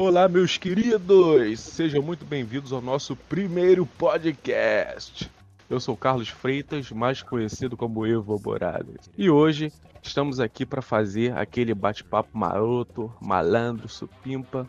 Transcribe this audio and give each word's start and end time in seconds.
Olá, 0.00 0.28
meus 0.28 0.56
queridos! 0.56 1.58
Sejam 1.58 2.00
muito 2.00 2.24
bem-vindos 2.24 2.72
ao 2.72 2.80
nosso 2.80 3.16
primeiro 3.16 3.84
podcast. 3.84 5.28
Eu 5.68 5.80
sou 5.80 5.96
Carlos 5.96 6.28
Freitas, 6.28 6.92
mais 6.92 7.20
conhecido 7.20 7.76
como 7.76 8.06
Evo 8.06 8.40
Morales. 8.40 9.10
E 9.18 9.28
hoje 9.28 9.72
estamos 10.00 10.38
aqui 10.38 10.64
para 10.64 10.80
fazer 10.80 11.36
aquele 11.36 11.74
bate-papo 11.74 12.28
maroto, 12.32 13.12
malandro, 13.20 13.88
supimpa. 13.88 14.68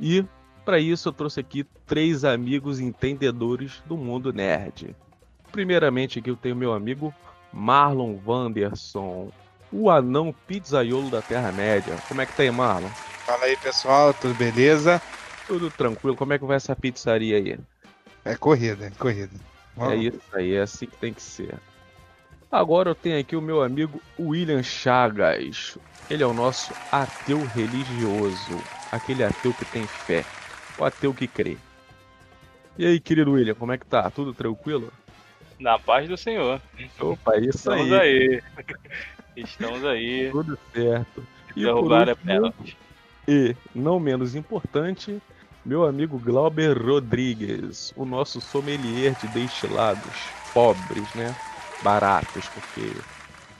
E 0.00 0.24
para 0.64 0.78
isso 0.78 1.10
eu 1.10 1.12
trouxe 1.12 1.40
aqui 1.40 1.64
três 1.86 2.24
amigos 2.24 2.80
entendedores 2.80 3.82
do 3.84 3.94
mundo 3.94 4.32
nerd. 4.32 4.96
Primeiramente 5.52 6.18
aqui 6.18 6.30
eu 6.30 6.36
tenho 6.36 6.56
meu 6.56 6.72
amigo 6.72 7.14
Marlon 7.52 8.16
Wanderson, 8.26 9.30
o 9.70 9.90
anão 9.90 10.34
pizzaiolo 10.46 11.10
da 11.10 11.20
Terra-média. 11.20 11.94
Como 12.08 12.22
é 12.22 12.26
que 12.26 12.34
tá 12.34 12.42
aí, 12.42 12.50
Marlon? 12.50 12.88
Fala 13.24 13.44
aí, 13.44 13.56
pessoal, 13.56 14.12
tudo 14.12 14.34
beleza? 14.34 15.00
Tudo 15.46 15.70
tranquilo. 15.70 16.16
Como 16.16 16.32
é 16.32 16.38
que 16.38 16.44
vai 16.44 16.56
essa 16.56 16.74
pizzaria 16.74 17.36
aí? 17.36 17.58
É 18.24 18.34
corrida, 18.34 18.86
é 18.86 18.90
corrida. 18.90 19.30
Vamos. 19.76 19.92
É 19.92 19.96
isso 19.96 20.20
aí, 20.32 20.54
é 20.54 20.62
assim 20.62 20.86
que 20.86 20.96
tem 20.96 21.12
que 21.12 21.22
ser. 21.22 21.54
Agora 22.50 22.90
eu 22.90 22.94
tenho 22.94 23.18
aqui 23.18 23.34
o 23.34 23.40
meu 23.40 23.62
amigo 23.62 24.00
William 24.18 24.62
Chagas. 24.62 25.78
Ele 26.10 26.22
é 26.22 26.26
o 26.26 26.34
nosso 26.34 26.72
ateu 26.90 27.42
religioso. 27.46 28.60
Aquele 28.90 29.24
ateu 29.24 29.54
que 29.54 29.64
tem 29.66 29.86
fé. 29.86 30.24
O 30.76 30.84
ateu 30.84 31.14
que 31.14 31.26
crê. 31.26 31.56
E 32.76 32.84
aí, 32.84 33.00
querido 33.00 33.32
William, 33.32 33.54
como 33.54 33.72
é 33.72 33.78
que 33.78 33.86
tá? 33.86 34.10
Tudo 34.10 34.34
tranquilo? 34.34 34.92
Na 35.58 35.78
paz 35.78 36.08
do 36.08 36.16
Senhor. 36.16 36.60
Opa, 36.98 37.38
isso 37.38 37.50
Estamos 37.58 37.92
aí. 37.92 38.00
aí. 38.00 38.42
Estamos 39.36 39.84
aí. 39.84 40.30
Tudo 40.30 40.58
certo. 40.74 41.26
E 41.56 41.62
Derrubar 41.64 42.08
a 42.08 42.16
por 42.16 42.30
último. 42.30 42.82
E, 43.26 43.54
não 43.74 44.00
menos 44.00 44.34
importante, 44.34 45.20
meu 45.64 45.84
amigo 45.84 46.18
Glauber 46.18 46.76
Rodrigues, 46.76 47.92
o 47.96 48.04
nosso 48.04 48.40
sommelier 48.40 49.14
de 49.14 49.28
destilados 49.28 50.30
pobres, 50.52 51.14
né? 51.14 51.34
Baratos, 51.82 52.48
porque 52.48 52.92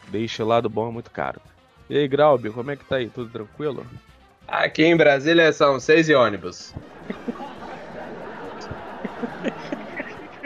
destilado 0.08 0.68
bom 0.68 0.88
é 0.88 0.92
muito 0.92 1.10
caro. 1.10 1.40
E 1.88 1.96
aí, 1.96 2.08
Glauber, 2.08 2.52
como 2.52 2.70
é 2.70 2.76
que 2.76 2.84
tá 2.84 2.96
aí? 2.96 3.08
Tudo 3.08 3.30
tranquilo? 3.30 3.86
Aqui 4.48 4.84
em 4.84 4.96
Brasília 4.96 5.52
são 5.52 5.78
seis 5.78 6.08
e 6.08 6.14
ônibus. 6.14 6.74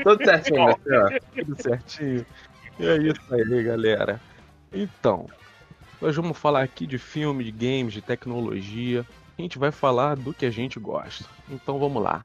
Tudo 0.02 0.24
certinho, 0.24 0.78
né? 0.86 1.18
Tudo 1.34 1.62
certinho? 1.62 2.26
E 2.78 2.86
é 2.86 2.96
isso 2.98 3.34
aí, 3.34 3.62
galera. 3.62 4.20
Então, 4.72 5.26
nós 6.00 6.14
vamos 6.14 6.36
falar 6.36 6.62
aqui 6.62 6.86
de 6.86 6.98
filme, 6.98 7.44
de 7.44 7.50
games, 7.50 7.92
de 7.92 8.02
tecnologia. 8.02 9.06
A 9.38 9.42
gente 9.42 9.58
vai 9.58 9.70
falar 9.70 10.16
do 10.16 10.32
que 10.32 10.46
a 10.46 10.50
gente 10.50 10.78
gosta. 10.78 11.24
Então 11.50 11.78
vamos 11.78 12.02
lá. 12.02 12.22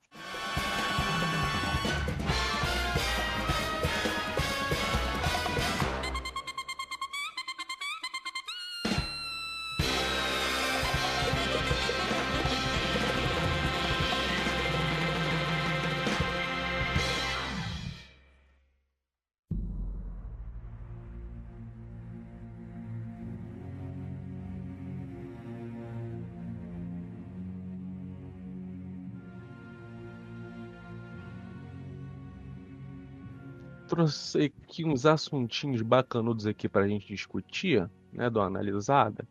Trouxe 34.02 34.54
aqui 34.64 34.86
uns 34.86 35.06
assuntinhos 35.06 35.82
bacanudos 35.82 36.48
aqui 36.48 36.68
pra 36.68 36.88
gente 36.88 37.08
discutir, 37.08 37.88
né, 38.12 38.30
do 38.30 38.42
analisada. 38.42 39.28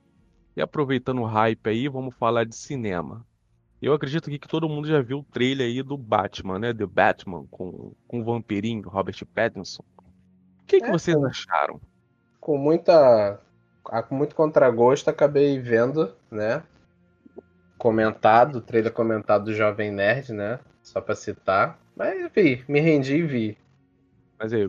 E 0.57 0.61
aproveitando 0.61 1.21
o 1.21 1.25
hype 1.27 1.69
aí, 1.69 1.89
vamos 1.89 2.15
falar 2.15 2.45
de 2.45 2.55
cinema. 2.55 3.27
Eu 3.83 3.95
acredito 3.95 4.31
que 4.31 4.39
todo 4.39 4.69
mundo 4.69 4.87
já 4.87 5.01
viu 5.01 5.21
o 5.21 5.25
trailer 5.25 5.67
aí 5.67 5.83
do 5.83 5.97
Batman, 5.97 6.59
né, 6.59 6.75
The 6.75 6.87
Batman 6.87 7.47
com, 7.51 7.93
com 8.07 8.21
o 8.21 8.25
vampirinho 8.25 8.89
Robert 8.89 9.25
Pattinson. 9.35 9.83
O 10.63 10.67
que, 10.67 10.79
que 10.81 10.87
É, 10.87 10.91
vocês 10.91 11.17
cara. 11.17 11.29
acharam? 11.29 11.81
Com 12.41 12.57
muita. 12.59 13.41
Com 14.09 14.15
muito 14.15 14.35
contragosto, 14.37 15.11
acabei 15.11 15.59
vendo, 15.59 16.15
né? 16.31 16.63
Comentado, 17.79 18.57
o 18.57 18.61
trailer 18.61 18.93
comentado 18.93 19.47
do 19.47 19.55
Jovem 19.55 19.91
Nerd, 19.91 20.33
né? 20.33 20.61
Só 20.83 21.01
pra 21.01 21.15
citar. 21.17 21.79
Mas 21.97 22.31
vi, 22.33 22.63
me 22.69 22.79
rendi 22.81 23.17
e 23.17 23.23
vi. 23.23 23.59
Mas 24.41 24.55
aí, 24.55 24.67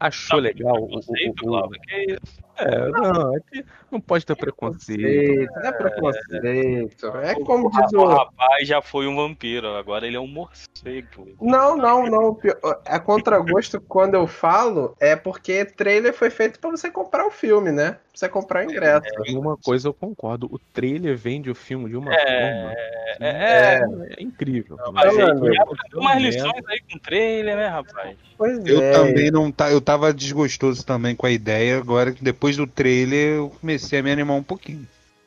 achou 0.00 0.40
legal 0.40 0.74
o, 0.82 0.96
o, 0.96 0.98
o- 0.98 1.70
isso? 2.08 2.42
É, 2.62 2.88
não, 2.90 3.36
é 3.36 3.40
que 3.40 3.64
não 3.90 4.00
pode 4.00 4.24
ter 4.24 4.36
preconceito. 4.36 5.50
Não 5.54 5.62
é 5.62 5.72
preconceito. 5.72 7.06
É 7.22 7.34
como 7.34 7.66
O 7.68 7.70
diz 7.70 7.92
o. 7.92 8.04
rapaz 8.06 8.66
já 8.66 8.80
foi 8.80 9.06
um 9.06 9.16
vampiro, 9.16 9.68
agora 9.74 10.06
ele 10.06 10.16
é 10.16 10.20
um 10.20 10.26
morcego. 10.26 11.28
Não, 11.40 11.76
não, 11.76 12.06
não. 12.06 12.34
Pior- 12.34 12.58
É 12.84 12.98
contragosto 12.98 13.80
quando 13.88 14.14
eu 14.14 14.26
falo, 14.26 14.94
é 15.00 15.14
porque 15.16 15.64
trailer 15.64 16.12
foi 16.12 16.30
feito 16.30 16.58
pra 16.58 16.70
você 16.70 16.90
comprar 16.90 17.26
o 17.26 17.30
filme, 17.30 17.70
né? 17.70 17.92
Pra 17.92 18.00
você 18.14 18.28
comprar 18.28 18.66
o 18.66 18.70
ingresso. 18.70 19.06
Em 19.26 19.36
uma 19.36 19.56
coisa 19.56 19.88
eu 19.88 19.94
concordo, 19.94 20.46
o 20.50 20.58
trailer 20.72 21.16
vende 21.16 21.50
o 21.50 21.54
filme 21.54 21.88
de 21.88 21.96
uma 21.96 22.12
É, 22.14 22.18
forma 22.18 22.74
que 23.16 23.24
é, 23.24 23.80
é 24.18 24.22
incrível. 24.22 24.76
Mas 24.92 25.16
Não, 25.16 25.28
aprendeu 25.28 25.64
umas 25.94 26.20
lições 26.22 26.62
aí 26.68 26.80
com 26.90 26.98
trailer, 26.98 27.56
né, 27.56 27.66
rapaz? 27.68 28.16
Pois 28.36 28.64
Eu 28.66 28.80
é. 28.82 28.92
também 28.92 29.30
não 29.30 29.50
tá, 29.52 29.70
eu 29.70 29.80
tava 29.80 30.12
desgostoso 30.12 30.84
também 30.84 31.14
com 31.14 31.26
a 31.26 31.30
ideia, 31.30 31.78
agora 31.78 32.12
que 32.12 32.22
depois 32.22 32.51
do 32.56 32.66
trailer 32.66 33.36
eu 33.36 33.52
comecei 33.60 33.98
a 33.98 34.02
me 34.02 34.10
animar 34.10 34.34
um 34.34 34.42
pouquinho. 34.42 34.86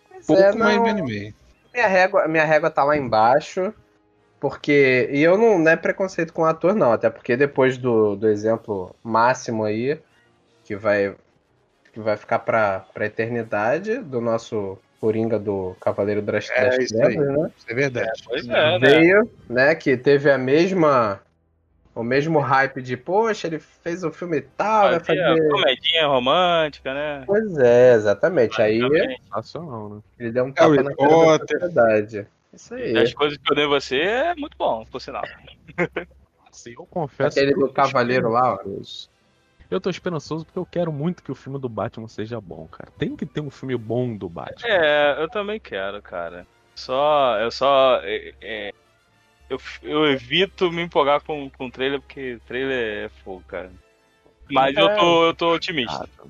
Pois 0.09 0.25
Pouco, 0.25 0.41
é, 0.41 0.53
mas 0.53 0.75
não. 0.75 0.83
me 0.83 0.89
animei. 0.89 1.33
Minha 1.73 1.87
régua, 1.87 2.27
minha 2.27 2.45
régua 2.45 2.69
tá 2.69 2.83
lá 2.83 2.95
embaixo. 2.97 3.73
Porque. 4.39 5.09
E 5.11 5.21
eu 5.21 5.37
não, 5.37 5.57
não 5.59 5.71
é 5.71 5.75
preconceito 5.75 6.31
com 6.33 6.43
o 6.43 6.45
ator, 6.45 6.75
não. 6.75 6.91
Até 6.91 7.09
porque 7.09 7.35
depois 7.35 7.77
do, 7.77 8.15
do 8.15 8.27
exemplo 8.27 8.95
máximo 9.03 9.63
aí, 9.63 9.99
que 10.63 10.75
vai. 10.75 11.15
Que 11.91 11.99
vai 11.99 12.17
ficar 12.17 12.39
pra, 12.39 12.85
pra 12.93 13.05
eternidade, 13.05 13.97
do 13.99 14.19
nosso 14.19 14.77
Coringa 14.99 15.39
do 15.39 15.75
Cavaleiro 15.79 16.21
das, 16.21 16.49
É, 16.49 16.69
das 16.69 16.77
isso 16.79 16.95
aí. 17.01 17.15
Trevas, 17.15 17.37
né? 17.37 17.51
Isso 17.57 17.65
é 17.69 17.73
verdade. 17.73 18.23
Pois 18.25 18.47
é, 18.47 18.47
né? 18.47 18.79
Veio, 18.79 19.31
né? 19.49 19.75
Que 19.75 19.95
teve 19.95 20.29
a 20.29 20.37
mesma. 20.37 21.21
O 21.95 22.03
mesmo 22.03 22.39
hype 22.39 22.81
de, 22.81 22.97
poxa, 22.97 23.47
ele 23.47 23.57
fez 23.57 24.03
o 24.03 24.11
filme 24.11 24.41
tal, 24.41 24.89
vai 24.89 24.99
fazer. 24.99 25.49
comedinha 25.49 26.05
romântica, 26.07 26.93
né? 26.93 27.23
Pois 27.25 27.57
é, 27.57 27.93
exatamente. 27.93 28.61
Aí. 28.61 28.81
Sensacional, 29.23 29.89
né? 29.89 30.01
ele 30.19 30.31
deu 30.33 30.43
um 30.43 30.51
tapa 30.51 30.71
Harry 30.71 30.83
na 30.83 30.93
cara 30.93 31.37
da 31.37 31.47
sociedade. 31.47 32.27
Isso 32.53 32.75
aí. 32.75 32.93
Das 32.93 33.13
coisas 33.13 33.37
que 33.37 33.49
eu 33.49 33.55
dei 33.55 33.63
a 33.63 33.69
você 33.69 33.97
é 34.01 34.35
muito 34.35 34.57
bom, 34.57 34.85
por 34.85 34.99
sinal. 34.99 35.23
Assim, 36.51 36.73
eu 36.77 36.85
confesso 36.85 37.39
Aquele 37.39 37.53
do 37.53 37.67
tô 37.67 37.73
cavaleiro 37.73 38.29
lá, 38.29 38.53
ó. 38.53 38.55
esperançoso. 38.55 39.09
Eu 39.71 39.81
tô 39.81 39.89
esperançoso 39.89 40.45
porque 40.45 40.59
eu 40.59 40.65
quero 40.65 40.91
muito 40.91 41.23
que 41.23 41.31
o 41.31 41.35
filme 41.35 41.59
do 41.59 41.69
Batman 41.69 42.07
seja 42.09 42.41
bom, 42.41 42.67
cara. 42.67 42.91
Tem 42.97 43.15
que 43.15 43.25
ter 43.25 43.41
um 43.41 43.49
filme 43.49 43.75
bom 43.77 44.15
do 44.15 44.27
Batman. 44.27 44.69
É, 44.69 45.21
eu 45.21 45.29
também 45.29 45.59
quero, 45.61 46.01
cara. 46.01 46.45
Só. 46.75 47.39
Eu 47.39 47.49
só. 47.51 48.01
é, 48.03 48.33
é, 48.41 48.73
eu, 49.49 49.59
eu 49.81 50.05
evito 50.07 50.71
me 50.71 50.81
empolgar 50.81 51.21
com, 51.21 51.49
com 51.51 51.69
trailer, 51.69 52.01
porque 52.01 52.39
trailer 52.47 53.05
é 53.05 53.09
fogo, 53.23 53.43
cara. 53.47 53.71
Mas 54.49 54.75
eu, 54.77 54.89
tô, 54.95 55.25
eu 55.25 55.33
tô 55.35 55.53
otimista. 55.53 56.07
Ah, 56.19 56.27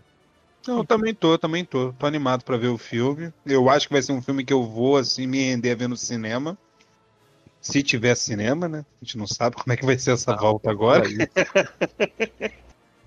Não, 0.68 0.78
eu 0.80 0.86
também 0.86 1.14
tô, 1.14 1.38
também 1.38 1.66
tô. 1.66 1.92
Tô 1.94 2.06
animado 2.06 2.44
pra 2.44 2.58
ver 2.58 2.68
o 2.70 2.78
filme. 2.78 3.32
Eu 3.46 3.70
acho 3.70 3.88
que 3.88 3.94
vai 3.94 4.02
ser 4.02 4.14
um 4.14 4.22
filme 4.22 4.46
que 4.46 4.54
eu 4.54 4.64
vou 4.64 4.98
assim 4.98 5.28
me 5.28 5.40
render 5.40 5.72
a 5.72 5.76
ver 5.76 5.88
no 5.90 5.98
cinema. 5.98 6.58
Se 7.62 7.82
tiver 7.84 8.16
cinema, 8.16 8.68
né? 8.70 8.86
A 9.02 9.06
gente 9.06 9.18
não 9.18 9.28
sabe 9.28 9.56
como 9.56 9.74
é 9.74 9.78
que 9.78 9.86
vai 9.86 9.98
ser 9.98 10.12
essa 10.12 10.34
Ah, 10.34 10.38
volta 10.38 10.70
agora. 10.72 11.04
aí, 11.04 11.18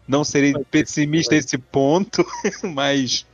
Não 0.08 0.24
serei 0.24 0.54
pessimista 0.70 1.34
a 1.34 1.38
esse 1.38 1.58
ponto, 1.58 2.24
mas 2.74 3.26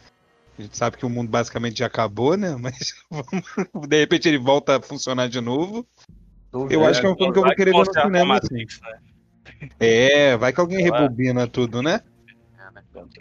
a 0.58 0.62
gente 0.62 0.76
sabe 0.76 0.96
que 0.96 1.06
o 1.06 1.08
mundo 1.10 1.28
basicamente 1.30 1.78
já 1.78 1.86
acabou, 1.86 2.36
né? 2.36 2.56
Mas 2.56 2.94
vamos- 3.08 3.88
de 3.88 4.00
repente 4.00 4.28
ele 4.28 4.38
volta 4.38 4.76
a 4.76 4.82
funcionar 4.82 5.28
de 5.28 5.40
novo. 5.40 5.86
Eu 6.70 6.84
acho 6.86 7.00
que 7.00 7.06
é 7.06 7.10
um 7.10 7.16
filme 7.16 7.32
que 7.32 7.38
eu 7.38 7.42
vou 7.42 7.54
querer 7.54 7.72
ver 7.72 7.78
no 7.78 7.92
cinema, 7.92 8.34
assim. 8.38 8.54
Matrix, 8.54 8.80
né? 8.80 8.98
É, 9.80 10.36
vai 10.36 10.52
que 10.52 10.60
alguém 10.60 10.82
rebobina 10.82 11.46
tudo, 11.46 11.82
né? 11.82 12.00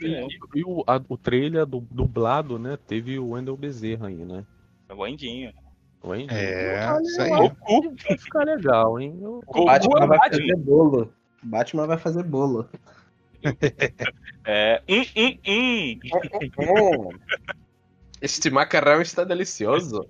E, 0.01 0.29
e 0.55 0.63
o, 0.63 0.83
a- 0.87 1.01
o 1.09 1.17
trailer 1.17 1.65
do, 1.65 1.79
dublado, 1.91 2.57
né? 2.59 2.77
Teve 2.87 3.17
o 3.19 3.29
Wendel 3.31 3.57
Bezerra 3.57 4.07
aí, 4.07 4.23
né? 4.25 4.45
É 4.89 4.95
Boindinho. 4.95 5.51
O 6.01 6.11
Andy. 6.11 6.27
É, 6.33 6.97
isso 7.01 7.21
aí. 7.21 7.29
Goku. 7.29 7.95
Vai 8.07 8.17
ficar 8.17 8.43
legal, 8.43 8.99
hein? 8.99 9.17
Eu- 9.21 9.41
Goku 9.45 9.65
Batman 9.65 10.03
é 10.03 10.07
vai 10.07 10.17
Batman. 10.17 10.39
fazer 10.41 10.55
bolo. 10.57 11.13
Batman 11.41 11.87
vai 11.87 11.97
fazer 11.97 12.23
bolo. 12.23 12.69
É. 14.45 14.81
Hum, 14.89 15.03
hum. 15.15 15.37
Hum. 15.47 17.09
Este 18.21 18.49
macarrão 18.49 19.01
está 19.01 19.23
delicioso. 19.23 20.05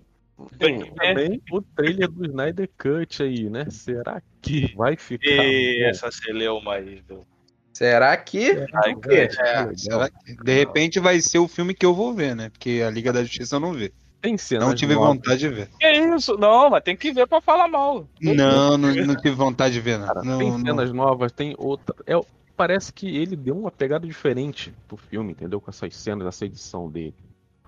Tem 0.58 0.94
também 0.96 1.42
o 1.52 1.62
trailer 1.62 2.10
do 2.10 2.26
Snyder 2.26 2.70
Cut 2.78 3.24
aí, 3.24 3.50
né? 3.50 3.66
Será 3.70 4.22
que 4.42 4.74
vai 4.76 4.96
ficar. 4.96 5.28
E 5.30 5.84
essa 5.84 6.12
celeuma 6.12 6.76
aí 6.76 7.02
do. 7.02 7.26
Será 7.72 8.16
que? 8.18 8.52
Ai, 8.52 8.96
é, 9.10 9.30
será 9.76 10.10
que? 10.10 10.36
De 10.44 10.54
repente 10.54 11.00
vai 11.00 11.20
ser 11.22 11.40
o 11.40 11.48
filme 11.48 11.74
que 11.74 11.86
eu 11.86 11.94
vou 11.94 12.14
ver, 12.14 12.36
né? 12.36 12.50
Porque 12.50 12.84
a 12.86 12.90
Liga 12.90 13.12
da 13.12 13.24
Justiça 13.24 13.56
eu 13.56 13.60
não 13.60 13.74
vê. 13.74 13.92
Tem 14.22 14.38
cena. 14.38 14.66
Não 14.66 14.74
tive 14.74 14.94
novas. 14.94 15.10
vontade 15.10 15.40
de 15.40 15.50
ver. 15.50 15.70
Que 15.80 15.92
isso? 15.92 16.38
Não, 16.38 16.70
mas 16.70 16.84
tem 16.84 16.96
que 16.96 17.12
ver 17.12 17.28
pra 17.28 17.42
falar 17.42 17.68
mal. 17.68 18.08
Não, 18.22 18.78
não, 18.78 18.92
não 19.06 19.16
tive 19.16 19.36
vontade 19.36 19.74
de 19.74 19.82
ver, 19.82 20.00
não. 20.00 20.08
Cara, 20.08 20.24
não 20.24 20.38
tem 20.38 20.60
cenas 20.60 20.94
não. 20.94 21.06
novas, 21.06 21.32
tem 21.32 21.56
outra. 21.58 21.94
É, 22.08 22.18
parece 22.56 22.94
que 22.94 23.18
ele 23.18 23.36
deu 23.36 23.58
uma 23.58 23.70
pegada 23.70 24.08
diferente 24.08 24.74
pro 24.88 24.96
filme, 24.96 25.32
entendeu? 25.32 25.60
Com 25.60 25.70
essas 25.70 25.94
cenas, 25.96 26.26
essa 26.26 26.46
edição 26.46 26.90
dele. 26.90 27.16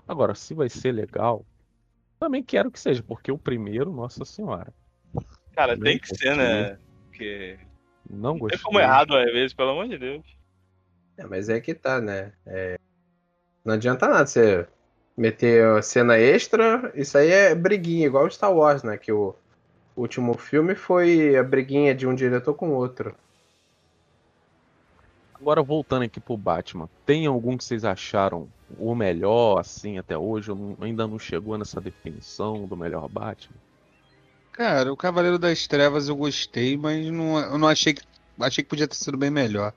Agora, 0.08 0.34
se 0.34 0.54
vai 0.54 0.68
ser 0.68 0.92
legal, 0.92 1.44
também 2.18 2.42
quero 2.42 2.70
que 2.70 2.80
seja, 2.80 3.02
porque 3.02 3.30
o 3.30 3.38
primeiro, 3.38 3.92
nossa 3.92 4.24
senhora. 4.24 4.72
Cara, 5.54 5.78
tem 5.78 5.98
que 5.98 6.14
ser, 6.14 6.36
né? 6.36 6.78
Porque. 7.06 7.58
Não 8.08 8.38
gostei. 8.38 8.58
Tem 8.58 8.64
como 8.64 8.78
errado 8.78 9.16
às 9.16 9.32
vezes, 9.32 9.54
pelo 9.54 9.70
amor 9.70 9.88
de 9.88 9.98
Deus. 9.98 10.24
É, 11.16 11.26
mas 11.26 11.48
é 11.48 11.60
que 11.60 11.74
tá, 11.74 12.00
né? 12.00 12.32
É... 12.46 12.78
Não 13.64 13.74
adianta 13.74 14.06
nada 14.06 14.26
você 14.26 14.66
meter 15.16 15.82
cena 15.82 16.18
extra. 16.18 16.92
Isso 16.94 17.16
aí 17.16 17.30
é 17.30 17.54
briguinha, 17.54 18.06
igual 18.06 18.30
Star 18.30 18.52
Wars, 18.52 18.82
né? 18.82 18.96
Que 18.98 19.10
o 19.10 19.34
último 19.96 20.36
filme 20.36 20.74
foi 20.74 21.36
a 21.36 21.42
briguinha 21.42 21.94
de 21.94 22.06
um 22.06 22.14
diretor 22.14 22.54
com 22.54 22.70
outro. 22.70 23.14
Agora 25.34 25.62
voltando 25.62 26.02
aqui 26.02 26.20
pro 26.20 26.36
Batman, 26.36 26.88
tem 27.04 27.26
algum 27.26 27.56
que 27.56 27.64
vocês 27.64 27.84
acharam 27.84 28.48
o 28.78 28.94
melhor, 28.94 29.58
assim, 29.58 29.98
até 29.98 30.16
hoje? 30.16 30.50
Ainda 30.80 31.06
não 31.06 31.18
chegou 31.18 31.56
nessa 31.56 31.80
definição 31.80 32.66
do 32.66 32.76
melhor 32.76 33.08
Batman? 33.08 33.56
Cara, 34.52 34.92
o 34.92 34.96
Cavaleiro 34.96 35.38
das 35.38 35.66
Trevas 35.66 36.08
eu 36.08 36.16
gostei, 36.16 36.76
mas 36.76 37.06
não, 37.06 37.38
eu 37.38 37.58
não 37.58 37.68
achei 37.68 37.94
que. 37.94 38.02
Achei 38.38 38.64
que 38.64 38.70
podia 38.70 38.88
ter 38.88 38.96
sido 38.96 39.16
bem 39.16 39.30
melhor. 39.30 39.72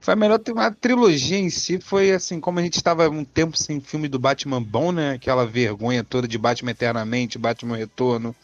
Foi 0.00 0.14
melhor. 0.14 0.38
A 0.56 0.70
trilogia 0.70 1.38
em 1.38 1.48
si 1.48 1.80
foi 1.80 2.12
assim, 2.12 2.38
como 2.38 2.58
a 2.58 2.62
gente 2.62 2.76
estava 2.76 3.08
um 3.08 3.24
tempo 3.24 3.56
sem 3.56 3.80
filme 3.80 4.06
do 4.06 4.18
Batman 4.18 4.62
bom, 4.62 4.92
né? 4.92 5.12
Aquela 5.12 5.46
vergonha 5.46 6.04
toda 6.04 6.28
de 6.28 6.36
Batman 6.36 6.72
Eternamente, 6.72 7.38
Batman 7.38 7.76
Retorno, 7.76 8.34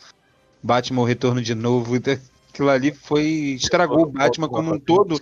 Batman 0.62 1.06
Retorno 1.06 1.42
de 1.42 1.54
novo. 1.54 1.94
Aquilo 2.50 2.70
ali 2.70 2.92
foi. 2.92 3.24
estragou 3.56 4.02
o 4.02 4.10
Batman 4.10 4.48
como 4.48 4.74
um 4.74 4.78
todo. 4.78 5.20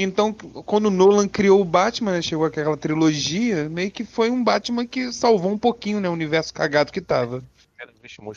Então, 0.00 0.32
quando 0.32 0.86
o 0.86 0.90
Nolan 0.90 1.26
criou 1.26 1.60
o 1.60 1.64
Batman, 1.64 2.12
né, 2.12 2.22
chegou 2.22 2.46
aquela 2.46 2.76
trilogia, 2.76 3.68
meio 3.68 3.90
que 3.90 4.04
foi 4.04 4.30
um 4.30 4.44
Batman 4.44 4.86
que 4.86 5.12
salvou 5.12 5.50
um 5.50 5.58
pouquinho, 5.58 6.00
né, 6.00 6.08
o 6.08 6.12
universo 6.12 6.54
cagado 6.54 6.92
que 6.92 7.00
tava. 7.00 7.42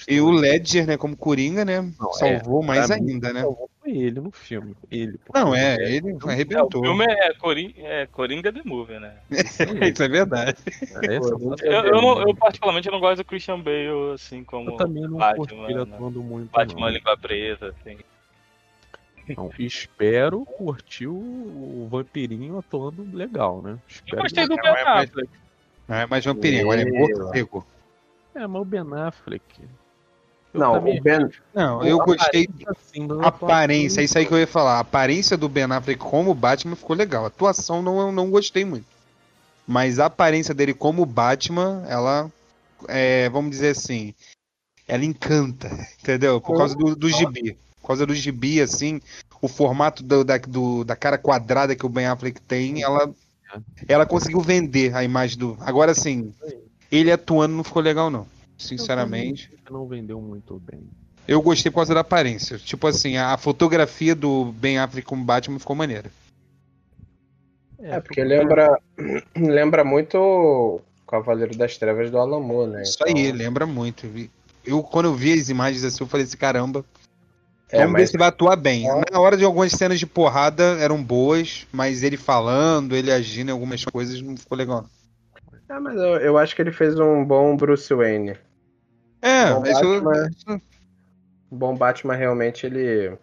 E 0.07 0.19
o 0.19 0.31
Ledger, 0.31 0.87
né, 0.87 0.97
como 0.97 1.15
Coringa, 1.15 1.63
né, 1.63 1.81
não, 1.99 2.13
salvou 2.13 2.63
é, 2.63 2.65
mais 2.65 2.89
ainda, 2.89 3.31
né. 3.31 3.41
Salvou 3.41 3.69
foi 3.81 3.91
ele 3.97 4.21
no 4.21 4.31
filme. 4.31 4.75
Ele, 4.91 5.19
não, 5.33 5.55
é, 5.55 5.75
é 5.75 5.91
ele 5.91 6.17
arrebentou. 6.23 6.85
É, 6.85 6.89
o 6.89 6.89
filme 6.89 7.05
é 7.05 7.33
Coringa, 7.33 7.73
é 7.77 8.05
Coringa 8.07 8.53
The 8.53 8.61
Movie, 8.63 8.99
né? 8.99 9.13
Isso 9.29 10.03
é 10.03 10.07
verdade. 10.07 10.57
É, 11.03 11.17
eu, 11.17 11.85
eu, 11.85 12.01
não, 12.01 12.21
eu, 12.21 12.35
particularmente 12.35 12.89
não 12.89 12.99
gosto 12.99 13.17
do 13.17 13.25
Christian 13.25 13.59
Bale, 13.59 14.13
assim, 14.13 14.43
como 14.43 14.71
eu 14.71 14.77
também 14.77 15.03
não 15.03 15.17
Batman. 15.17 15.65
Ele 15.65 15.85
né? 15.85 15.95
atuando 15.95 16.21
muito, 16.21 16.51
Batman 16.51 16.87
não. 16.87 16.89
língua 16.89 17.17
preta, 17.17 17.67
assim. 17.67 17.97
Então, 19.31 19.51
espero 19.59 20.45
curtir 20.45 21.07
o, 21.07 21.13
o 21.13 21.87
vampirinho 21.89 22.57
atuando 22.57 23.07
legal, 23.15 23.61
né? 23.61 23.77
Espero 23.87 24.17
eu 24.17 24.21
gostei 24.23 24.47
do 24.47 24.55
Ben 24.55 24.71
Affleck. 24.71 25.29
Não 25.87 25.95
é 25.95 26.05
mais 26.05 26.25
vampirinho, 26.25 26.61
agora 26.63 26.81
é 26.81 26.85
morcego. 26.85 27.65
É, 28.33 28.47
mas 28.47 28.61
o 28.61 28.65
Ben 28.65 28.93
Affleck. 28.93 29.43
não, 30.53 30.77
o 30.77 31.01
Ben. 31.01 31.29
Não, 31.53 31.83
eu 31.83 31.97
gostei. 31.97 32.47
Assim, 32.67 33.07
aparência, 33.21 34.01
é 34.01 34.03
isso 34.03 34.17
aí 34.17 34.25
que 34.25 34.33
eu 34.33 34.39
ia 34.39 34.47
falar. 34.47 34.77
A 34.77 34.79
aparência 34.79 35.37
do 35.37 35.49
Ben 35.49 35.65
Affleck 35.65 35.99
como 35.99 36.33
Batman 36.33 36.75
ficou 36.75 36.95
legal. 36.95 37.25
A 37.25 37.27
atuação 37.27 37.81
não, 37.81 37.99
eu 37.99 38.11
não 38.11 38.29
gostei 38.29 38.63
muito. 38.63 38.85
Mas 39.67 39.99
a 39.99 40.05
aparência 40.05 40.53
dele 40.53 40.73
como 40.73 41.05
Batman, 41.05 41.83
ela. 41.87 42.31
É, 42.87 43.29
vamos 43.29 43.51
dizer 43.51 43.69
assim. 43.69 44.13
Ela 44.87 45.05
encanta, 45.05 45.69
entendeu? 46.01 46.41
Por 46.41 46.57
causa 46.57 46.75
do, 46.75 46.95
do 46.95 47.09
gibi. 47.09 47.57
Por 47.81 47.87
causa 47.87 48.05
do 48.05 48.13
gibi, 48.13 48.61
assim, 48.61 49.01
o 49.41 49.47
formato 49.47 50.03
do, 50.03 50.23
da, 50.23 50.37
do, 50.37 50.83
da 50.83 50.95
cara 50.95 51.17
quadrada 51.17 51.75
que 51.75 51.85
o 51.85 51.89
Ben 51.89 52.05
Affleck 52.05 52.39
tem, 52.41 52.83
ela, 52.83 53.13
ela 53.87 54.05
conseguiu 54.05 54.39
vender 54.39 54.95
a 54.95 55.03
imagem 55.03 55.37
do. 55.37 55.57
Agora, 55.61 55.91
assim, 55.91 56.31
ele 56.91 57.11
atuando 57.11 57.55
não 57.55 57.63
ficou 57.63 57.81
legal, 57.81 58.09
não. 58.09 58.27
Sinceramente. 58.57 59.51
Não 59.69 59.87
vendeu 59.87 60.21
muito 60.21 60.59
bem. 60.59 60.81
Eu 61.27 61.41
gostei 61.41 61.71
por 61.71 61.77
causa 61.77 61.93
da 61.93 62.01
aparência. 62.01 62.57
Tipo 62.57 62.87
assim, 62.87 63.17
a 63.17 63.37
fotografia 63.37 64.13
do 64.13 64.51
Ben 64.53 64.77
Affleck 64.77 65.07
como 65.07 65.23
Batman 65.23 65.59
ficou 65.59 65.75
maneira. 65.75 66.11
É, 67.79 67.99
porque 67.99 68.23
lembra, 68.23 68.79
lembra 69.35 69.83
muito 69.83 70.17
o 70.17 70.81
Cavaleiro 71.07 71.57
das 71.57 71.77
Trevas 71.77 72.11
do 72.11 72.17
Alan 72.17 72.39
Moore, 72.39 72.71
né? 72.71 72.81
Isso 72.83 72.97
então... 73.01 73.17
aí, 73.17 73.31
lembra 73.31 73.65
muito. 73.65 74.07
Eu, 74.63 74.83
quando 74.83 75.05
eu 75.05 75.15
vi 75.15 75.33
as 75.33 75.49
imagens 75.49 75.83
assim, 75.83 76.03
eu 76.03 76.07
falei 76.07 76.25
assim, 76.25 76.37
caramba, 76.37 76.85
é, 77.71 77.77
Vamos 77.79 77.93
mas... 77.93 78.01
ver 78.01 78.07
se 78.07 78.17
vai 78.17 78.27
atuar 78.27 78.55
bem. 78.55 78.85
Na 79.11 79.19
hora 79.19 79.37
de 79.37 79.45
algumas 79.45 79.71
cenas 79.71 79.99
de 79.99 80.05
porrada 80.05 80.77
eram 80.79 81.01
boas, 81.01 81.65
mas 81.71 82.03
ele 82.03 82.17
falando, 82.17 82.95
ele 82.95 83.11
agindo 83.11 83.49
em 83.49 83.51
algumas 83.51 83.83
coisas 83.85 84.21
não 84.21 84.35
ficou 84.35 84.57
legal. 84.57 84.85
Ah, 85.69 85.79
mas 85.79 85.95
eu, 85.95 86.17
eu 86.17 86.37
acho 86.37 86.53
que 86.53 86.61
ele 86.61 86.71
fez 86.71 86.99
um 86.99 87.23
bom 87.23 87.55
Bruce 87.55 87.93
Wayne. 87.93 88.35
É, 89.21 89.53
bom 89.53 89.61
Batman, 89.61 90.29
eu... 90.47 90.61
bom 91.49 91.75
Batman 91.75 92.15
realmente 92.15 92.65
ele 92.65 93.17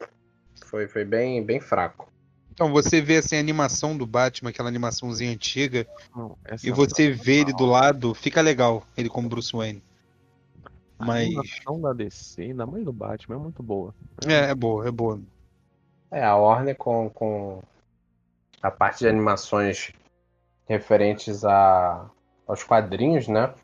foi, 0.65 0.89
foi 0.89 1.05
bem, 1.05 1.45
bem 1.45 1.61
fraco. 1.61 2.09
Então, 2.53 2.73
você 2.73 3.01
vê 3.01 3.19
assim, 3.19 3.37
a 3.37 3.41
animação 3.41 3.97
do 3.97 4.07
Batman, 4.07 4.51
aquela 4.51 4.69
animaçãozinha 4.69 5.31
antiga, 5.31 5.87
não, 6.17 6.37
e 6.65 6.71
você 6.71 7.11
vê 7.11 7.41
ele 7.41 7.53
do 7.53 7.65
lado, 7.65 8.15
fica 8.15 8.41
legal, 8.41 8.85
ele 8.97 9.09
como 9.09 9.29
Bruce 9.29 9.53
Wayne. 9.53 9.83
Mas... 10.99 11.29
A 11.29 11.41
animação 11.41 11.81
da 11.81 11.93
DC, 11.93 12.43
ainda 12.43 12.67
mais 12.67 12.85
do 12.85 12.93
Batman, 12.93 13.37
é 13.37 13.39
muito 13.39 13.63
boa. 13.63 13.95
É, 14.27 14.51
é 14.51 14.55
boa, 14.55 14.87
é 14.87 14.91
boa. 14.91 15.21
É, 16.11 16.25
a 16.25 16.35
Warner 16.37 16.77
com, 16.77 17.09
com 17.11 17.63
a 18.63 18.71
parte 18.71 19.01
de 19.01 19.09
animações 19.09 19.93
referentes 20.67 21.45
a, 21.45 22.11
aos 22.47 22.65
quadrinhos, 22.65 23.29
né? 23.29 23.55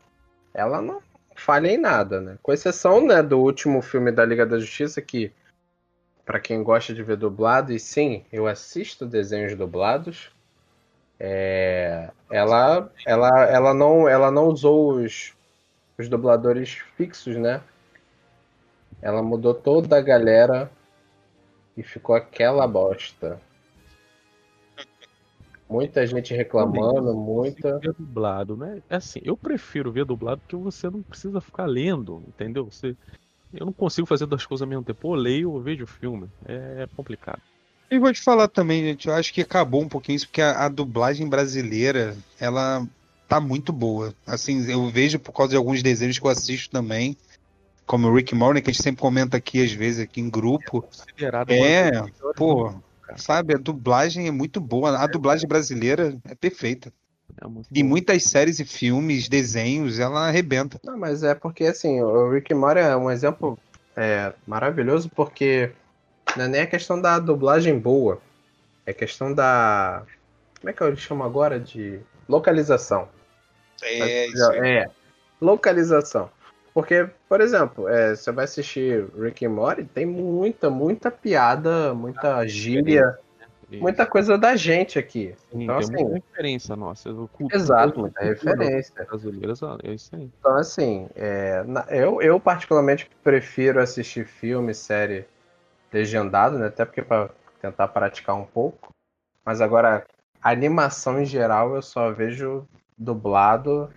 Ela 0.53 0.81
não 0.81 1.01
falha 1.35 1.67
em 1.67 1.77
nada, 1.77 2.21
né? 2.21 2.37
Com 2.41 2.53
exceção, 2.53 3.05
né, 3.05 3.21
do 3.21 3.39
último 3.39 3.81
filme 3.81 4.11
da 4.11 4.25
Liga 4.25 4.45
da 4.45 4.57
Justiça, 4.57 5.01
que, 5.01 5.31
para 6.23 6.39
quem 6.39 6.63
gosta 6.63 6.93
de 6.93 7.03
ver 7.03 7.17
dublado, 7.17 7.73
e 7.73 7.79
sim, 7.79 8.23
eu 8.31 8.47
assisto 8.47 9.05
desenhos 9.05 9.55
dublados, 9.55 10.31
é, 11.19 12.09
ela, 12.31 12.91
ela, 13.05 13.43
ela, 13.45 13.73
não, 13.73 14.07
ela 14.07 14.31
não 14.31 14.47
usou 14.47 14.95
os, 14.95 15.34
os 15.97 16.09
dubladores 16.09 16.73
fixos, 16.97 17.35
né? 17.37 17.61
Ela 19.01 19.21
mudou 19.21 19.53
toda 19.53 19.97
a 19.97 20.01
galera 20.01 20.71
e 21.77 21.83
ficou 21.83 22.15
aquela 22.15 22.67
bosta. 22.67 23.39
Muita 25.69 26.05
gente 26.05 26.33
reclamando, 26.33 27.13
muita. 27.15 27.79
Ver 27.79 27.93
dublado, 27.93 28.55
né? 28.55 28.81
É 28.89 28.97
assim, 28.97 29.19
eu 29.23 29.35
prefiro 29.35 29.91
ver 29.91 30.05
dublado 30.05 30.41
porque 30.41 30.55
você 30.55 30.89
não 30.89 31.01
precisa 31.01 31.41
ficar 31.41 31.65
lendo, 31.65 32.23
entendeu? 32.27 32.65
Você, 32.65 32.95
eu 33.53 33.65
não 33.65 33.73
consigo 33.73 34.07
fazer 34.07 34.25
duas 34.27 34.45
coisas 34.45 34.61
ao 34.61 34.67
mesmo 34.67 34.83
tempo. 34.83 35.07
Ou 35.07 35.15
leio 35.15 35.51
ou 35.51 35.61
vejo 35.61 35.83
o 35.83 35.87
filme. 35.87 36.29
É, 36.45 36.83
é 36.83 36.87
complicado. 36.95 37.41
E 37.89 37.99
vou 37.99 38.11
te 38.11 38.21
falar 38.21 38.47
também, 38.47 38.83
gente, 38.83 39.07
eu 39.07 39.13
acho 39.13 39.33
que 39.33 39.41
acabou 39.41 39.81
um 39.81 39.89
pouquinho 39.89 40.15
isso, 40.15 40.27
porque 40.27 40.41
a, 40.41 40.65
a 40.65 40.69
dublagem 40.69 41.27
brasileira, 41.27 42.15
ela 42.39 42.85
tá 43.27 43.39
muito 43.39 43.71
boa. 43.73 44.13
Assim, 44.25 44.69
eu 44.69 44.89
vejo 44.89 45.19
por 45.19 45.31
causa 45.31 45.51
de 45.51 45.57
alguns 45.57 45.81
desenhos 45.81 46.19
que 46.19 46.25
eu 46.25 46.31
assisto 46.31 46.69
também, 46.69 47.17
como 47.85 48.07
o 48.07 48.15
Rick 48.15 48.33
Morty, 48.33 48.61
que 48.61 48.69
a 48.69 48.73
gente 48.73 48.83
sempre 48.83 49.01
comenta 49.01 49.37
aqui, 49.37 49.63
às 49.63 49.71
vezes, 49.71 50.01
aqui 50.01 50.21
em 50.21 50.29
grupo. 50.29 50.87
É, 51.47 51.87
é 51.87 51.91
pô, 52.35 52.73
sabe, 53.15 53.55
a 53.55 53.57
dublagem 53.57 54.27
é 54.27 54.31
muito 54.31 54.59
boa. 54.59 54.97
A 54.97 55.07
dublagem 55.07 55.47
brasileira 55.47 56.17
é 56.25 56.35
perfeita. 56.35 56.91
É 57.41 57.45
e 57.71 57.83
muitas 57.83 58.23
séries 58.23 58.59
e 58.59 58.65
filmes, 58.65 59.27
desenhos, 59.27 59.99
ela 59.99 60.27
arrebenta. 60.27 60.79
Não, 60.83 60.97
mas 60.97 61.23
é 61.23 61.35
porque, 61.35 61.65
assim, 61.65 62.01
o 62.01 62.31
Rick 62.31 62.53
Morty 62.53 62.79
é 62.79 62.95
um 62.95 63.11
exemplo 63.11 63.57
é, 63.95 64.33
maravilhoso, 64.47 65.09
porque 65.09 65.71
não 66.35 66.45
é 66.45 66.47
nem 66.47 66.61
a 66.61 66.67
questão 66.67 66.99
da 66.99 67.19
dublagem 67.19 67.77
boa, 67.77 68.21
é 68.85 68.93
questão 68.93 69.33
da. 69.33 70.03
Como 70.59 70.69
é 70.69 70.73
que 70.73 70.81
eu 70.81 70.95
chamo 70.95 71.23
agora? 71.23 71.59
De 71.59 71.99
localização. 72.27 73.07
É, 73.83 74.27
é, 74.81 74.85
localização. 75.41 76.29
Porque, 76.73 77.07
por 77.29 77.39
exemplo, 77.39 77.87
é, 77.87 78.15
você 78.15 78.31
vai 78.31 78.45
assistir 78.45 79.05
Rick 79.17 79.45
and 79.45 79.51
Morty, 79.51 79.85
tem 79.85 80.05
muita, 80.05 80.69
muita 80.69 81.09
piada, 81.09 81.93
muita 81.93 82.45
gíria 82.47 83.17
muita 83.71 84.05
coisa 84.05 84.37
da 84.37 84.55
gente 84.55 84.99
aqui. 84.99 85.33
Sim, 85.51 85.63
então, 85.63 85.79
tem 85.79 85.95
assim, 85.95 86.03
muita 86.03 86.27
referência 86.27 86.75
nossa. 86.75 87.09
Exato, 87.51 87.99
muita 87.99 88.21
referência. 88.21 88.93
Brasileira, 89.05 89.53
é 89.83 89.91
isso 89.91 90.15
aí. 90.15 90.31
Então, 90.39 90.55
assim, 90.55 91.07
é, 91.15 91.63
eu, 91.89 92.21
eu 92.21 92.39
particularmente 92.39 93.09
prefiro 93.23 93.81
assistir 93.81 94.25
filme, 94.25 94.73
série 94.73 95.25
legendado, 95.91 96.57
né? 96.57 96.67
Até 96.67 96.85
porque 96.85 97.01
para 97.01 97.29
tentar 97.61 97.87
praticar 97.87 98.35
um 98.35 98.45
pouco. 98.45 98.93
Mas 99.43 99.61
agora, 99.61 100.05
animação 100.41 101.21
em 101.21 101.25
geral, 101.25 101.75
eu 101.75 101.81
só 101.81 102.11
vejo 102.11 102.67
dublado, 102.97 103.89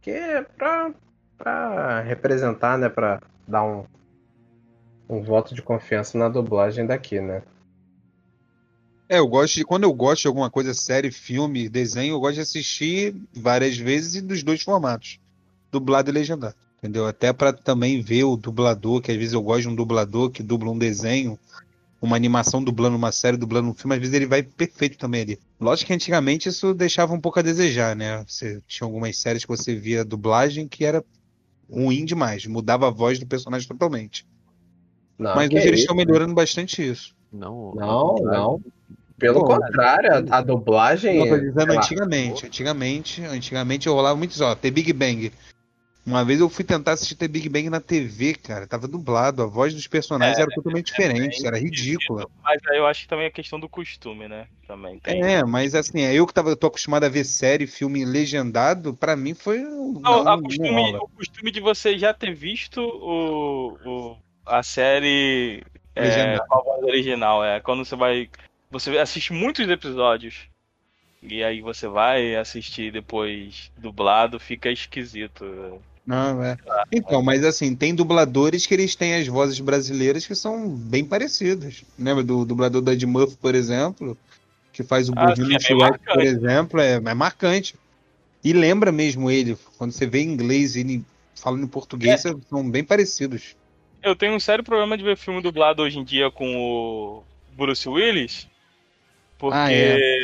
que 0.00 0.10
é 0.10 0.42
pra, 0.42 0.92
pra 1.36 2.00
representar, 2.00 2.78
né? 2.78 2.88
Pra 2.88 3.20
dar 3.46 3.64
um, 3.64 3.84
um 5.08 5.22
voto 5.22 5.54
de 5.54 5.62
confiança 5.62 6.16
na 6.16 6.28
dublagem 6.28 6.86
daqui, 6.86 7.20
né? 7.20 7.42
É, 9.08 9.18
eu 9.18 9.28
gosto 9.28 9.56
de, 9.56 9.64
quando 9.64 9.84
eu 9.84 9.92
gosto 9.92 10.22
de 10.22 10.28
alguma 10.28 10.50
coisa, 10.50 10.72
série, 10.72 11.10
filme, 11.10 11.68
desenho, 11.68 12.14
eu 12.14 12.20
gosto 12.20 12.36
de 12.36 12.40
assistir 12.40 13.14
várias 13.34 13.76
vezes 13.76 14.14
e 14.14 14.22
dos 14.22 14.42
dois 14.42 14.62
formatos, 14.62 15.20
dublado 15.70 16.10
e 16.10 16.12
legendado. 16.12 16.56
Entendeu? 16.78 17.06
Até 17.06 17.32
pra 17.32 17.52
também 17.52 18.02
ver 18.02 18.24
o 18.24 18.36
dublador, 18.36 19.00
que 19.00 19.10
às 19.10 19.16
vezes 19.16 19.32
eu 19.32 19.42
gosto 19.42 19.62
de 19.62 19.68
um 19.68 19.74
dublador 19.74 20.30
que 20.30 20.42
dubla 20.42 20.70
um 20.70 20.78
desenho, 20.78 21.38
uma 22.04 22.16
animação 22.16 22.62
dublando 22.62 22.96
uma 22.96 23.12
série, 23.12 23.36
dublando 23.36 23.68
um 23.68 23.74
filme, 23.74 23.94
às 23.94 24.00
vezes 24.00 24.14
ele 24.14 24.26
vai 24.26 24.42
perfeito 24.42 24.98
também 24.98 25.22
ali. 25.22 25.38
Lógico 25.60 25.88
que 25.88 25.94
antigamente 25.94 26.48
isso 26.48 26.74
deixava 26.74 27.14
um 27.14 27.20
pouco 27.20 27.38
a 27.38 27.42
desejar, 27.42 27.96
né? 27.96 28.24
Você 28.26 28.60
tinha 28.66 28.86
algumas 28.86 29.16
séries 29.18 29.44
que 29.44 29.48
você 29.48 29.74
via 29.74 30.02
a 30.02 30.04
dublagem 30.04 30.68
que 30.68 30.84
era 30.84 31.04
ruim 31.70 32.04
demais, 32.04 32.46
mudava 32.46 32.88
a 32.88 32.90
voz 32.90 33.18
do 33.18 33.26
personagem 33.26 33.66
totalmente. 33.66 34.26
Não, 35.18 35.34
Mas 35.34 35.48
hoje 35.48 35.68
eles 35.68 35.80
isso? 35.80 35.80
estão 35.80 35.96
melhorando 35.96 36.34
bastante 36.34 36.86
isso. 36.86 37.14
Não, 37.32 37.72
Não, 37.74 38.14
não. 38.16 38.62
Pelo 39.16 39.40
Pô, 39.40 39.46
contrário, 39.46 40.10
a, 40.12 40.38
a 40.38 40.40
dublagem. 40.42 41.16
Eu 41.16 41.28
tô 41.28 41.38
dizendo 41.38 41.66
sei 41.66 41.76
lá, 41.76 41.82
antigamente, 41.82 42.46
antigamente, 42.46 43.22
antigamente 43.22 43.86
eu 43.86 43.94
rolava 43.94 44.16
muito 44.16 44.32
isso, 44.32 44.44
ó, 44.44 44.54
The 44.54 44.70
Big 44.70 44.92
Bang. 44.92 45.32
Uma 46.06 46.22
vez 46.24 46.38
eu 46.38 46.50
fui 46.50 46.64
tentar 46.64 46.92
assistir 46.92 47.14
The 47.14 47.26
Big 47.26 47.48
Bang 47.48 47.70
na 47.70 47.80
TV, 47.80 48.34
cara, 48.34 48.66
tava 48.66 48.86
dublado, 48.86 49.42
a 49.42 49.46
voz 49.46 49.72
dos 49.72 49.86
personagens 49.86 50.38
É, 50.38 50.42
era 50.42 50.50
totalmente 50.54 50.86
diferente, 50.86 51.46
era 51.46 51.58
ridícula. 51.58 52.26
Mas 52.42 52.60
aí 52.70 52.76
eu 52.76 52.86
acho 52.86 53.02
que 53.02 53.08
também 53.08 53.24
é 53.26 53.30
questão 53.30 53.58
do 53.58 53.68
costume, 53.68 54.28
né? 54.28 54.46
Também 54.66 54.98
tem. 54.98 55.22
É, 55.22 55.42
mas 55.42 55.74
assim, 55.74 56.02
é 56.02 56.12
eu 56.12 56.26
que 56.26 56.34
tava, 56.34 56.50
eu 56.50 56.56
tô 56.56 56.66
acostumado 56.66 57.04
a 57.04 57.08
ver 57.08 57.24
série, 57.24 57.66
filme 57.66 58.04
legendado, 58.04 58.94
pra 58.94 59.16
mim 59.16 59.32
foi 59.32 59.60
Não, 59.60 60.00
não, 60.02 60.20
a 60.20 60.24
não 60.36 60.42
costume, 60.42 60.68
rola. 60.70 60.98
o 60.98 61.08
costume 61.08 61.50
de 61.50 61.60
você 61.60 61.98
já 61.98 62.12
ter 62.12 62.34
visto 62.34 62.80
o, 62.82 63.78
o- 63.86 64.16
a 64.44 64.62
série 64.62 65.62
é, 65.96 66.02
Legendado. 66.02 66.48
com 66.48 66.58
a 66.58 66.62
voz 66.62 66.82
original, 66.82 67.42
é. 67.44 67.60
Quando 67.60 67.82
você 67.84 67.96
vai. 67.96 68.28
Você 68.70 68.98
assiste 68.98 69.32
muitos 69.32 69.66
episódios. 69.68 70.48
E 71.22 71.42
aí 71.42 71.62
você 71.62 71.88
vai 71.88 72.36
assistir 72.36 72.92
depois 72.92 73.72
dublado, 73.78 74.38
fica 74.38 74.70
esquisito. 74.70 75.80
Não, 76.06 76.42
é. 76.42 76.56
Então, 76.92 77.22
mas 77.22 77.44
assim, 77.44 77.74
tem 77.74 77.94
dubladores 77.94 78.66
que 78.66 78.74
eles 78.74 78.94
têm 78.94 79.14
as 79.14 79.26
vozes 79.26 79.58
brasileiras 79.58 80.26
que 80.26 80.34
são 80.34 80.68
bem 80.68 81.04
parecidas. 81.04 81.82
Lembra 81.98 82.22
do 82.22 82.44
dublador 82.44 82.82
do 82.82 82.90
Ed 82.92 83.06
Murphy, 83.06 83.36
por 83.36 83.54
exemplo? 83.54 84.16
Que 84.72 84.82
faz 84.82 85.08
o 85.08 85.14
Ah, 85.16 85.34
no 85.36 85.52
é 85.52 85.98
por 86.12 86.22
exemplo, 86.22 86.80
é, 86.80 86.94
é 86.94 87.14
marcante. 87.14 87.74
E 88.42 88.52
lembra 88.52 88.92
mesmo 88.92 89.30
ele, 89.30 89.56
quando 89.78 89.92
você 89.92 90.06
vê 90.06 90.20
em 90.20 90.32
inglês 90.32 90.76
e 90.76 90.80
ele 90.80 91.04
falando 91.34 91.64
em 91.64 91.68
português, 91.68 92.22
são 92.48 92.68
bem 92.70 92.84
parecidos. 92.84 93.56
Eu 94.02 94.14
tenho 94.14 94.34
um 94.34 94.40
sério 94.40 94.62
problema 94.62 94.98
de 94.98 95.04
ver 95.04 95.16
filme 95.16 95.40
dublado 95.40 95.82
hoje 95.82 95.98
em 95.98 96.04
dia 96.04 96.30
com 96.30 96.54
o 96.54 97.24
Bruce 97.56 97.88
Willis. 97.88 98.46
Porque 99.38 99.56
Ah, 99.56 99.72
é. 99.72 100.20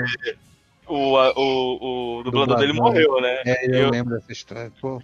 o, 0.87 1.15
o, 1.15 2.19
o 2.19 2.23
dublador 2.23 2.59
dele 2.59 2.73
Dublador. 2.75 2.93
morreu, 2.93 3.21
né? 3.23 3.43
É, 3.47 3.67
eu, 3.67 3.75
Eu- 3.85 3.91
lembro 3.91 4.15
dessa 4.15 4.33
história. 4.33 4.71
Pô, 4.81 5.03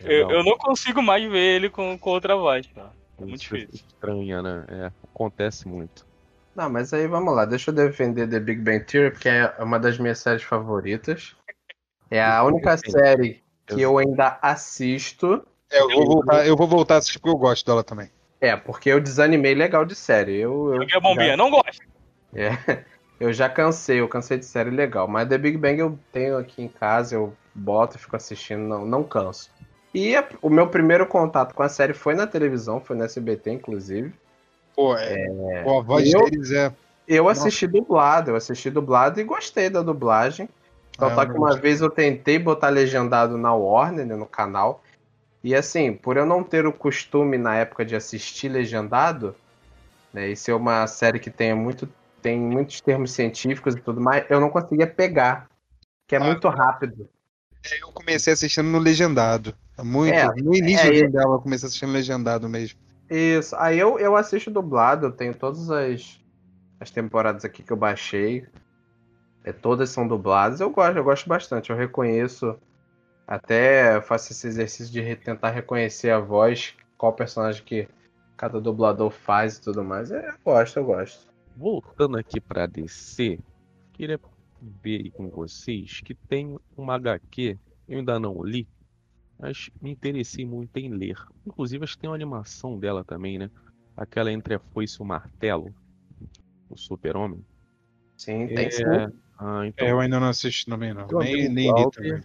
Eu, 0.00 0.30
eu 0.30 0.44
não 0.44 0.56
consigo 0.56 1.02
mais 1.02 1.30
ver 1.30 1.56
ele 1.56 1.70
com, 1.70 1.96
com 1.98 2.10
outra 2.10 2.36
voz, 2.36 2.66
cara. 2.74 2.92
É 3.18 3.22
muito 3.22 3.42
Isso 3.42 3.54
difícil. 3.54 3.86
Estranha, 3.86 4.42
né? 4.42 4.64
É, 4.68 4.92
acontece 5.04 5.68
muito. 5.68 6.06
Não, 6.54 6.70
mas 6.70 6.92
aí 6.92 7.06
vamos 7.06 7.34
lá, 7.34 7.44
deixa 7.44 7.70
eu 7.70 7.74
defender 7.74 8.28
The 8.28 8.38
Big 8.38 8.60
Bang 8.60 8.84
Theory, 8.84 9.10
porque 9.10 9.28
é 9.28 9.54
uma 9.58 9.78
das 9.78 9.98
minhas 9.98 10.18
séries 10.20 10.42
favoritas. 10.42 11.34
É 12.10 12.22
a 12.22 12.44
única 12.44 12.76
série 12.76 13.42
que 13.66 13.80
eu 13.80 13.98
ainda 13.98 14.38
assisto. 14.40 15.44
é, 15.70 15.80
eu, 15.80 15.88
vou 15.88 16.06
voltar, 16.06 16.46
eu 16.46 16.56
vou 16.56 16.68
voltar 16.68 16.94
a 16.94 16.98
assistir 16.98 17.18
porque 17.18 17.34
eu 17.34 17.38
gosto 17.38 17.66
dela 17.66 17.82
também. 17.82 18.08
É, 18.40 18.54
porque 18.56 18.90
eu 18.90 19.00
desanimei 19.00 19.54
legal 19.54 19.84
de 19.84 19.94
série. 19.94 20.36
Eu, 20.36 20.74
eu, 20.74 20.80
Joguei 20.82 20.96
a 20.96 21.00
bombinha, 21.00 21.36
não 21.36 21.50
gosto. 21.50 21.82
É, 22.34 22.50
eu 23.18 23.32
já 23.32 23.48
cansei, 23.48 24.00
eu 24.00 24.08
cansei 24.08 24.38
de 24.38 24.44
série 24.44 24.70
legal. 24.70 25.08
Mas 25.08 25.28
The 25.28 25.38
Big 25.38 25.56
Bang 25.56 25.80
eu 25.80 25.98
tenho 26.12 26.36
aqui 26.36 26.62
em 26.62 26.68
casa, 26.68 27.16
eu 27.16 27.34
boto 27.54 27.96
e 27.96 28.00
fico 28.00 28.14
assistindo, 28.14 28.60
não, 28.60 28.84
não 28.84 29.02
canso. 29.02 29.50
E 29.94 30.16
a- 30.16 30.28
o 30.42 30.50
meu 30.50 30.68
primeiro 30.68 31.06
contato 31.06 31.54
com 31.54 31.62
a 31.62 31.68
série 31.68 31.94
foi 31.94 32.14
na 32.14 32.26
televisão, 32.26 32.80
foi 32.80 32.96
no 32.96 33.04
SBT, 33.04 33.52
inclusive. 33.52 34.12
Pô, 34.74 34.96
é, 34.96 35.62
pô, 35.62 35.78
a 35.78 35.82
voz 35.82 36.12
eu- 36.12 36.24
deles 36.24 36.50
é. 36.50 36.74
Eu 37.06 37.28
assisti 37.28 37.66
dublado, 37.66 38.30
eu 38.30 38.36
assisti 38.36 38.70
dublado 38.70 39.20
e 39.20 39.24
gostei 39.24 39.70
da 39.70 39.82
dublagem. 39.82 40.48
Só 40.98 41.06
Ah, 41.06 41.10
tá 41.14 41.22
eu 41.22 41.28
que 41.30 41.36
uma 41.36 41.48
gostei. 41.48 41.62
vez 41.62 41.80
eu 41.80 41.90
tentei 41.90 42.38
botar 42.38 42.70
legendado 42.70 43.36
na 43.36 43.54
Warner, 43.54 44.06
né, 44.06 44.16
no 44.16 44.26
canal. 44.26 44.82
E 45.42 45.54
assim, 45.54 45.92
por 45.92 46.16
eu 46.16 46.24
não 46.24 46.42
ter 46.42 46.66
o 46.66 46.72
costume 46.72 47.36
na 47.36 47.56
época 47.56 47.84
de 47.84 47.94
assistir 47.94 48.48
legendado, 48.48 49.36
né, 50.12 50.28
e 50.28 50.36
ser 50.36 50.54
uma 50.54 50.86
série 50.86 51.18
que 51.20 51.30
tenha 51.30 51.54
muito, 51.54 51.86
tem 52.22 52.40
muitos 52.40 52.80
termos 52.80 53.12
científicos 53.12 53.74
e 53.74 53.80
tudo 53.80 54.00
mais, 54.00 54.24
eu 54.30 54.40
não 54.40 54.48
conseguia 54.48 54.86
pegar. 54.86 55.46
Que 56.08 56.16
é 56.16 56.18
Ah, 56.18 56.24
muito 56.24 56.48
rápido. 56.48 57.08
Eu 57.80 57.92
comecei 57.92 58.32
assistindo 58.32 58.68
no 58.68 58.78
Legendado. 58.78 59.54
Muito. 59.82 60.14
É, 60.14 60.26
no 60.42 60.54
início 60.54 60.92
é, 60.92 61.08
dela 61.08 61.34
eu 61.34 61.40
comecei 61.40 61.66
assistindo 61.66 61.92
Legendado 61.92 62.48
mesmo. 62.48 62.78
Isso. 63.10 63.54
Aí 63.56 63.78
eu, 63.78 63.98
eu 63.98 64.16
assisto 64.16 64.50
dublado, 64.50 65.06
eu 65.06 65.12
tenho 65.12 65.34
todas 65.34 65.70
as, 65.70 66.20
as 66.80 66.90
temporadas 66.90 67.44
aqui 67.44 67.62
que 67.62 67.72
eu 67.72 67.76
baixei. 67.76 68.46
É, 69.42 69.52
todas 69.52 69.90
são 69.90 70.06
dubladas. 70.06 70.60
Eu 70.60 70.70
gosto, 70.70 70.96
eu 70.96 71.04
gosto 71.04 71.28
bastante. 71.28 71.70
Eu 71.70 71.76
reconheço. 71.76 72.56
Até 73.26 74.00
faço 74.02 74.32
esse 74.32 74.46
exercício 74.46 74.92
de 74.92 75.00
re- 75.00 75.16
tentar 75.16 75.50
reconhecer 75.50 76.10
a 76.10 76.18
voz, 76.18 76.74
qual 76.96 77.12
personagem 77.12 77.64
que 77.64 77.88
cada 78.36 78.60
dublador 78.60 79.10
faz 79.10 79.56
e 79.56 79.62
tudo 79.62 79.82
mais. 79.82 80.10
É, 80.10 80.28
eu 80.28 80.34
gosto, 80.44 80.78
eu 80.78 80.84
gosto. 80.84 81.26
Voltando 81.56 82.18
aqui 82.18 82.40
pra 82.40 82.66
DC, 82.66 83.38
queria 83.92 84.20
ver 84.60 85.02
aí 85.02 85.10
com 85.10 85.28
vocês 85.30 86.00
que 86.04 86.14
tem 86.14 86.58
uma 86.76 86.94
HQ, 86.94 87.58
eu 87.88 87.98
ainda 87.98 88.18
não 88.18 88.42
li, 88.42 88.66
mas 89.44 89.68
me 89.78 89.90
interessei 89.90 90.46
muito 90.46 90.74
em 90.78 90.88
ler. 90.88 91.18
Inclusive, 91.46 91.84
acho 91.84 91.94
que 91.94 92.00
tem 92.00 92.08
uma 92.08 92.16
animação 92.16 92.78
dela 92.78 93.04
também, 93.04 93.38
né? 93.38 93.50
Aquela 93.94 94.32
entre 94.32 94.54
a 94.54 94.58
foice 94.58 94.96
e 94.98 95.02
o 95.02 95.06
martelo, 95.06 95.74
o 96.70 96.78
super-homem. 96.78 97.44
Sim, 98.16 98.46
tem 98.48 98.68
É, 98.68 98.70
sim. 98.70 98.84
Ah, 99.38 99.66
então. 99.66 99.86
É, 99.86 99.90
eu 99.90 100.00
ainda 100.00 100.18
não 100.18 100.28
assisti 100.28 100.64
também, 100.64 100.94
não. 100.94 101.06
Meu 101.06 101.18
Nem, 101.18 101.50
nem 101.50 101.74
li 101.74 101.90
também. 101.90 102.24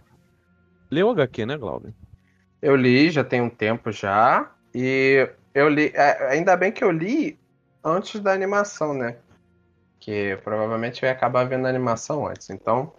Leu 0.90 1.08
o 1.08 1.10
HQ, 1.10 1.44
né, 1.44 1.58
Glauber? 1.58 1.94
Eu 2.62 2.74
li, 2.74 3.10
já 3.10 3.22
tem 3.22 3.42
um 3.42 3.50
tempo 3.50 3.92
já. 3.92 4.50
E 4.74 5.30
eu 5.54 5.68
li. 5.68 5.92
é, 5.94 6.30
Ainda 6.30 6.56
bem 6.56 6.72
que 6.72 6.82
eu 6.82 6.90
li 6.90 7.38
antes 7.84 8.18
da 8.18 8.32
animação, 8.32 8.94
né? 8.94 9.18
Que 10.00 10.38
provavelmente 10.42 11.02
eu 11.02 11.06
ia 11.06 11.12
acabar 11.12 11.44
vendo 11.44 11.66
a 11.66 11.68
animação 11.68 12.26
antes. 12.26 12.48
Então, 12.48 12.94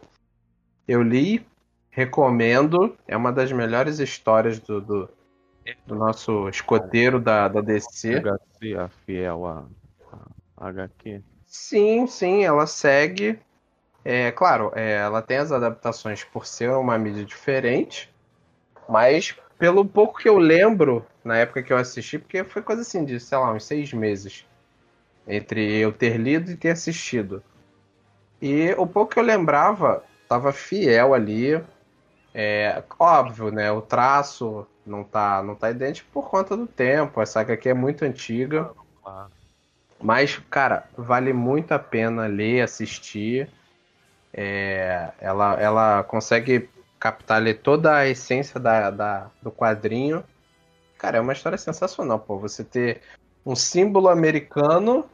eu 0.87 1.01
li, 1.01 1.43
recomendo. 1.91 2.97
É 3.07 3.15
uma 3.15 3.31
das 3.31 3.51
melhores 3.51 3.99
histórias 3.99 4.59
do, 4.59 4.81
do, 4.81 5.09
do 5.85 5.95
nosso 5.95 6.49
escoteiro 6.49 7.19
da, 7.19 7.47
da 7.47 7.61
DC. 7.61 8.19
HC, 8.19 8.75
a 8.75 8.89
fiel 9.05 9.45
a, 9.45 9.65
a 10.57 10.69
HQ. 10.69 11.21
Sim, 11.45 12.07
sim, 12.07 12.43
ela 12.43 12.65
segue. 12.65 13.37
É 14.03 14.31
claro, 14.31 14.71
é, 14.73 14.93
ela 14.93 15.21
tem 15.21 15.37
as 15.37 15.51
adaptações 15.51 16.23
por 16.23 16.47
ser 16.47 16.71
uma 16.71 16.97
mídia 16.97 17.23
diferente, 17.23 18.09
mas 18.89 19.35
pelo 19.59 19.85
pouco 19.85 20.19
que 20.19 20.27
eu 20.27 20.39
lembro 20.39 21.05
na 21.23 21.37
época 21.37 21.61
que 21.61 21.71
eu 21.71 21.77
assisti, 21.77 22.17
porque 22.17 22.43
foi 22.43 22.63
coisa 22.63 22.81
assim 22.81 23.05
de, 23.05 23.19
sei 23.19 23.37
lá, 23.37 23.53
uns 23.53 23.63
seis 23.63 23.93
meses 23.93 24.43
entre 25.27 25.77
eu 25.77 25.91
ter 25.91 26.17
lido 26.17 26.49
e 26.49 26.57
ter 26.57 26.71
assistido. 26.71 27.43
E 28.41 28.71
o 28.75 28.87
pouco 28.87 29.13
que 29.13 29.19
eu 29.19 29.23
lembrava 29.23 30.03
tava 30.27 30.51
fiel 30.51 31.13
ali. 31.13 31.61
É, 32.33 32.81
óbvio, 32.99 33.51
né? 33.51 33.71
O 33.71 33.81
traço 33.81 34.65
não 34.85 35.03
tá, 35.03 35.43
não 35.43 35.55
tá 35.55 35.69
idêntico 35.69 36.09
por 36.11 36.29
conta 36.29 36.55
do 36.55 36.65
tempo. 36.65 37.21
Essa 37.21 37.41
HQ 37.41 37.69
é 37.69 37.73
muito 37.73 38.03
antiga. 38.05 38.71
Ah, 39.05 39.27
Mas, 40.01 40.37
cara, 40.49 40.85
vale 40.97 41.33
muito 41.33 41.71
a 41.73 41.79
pena 41.79 42.27
ler, 42.27 42.61
assistir. 42.61 43.49
É, 44.33 45.11
ela, 45.19 45.53
ela 45.59 46.03
consegue 46.03 46.69
captar 46.99 47.37
ali 47.37 47.53
toda 47.53 47.95
a 47.97 48.07
essência 48.07 48.59
da, 48.59 48.89
da- 48.89 49.31
do 49.41 49.51
quadrinho. 49.51 50.23
Cara, 50.97 51.17
é 51.17 51.21
uma 51.21 51.33
história 51.33 51.57
sensacional, 51.57 52.19
pô. 52.19 52.37
Você 52.39 52.63
ter 52.63 53.01
um 53.45 53.55
símbolo 53.55 54.07
americano 54.07 55.09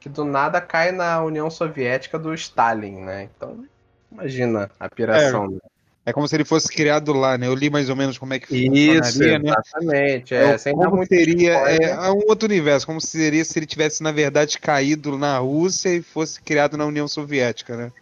que 0.00 0.08
do 0.08 0.24
nada 0.24 0.60
cai 0.60 0.92
na 0.92 1.22
União 1.22 1.48
Soviética 1.50 2.18
do 2.18 2.34
Stalin, 2.34 3.00
né? 3.00 3.24
Então, 3.24 3.64
imagina 4.10 4.70
a 4.78 4.88
piração. 4.88 5.48
né? 5.48 5.58
É 6.04 6.12
como 6.12 6.26
se 6.26 6.34
ele 6.34 6.44
fosse 6.44 6.68
criado 6.68 7.12
lá, 7.12 7.38
né? 7.38 7.46
Eu 7.46 7.54
li 7.54 7.70
mais 7.70 7.88
ou 7.88 7.96
menos 7.96 8.18
como 8.18 8.34
é 8.34 8.38
que 8.40 8.52
Isso, 8.54 9.20
né? 9.22 9.38
exatamente. 9.38 10.34
É, 10.34 10.52
É, 10.52 10.58
dar 10.58 10.90
como 10.90 11.06
seria 11.06 11.54
spoiler. 11.54 11.80
é, 11.98 12.10
um 12.10 12.20
outro 12.28 12.48
universo, 12.48 12.86
como 12.86 13.00
seria 13.00 13.44
se 13.44 13.58
ele 13.58 13.66
tivesse, 13.66 14.02
na 14.02 14.10
verdade, 14.10 14.58
caído 14.58 15.16
na 15.16 15.38
Rússia 15.38 15.94
e 15.94 16.02
fosse 16.02 16.40
criado 16.42 16.76
na 16.76 16.86
União 16.86 17.06
Soviética, 17.06 17.76
né? 17.76 17.92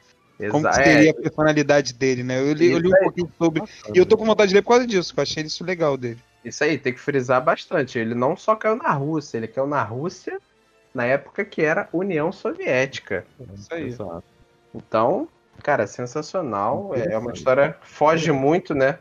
Como 0.49 0.65
que 0.65 0.75
Exa- 0.75 0.83
seria 0.83 1.09
é, 1.09 1.11
a 1.11 1.15
personalidade 1.15 1.93
dele, 1.93 2.23
né? 2.23 2.41
Eu 2.41 2.53
li, 2.53 2.71
eu 2.71 2.79
li 2.79 2.89
um 2.89 2.97
pouquinho 2.97 3.31
sobre. 3.37 3.63
E 3.95 3.99
eu 3.99 4.07
tô 4.07 4.17
com 4.17 4.25
vontade 4.25 4.49
de 4.49 4.55
ler 4.55 4.63
por 4.63 4.71
causa 4.71 4.87
disso, 4.87 5.13
eu 5.17 5.23
achei 5.23 5.43
isso 5.43 5.65
legal 5.65 5.97
dele. 5.97 6.21
Isso 6.43 6.65
aí, 6.65 6.79
tem 6.79 6.93
que 6.95 7.01
frisar 7.01 7.45
bastante. 7.45 7.99
Ele 7.99 8.15
não 8.15 8.37
só 8.37 8.57
caiu 8.57 8.77
na 8.77 8.93
Rússia, 8.93 9.37
ele 9.37 9.49
caiu 9.49 9.67
na 9.67 9.83
Rússia 9.83 10.41
na 10.95 11.05
época 11.05 11.45
que 11.45 11.63
era 11.63 11.89
União 11.93 12.33
Soviética. 12.33 13.27
Isso 13.55 13.75
aí. 13.75 13.87
Exato. 13.89 14.25
Então, 14.75 15.29
cara, 15.61 15.87
sensacional. 15.87 16.95
É 16.95 17.17
uma 17.17 17.33
história 17.33 17.77
foge 17.83 18.33
muito, 18.33 18.75
né, 18.75 18.99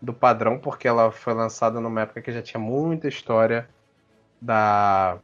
do 0.00 0.12
padrão, 0.12 0.58
porque 0.58 0.86
ela 0.86 1.10
foi 1.10 1.34
lançada 1.34 1.80
numa 1.80 2.02
época 2.02 2.22
que 2.22 2.32
já 2.32 2.42
tinha 2.42 2.60
muita 2.60 3.08
história 3.08 3.68
da 4.40 5.18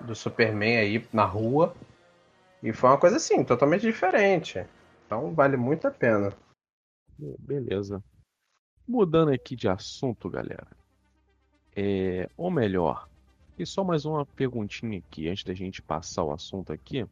do 0.00 0.14
Superman 0.14 0.78
aí 0.78 1.06
na 1.12 1.24
rua. 1.24 1.74
E 2.62 2.72
foi 2.72 2.90
uma 2.90 2.98
coisa 2.98 3.16
assim, 3.16 3.44
totalmente 3.44 3.82
diferente. 3.82 4.64
Então 5.06 5.32
vale 5.34 5.56
muito 5.56 5.86
a 5.86 5.90
pena. 5.90 6.32
Beleza. 7.18 8.02
Mudando 8.86 9.32
aqui 9.32 9.56
de 9.56 9.68
assunto, 9.68 10.28
galera. 10.30 10.66
É, 11.74 12.28
ou 12.36 12.50
melhor, 12.50 13.08
e 13.58 13.64
só 13.64 13.82
mais 13.82 14.04
uma 14.04 14.24
perguntinha 14.24 14.98
aqui 14.98 15.28
antes 15.28 15.44
da 15.44 15.54
gente 15.54 15.80
passar 15.80 16.24
o 16.24 16.32
assunto 16.32 16.72
aqui. 16.72 17.06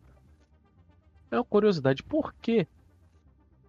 É 1.35 1.39
uma 1.39 1.45
curiosidade, 1.45 2.03
por 2.03 2.33
que 2.41 2.67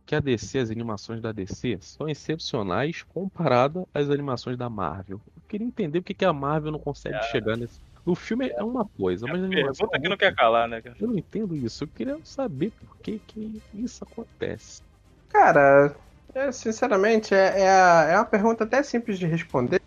que 0.06 0.14
a 0.14 0.20
DC, 0.20 0.60
as 0.60 0.70
animações 0.70 1.20
da 1.20 1.32
DC, 1.32 1.80
são 1.82 2.08
excepcionais 2.08 3.02
comparada 3.02 3.88
às 3.92 4.08
animações 4.08 4.56
da 4.56 4.70
Marvel? 4.70 5.20
Eu 5.36 5.42
queria 5.48 5.66
entender 5.66 6.00
por 6.00 6.06
que 6.06 6.14
que 6.14 6.26
a 6.26 6.32
Marvel 6.32 6.72
não 6.72 6.80
consegue 6.80 7.20
chegar 7.24 7.58
nesse. 7.58 7.80
No 8.06 8.14
filme 8.14 8.50
é 8.50 8.64
uma 8.64 8.88
coisa, 8.88 9.26
mas 9.26 9.42
na 9.42 9.48
animação 9.48 9.88
Pergunta 9.90 9.98
é 9.98 10.00
que 10.00 10.10
não 10.10 10.18
quer 10.18 10.36
calar, 10.36 10.68
né, 10.68 10.80
cara? 10.80 10.96
Eu 11.00 11.08
não 11.08 11.18
entendo 11.18 11.56
isso. 11.56 11.84
Eu 11.84 11.88
queria 11.88 12.20
saber 12.24 12.72
por 12.72 12.96
que 12.98 13.20
que 13.26 13.60
isso 13.74 14.04
acontece. 14.04 14.84
Cara, 15.30 15.96
é, 16.36 16.52
sinceramente, 16.52 17.34
é, 17.34 17.62
é, 17.62 17.70
a- 17.70 18.04
é 18.12 18.16
uma 18.18 18.26
pergunta 18.26 18.64
até 18.64 18.84
simples 18.84 19.18
de 19.18 19.26
responder, 19.26 19.82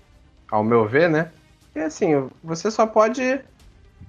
ao 0.50 0.64
meu 0.64 0.84
ver, 0.88 1.08
né? 1.08 1.32
E 1.76 1.80
assim, 1.80 2.28
você 2.42 2.72
só 2.72 2.88
pode 2.88 3.22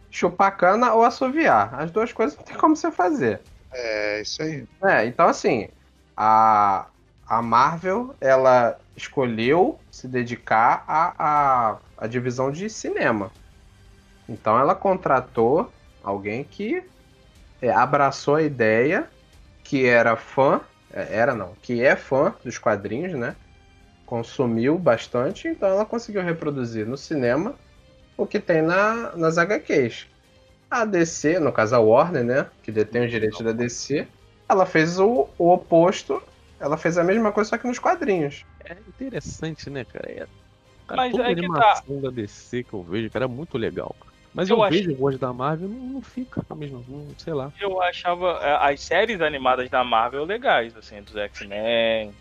chupar 0.09 0.57
cana 0.57 0.93
ou 0.95 1.03
assoviar. 1.03 1.75
As 1.79 1.91
duas 1.91 2.11
coisas 2.11 2.35
não 2.35 2.43
tem 2.43 2.57
como 2.57 2.75
você 2.75 2.91
fazer. 2.91 3.41
É, 3.71 4.21
isso 4.21 4.41
aí. 4.41 4.67
É, 4.83 5.05
então 5.05 5.27
assim, 5.27 5.69
a, 6.15 6.87
a 7.27 7.41
Marvel, 7.41 8.15
ela 8.19 8.79
escolheu 8.95 9.79
se 9.91 10.07
dedicar 10.07 10.83
à, 10.87 11.13
à, 11.17 11.77
à 11.97 12.07
divisão 12.07 12.51
de 12.51 12.69
cinema. 12.69 13.31
Então 14.27 14.59
ela 14.59 14.75
contratou 14.75 15.71
alguém 16.03 16.43
que 16.43 16.83
é, 17.61 17.71
abraçou 17.71 18.35
a 18.35 18.43
ideia, 18.43 19.09
que 19.63 19.85
era 19.85 20.15
fã, 20.15 20.61
é, 20.91 21.15
era 21.17 21.33
não, 21.35 21.53
que 21.61 21.83
é 21.83 21.95
fã 21.95 22.33
dos 22.43 22.57
quadrinhos, 22.57 23.13
né? 23.13 23.35
Consumiu 24.05 24.77
bastante, 24.77 25.47
então 25.47 25.69
ela 25.69 25.85
conseguiu 25.85 26.23
reproduzir 26.23 26.85
no 26.85 26.97
cinema 26.97 27.55
o 28.17 28.25
que 28.25 28.39
tem 28.39 28.61
na, 28.61 29.15
nas 29.15 29.37
HQs. 29.37 30.07
A 30.69 30.85
DC, 30.85 31.39
no 31.39 31.51
caso 31.51 31.75
a 31.75 31.79
Warner, 31.79 32.23
né? 32.23 32.47
Que 32.63 32.71
detém 32.71 33.05
os 33.05 33.11
direitos 33.11 33.41
da 33.41 33.51
DC, 33.51 34.07
ela 34.47 34.65
fez 34.65 34.99
o, 34.99 35.27
o 35.37 35.51
oposto. 35.51 36.21
Ela 36.59 36.77
fez 36.77 36.97
a 36.97 37.03
mesma 37.03 37.31
coisa, 37.31 37.49
só 37.51 37.57
que 37.57 37.67
nos 37.67 37.79
quadrinhos. 37.79 38.45
É 38.65 38.73
interessante, 38.87 39.69
né, 39.69 39.85
cara? 39.85 40.11
É, 40.11 40.15
cara 40.87 40.97
Mas 41.01 41.11
toda 41.11 41.23
é 41.23 41.33
que 41.33 41.39
animação 41.39 42.01
da 42.01 42.09
DC 42.11 42.63
que 42.63 42.73
eu 42.73 42.83
vejo, 42.83 43.09
cara, 43.09 43.25
é 43.25 43.27
muito 43.27 43.57
legal. 43.57 43.95
Mas 44.33 44.49
eu, 44.49 44.57
Eu 44.57 44.63
acho- 44.63 44.77
vejo 44.77 44.95
voz 44.95 45.17
da 45.17 45.33
Marvel, 45.33 45.69
não, 45.69 45.77
não 45.79 46.01
fica 46.01 46.45
a 46.47 46.53
mesma, 46.53 46.83
não, 46.87 47.07
sei 47.17 47.33
lá. 47.33 47.51
Eu 47.59 47.81
achava 47.81 48.39
é, 48.43 48.71
as 48.73 48.81
séries 48.81 49.21
animadas 49.21 49.69
da 49.69 49.83
Marvel 49.83 50.23
legais, 50.25 50.75
assim, 50.77 51.01
dos 51.01 51.15
X-Men, 51.15 52.13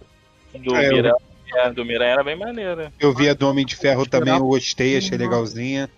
do 0.54 0.74
É, 0.74 0.88
eu- 0.88 0.92
Miranha. 0.94 1.14
é, 1.54 1.70
Do 1.70 1.84
Miranha 1.84 2.12
era 2.12 2.24
bem 2.24 2.37
maneira. 2.37 2.90
Eu 2.98 3.12
vi 3.14 3.28
a 3.28 3.34
do 3.34 3.46
Homem 3.48 3.66
de 3.66 3.76
Ferro 3.76 4.06
também, 4.06 4.34
eu 4.34 4.40
gostei, 4.46 4.96
achei 4.96 5.18
legalzinha. 5.18 5.90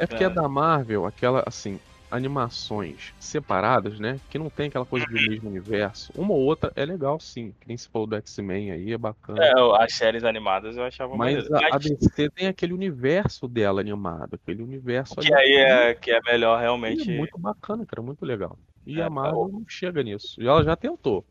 É 0.00 0.06
porque 0.06 0.24
É. 0.24 0.26
a 0.26 0.30
da 0.30 0.48
Marvel, 0.48 1.04
aquela, 1.04 1.44
assim, 1.46 1.78
animações 2.10 3.12
separadas, 3.20 4.00
né? 4.00 4.16
Que 4.30 4.38
não 4.38 4.48
tem 4.48 4.68
aquela 4.68 4.86
coisa 4.86 5.04
do 5.06 5.14
Uhum. 5.14 5.26
mesmo 5.28 5.48
universo. 5.50 6.10
Uma 6.16 6.32
ou 6.32 6.40
outra 6.40 6.72
é 6.74 6.86
legal, 6.86 7.20
sim. 7.20 7.52
Que 7.60 7.68
nem 7.68 7.76
se 7.76 7.86
falou 7.90 8.06
do 8.06 8.16
X-Men 8.16 8.72
aí, 8.72 8.92
é 8.92 8.98
bacana. 8.98 9.44
É, 9.44 9.52
as 9.84 9.92
séries 9.94 10.24
animadas 10.24 10.78
eu 10.78 10.84
achava 10.84 11.14
Mas 11.18 11.46
maneira. 11.46 11.68
a, 11.70 11.76
a 11.76 11.78
DC 11.78 12.30
tem 12.30 12.46
aquele 12.48 12.72
universo 12.72 13.46
dela 13.46 13.82
animado, 13.82 14.34
aquele 14.36 14.62
universo 14.62 15.16
que 15.16 15.32
ali 15.32 15.34
aí 15.34 15.90
é, 15.90 15.94
que 15.94 16.10
é 16.10 16.18
melhor 16.26 16.56
que 16.56 16.62
realmente. 16.62 17.10
é 17.10 17.16
muito 17.16 17.38
bacana, 17.38 17.84
cara, 17.84 18.00
muito 18.02 18.24
legal. 18.24 18.58
E 18.86 19.00
É, 19.00 19.04
a 19.04 19.10
Marvel 19.10 19.48
não 19.52 19.64
chega 19.68 20.02
nisso. 20.02 20.40
E 20.42 20.46
ela 20.48 20.64
já 20.64 20.74
tentou. 20.74 21.26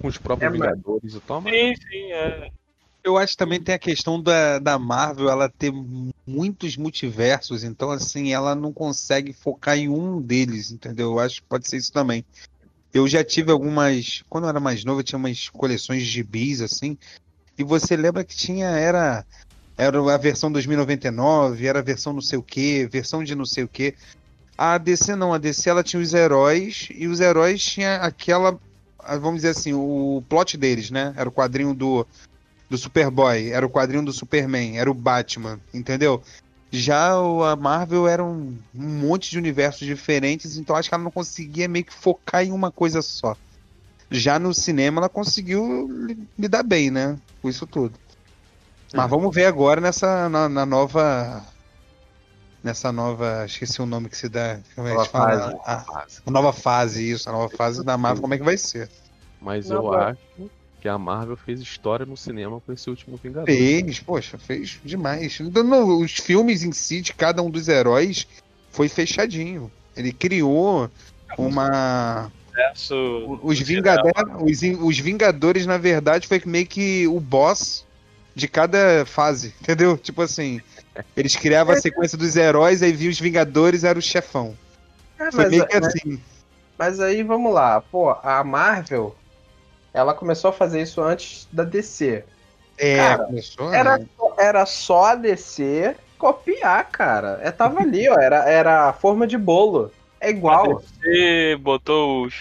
Com 0.00 0.08
os 0.08 0.18
próprios 0.18 0.54
É, 0.54 0.58
mas- 0.58 0.70
Vingadores 0.70 1.14
e 1.14 1.20
tal, 1.22 1.40
mas 1.40 1.54
Sim, 1.54 1.74
sim, 1.76 2.12
é. 2.12 2.50
Eu 3.06 3.16
acho 3.16 3.34
que 3.34 3.38
também 3.38 3.62
tem 3.62 3.72
a 3.72 3.78
questão 3.78 4.20
da, 4.20 4.58
da 4.58 4.76
Marvel 4.80 5.30
ela 5.30 5.48
ter 5.48 5.72
muitos 6.26 6.76
multiversos, 6.76 7.62
então 7.62 7.92
assim, 7.92 8.32
ela 8.32 8.52
não 8.52 8.72
consegue 8.72 9.32
focar 9.32 9.78
em 9.78 9.88
um 9.88 10.20
deles, 10.20 10.72
entendeu? 10.72 11.12
Eu 11.12 11.20
acho 11.20 11.40
que 11.40 11.48
pode 11.48 11.68
ser 11.68 11.76
isso 11.76 11.92
também. 11.92 12.24
Eu 12.92 13.06
já 13.06 13.22
tive 13.22 13.52
algumas. 13.52 14.24
Quando 14.28 14.44
eu 14.44 14.48
era 14.48 14.58
mais 14.58 14.84
novo, 14.84 14.98
eu 14.98 15.04
tinha 15.04 15.20
umas 15.20 15.48
coleções 15.48 16.02
de 16.02 16.08
gibis, 16.08 16.60
assim. 16.60 16.98
E 17.56 17.62
você 17.62 17.96
lembra 17.96 18.24
que 18.24 18.34
tinha. 18.34 18.66
Era. 18.70 19.24
Era 19.78 20.00
a 20.12 20.18
versão 20.18 20.50
2099, 20.50 21.64
era 21.64 21.78
a 21.78 21.82
versão 21.82 22.12
não 22.12 22.22
sei 22.22 22.38
o 22.38 22.42
que, 22.42 22.86
versão 22.86 23.22
de 23.22 23.36
não 23.36 23.44
sei 23.44 23.62
o 23.62 23.68
que. 23.68 23.94
A 24.58 24.78
DC 24.78 25.14
não, 25.14 25.32
a 25.32 25.38
DC 25.38 25.70
ela 25.70 25.84
tinha 25.84 26.02
os 26.02 26.12
heróis, 26.12 26.88
e 26.92 27.06
os 27.06 27.20
heróis 27.20 27.62
tinha 27.62 27.98
aquela. 27.98 28.58
Vamos 29.20 29.42
dizer 29.42 29.50
assim, 29.50 29.74
o 29.74 30.24
plot 30.28 30.56
deles, 30.56 30.90
né? 30.90 31.14
Era 31.16 31.28
o 31.28 31.32
quadrinho 31.32 31.72
do 31.72 32.04
do 32.68 32.76
Superboy, 32.76 33.50
era 33.50 33.64
o 33.64 33.70
quadrinho 33.70 34.04
do 34.04 34.12
Superman, 34.12 34.78
era 34.78 34.90
o 34.90 34.94
Batman, 34.94 35.60
entendeu? 35.72 36.22
Já 36.72 37.18
o- 37.20 37.44
a 37.44 37.54
Marvel 37.54 38.08
era 38.08 38.24
um, 38.24 38.58
um 38.74 38.88
monte 39.00 39.30
de 39.30 39.38
universos 39.38 39.86
diferentes, 39.86 40.56
então 40.56 40.74
acho 40.74 40.88
que 40.88 40.94
ela 40.94 41.04
não 41.04 41.10
conseguia 41.10 41.68
meio 41.68 41.84
que 41.84 41.92
focar 41.94 42.42
em 42.44 42.52
uma 42.52 42.72
coisa 42.72 43.00
só. 43.02 43.36
Já 44.10 44.38
no 44.38 44.52
cinema 44.52 45.00
ela 45.00 45.08
conseguiu 45.08 45.88
li- 46.06 46.28
lidar 46.38 46.62
bem, 46.62 46.90
né? 46.90 47.16
Com 47.40 47.48
isso 47.48 47.66
tudo. 47.66 47.98
Mas 48.94 49.10
vamos 49.10 49.34
ver 49.34 49.46
agora 49.46 49.80
nessa 49.80 50.28
na, 50.28 50.48
na 50.48 50.64
nova. 50.64 51.44
Nessa 52.62 52.90
nova. 52.92 53.44
Esqueci 53.44 53.80
o 53.82 53.86
nome 53.86 54.08
que 54.08 54.16
se 54.16 54.28
dá. 54.28 54.60
Como 54.74 54.88
é 54.88 54.94
Nova 54.94 55.06
fase. 55.06 55.56
A, 55.64 56.06
a 56.26 56.30
nova 56.30 56.52
fase, 56.52 57.10
isso, 57.10 57.28
a 57.28 57.32
nova 57.32 57.48
fase 57.48 57.84
da 57.84 57.96
Marvel, 57.98 58.22
como 58.22 58.34
é 58.34 58.38
que 58.38 58.44
vai 58.44 58.56
ser? 58.56 58.88
Mas 59.40 59.68
Não, 59.68 59.76
eu 59.76 59.92
acho 59.92 60.18
que 60.86 60.88
a 60.88 60.96
Marvel 60.96 61.36
fez 61.36 61.60
história 61.60 62.06
no 62.06 62.16
cinema 62.16 62.60
com 62.64 62.72
esse 62.72 62.88
último 62.88 63.16
Vingador. 63.20 63.44
Fez, 63.46 63.98
poxa, 63.98 64.38
fez 64.38 64.78
demais. 64.84 65.40
Não, 65.40 65.64
não, 65.64 65.98
os 65.98 66.12
filmes 66.12 66.62
em 66.62 66.70
si 66.70 67.00
de 67.00 67.12
cada 67.12 67.42
um 67.42 67.50
dos 67.50 67.66
heróis 67.66 68.24
foi 68.70 68.88
fechadinho. 68.88 69.68
Ele 69.96 70.12
criou 70.12 70.88
uma. 71.36 72.30
Os, 73.42 73.58
Vingade- 73.58 74.12
os, 74.40 74.60
os 74.80 74.98
Vingadores, 75.00 75.66
na 75.66 75.76
verdade, 75.76 76.28
foi 76.28 76.40
meio 76.46 76.66
que 76.68 77.04
o 77.08 77.18
boss 77.18 77.84
de 78.32 78.46
cada 78.46 79.04
fase, 79.04 79.52
entendeu? 79.60 79.98
Tipo 79.98 80.22
assim, 80.22 80.60
eles 81.16 81.34
criavam 81.34 81.74
a 81.74 81.80
sequência 81.80 82.16
dos 82.16 82.36
heróis, 82.36 82.80
aí 82.80 82.92
via 82.92 83.10
os 83.10 83.18
Vingadores, 83.18 83.82
era 83.82 83.98
o 83.98 84.02
chefão. 84.02 84.56
É, 85.18 85.32
Foi 85.32 85.42
mas, 85.44 85.50
meio 85.50 85.66
que 85.66 85.80
mas- 85.80 85.86
assim. 85.86 86.20
mas 86.78 87.00
aí 87.00 87.24
vamos 87.24 87.52
lá. 87.52 87.80
Pô, 87.80 88.10
a 88.22 88.44
Marvel, 88.44 89.16
ela 89.96 90.12
começou 90.12 90.50
a 90.50 90.52
fazer 90.52 90.82
isso 90.82 91.00
antes 91.00 91.48
da 91.50 91.64
DC. 91.64 92.22
É, 92.78 92.96
Cara, 92.96 93.24
começou. 93.24 93.72
Era, 93.72 93.98
né? 93.98 94.06
era 94.38 94.66
só 94.66 95.06
a 95.06 95.14
DC 95.14 95.96
copiar, 96.18 96.90
cara. 96.90 97.40
É, 97.42 97.50
tava 97.50 97.80
ali, 97.80 98.06
ó. 98.08 98.14
Era, 98.20 98.48
era 98.48 98.88
a 98.88 98.92
forma 98.92 99.26
de 99.26 99.38
bolo. 99.38 99.90
É 100.20 100.28
igual. 100.28 100.82
Você 100.82 101.56
botou 101.60 102.26
os, 102.26 102.34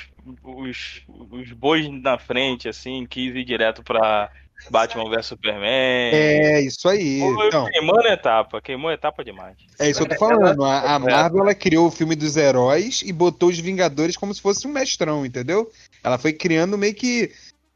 os, 0.43 1.01
os 1.31 1.51
bois 1.53 1.89
na 1.89 2.17
frente, 2.17 2.67
assim, 2.67 3.05
quis 3.05 3.33
ir 3.33 3.45
direto 3.45 3.81
pra 3.81 4.29
Batman 4.69 5.09
vs 5.09 5.25
Superman. 5.25 6.13
É, 6.13 6.61
isso 6.61 6.87
aí. 6.87 7.19
Foi 7.19 7.47
Então, 7.47 7.65
Queimando 7.65 8.07
etapa, 8.07 8.61
queimou 8.61 8.91
etapa 8.91 9.23
demais. 9.23 9.55
É 9.79 9.89
isso 9.89 10.05
que 10.05 10.13
eu 10.13 10.17
tô 10.17 10.25
falando. 10.27 10.63
A, 10.63 10.95
a 10.95 10.99
Marvel 10.99 11.41
ela 11.41 11.55
criou 11.55 11.87
o 11.87 11.91
filme 11.91 12.15
dos 12.15 12.35
heróis 12.35 13.03
e 13.05 13.13
botou 13.13 13.49
os 13.49 13.59
Vingadores 13.59 14.17
como 14.17 14.33
se 14.33 14.41
fosse 14.41 14.67
um 14.67 14.71
mestrão, 14.71 15.25
entendeu? 15.25 15.71
Ela 16.03 16.17
foi 16.17 16.33
criando 16.33 16.77
meio 16.77 16.93
que. 16.93 17.31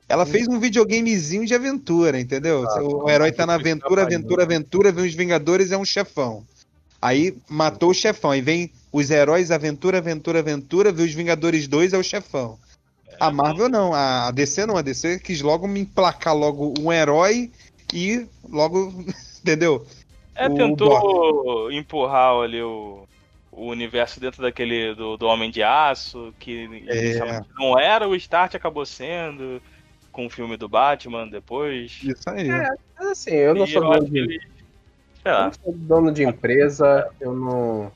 Ela 0.08 0.26
fez 0.26 0.48
um 0.48 0.60
videogamezinho 0.60 1.46
de 1.46 1.54
aventura, 1.54 2.20
entendeu? 2.20 2.64
o 2.64 3.08
herói 3.08 3.32
tá 3.32 3.46
na 3.46 3.54
aventura, 3.54 4.02
aventura, 4.02 4.44
aventura, 4.44 4.92
vem 4.92 5.06
os 5.06 5.14
Vingadores 5.14 5.72
é 5.72 5.78
um 5.78 5.86
chefão. 5.86 6.44
Aí 7.00 7.38
matou 7.48 7.92
o 7.92 7.94
chefão, 7.94 8.32
aí 8.32 8.42
vem 8.42 8.72
os 8.92 9.12
heróis 9.12 9.52
aventura, 9.52 10.00
aventura, 10.00 10.40
aventura, 10.40 10.92
vê 10.92 11.04
os 11.04 11.14
Vingadores 11.14 11.68
2 11.68 11.94
é 11.94 11.98
o 11.98 12.04
chefão. 12.04 12.58
A 13.20 13.32
Marvel 13.32 13.70
não, 13.70 13.94
a 13.94 14.32
DC 14.32 14.66
não, 14.66 14.78
a 14.78 14.82
DC 14.82 15.20
quis 15.20 15.42
logo 15.42 15.68
me 15.68 15.82
emplacar 15.82 16.36
logo 16.36 16.74
um 16.80 16.92
herói 16.92 17.52
e 17.94 18.28
logo, 18.48 18.94
entendeu? 19.42 19.86
É, 20.36 20.48
O 20.48 20.56
tentou 20.56 21.72
empurrar 21.72 22.34
ali 22.36 22.62
o, 22.62 23.04
o 23.52 23.68
universo 23.68 24.20
dentro 24.20 24.42
daquele 24.42 24.96
do, 24.96 25.18
do 25.18 25.26
Homem 25.28 25.52
de 25.52 25.62
Aço, 25.62 26.34
que 26.40 26.86
É. 26.88 27.42
não 27.58 27.78
era, 27.78 28.08
o 28.08 28.16
Start 28.16 28.56
acabou 28.56 28.86
sendo, 28.86 29.62
com 30.12 30.26
o 30.26 30.30
filme 30.30 30.56
do 30.56 30.70
Batman 30.70 31.28
depois. 31.28 32.00
Isso 32.04 32.30
aí. 32.30 32.50
É. 32.50 32.70
Mas 32.98 33.08
assim, 33.10 33.32
eu 33.32 33.54
não 33.54 33.66
E 33.66 33.72
sou 33.72 33.84
eu 33.84 33.90
dono 33.90 34.10
de, 34.10 34.18
ele. 34.18 34.42
Eu 35.26 35.34
não 35.34 35.52
sou 35.54 35.74
dono 35.74 36.12
de 36.12 36.24
empresa, 36.24 37.10
eu 37.20 37.34
não, 37.34 37.92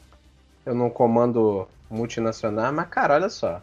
eu 0.66 0.76
não 0.76 0.90
comando 0.90 1.68
multinacional, 1.90 2.74
mas 2.74 2.88
cara, 2.90 3.16
olha 3.16 3.30
só. 3.30 3.62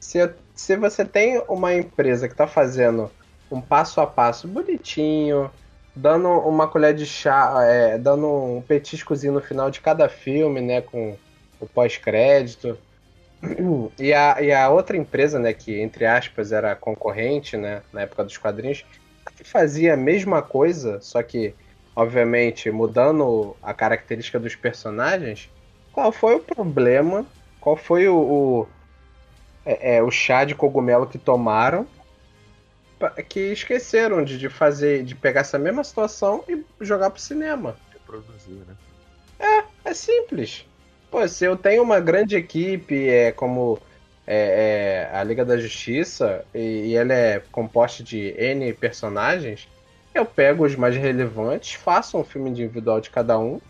Se, 0.00 0.32
se 0.60 0.76
você 0.76 1.06
tem 1.06 1.42
uma 1.48 1.74
empresa 1.74 2.28
que 2.28 2.34
tá 2.34 2.46
fazendo 2.46 3.10
um 3.50 3.62
passo 3.62 3.98
a 3.98 4.06
passo 4.06 4.46
bonitinho, 4.46 5.50
dando 5.96 6.28
uma 6.28 6.68
colher 6.68 6.92
de 6.92 7.06
chá, 7.06 7.60
é, 7.64 7.96
dando 7.96 8.26
um 8.26 8.60
petiscozinho 8.60 9.32
no 9.32 9.40
final 9.40 9.70
de 9.70 9.80
cada 9.80 10.06
filme, 10.06 10.60
né, 10.60 10.82
com 10.82 11.16
o 11.58 11.66
pós-crédito. 11.66 12.76
E 13.98 14.12
a, 14.12 14.42
e 14.42 14.52
a 14.52 14.68
outra 14.68 14.98
empresa, 14.98 15.38
né, 15.38 15.54
que 15.54 15.80
entre 15.80 16.04
aspas 16.04 16.52
era 16.52 16.76
concorrente, 16.76 17.56
né, 17.56 17.80
na 17.90 18.02
época 18.02 18.22
dos 18.22 18.36
quadrinhos, 18.36 18.84
que 19.34 19.42
fazia 19.42 19.94
a 19.94 19.96
mesma 19.96 20.42
coisa, 20.42 21.00
só 21.00 21.22
que 21.22 21.54
obviamente 21.96 22.70
mudando 22.70 23.56
a 23.62 23.72
característica 23.72 24.38
dos 24.38 24.54
personagens, 24.54 25.48
qual 25.90 26.12
foi 26.12 26.34
o 26.34 26.40
problema? 26.40 27.24
Qual 27.58 27.76
foi 27.76 28.06
o, 28.08 28.16
o, 28.16 28.68
é, 29.72 29.96
é, 29.96 30.02
o 30.02 30.10
chá 30.10 30.44
de 30.44 30.54
cogumelo 30.54 31.06
que 31.06 31.18
tomaram 31.18 31.86
que 33.28 33.40
esqueceram 33.52 34.22
de, 34.22 34.36
de 34.36 34.50
fazer, 34.50 35.02
de 35.04 35.14
pegar 35.14 35.40
essa 35.40 35.58
mesma 35.58 35.82
situação 35.82 36.44
e 36.46 36.62
jogar 36.82 37.08
pro 37.08 37.20
cinema? 37.20 37.74
Reproduzir, 37.92 38.56
né? 38.68 38.74
É 39.84 39.94
simples. 39.94 40.66
Pô, 41.10 41.26
se 41.26 41.44
eu 41.44 41.56
tenho 41.56 41.82
uma 41.82 41.98
grande 41.98 42.36
equipe, 42.36 43.08
é 43.08 43.32
como 43.32 43.80
é, 44.26 45.08
é, 45.12 45.16
a 45.16 45.24
Liga 45.24 45.44
da 45.44 45.56
Justiça, 45.56 46.44
e, 46.54 46.88
e 46.88 46.94
ela 46.94 47.12
é 47.12 47.42
composta 47.50 48.02
de 48.02 48.34
N 48.38 48.72
personagens, 48.74 49.66
eu 50.14 50.24
pego 50.24 50.64
os 50.64 50.76
mais 50.76 50.94
relevantes, 50.96 51.72
faço 51.74 52.18
um 52.18 52.24
filme 52.24 52.50
individual 52.50 53.00
de 53.00 53.10
cada 53.10 53.38
um, 53.38 53.60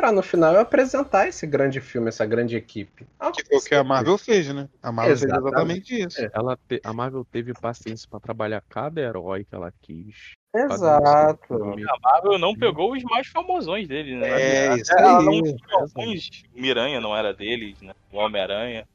pra 0.00 0.10
no 0.10 0.22
final 0.22 0.54
eu 0.54 0.60
apresentar 0.60 1.28
esse 1.28 1.46
grande 1.46 1.78
filme, 1.80 2.08
essa 2.08 2.24
grande 2.24 2.56
equipe. 2.56 3.06
Ah, 3.18 3.30
Que 3.30 3.42
o 3.54 3.60
que 3.60 3.74
a 3.74 3.84
Marvel 3.84 4.16
fez, 4.16 4.48
né? 4.48 4.66
A 4.82 4.90
Marvel 4.90 5.16
fez 5.16 5.30
Exatamente. 5.30 5.52
exatamente 5.52 6.06
isso. 6.06 6.20
É. 6.22 6.30
Ela 6.32 6.58
te- 6.68 6.80
a 6.82 6.92
Marvel 6.92 7.24
teve 7.30 7.52
paciência 7.52 8.08
pra 8.10 8.18
trabalhar 8.18 8.62
cada 8.68 8.98
herói 9.00 9.44
que 9.44 9.54
ela 9.54 9.70
quis. 9.82 10.32
Exato. 10.54 11.54
A 11.54 11.98
Marvel 12.02 12.38
não 12.38 12.54
pegou 12.56 12.92
os 12.94 13.02
mais 13.04 13.26
famosões 13.28 13.86
dele, 13.86 14.16
né? 14.16 14.28
É, 14.28 14.66
Até 14.68 14.80
isso 14.82 14.92
ela 14.94 15.18
aí. 15.18 15.24
não 15.26 15.42
tinha 15.42 15.58
alguns. 15.74 16.30
O 16.56 16.60
Miranha 16.60 17.00
não 17.00 17.14
era 17.16 17.32
deles, 17.34 17.80
né? 17.82 17.92
O 18.12 18.16
Homem-Aranha. 18.18 18.88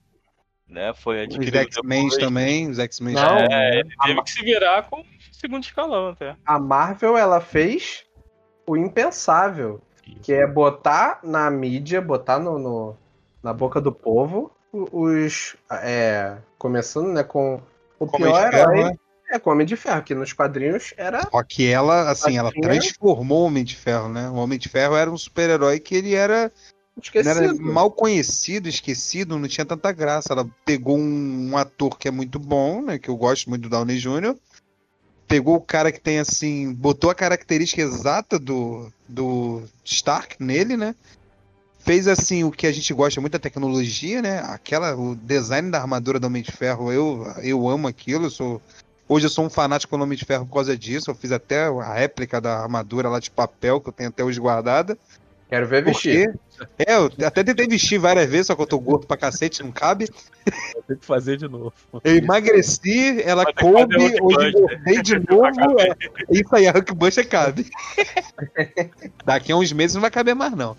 Né? 0.68 0.92
Foi 0.96 1.18
Os 1.18 1.24
adquirido 1.36 1.58
X-Men 1.58 2.04
depois. 2.06 2.18
também, 2.24 2.70
os 2.70 2.80
X-Men. 2.80 3.14
Não, 3.14 3.38
É, 3.38 3.80
ele 3.82 3.90
teve 4.04 4.24
que 4.24 4.32
se 4.32 4.42
virar 4.44 4.90
com 4.90 5.02
o 5.02 5.06
segundo 5.32 5.64
escalão 5.64 6.10
até. 6.10 6.36
A 6.44 6.58
Marvel, 6.58 7.16
ela 7.16 7.40
fez 7.40 8.04
o 8.68 8.76
impensável, 8.76 9.80
que 10.22 10.34
é 10.34 10.46
botar 10.48 11.20
na 11.24 11.50
mídia, 11.50 12.02
botar 12.02 12.40
no, 12.40 12.58
no- 12.60 12.98
na 13.44 13.54
boca 13.54 13.80
do 13.82 13.92
povo 13.92 14.52
os. 14.72 15.56
é, 15.72 16.38
começando 16.58 17.08
né, 17.08 17.24
com 17.24 17.62
o 18.00 18.08
Como 18.08 18.26
pior 18.26 18.54
herói. 18.54 18.84
né? 18.86 18.96
É, 19.32 19.40
com 19.40 19.50
o 19.50 19.54
Homem 19.54 19.66
de 19.66 19.76
Ferro, 19.76 20.04
que 20.04 20.14
nos 20.14 20.34
quadrinhos 20.34 20.94
era. 20.98 21.22
Só 21.32 21.42
que 21.44 21.68
ela, 21.68 22.12
assim, 22.12 22.38
ela 22.38 22.52
transformou 22.52 23.42
o 23.42 23.46
Homem 23.48 23.64
de 23.64 23.76
Ferro, 23.76 24.08
né? 24.08 24.30
O 24.30 24.36
Homem 24.36 24.60
de 24.60 24.70
Ferro 24.70 24.96
era 24.96 25.10
um 25.10 25.18
super-herói 25.18 25.80
que 25.80 25.96
ele 25.96 26.14
era, 26.14 26.52
era 27.16 27.54
mal 27.56 27.90
conhecido, 27.90 28.70
esquecido, 28.70 29.40
não 29.40 29.48
tinha 29.48 29.66
tanta 29.66 29.92
graça. 29.92 30.32
Ela 30.32 30.48
pegou 30.64 30.96
um, 30.98 31.50
um 31.52 31.58
ator 31.58 31.98
que 31.98 32.08
é 32.08 32.12
muito 32.12 32.38
bom, 32.38 32.84
né? 32.84 33.00
Que 33.00 33.10
eu 33.10 33.18
gosto 33.18 33.50
muito 33.50 33.64
do 33.64 33.70
Downey 33.70 33.98
Jr. 33.98 34.36
Pegou 35.28 35.56
o 35.56 35.62
cara 35.62 35.92
que 35.92 36.00
tem, 36.00 36.20
assim, 36.20 36.74
botou 36.74 37.10
a 37.10 37.16
característica 37.16 37.82
exata 37.82 38.38
do, 38.38 38.92
do 39.08 39.64
Stark 39.84 40.36
nele, 40.40 40.78
né? 40.78 40.96
Fez, 41.80 42.08
assim, 42.08 42.44
o 42.44 42.52
que 42.52 42.68
a 42.68 42.72
gente 42.72 42.94
gosta 42.94 43.22
muito 43.22 43.34
da 43.34 43.40
tecnologia, 43.40 44.22
né? 44.22 44.40
Aquela, 44.40 44.96
o 44.96 45.16
design 45.16 45.70
da 45.70 45.80
armadura 45.80 46.20
do 46.20 46.28
Homem 46.28 46.42
de 46.42 46.52
Ferro, 46.52 46.92
eu, 46.92 47.28
eu 47.42 47.68
amo 47.68 47.88
aquilo, 47.88 48.26
eu 48.26 48.32
sou... 48.32 48.62
Hoje 49.08 49.28
eu 49.28 49.30
sou 49.30 49.46
um 49.46 49.52
fanático 49.52 49.96
do 49.96 50.02
Homem 50.02 50.18
de 50.18 50.26
Ferro 50.26 50.48
por 50.48 50.54
causa 50.56 50.76
disso. 50.76 51.12
Eu 51.12 51.16
fiz 51.16 51.32
até 51.32 51.66
a 51.66 51.94
réplica 51.94 52.42
da 52.42 52.60
armadura 52.60 53.08
lá 53.08 53.20
de 53.20 53.30
papel, 53.30 53.80
que 53.80 53.90
eu 53.90 53.94
tenho 53.94 54.10
até 54.10 54.24
hoje 54.24 54.40
guardada. 54.40 54.98
Quero 55.50 55.68
ver 55.68 55.84
vestir. 55.84 56.34
É, 56.80 56.96
eu 56.96 57.12
até 57.26 57.44
tentei 57.44 57.68
vestir 57.68 58.00
várias 58.00 58.30
vezes, 58.30 58.48
só 58.48 58.56
que 58.56 58.62
eu 58.62 58.68
tô 58.68 58.80
gordo 58.80 59.06
pra 59.06 59.18
cacete, 59.18 59.62
não 59.62 59.72
cabe. 59.72 60.10
Vou 60.74 60.84
ter 60.88 60.98
que 60.98 61.06
fazer 61.06 61.38
de 61.38 61.48
novo. 61.48 61.74
Eu 62.04 62.16
emagreci, 62.16 63.22
ela 63.22 63.46
coube, 63.54 63.96
hoje 63.96 64.50
engordei 64.50 65.02
de 65.02 65.16
novo. 65.20 65.80
é, 65.80 65.96
Isso 66.32 66.56
aí, 66.56 66.68
a 66.68 66.72
Hulkbuster 66.72 67.28
cabe. 67.28 67.70
Daqui 69.24 69.52
a 69.52 69.58
uns 69.58 69.72
meses 69.72 69.96
não 69.96 70.02
vai 70.02 70.12
caber 70.12 70.36
mais, 70.36 70.54
não. 70.54 70.76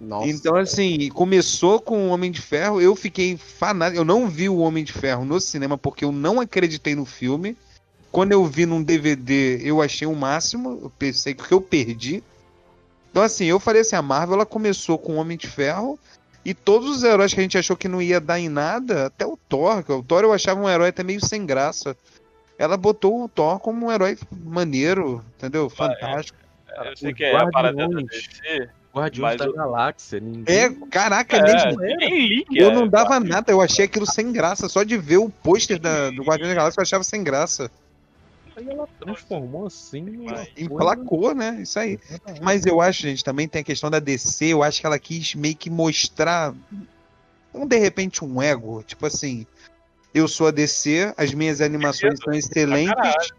Nossa. 0.00 0.28
Então, 0.28 0.56
assim, 0.56 1.08
começou 1.10 1.80
com 1.80 2.08
o 2.08 2.10
Homem 2.10 2.30
de 2.30 2.40
Ferro, 2.40 2.80
eu 2.80 2.96
fiquei 2.96 3.36
fanático. 3.36 4.00
Eu 4.00 4.04
não 4.04 4.28
vi 4.28 4.48
o 4.48 4.58
Homem 4.58 4.82
de 4.82 4.92
Ferro 4.92 5.24
no 5.24 5.40
cinema 5.40 5.78
porque 5.78 6.04
eu 6.04 6.10
não 6.10 6.40
acreditei 6.40 6.94
no 6.94 7.04
filme. 7.04 7.56
Quando 8.10 8.32
eu 8.32 8.44
vi 8.44 8.66
num 8.66 8.82
DVD, 8.82 9.60
eu 9.62 9.80
achei 9.80 10.06
o 10.06 10.14
máximo. 10.14 10.80
Eu 10.82 10.90
pensei 10.98 11.34
que 11.34 11.52
eu 11.52 11.60
perdi. 11.60 12.22
Então, 13.12 13.22
assim, 13.22 13.44
eu 13.44 13.60
falei 13.60 13.82
assim: 13.82 13.94
a 13.94 14.02
Marvel 14.02 14.34
ela 14.34 14.46
começou 14.46 14.98
com 14.98 15.12
o 15.12 15.16
Homem 15.16 15.36
de 15.36 15.46
Ferro. 15.46 15.96
E 16.44 16.52
todos 16.52 16.88
os 16.96 17.02
heróis 17.04 17.32
que 17.32 17.38
a 17.38 17.42
gente 17.44 17.56
achou 17.56 17.76
que 17.76 17.86
não 17.86 18.02
ia 18.02 18.20
dar 18.20 18.40
em 18.40 18.48
nada, 18.48 19.06
até 19.06 19.24
o 19.24 19.38
Thor, 19.48 19.84
que 19.84 19.92
o 19.92 20.02
Thor 20.02 20.24
eu 20.24 20.32
achava 20.32 20.60
um 20.60 20.68
herói 20.68 20.88
até 20.88 21.04
meio 21.04 21.24
sem 21.24 21.46
graça. 21.46 21.96
Ela 22.58 22.76
botou 22.76 23.22
o 23.22 23.28
Thor 23.28 23.60
como 23.60 23.86
um 23.86 23.92
herói 23.92 24.18
maneiro, 24.44 25.24
entendeu? 25.36 25.70
Fantástico. 25.70 26.36
Eu 26.84 26.96
sei 26.96 27.10
os 27.12 27.16
que 27.16 27.22
é 27.22 27.36
a 27.36 27.48
parada 27.48 27.76
da 27.76 27.84
Guardiões. 27.84 28.06
DC. 28.10 28.68
Guardiões 28.92 29.32
Mas 29.34 29.40
da 29.40 29.48
o- 29.50 29.54
Galáxia. 29.54 30.18
Ninguém... 30.20 30.56
É, 30.56 30.70
caraca, 30.90 31.36
É, 31.36 31.42
mesmo. 31.42 31.80
ninguém 31.80 32.26
liga. 32.26 32.44
Eu 32.60 32.72
não 32.72 32.88
dava 32.88 33.20
nada, 33.20 33.52
eu 33.52 33.60
achei 33.60 33.84
aquilo 33.84 34.04
sem 34.06 34.32
graça. 34.32 34.68
Só 34.68 34.82
de 34.82 34.96
ver 34.98 35.18
o 35.18 35.30
pôster 35.30 35.78
da- 35.78 36.10
do 36.10 36.22
Guardiões 36.24 36.48
da 36.50 36.56
Galáxia 36.56 36.80
eu 36.80 36.82
achava 36.82 37.04
sem 37.04 37.22
graça. 37.22 37.70
Aí 38.56 38.68
ela 38.68 38.88
transformou 39.00 39.66
assim. 39.66 40.26
Emplacou, 40.56 41.34
né? 41.34 41.60
Isso 41.62 41.78
aí. 41.78 41.98
Mas 42.42 42.66
eu 42.66 42.80
acho, 42.80 43.02
gente, 43.02 43.24
também 43.24 43.48
tem 43.48 43.60
a 43.60 43.64
questão 43.64 43.90
da 43.90 43.98
DC. 43.98 44.46
Eu 44.46 44.62
acho 44.62 44.80
que 44.80 44.86
ela 44.86 44.98
quis 44.98 45.34
meio 45.34 45.56
que 45.56 45.70
mostrar. 45.70 46.54
Um, 47.54 47.66
de 47.66 47.78
repente, 47.78 48.24
um 48.24 48.40
ego. 48.40 48.82
Tipo 48.82 49.06
assim, 49.06 49.46
eu 50.14 50.28
sou 50.28 50.48
a 50.48 50.50
DC, 50.50 51.14
as 51.16 51.32
minhas 51.32 51.60
animações 51.60 52.18
são 52.22 52.32
excelentes. 52.32 53.32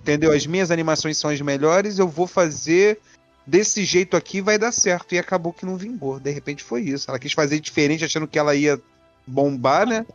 Entendeu? 0.00 0.32
As 0.32 0.46
minhas 0.46 0.70
animações 0.70 1.18
são 1.18 1.30
as 1.30 1.40
melhores, 1.40 1.98
eu 1.98 2.06
vou 2.06 2.26
fazer 2.26 3.00
desse 3.46 3.84
jeito 3.84 4.16
aqui 4.16 4.40
vai 4.40 4.58
dar 4.58 4.72
certo. 4.72 5.14
E 5.14 5.18
acabou 5.18 5.52
que 5.52 5.66
não 5.66 5.76
vingou. 5.76 6.18
De 6.18 6.30
repente 6.30 6.62
foi 6.62 6.82
isso. 6.82 7.10
Ela 7.10 7.18
quis 7.18 7.32
fazer 7.32 7.60
diferente, 7.60 8.04
achando 8.04 8.26
que 8.26 8.38
ela 8.38 8.54
ia 8.54 8.80
bombar, 9.26 9.86
né? 9.86 10.06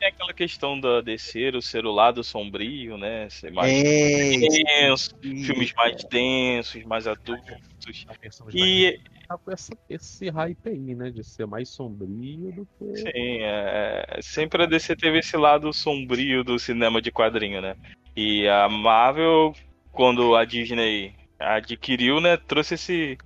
Tem 0.00 0.08
aquela 0.08 0.32
questão 0.32 0.80
da 0.80 1.02
DC, 1.02 1.50
o 1.54 1.60
ser 1.60 1.84
o 1.84 1.92
lado 1.92 2.24
sombrio, 2.24 2.96
né? 2.96 3.28
Ser 3.28 3.52
mais 3.52 3.70
É. 3.70 4.88
denso, 4.88 5.14
filmes 5.20 5.74
mais 5.74 6.02
densos, 6.04 6.82
mais 6.84 7.06
adultos. 7.06 8.06
E, 8.54 8.98
com 9.44 9.52
essa, 9.52 9.76
esse 9.90 10.30
hype 10.30 10.68
aí, 10.68 10.94
né? 10.94 11.10
De 11.10 11.22
ser 11.22 11.46
mais 11.46 11.68
sombrio 11.68 12.50
do 12.50 12.66
que. 12.78 12.96
sim, 12.96 13.42
é, 13.42 14.18
sempre 14.22 14.62
a 14.62 14.66
DC 14.66 14.96
teve 14.96 15.18
esse 15.18 15.36
lado 15.36 15.70
sombrio 15.70 16.42
do 16.42 16.58
cinema 16.58 17.02
de 17.02 17.12
quadrinho, 17.12 17.60
né? 17.60 17.76
E 18.16 18.48
a 18.48 18.70
Marvel, 18.70 19.52
quando 19.92 20.34
a 20.34 20.46
Disney 20.46 21.14
adquiriu, 21.38 22.22
né, 22.22 22.38
trouxe 22.38 22.74
esse 22.74 23.18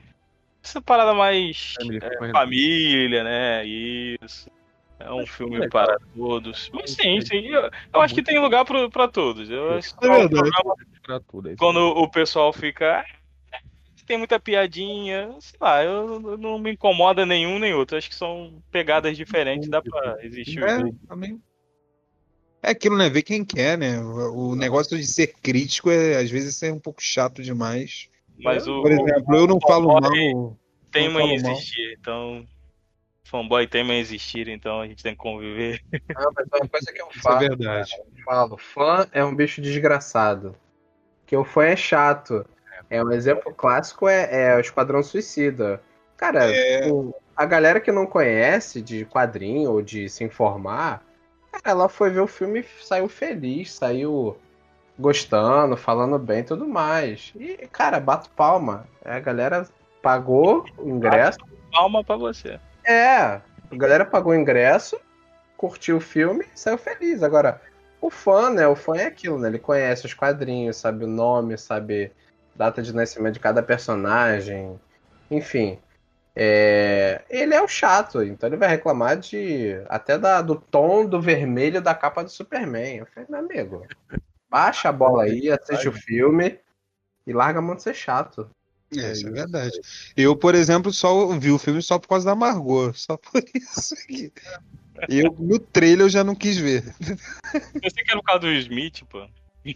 essa 0.62 0.80
parada 0.80 1.14
mais 1.14 1.74
é, 2.02 2.32
família, 2.32 3.22
né? 3.22 3.64
Isso. 3.64 4.50
É 5.04 5.12
um 5.12 5.26
filme 5.26 5.58
legal. 5.58 5.70
para 5.70 5.98
todos. 6.14 6.70
Mas 6.72 6.92
sim, 6.92 7.20
sim. 7.20 7.46
Eu, 7.46 7.70
eu 7.92 8.00
acho 8.00 8.14
que 8.14 8.22
tem 8.22 8.38
lugar 8.38 8.64
pra 8.64 9.06
todos. 9.06 9.50
Eu 9.50 9.74
acho 9.74 9.94
que 9.94 10.06
É 10.06 10.08
verdade. 10.18 10.50
é 11.50 11.56
quando 11.56 11.78
o 11.78 12.08
pessoal 12.10 12.52
fica. 12.52 13.00
"Ah, 13.00 13.58
Tem 14.06 14.16
muita 14.18 14.40
piadinha, 14.40 15.34
sei 15.40 15.58
lá, 15.60 15.82
eu 15.84 16.20
não 16.38 16.58
me 16.58 16.72
incomoda 16.72 17.24
nenhum 17.24 17.58
nem 17.58 17.74
outro. 17.74 17.96
Acho 17.96 18.08
que 18.08 18.14
são 18.14 18.62
pegadas 18.70 19.16
diferentes, 19.16 19.68
dá 19.68 19.80
pra 19.82 20.16
existir 20.22 20.62
É, 20.62 20.78
também. 21.06 21.40
É 22.62 22.70
aquilo, 22.70 22.96
né? 22.96 23.10
Ver 23.10 23.22
quem 23.22 23.44
quer, 23.44 23.76
né? 23.76 24.00
O 24.00 24.54
negócio 24.54 24.96
de 24.96 25.06
ser 25.06 25.34
crítico 25.42 25.90
é, 25.90 26.16
às 26.16 26.30
vezes, 26.30 26.62
é 26.62 26.72
um 26.72 26.80
pouco 26.80 27.02
chato 27.02 27.42
demais. 27.42 28.08
Mas 28.38 28.66
o, 28.66 28.80
Por 28.82 28.90
exemplo, 28.90 29.36
eu 29.36 29.46
não 29.46 29.60
falo 29.60 29.86
mal. 29.86 30.56
tem 30.90 31.08
uma 31.08 31.22
existir, 31.24 31.96
então. 31.98 32.46
Fanboy 33.24 33.66
tema 33.66 33.94
existir, 33.94 34.48
então 34.48 34.80
a 34.80 34.86
gente 34.86 35.02
tem 35.02 35.12
que 35.12 35.18
conviver. 35.18 35.80
Não, 36.14 36.30
mas 36.34 36.46
é 36.52 36.56
uma 36.56 36.68
coisa 36.68 36.92
que 36.92 37.00
eu 37.02 37.08
Isso 37.08 37.18
é 37.18 37.22
falo, 37.22 37.38
verdade. 37.38 37.90
eu 37.98 38.24
falo, 38.24 38.56
fã 38.58 39.06
é 39.12 39.24
um 39.24 39.34
bicho 39.34 39.60
desgraçado. 39.60 40.54
Que 41.26 41.36
o 41.36 41.44
fã 41.44 41.64
é 41.64 41.76
chato. 41.76 42.44
É 42.90 43.02
um 43.02 43.10
exemplo 43.10 43.52
clássico 43.54 44.06
é, 44.06 44.52
é 44.52 44.56
o 44.56 44.60
Esquadrão 44.60 45.02
Suicida. 45.02 45.80
Cara, 46.16 46.54
É. 46.54 46.86
o- 46.88 47.14
a 47.34 47.44
galera 47.46 47.80
que 47.80 47.90
não 47.90 48.06
conhece 48.06 48.80
de 48.80 49.04
quadrinho 49.06 49.70
ou 49.72 49.82
de 49.82 50.08
se 50.08 50.22
informar, 50.22 51.02
cara, 51.50 51.62
ela 51.70 51.88
foi 51.88 52.10
ver 52.10 52.20
o 52.20 52.26
filme 52.26 52.60
e 52.60 52.84
saiu 52.84 53.08
feliz, 53.08 53.72
saiu 53.72 54.36
gostando, 54.98 55.76
falando 55.76 56.18
bem 56.18 56.40
e 56.40 56.44
tudo 56.44 56.68
mais. 56.68 57.32
E, 57.34 57.56
cara, 57.72 57.98
bato 57.98 58.30
palma. 58.30 58.86
A 59.04 59.18
galera 59.18 59.66
pagou 60.00 60.64
o 60.78 60.88
ingresso. 60.88 61.38
Palma 61.72 62.04
pra 62.04 62.16
você. 62.16 62.60
É, 62.84 63.16
a 63.16 63.42
galera 63.72 64.04
pagou 64.04 64.32
o 64.32 64.36
ingresso, 64.36 65.00
curtiu 65.56 65.96
o 65.96 66.00
filme 66.00 66.44
e 66.54 66.58
saiu 66.58 66.78
feliz. 66.78 67.22
Agora, 67.22 67.60
o 68.00 68.10
fã, 68.10 68.50
né? 68.50 68.66
O 68.68 68.76
fã 68.76 68.96
é 68.96 69.06
aquilo, 69.06 69.38
né? 69.38 69.48
Ele 69.48 69.58
conhece 69.58 70.04
os 70.04 70.14
quadrinhos, 70.14 70.76
sabe 70.76 71.04
o 71.04 71.08
nome, 71.08 71.56
sabe 71.56 72.12
data 72.54 72.82
de 72.82 72.94
nascimento 72.94 73.34
de 73.34 73.40
cada 73.40 73.62
personagem, 73.62 74.78
enfim. 75.30 75.78
É, 76.36 77.22
ele 77.30 77.54
é 77.54 77.62
o 77.62 77.68
chato, 77.68 78.22
então 78.22 78.48
ele 78.48 78.56
vai 78.56 78.68
reclamar 78.68 79.16
de 79.16 79.80
até 79.88 80.18
da, 80.18 80.42
do 80.42 80.56
tom 80.56 81.06
do 81.06 81.20
vermelho 81.20 81.80
da 81.80 81.94
capa 81.94 82.24
do 82.24 82.30
Superman. 82.30 82.98
Eu 82.98 83.06
falei, 83.06 83.28
meu 83.30 83.40
amigo, 83.40 83.86
baixa 84.50 84.88
a 84.88 84.92
bola 84.92 85.24
aí, 85.24 85.50
assiste 85.50 85.88
o 85.88 85.92
filme 85.92 86.58
e 87.26 87.32
larga 87.32 87.60
a 87.60 87.62
mão 87.62 87.76
de 87.76 87.82
ser 87.82 87.94
chato. 87.94 88.50
É, 89.00 89.12
isso 89.12 89.28
é 89.28 89.30
verdade. 89.30 89.80
Eu, 90.16 90.36
por 90.36 90.54
exemplo, 90.54 90.92
só 90.92 91.28
vi 91.38 91.50
o 91.50 91.58
filme 91.58 91.82
só 91.82 91.98
por 91.98 92.08
causa 92.08 92.26
da 92.26 92.34
Margot. 92.34 92.92
Só 92.94 93.16
por 93.16 93.42
isso 93.54 93.94
aqui. 93.94 94.32
Eu, 95.08 95.34
no 95.38 95.58
trailer 95.58 96.06
eu 96.06 96.08
já 96.10 96.22
não 96.22 96.34
quis 96.34 96.56
ver. 96.56 96.84
Eu 97.02 97.90
sei 97.90 98.04
que 98.04 98.10
era 98.10 98.18
o 98.18 98.22
caso 98.22 98.40
do 98.40 98.52
Smith, 98.52 99.02
pô. 99.08 99.26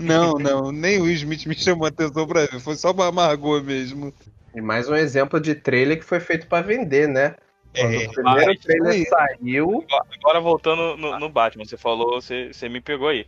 Não, 0.00 0.34
não, 0.34 0.70
nem 0.70 1.00
o 1.00 1.08
Smith 1.10 1.46
me 1.46 1.54
chamou 1.54 1.86
a 1.86 1.88
atenção 1.88 2.26
pra 2.26 2.46
ver. 2.46 2.60
Foi 2.60 2.76
só 2.76 2.92
pra 2.92 3.10
Margot 3.10 3.60
mesmo. 3.62 4.12
E 4.54 4.60
mais 4.60 4.88
um 4.88 4.94
exemplo 4.94 5.40
de 5.40 5.54
trailer 5.54 5.98
que 5.98 6.04
foi 6.04 6.20
feito 6.20 6.46
pra 6.46 6.60
vender, 6.60 7.08
né? 7.08 7.34
Quando 7.76 7.94
É, 7.94 8.06
o 8.06 8.12
primeiro 8.12 8.46
mas- 8.46 8.60
trailer 8.60 9.08
saiu, 9.08 9.84
Agora 10.18 10.40
voltando 10.40 10.96
no, 10.96 11.18
no 11.18 11.28
Batman, 11.28 11.64
você 11.64 11.76
falou, 11.76 12.20
você, 12.20 12.52
você 12.52 12.68
me 12.68 12.80
pegou 12.80 13.08
aí. 13.08 13.26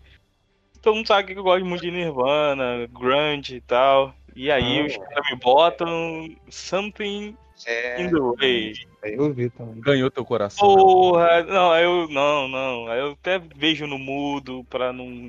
Todo 0.81 0.95
mundo 0.97 1.07
sabe 1.07 1.33
que 1.33 1.39
eu 1.39 1.43
gosto 1.43 1.65
muito 1.65 1.83
de 1.83 1.91
Nirvana, 1.91 2.87
grunge 2.91 3.57
e 3.57 3.61
tal. 3.61 4.15
E 4.35 4.51
aí 4.51 4.81
Ah. 4.81 4.87
os 4.87 4.97
caras 4.97 5.31
me 5.31 5.37
botam 5.37 6.37
something 6.49 7.37
é, 7.67 8.01
in 8.03 8.11
the 8.11 8.19
way. 8.39 8.75
eu 9.03 9.33
vi 9.33 9.51
também. 9.51 9.81
Ganhou 9.81 10.11
teu 10.11 10.25
coração. 10.25 10.67
Porra, 10.67 11.43
não, 11.45 11.71
aí 11.73 11.85
eu 11.85 12.09
não, 12.09 12.49
não, 12.49 12.87
aí 12.89 13.01
eu 13.01 13.13
até 13.13 13.39
vejo 13.39 13.87
no 13.87 13.99
mudo 13.99 14.65
pra 14.71 14.93
não 14.93 15.29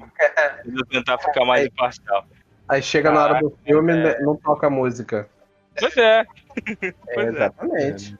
tentar 0.89 1.17
ficar 1.17 1.43
mais 1.45 1.65
imparcial. 1.67 2.25
aí 2.67 2.81
chega 2.81 3.11
na 3.11 3.23
hora 3.23 3.39
do 3.39 3.57
filme 3.65 3.91
é. 3.91 3.95
né, 3.95 4.19
não 4.21 4.35
toca 4.37 4.69
música. 4.69 5.27
Pois 5.79 5.95
é, 5.97 6.19
É, 6.21 6.93
Pois 7.13 7.27
é. 7.27 7.29
exatamente. 7.29 8.17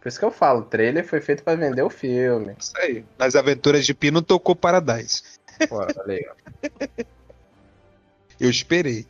Por 0.00 0.08
isso 0.08 0.18
que 0.18 0.24
eu 0.24 0.30
falo, 0.30 0.60
o 0.60 0.64
trailer 0.64 1.04
foi 1.04 1.20
feito 1.20 1.42
pra 1.42 1.54
vender 1.56 1.82
o 1.82 1.90
filme. 1.90 2.54
Isso 2.58 2.72
aí. 2.78 3.04
Nas 3.18 3.34
aventuras 3.34 3.84
de 3.84 3.92
Pino 3.92 4.22
tocou 4.22 4.54
Paradise. 4.54 5.22
Pô, 5.68 5.82
ó. 5.82 5.86
Eu 8.40 8.48
esperei. 8.48 9.04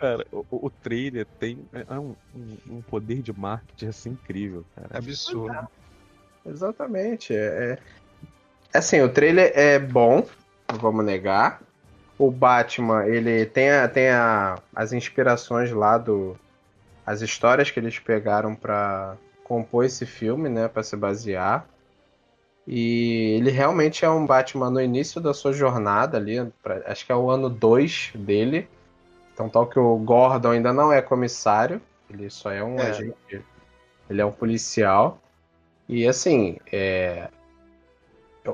Cara, 0.00 0.26
o, 0.32 0.44
o 0.50 0.70
trailer 0.70 1.26
tem 1.38 1.58
é 1.72 1.98
um, 1.98 2.16
um- 2.34 2.56
um 2.78 2.82
poder 2.82 3.20
de 3.20 3.32
marketing 3.38 3.86
assim 3.86 4.10
incrível, 4.10 4.64
cara. 4.74 4.88
Absurdo. 4.96 5.68
Exatamente. 6.46 7.34
É, 7.34 7.72
é- 7.72 7.78
Assim, 8.72 9.00
o 9.02 9.08
trailer 9.12 9.52
é 9.54 9.78
bom, 9.78 10.24
não 10.70 10.78
vamos 10.78 11.04
negar. 11.04 11.60
O 12.16 12.30
Batman, 12.30 13.04
ele 13.06 13.44
tem, 13.44 13.70
a, 13.70 13.88
tem 13.88 14.08
a, 14.10 14.58
as 14.74 14.92
inspirações 14.92 15.70
lá 15.72 15.98
do. 15.98 16.36
As 17.04 17.20
histórias 17.20 17.70
que 17.70 17.80
eles 17.80 17.98
pegaram 17.98 18.54
pra 18.54 19.16
compor 19.42 19.84
esse 19.84 20.06
filme, 20.06 20.48
né? 20.48 20.68
Pra 20.68 20.82
se 20.82 20.96
basear. 20.96 21.66
E 22.66 23.36
ele 23.38 23.50
realmente 23.50 24.04
é 24.04 24.08
um 24.10 24.24
Batman 24.24 24.70
no 24.70 24.80
início 24.80 25.20
da 25.20 25.34
sua 25.34 25.52
jornada 25.52 26.16
ali. 26.16 26.36
pra- 26.62 26.82
acho 26.86 27.04
que 27.04 27.10
é 27.12 27.16
o 27.16 27.30
ano 27.30 27.50
2 27.50 28.12
dele. 28.14 28.68
Então, 29.32 29.48
tal 29.48 29.66
que 29.66 29.78
o 29.78 29.96
Gordon 29.98 30.50
ainda 30.50 30.72
não 30.72 30.92
é 30.92 31.00
comissário. 31.00 31.80
Ele 32.08 32.28
só 32.28 32.50
é 32.50 32.62
um 32.62 32.78
É. 32.78 32.90
agente. 32.90 33.44
Ele 34.08 34.20
é 34.20 34.24
um 34.24 34.32
policial. 34.32 35.20
E 35.88 36.06
assim, 36.06 36.58
é, 36.72 37.28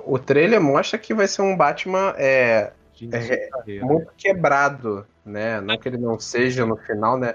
o 0.05 0.19
trailer 0.19 0.61
mostra 0.61 0.99
que 0.99 1.15
vai 1.15 1.27
ser 1.29 1.43
um 1.43 1.57
Batman 1.57 2.15
é, 2.17 2.73
É, 3.13 3.49
carreira. 3.51 3.85
muito 3.85 4.11
quebrado, 4.17 5.07
né? 5.25 5.61
Não 5.61 5.77
que 5.79 5.89
ele 5.89 5.99
não 5.99 6.19
seja 6.19 6.65
no 6.65 6.77
final, 6.77 7.19
né? 7.19 7.35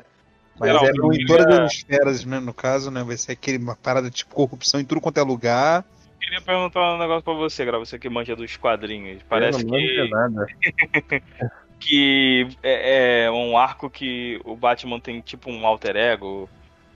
Mas 0.60 0.74
Não, 0.74 0.86
é 0.86 0.90
Então, 0.92 1.06
em 1.06 1.08
muito. 1.08 1.26
todas 1.28 1.60
as 1.60 1.72
esferas, 1.74 2.26
né, 2.26 2.40
no 2.40 2.54
caso, 2.54 2.90
né? 2.92 3.04
Vai 3.04 3.18
ser 3.18 3.32
aquele, 3.34 3.58
uma 3.58 3.76
parada 3.76 4.10
tipo 4.10 4.34
corrupção 4.34 4.80
em 4.80 4.86
tudo 4.86 5.02
quanto 5.02 5.20
é 5.20 5.24
lugar. 5.24 5.86
queria 6.20 6.42
perguntar 6.42 6.96
um 6.96 7.00
negócio 7.00 7.24
pra 7.24 7.34
você, 7.34 7.66
Gra, 7.66 7.80
você 7.80 7.98
que 7.98 8.10
manja 8.10 8.36
dos 8.36 8.56
quadrinhos. 8.58 9.22
Parece 9.30 9.62
eu 9.62 9.66
não 9.68 9.78
que, 9.78 10.10
nada. 10.10 10.46
que 11.82 12.48
é, 12.62 13.24
é 13.26 13.32
um 13.32 13.58
arco 13.58 13.90
que 13.90 14.40
o 14.46 14.56
Batman 14.56 15.00
tem 15.00 15.20
tipo 15.20 15.50
um 15.50 15.66
alter 15.66 15.96
ego 15.96 16.48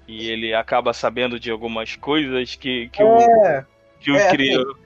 e 0.08 0.30
ele 0.30 0.54
acaba 0.54 0.94
sabendo 0.94 1.40
de 1.40 1.50
algumas 1.50 1.96
coisas 1.96 2.56
que, 2.56 2.88
que 2.90 3.04
o, 3.04 3.18
É, 3.18 3.66
que 4.00 4.12
o 4.12 4.16
é, 4.16 4.30
criou. 4.30 4.78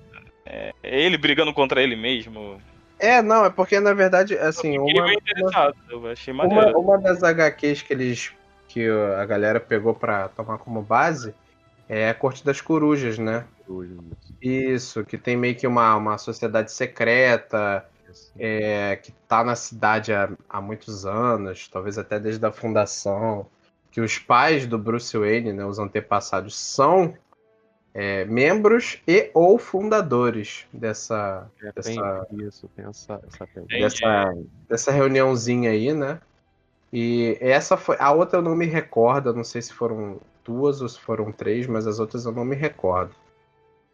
É, 0.45 0.73
é 0.81 1.01
ele 1.01 1.17
brigando 1.17 1.53
contra 1.53 1.83
ele 1.83 1.95
mesmo. 1.95 2.61
é, 2.97 3.21
não, 3.21 3.45
é 3.45 3.49
porque 3.49 3.79
na 3.79 3.93
verdade, 3.93 4.37
assim, 4.37 4.75
Eu 4.75 4.83
uma, 4.83 5.13
interessado, 5.13 5.75
eu 5.89 6.07
achei 6.07 6.33
uma, 6.33 6.47
maneiro. 6.47 6.79
uma 6.79 6.97
das 6.97 7.21
HQs 7.21 7.81
que 7.81 7.93
eles. 7.93 8.31
que 8.69 8.87
a 8.87 9.25
galera 9.25 9.59
pegou 9.59 9.93
pra 9.93 10.29
tomar 10.29 10.57
como 10.59 10.81
base 10.81 11.35
é 11.89 12.09
a 12.09 12.13
Corte 12.13 12.45
das 12.45 12.61
Corujas, 12.61 13.17
né? 13.17 13.43
Isso, 14.41 15.03
que 15.03 15.17
tem 15.17 15.35
meio 15.35 15.55
que 15.55 15.67
uma, 15.67 15.95
uma 15.95 16.17
sociedade 16.17 16.71
secreta, 16.71 17.85
é, 18.37 18.95
que 18.95 19.11
tá 19.27 19.43
na 19.43 19.55
cidade 19.55 20.13
há, 20.13 20.29
há 20.49 20.61
muitos 20.61 21.05
anos, 21.05 21.67
talvez 21.67 21.97
até 21.97 22.19
desde 22.19 22.45
a 22.45 22.51
fundação, 22.51 23.45
que 23.91 24.01
os 24.01 24.17
pais 24.17 24.65
do 24.65 24.77
Bruce 24.77 25.17
Wayne, 25.17 25.53
né, 25.53 25.65
os 25.65 25.79
antepassados, 25.79 26.57
são 26.57 27.15
é, 27.93 28.23
membros 28.25 29.01
e 29.07 29.31
ou 29.33 29.57
fundadores 29.57 30.65
dessa, 30.71 31.49
É, 31.61 31.71
dessa, 31.71 32.27
isso, 32.33 32.69
essa, 32.77 33.21
essa 33.27 33.47
dessa, 33.67 34.37
dessa 34.67 34.91
reuniãozinha 34.91 35.71
aí, 35.71 35.93
né? 35.93 36.19
E 36.91 37.37
essa 37.39 37.77
foi. 37.77 37.97
A 37.99 38.11
outra 38.11 38.39
eu 38.39 38.41
não 38.41 38.55
me 38.55 38.65
recordo, 38.65 39.33
não 39.33 39.43
sei 39.43 39.61
se 39.61 39.73
foram 39.73 40.19
duas 40.43 40.81
ou 40.81 40.89
se 40.89 40.99
foram 40.99 41.31
três, 41.31 41.67
mas 41.67 41.85
as 41.85 41.99
outras 41.99 42.25
eu 42.25 42.31
não 42.31 42.43
me 42.43 42.55
recordo. 42.55 43.13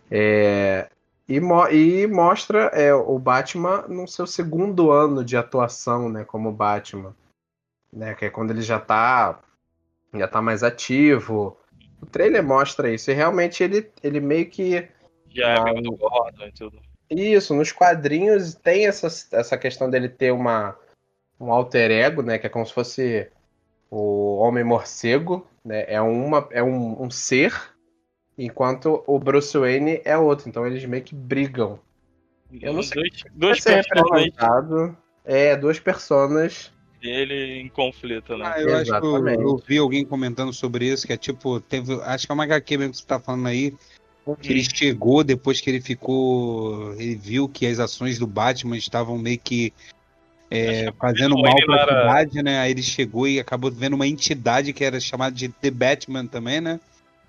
É, 0.09 0.89
e, 1.27 1.39
mo- 1.39 1.67
e 1.67 2.07
mostra 2.07 2.65
é, 2.73 2.93
o 2.93 3.17
Batman 3.17 3.83
no 3.87 4.07
seu 4.07 4.27
segundo 4.27 4.91
ano 4.91 5.23
de 5.23 5.35
atuação, 5.37 6.09
né, 6.09 6.23
como 6.23 6.51
Batman. 6.51 7.15
Né, 7.91 8.13
que 8.13 8.25
é 8.25 8.29
quando 8.29 8.51
ele 8.51 8.61
já 8.61 8.79
tá, 8.79 9.39
já 10.13 10.27
tá 10.27 10.41
mais 10.41 10.63
ativo. 10.63 11.57
O 12.01 12.05
trailer 12.05 12.43
mostra 12.43 12.93
isso. 12.93 13.09
E 13.09 13.13
realmente 13.13 13.63
ele, 13.63 13.89
ele 14.03 14.19
meio 14.19 14.49
que. 14.49 14.87
Já 15.29 15.49
é 15.49 15.57
Ah, 15.57 15.69
amigo 15.69 15.81
do 15.81 15.97
Gordon 15.97 16.45
e 16.45 16.51
tudo. 16.51 16.81
Isso, 17.09 17.53
nos 17.55 17.71
quadrinhos 17.71 18.55
tem 18.55 18.87
essa, 18.87 19.07
essa 19.31 19.57
questão 19.57 19.89
dele 19.89 20.09
ter 20.09 20.31
uma, 20.31 20.77
um 21.39 21.51
alter 21.51 21.91
ego, 21.91 22.21
né? 22.21 22.37
Que 22.37 22.47
é 22.47 22.49
como 22.49 22.65
se 22.65 22.73
fosse 22.73 23.31
o 23.89 24.37
Homem 24.37 24.63
Morcego, 24.63 25.47
né? 25.63 25.85
É, 25.87 26.01
uma, 26.01 26.47
é 26.51 26.61
um, 26.61 27.03
um 27.03 27.09
ser, 27.09 27.53
enquanto 28.37 29.03
o 29.07 29.19
Bruce 29.19 29.57
Wayne 29.57 30.01
é 30.03 30.17
outro. 30.17 30.49
Então 30.49 30.65
eles 30.65 30.85
meio 30.85 31.03
que 31.03 31.15
brigam. 31.15 31.79
Eu 32.61 32.73
não 32.73 32.83
sei. 32.83 33.01
Dois, 33.01 33.23
dois 33.33 33.63
personagens. 33.63 34.33
É, 35.23 35.55
duas 35.55 35.79
personas. 35.79 36.71
dele 37.01 37.59
em 37.59 37.69
conflito, 37.69 38.37
né? 38.37 38.45
Ah, 38.45 38.61
eu 38.61 38.75
acho 38.75 38.85
que 38.85 38.91
eu, 38.91 38.97
Exatamente. 38.97 39.41
eu 39.41 39.57
vi 39.57 39.77
alguém 39.77 40.05
comentando 40.05 40.53
sobre 40.53 40.87
isso, 40.87 41.05
que 41.05 41.13
é 41.13 41.17
tipo, 41.17 41.59
teve, 41.59 41.93
acho 42.01 42.25
que 42.25 42.31
é 42.31 42.33
uma 42.35 42.43
HQ 42.43 42.77
mesmo 42.77 42.93
que 42.93 42.99
você 42.99 43.05
tá 43.05 43.19
falando 43.19 43.47
aí, 43.47 43.73
que 44.41 44.51
ele 44.51 44.63
chegou 44.63 45.23
depois 45.23 45.61
que 45.61 45.69
ele 45.69 45.81
ficou. 45.81 46.93
Ele 46.93 47.15
viu 47.15 47.47
que 47.47 47.67
as 47.67 47.79
ações 47.79 48.17
do 48.17 48.25
Batman 48.25 48.77
estavam 48.77 49.17
meio 49.17 49.39
que 49.39 49.71
é, 50.49 50.91
fazendo 50.99 51.35
mal 51.37 51.53
não 51.67 51.75
era- 51.75 52.01
cidade, 52.01 52.43
né? 52.43 52.59
Aí 52.59 52.71
ele 52.71 52.83
chegou 52.83 53.27
e 53.27 53.39
acabou 53.39 53.71
vendo 53.71 53.93
uma 53.93 54.07
entidade 54.07 54.73
que 54.73 54.83
era 54.83 54.99
chamada 54.99 55.35
de 55.35 55.49
The 55.49 55.71
Batman 55.71 56.25
também, 56.25 56.61
né? 56.61 56.79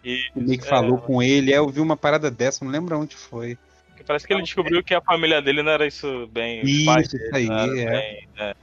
E 0.06 0.30
meio 0.36 0.58
que 0.58 0.64
é, 0.64 0.68
falou 0.68 0.98
com 0.98 1.20
ele. 1.20 1.52
É, 1.52 1.58
eu 1.58 1.68
vi 1.68 1.80
uma 1.80 1.96
parada 1.96 2.30
dessa, 2.30 2.64
não 2.64 2.70
lembro 2.70 2.96
onde 2.96 3.16
foi. 3.16 3.58
Parece 4.06 4.24
que 4.24 4.32
ele 4.32 4.42
descobriu 4.42 4.84
que 4.84 4.94
a 4.94 5.00
família 5.00 5.42
dele 5.42 5.64
não 5.64 5.72
era 5.72 5.84
isso 5.84 6.28
bem. 6.28 6.64
Isso, 6.64 6.84
pais 6.84 7.12
isso 7.12 7.34
aí, 7.34 7.48
é. 7.48 7.90
bem, 7.90 8.28
né, 8.36 8.54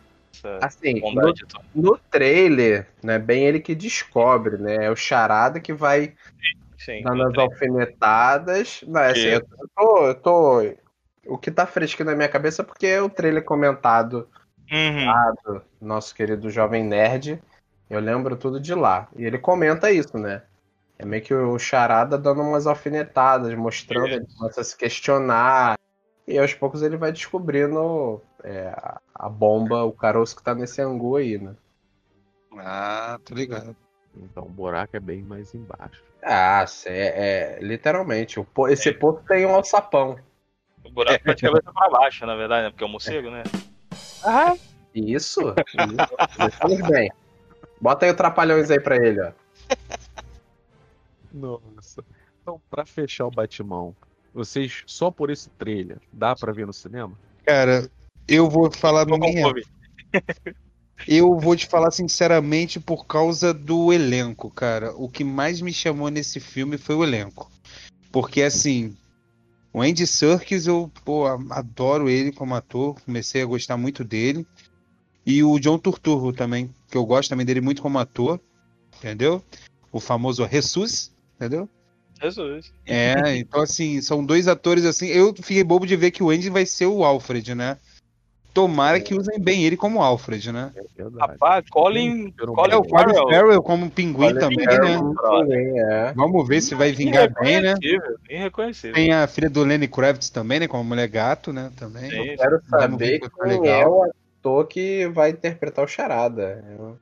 Assim, 0.62 1.02
no, 1.02 1.34
no 1.74 1.98
trailer, 2.10 2.88
né? 3.02 3.20
Bem 3.20 3.46
ele 3.46 3.60
que 3.60 3.76
descobre, 3.76 4.58
né? 4.58 4.86
É 4.86 4.90
o 4.90 4.96
charada 4.96 5.60
que 5.60 5.74
vai 5.74 6.14
sim. 6.78 7.02
dando 7.02 7.24
as 7.24 7.38
alfinetadas. 7.38 8.84
Não, 8.88 9.02
é 9.02 9.12
assim, 9.12 9.28
eu 9.28 9.42
tô, 9.76 10.08
eu 10.08 10.16
tô. 10.16 10.76
O 11.26 11.38
que 11.38 11.52
tá 11.52 11.66
fresquinho 11.66 12.10
na 12.10 12.16
minha 12.16 12.28
cabeça 12.28 12.62
é 12.62 12.66
porque 12.66 12.88
é 12.88 13.02
o 13.02 13.10
trailer 13.10 13.44
comentado 13.44 14.28
Uhum. 14.72 15.06
lá 15.06 15.34
do 15.46 15.62
nosso 15.80 16.16
querido 16.16 16.50
Jovem 16.50 16.84
Nerd. 16.84 17.40
Eu 17.90 18.00
lembro 18.00 18.36
tudo 18.36 18.60
de 18.60 18.74
lá. 18.74 19.08
E 19.16 19.26
ele 19.26 19.38
comenta 19.38 19.92
isso, 19.92 20.18
né? 20.18 20.42
É 21.04 21.06
meio 21.06 21.22
que 21.22 21.34
o 21.34 21.60
Charada 21.60 22.18
dando 22.18 22.42
umas 22.42 22.66
alfinetadas, 22.66 23.54
mostrando, 23.56 24.08
ele 24.08 24.26
começa 24.38 24.62
a 24.62 24.64
se 24.64 24.78
questionar. 24.78 25.78
E 26.26 26.40
aos 26.40 26.54
poucos 26.54 26.82
ele 26.82 26.96
vai 26.96 27.12
descobrindo 27.12 28.22
é, 28.42 28.74
a- 29.14 29.28
bomba, 29.28 29.84
o 29.84 29.92
caroço 29.92 30.34
que 30.34 30.42
tá 30.42 30.56
nesse 30.56 30.82
angu 30.82 31.18
aí, 31.18 31.38
né? 31.38 31.54
Ah, 32.58 33.20
tô 33.26 33.36
ligado. 33.36 33.76
Então 34.16 34.44
o 34.46 34.50
buraco 34.50 34.96
é 34.96 35.00
bem 35.02 35.22
mais 35.24 35.54
embaixo. 35.54 36.02
Ah, 36.24 36.64
é, 36.86 37.58
é, 37.58 37.60
literalmente. 37.62 38.40
O 38.40 38.46
po- 38.46 38.70
esse 38.70 38.94
poço 38.94 39.22
tem 39.28 39.46
um 39.46 39.54
alçapão. 39.56 40.18
O 40.86 40.90
buraco 40.90 41.22
tá 41.26 41.34
de 41.36 41.42
cabeça 41.42 41.74
pra 41.74 41.90
baixo, 41.90 42.26
na 42.26 42.36
verdade, 42.38 42.64
né? 42.64 42.70
Porque 42.70 42.84
é 42.86 42.88
um 42.88 42.92
morcego, 42.92 43.30
né? 43.30 43.44
Ah, 44.24 44.56
Isso? 44.96 45.54
Isso. 45.68 46.88
Bem. 46.90 47.12
Bota 47.82 48.06
aí 48.06 48.12
o 48.14 48.16
Trapalhões 48.16 48.72
aí 48.72 48.80
pra 48.80 48.96
ele, 48.96 49.20
ó. 49.22 49.34
Nossa. 51.34 52.04
Então, 52.42 52.62
pra 52.70 52.86
fechar 52.86 53.26
o 53.26 53.32
Batimão, 53.32 53.96
vocês, 54.34 54.84
só 54.86 55.10
por 55.10 55.30
esse 55.30 55.50
trailer, 55.52 56.00
dá 56.12 56.36
pra 56.36 56.52
ver 56.52 56.68
no 56.68 56.74
cinema? 56.74 57.18
Cara, 57.46 57.90
eu 58.28 58.50
vou 58.50 58.72
falar 58.72 59.06
vou 59.06 59.18
minha. 59.18 59.46
Eu 61.08 61.38
vou 61.38 61.56
te 61.56 61.68
falar 61.68 61.92
sinceramente 61.92 62.80
por 62.80 63.06
causa 63.06 63.54
do 63.54 63.92
elenco, 63.92 64.50
cara. 64.50 64.94
O 64.96 65.10
que 65.10 65.24
mais 65.24 65.60
me 65.60 65.74
chamou 65.74 66.10
nesse 66.10 66.40
filme 66.40 66.78
foi 66.78 66.96
o 66.96 67.04
elenco. 67.04 67.52
Porque 68.12 68.42
assim, 68.42 68.96
o 69.74 69.82
Andy 69.82 70.06
Serkis, 70.08 70.68
eu 70.68 70.90
pô, 71.04 71.26
adoro 71.50 72.10
ele 72.10 72.32
como 72.32 72.56
ator, 72.56 72.96
comecei 73.02 73.42
a 73.42 73.46
gostar 73.46 73.76
muito 73.76 74.04
dele. 74.04 74.48
E 75.26 75.44
o 75.44 75.60
John 75.60 75.80
Turturro 75.80 76.32
também, 76.32 76.74
que 76.90 76.96
eu 76.96 77.06
gosto 77.06 77.30
também 77.30 77.46
dele 77.46 77.60
muito 77.60 77.82
como 77.82 77.98
ator, 77.98 78.40
entendeu? 78.98 79.44
O 79.92 80.00
famoso 80.00 80.48
Jesus, 80.48 81.13
entendeu? 81.36 81.68
Jesus. 82.22 82.72
É, 82.86 83.36
então 83.36 83.62
assim, 83.62 84.02
são 84.02 84.26
dois 84.26 84.48
atores 84.48 84.86
assim. 84.86 85.08
Eu 85.08 85.34
fiquei 85.36 85.64
bobo 85.64 85.86
de 85.86 85.96
ver 85.96 86.12
que 86.12 86.24
o 86.24 86.30
Andy 86.30 86.50
vai 86.50 86.66
ser 86.66 86.86
o 86.86 87.04
Alfred, 87.04 87.54
né? 87.54 87.78
Tomara 88.54 89.00
que 89.00 89.16
usem 89.16 89.40
bem 89.40 89.66
ele 89.66 89.76
como 89.76 90.02
Alfred, 90.02 90.52
né? 90.52 90.72
É. 90.76 91.04
Rapaz, 91.20 91.68
Colin, 91.72 92.32
Colin 92.32 92.72
É, 92.72 92.76
o 92.76 92.84
Colin 92.84 92.90
Farrell. 92.92 93.28
Farrell 93.30 93.64
como 93.64 93.90
pinguim 93.90 94.28
Olha, 94.28 94.40
também, 94.40 94.64
é, 94.64 94.80
né? 94.80 95.00
também, 95.22 95.80
é. 95.80 96.14
Vamos 96.16 96.48
ver 96.48 96.62
se 96.62 96.76
vai 96.76 96.92
vingar 96.92 97.34
bem, 97.42 97.60
né? 97.60 97.74
Irreconhecível, 97.82 98.18
Irreconhecível. 98.30 98.94
Tem 98.94 99.12
a 99.12 99.26
filha 99.26 99.50
do 99.50 99.64
Lenny 99.64 99.88
Kravitz 99.88 100.30
também, 100.30 100.60
né? 100.60 100.68
Como 100.68 100.84
mulher 100.84 101.08
gato, 101.08 101.52
né? 101.52 101.72
Também. 101.76 102.12
Sim. 102.12 102.36
Quero 102.38 102.62
Vamos 102.70 102.92
saber 103.02 103.14
se 103.16 103.20
tá 103.22 103.30
quem 103.44 103.60
legal. 103.60 103.82
é 103.82 103.88
o 103.88 104.04
ator 104.04 104.68
que 104.68 105.08
vai 105.08 105.32
interpretar 105.32 105.84
o 105.84 105.88
Charada. 105.88 106.64
Eu- 106.78 107.00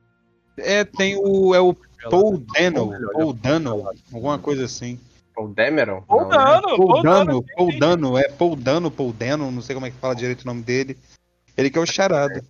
É, 0.56 0.84
tem 0.84 1.16
o. 1.16 1.54
É 1.54 1.60
o 1.60 1.74
Paul 2.10 2.38
Dano. 2.38 2.92
Paul 3.12 3.32
Dano, 3.32 3.90
alguma 4.12 4.38
coisa 4.38 4.64
assim. 4.64 4.98
O 5.36 5.48
Demeron? 5.48 6.02
Paul 6.02 6.22
Não, 6.22 6.28
né? 6.28 6.36
Dano, 6.36 6.62
Paul 6.76 6.88
Paul 6.88 7.02
Dano. 7.02 7.44
Paul 7.56 7.78
Dano, 7.78 8.18
é 8.18 8.28
Paul 8.28 8.56
Dano, 8.56 8.90
Paul 8.90 9.12
Dano, 9.12 9.50
não 9.50 9.62
sei 9.62 9.74
como 9.74 9.86
é 9.86 9.90
que 9.90 9.96
fala 9.96 10.14
direito 10.14 10.42
o 10.42 10.46
nome 10.46 10.62
dele. 10.62 10.98
Ele 11.56 11.70
que 11.70 11.78
é 11.78 11.80
o 11.80 11.86
charada. 11.86 12.44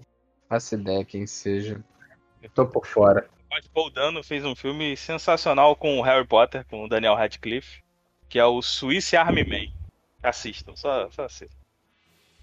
Faço 0.49 0.75
ideia 0.75 1.05
quem 1.05 1.27
seja. 1.27 1.81
Tô 2.55 2.67
por 2.67 2.87
fora. 2.87 3.27
Mas 3.51 3.67
Paul 3.69 3.91
Dano 3.91 4.23
fez 4.25 4.45
um 4.45 4.55
filme 4.57 4.97
sensacional 4.97 5.77
com 5.77 5.99
o 5.99 6.03
Harry 6.03 6.27
Potter, 6.27 6.65
com 6.69 6.85
o 6.85 6.88
Daniel 6.88 7.15
Radcliffe, 7.15 7.83
que 8.29 8.38
é 8.38 8.45
o 8.45 8.61
Swiss 8.62 9.15
Army 9.15 9.45
Man. 9.45 9.71
Assistam, 10.23 10.75
só, 10.75 11.09
só 11.11 11.25
assistam. 11.25 11.57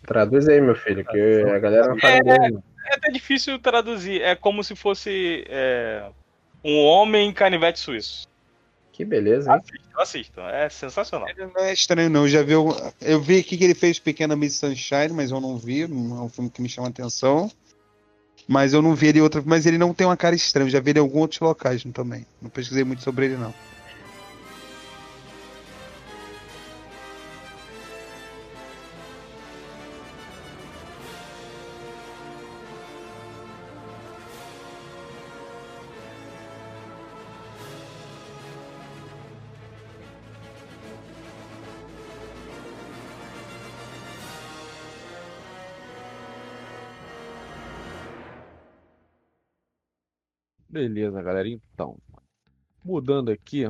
Traduz 0.06 0.48
aí, 0.48 0.62
meu 0.62 0.76
filho, 0.76 1.04
que 1.06 1.42
a 1.54 1.60
galera 1.60 1.88
não 1.90 2.00
fala 2.00 2.14
É. 2.14 2.18
inglês. 2.20 2.64
É 2.90 2.96
até 2.96 3.12
difícil 3.12 3.60
traduzir, 3.60 4.22
é 4.22 4.36
como 4.36 4.64
se 4.64 4.76
fosse 4.76 5.44
é, 5.48 6.10
um 6.64 6.78
homem 6.86 7.32
canivete 7.34 7.80
suíço. 7.80 8.28
Que 8.92 9.06
beleza, 9.06 9.50
hein? 9.54 9.58
Assistam, 9.60 10.02
assistam, 10.02 10.48
é 10.50 10.70
sensacional. 10.70 11.30
Ele 11.30 11.46
não 11.46 11.62
é 11.62 11.72
estranho, 11.72 12.10
não. 12.10 12.24
Eu 12.24 12.28
já 12.28 12.44
vi. 12.44 12.54
algum- 12.54 12.76
Eu 13.00 13.22
vi 13.22 13.40
aqui 13.40 13.56
que 13.58 13.64
ele 13.64 13.74
fez 13.76 13.98
Pequena 13.98 14.36
Miss 14.36 14.56
Sunshine, 14.56 15.10
mas 15.14 15.32
eu 15.32 15.40
não 15.40 15.58
vi. 15.58 15.88
Não 15.88 16.18
é 16.18 16.22
um 16.24 16.30
filme 16.30 16.50
que 16.50 16.62
me 16.62 16.68
chama 16.68 16.90
atenção. 16.90 17.50
Mas 18.46 18.74
eu 18.74 18.82
não 18.82 18.96
vi 18.96 19.08
ele 19.08 19.22
outra. 19.22 19.42
Mas 19.46 19.66
ele 19.66 19.78
não 19.78 19.94
tem 19.94 20.06
uma 20.06 20.18
cara 20.18 20.36
estranha. 20.36 20.66
Eu 20.68 20.72
já 20.72 20.82
vi 20.82 20.90
ele 20.90 21.00
em 21.00 21.02
alguns 21.02 21.22
outros 21.22 21.40
locais 21.40 21.82
também. 21.94 22.26
Não 22.42 22.50
pesquisei 22.50 22.84
muito 22.84 23.02
sobre 23.02 23.26
ele, 23.28 23.38
não. 23.38 23.54
Beleza, 50.80 51.22
galera. 51.22 51.50
Então, 51.50 51.98
mudando 52.86 53.32
aqui, 53.32 53.66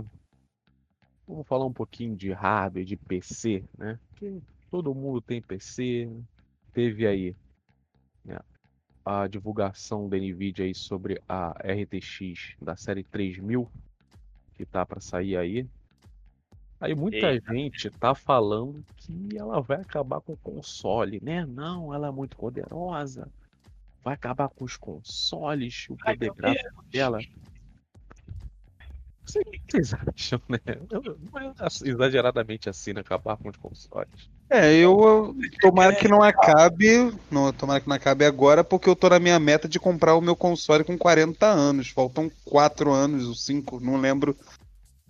vamos 1.27 1.47
falar 1.47 1.65
um 1.65 1.73
pouquinho 1.73 2.15
de 2.15 2.31
hardware, 2.31 2.85
de 2.85 2.95
PC, 2.95 3.63
né? 3.75 3.99
Que 4.15 4.39
todo 4.69 4.93
mundo 4.93 5.19
tem 5.19 5.41
PC, 5.41 6.07
teve 6.71 7.07
aí 7.07 7.35
né, 8.23 8.37
a 9.03 9.25
divulgação 9.25 10.07
da 10.07 10.17
Nvidia 10.17 10.65
aí 10.65 10.75
sobre 10.75 11.19
a 11.27 11.49
RTX 11.63 12.55
da 12.61 12.77
série 12.77 13.03
3000 13.03 13.67
que 14.55 14.63
tá 14.63 14.85
para 14.85 15.01
sair 15.01 15.35
aí. 15.35 15.67
Aí 16.79 16.93
muita 16.93 17.31
Eita. 17.31 17.51
gente 17.55 17.89
tá 17.89 18.13
falando 18.13 18.85
que 18.95 19.35
ela 19.35 19.59
vai 19.61 19.81
acabar 19.81 20.21
com 20.21 20.33
o 20.33 20.37
console, 20.37 21.19
né? 21.23 21.43
Não, 21.43 21.91
ela 21.91 22.09
é 22.09 22.11
muito 22.11 22.37
poderosa. 22.37 23.27
Vai 24.03 24.13
acabar 24.13 24.49
com 24.49 24.63
os 24.63 24.77
consoles, 24.77 25.85
o 25.89 25.97
poder 25.97 26.31
gráfico 26.33 26.83
dela. 26.91 27.19
Vocês- 29.25 29.45
O 29.45 29.51
que 29.51 29.61
vocês 29.71 29.93
acham, 30.15 30.41
né? 30.49 30.59
Não 31.31 31.39
é 31.41 31.53
assim, 31.59 31.87
exageradamente 31.89 32.69
assim, 32.69 32.93
né? 32.93 33.01
Acabar 33.01 33.37
com 33.37 33.49
os 33.49 33.57
consoles. 33.57 34.29
É, 34.49 34.73
eu. 34.73 34.99
eu- 34.99 35.35
Tomara 35.61 35.95
que 35.95 36.07
não 36.07 36.23
acabe. 36.23 37.13
Não, 37.29 37.53
tomara 37.53 37.79
que 37.79 37.87
não 37.87 37.95
acabe 37.95 38.25
agora, 38.25 38.63
porque 38.63 38.89
eu 38.89 38.95
tô 38.95 39.09
na 39.09 39.19
minha 39.19 39.39
meta 39.39 39.67
de 39.67 39.79
comprar 39.79 40.15
o 40.15 40.21
meu 40.21 40.35
console 40.35 40.83
com 40.83 40.97
40 40.97 41.45
anos. 41.45 41.89
Faltam 41.89 42.31
4 42.45 42.91
anos 42.91 43.27
ou 43.27 43.35
5, 43.35 43.79
não 43.79 43.97
lembro. 43.97 44.35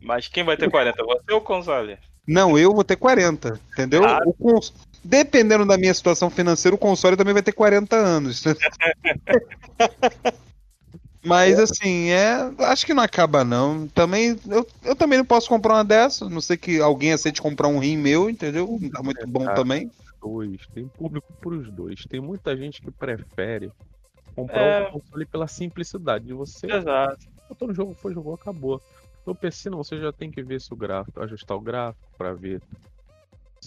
Mas 0.02 0.28
quem 0.28 0.44
vai 0.44 0.58
ter 0.58 0.70
40? 0.70 1.02
Você 1.04 1.32
ou 1.32 1.38
o 1.38 1.42
console? 1.42 1.98
Não, 2.28 2.58
eu 2.58 2.74
vou 2.74 2.84
ter 2.84 2.96
40, 2.98 3.60
entendeu? 3.72 4.04
Ah. 4.04 4.20
O 4.26 4.34
cons- 4.34 4.74
Dependendo 5.04 5.66
da 5.66 5.78
minha 5.78 5.94
situação 5.94 6.30
financeira, 6.30 6.76
o 6.76 6.80
console 6.80 7.16
também 7.16 7.34
vai 7.34 7.44
ter 7.44 7.52
40 7.52 7.96
anos. 7.96 8.44
Mas 11.24 11.60
assim, 11.60 12.10
é. 12.10 12.52
Acho 12.60 12.86
que 12.86 12.94
não 12.94 13.04
acaba, 13.04 13.44
não. 13.44 13.88
Também. 13.90 14.40
Eu, 14.48 14.66
eu 14.84 14.96
também 14.96 15.18
não 15.18 15.26
posso 15.26 15.50
comprar 15.50 15.76
uma 15.76 15.84
dessa. 15.84 16.30
Não 16.30 16.42
sei 16.42 16.58
que 16.58 16.80
alguém 16.80 17.12
aceite 17.12 17.42
comprar 17.42 17.68
um 17.68 17.80
rim 17.80 17.98
meu, 17.98 18.30
entendeu? 18.30 18.80
Tá 18.92 19.04
muito 19.04 19.28
bom 19.28 19.46
também. 19.54 19.92
Dois, 20.22 20.62
tem 20.74 20.88
público 20.88 21.28
pros 21.40 21.72
dois. 21.72 22.06
Tem 22.06 22.20
muita 22.20 22.56
gente 22.56 22.82
que 22.82 22.92
prefere 22.92 23.72
comprar 24.36 24.62
É. 24.62 24.88
o 24.88 24.92
console 24.92 25.26
pela 25.26 25.48
simplicidade 25.48 26.26
de 26.26 26.34
você. 26.34 26.72
Exato. 26.72 27.26
Botou 27.48 27.68
no 27.68 27.74
jogo, 27.74 27.94
foi, 27.94 28.14
jogou, 28.14 28.34
acabou. 28.34 28.82
No 29.26 29.36
PC 29.36 29.70
não, 29.70 29.84
você 29.84 29.98
já 29.98 30.12
tem 30.12 30.32
que 30.32 30.42
ver 30.42 30.62
se 30.62 30.74
o 30.74 30.78
gráfico, 30.78 31.22
ajustar 31.22 31.58
o 31.58 31.62
gráfico 31.62 32.06
pra 32.18 32.34
ver 32.34 32.62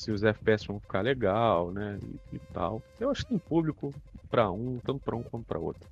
se 0.02 0.10
os 0.10 0.24
FPS 0.24 0.66
vão 0.66 0.80
ficar 0.80 1.00
legal, 1.00 1.70
né? 1.70 1.98
E, 2.02 2.36
e 2.36 2.38
tal. 2.52 2.82
Eu 2.98 3.10
acho 3.10 3.22
que 3.22 3.28
tem 3.28 3.38
público 3.38 3.94
pra 4.28 4.50
um, 4.50 4.80
tanto 4.84 5.00
pra 5.00 5.14
um 5.14 5.22
quanto 5.22 5.46
pra 5.46 5.58
outro. 5.58 5.88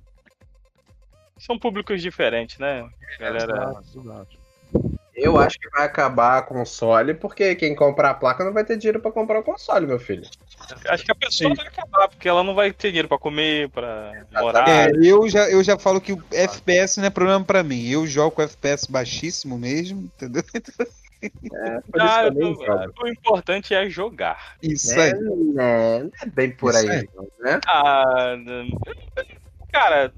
São 1.39 1.57
públicos 1.57 2.01
diferentes, 2.01 2.59
né? 2.59 2.87
Galera. 3.17 3.81
Eu 5.15 5.37
acho 5.37 5.59
que 5.59 5.69
vai 5.69 5.85
acabar 5.85 6.45
console, 6.45 7.13
porque 7.13 7.55
quem 7.55 7.75
comprar 7.75 8.11
a 8.11 8.13
placa 8.13 8.43
não 8.43 8.53
vai 8.53 8.63
ter 8.63 8.77
dinheiro 8.77 8.99
pra 8.99 9.11
comprar 9.11 9.39
o 9.39 9.43
console, 9.43 9.85
meu 9.85 9.99
filho. 9.99 10.27
Acho 10.87 11.03
que 11.03 11.11
a 11.11 11.15
pessoa 11.15 11.53
vai 11.53 11.67
acabar, 11.67 12.07
porque 12.07 12.27
ela 12.27 12.43
não 12.43 12.55
vai 12.55 12.71
ter 12.71 12.89
dinheiro 12.89 13.07
pra 13.07 13.17
comer, 13.17 13.69
pra 13.69 14.25
morar. 14.31 14.69
É, 14.69 14.91
eu 15.03 15.27
já, 15.29 15.49
eu 15.49 15.63
já 15.63 15.77
falo 15.77 15.99
que 15.99 16.13
o 16.13 16.23
FPS 16.31 16.99
não 16.99 17.07
é 17.07 17.09
problema 17.09 17.43
pra 17.43 17.63
mim. 17.63 17.87
Eu 17.87 18.07
jogo 18.07 18.31
com 18.31 18.41
FPS 18.41 18.89
baixíssimo 18.89 19.57
mesmo, 19.57 20.09
entendeu? 20.15 20.43
É, 21.23 21.79
Ah, 21.99 22.23
jogo. 22.23 22.93
o 23.03 23.07
importante 23.07 23.73
é 23.73 23.87
jogar. 23.89 24.55
Isso 24.61 24.91
É, 24.99 25.05
aí. 25.05 25.13
né, 25.13 25.99
não 26.03 26.11
é 26.21 26.25
bem 26.25 26.51
por 26.51 26.71
Isso 26.73 26.79
aí, 26.79 26.89
aí. 26.89 27.09
né? 27.39 27.59
Ah, 27.67 28.35
cara, 29.71 30.13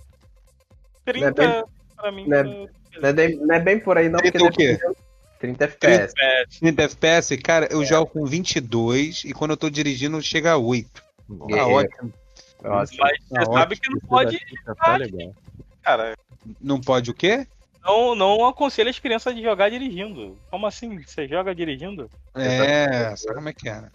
30 1.05 1.31
Não 1.31 1.43
é 1.59 1.63
pra 1.95 2.11
mim. 2.11 2.27
não 2.27 2.37
é- 2.37 2.43
tá- 2.43 2.73
Não 3.01 3.09
é, 3.09 3.13
bem, 3.13 3.35
não 3.37 3.55
é 3.55 3.59
bem 3.59 3.79
por 3.79 3.97
aí, 3.97 4.07
não, 4.07 4.19
porque 4.19 4.37
Então 4.37 4.47
o 4.47 4.51
quê? 4.51 4.73
dependendo, 4.73 4.95
30 5.39 5.63
FPS. 5.65 6.13
30 6.59 6.83
FPS, 6.83 7.37
cara, 7.37 7.67
eu 7.71 7.83
jogo 7.83 8.05
com 8.11 8.23
22 8.25 9.23
e 9.25 9.33
quando 9.33 9.51
eu 9.51 9.57
tô 9.57 9.69
dirigindo 9.69 10.21
chega 10.21 10.51
a 10.51 10.57
8. 10.57 11.03
Tá 11.49 11.57
É. 11.57 11.61
ótimo. 11.63 12.13
Nossa, 12.61 12.93
Mas 12.97 13.17
Tá 13.29 13.45
você 13.45 13.51
sabe 13.51 13.75
que 13.75 13.89
não 13.91 13.99
pode, 14.01 14.39
tá 14.77 14.95
legal. 14.95 15.33
cara. 15.81 16.13
Não 16.61 16.79
pode 16.79 17.09
o 17.11 17.13
quê? 17.13 17.45
Não, 17.84 18.15
não 18.15 18.45
aconselho 18.45 18.89
as 18.89 18.99
crianças 18.99 19.36
de 19.36 19.43
jogar 19.43 19.69
dirigindo. 19.69 20.38
Como 20.49 20.65
assim? 20.65 20.97
Você 21.01 21.27
joga 21.27 21.53
dirigindo? 21.53 22.09
É, 22.34 23.15
sabe 23.15 23.36
como 23.36 23.49
é 23.49 23.53
que 23.53 23.67
é, 23.67 23.81
né? 23.81 23.91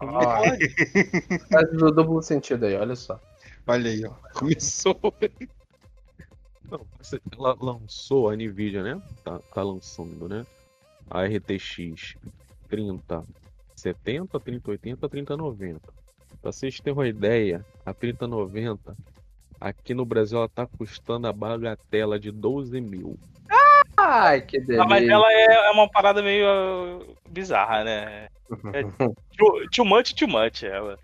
ó, 0.00 0.42
faz 1.50 1.82
o 1.82 1.90
duplo 1.90 2.22
sentido 2.22 2.64
aí, 2.64 2.74
olha 2.74 2.96
só. 2.96 3.20
Olha 3.66 3.90
aí, 3.90 4.04
ó. 4.04 4.14
Começou. 4.32 4.98
Não, 6.70 6.86
ela 7.32 7.56
lançou 7.60 8.30
a 8.30 8.36
Nvidia, 8.36 8.82
né? 8.82 9.00
Tá, 9.22 9.38
tá 9.38 9.62
lançando, 9.62 10.28
né? 10.28 10.46
A 11.10 11.24
RTX 11.24 12.16
3070, 12.68 14.40
3080, 14.40 15.08
3090. 15.08 15.80
Pra 16.40 16.52
vocês 16.52 16.80
terem 16.80 16.98
uma 16.98 17.06
ideia, 17.06 17.64
a 17.84 17.92
3090 17.92 18.96
aqui 19.60 19.94
no 19.94 20.04
Brasil 20.04 20.38
ela 20.38 20.48
tá 20.48 20.66
custando 20.66 21.26
a 21.26 21.32
bagatela 21.32 22.18
de 22.18 22.30
12 22.30 22.80
mil. 22.80 23.18
Ai, 23.96 24.40
que 24.42 24.58
Ah, 24.58 24.84
mas 24.84 25.00
delícia. 25.00 25.12
ela 25.14 25.32
é, 25.32 25.68
é 25.68 25.70
uma 25.70 25.88
parada 25.90 26.22
meio 26.22 26.46
uh, 26.46 27.16
bizarra, 27.28 27.82
né? 27.84 28.28
Too, 29.36 29.68
too 29.74 29.84
much, 29.84 30.12
too 30.14 30.28
much, 30.28 30.62
ela. 30.64 30.98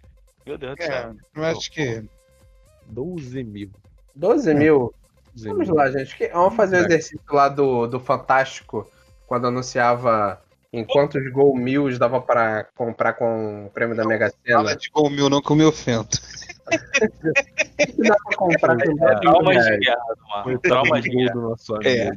Meu 0.47 0.57
Deus 0.59 0.77
do 0.77 0.83
É, 0.83 0.87
céu. 0.87 1.15
eu 1.35 1.45
acho 1.45 1.71
que. 1.71 2.05
12 2.87 3.43
mil. 3.45 3.71
12 4.15 4.55
mil. 4.55 4.95
12 5.35 5.49
Vamos 5.49 5.69
lá, 5.69 5.91
gente. 5.91 6.15
Vamos 6.33 6.55
fazer 6.55 6.77
o 6.77 6.83
É. 6.83 6.85
exercício 6.87 7.21
lá 7.31 7.49
do, 7.49 7.87
do 7.87 7.99
Fantástico, 7.99 8.87
quando 9.27 9.47
anunciava 9.47 10.41
em 10.73 10.85
quantos 10.85 11.23
gol 11.33 11.57
mil 11.57 11.97
dava 11.99 12.21
pra 12.21 12.65
comprar 12.75 13.15
com 13.15 13.67
o 13.67 13.71
prêmio 13.71 13.97
da 13.97 14.05
Mega 14.05 14.31
Fala 14.47 14.69
Sena. 14.69 14.77
de 14.77 14.89
gol 14.91 15.09
mil 15.11 15.29
não 15.31 15.41
que 15.43 15.51
eu 15.51 15.57
me 15.57 15.65
ofendo. 15.65 16.09
O 16.67 17.87
que 17.93 18.03
dá 18.09 18.17
pra 18.17 18.37
comprar 18.37 18.77
com 18.77 18.95
12 18.95 18.95
mil 18.95 19.21
Traumas 19.21 19.57
de 19.57 19.63
reais? 19.63 19.81
guerra, 19.81 20.05
mano. 20.29 20.43
Foi 20.45 20.59
Traumas 20.59 21.03
de 21.03 21.11
guerra. 21.11 21.35
É. 21.85 22.11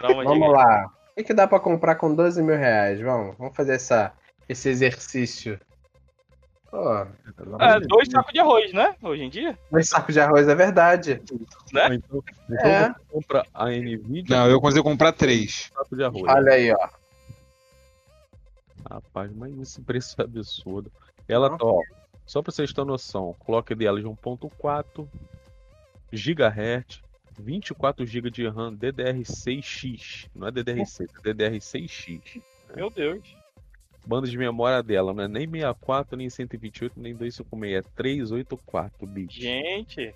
Vamos 0.00 0.38
guerra. 0.38 0.48
lá. 0.52 0.92
O 1.18 1.24
que, 1.24 1.32
dá 1.34 1.46
pra 1.48 1.58
comprar 1.60 1.94
com 1.94 2.14
12 2.14 2.42
mil 2.42 2.56
reais? 2.56 3.00
Vamos, 3.00 3.36
vamos 3.38 3.56
fazer 3.56 3.74
essa, 3.74 4.12
esse 4.48 4.68
exercício. 4.68 5.58
Pô, 6.70 6.92
É, 7.60 7.80
dois 7.80 8.08
sacos 8.10 8.32
de 8.34 8.40
arroz, 8.40 8.72
né? 8.74 8.94
Hoje 9.02 9.22
em 9.22 9.30
dia. 9.30 9.56
dois 9.70 9.88
sacos 9.88 10.12
de 10.12 10.20
arroz 10.20 10.46
é 10.46 10.54
verdade. 10.54 11.22
Ou 11.30 11.92
Então, 11.92 12.22
então 12.50 12.70
É. 12.70 12.88
você 12.88 12.94
compra 13.10 13.46
a 13.54 13.66
Nvidia 13.70 14.36
Não, 14.36 14.50
eu 14.50 14.60
consigo 14.60 14.82
comprar 14.84 15.12
três. 15.12 15.70
saco 15.72 15.96
de 15.96 16.04
arroz. 16.04 16.24
Olha 16.28 16.52
aí, 16.52 16.70
ó. 16.72 16.88
Rapaz, 18.90 19.30
mas 19.34 19.58
esse 19.58 19.80
preço 19.80 20.20
é 20.20 20.24
absurdo. 20.24 20.92
Ela 21.28 21.50
tá, 21.50 21.56
ó, 21.64 21.80
só 22.26 22.42
pra 22.42 22.52
vocês 22.52 22.72
terem 22.72 22.88
noção, 22.88 23.34
clock 23.44 23.74
dela 23.74 24.00
de 24.00 24.06
1.4 24.06 25.08
GHz, 26.12 27.00
24 27.38 28.04
GB 28.04 28.30
de 28.30 28.48
RAM 28.48 28.74
DDR6X, 28.74 30.28
não 30.34 30.48
é 30.48 30.52
DDR6, 30.52 31.08
é 31.08 31.22
DDR6X. 31.22 32.42
Meu 32.74 32.90
Deus. 32.90 33.36
Banda 34.06 34.28
de 34.28 34.38
memória 34.38 34.82
dela 34.82 35.12
não 35.12 35.24
é 35.24 35.28
nem 35.28 35.50
64, 35.50 36.16
nem 36.16 36.30
128, 36.30 37.00
nem 37.00 37.14
256, 37.14 37.74
é 37.74 37.82
384 37.94 39.06
bits. 39.06 39.36
Gente. 39.36 40.14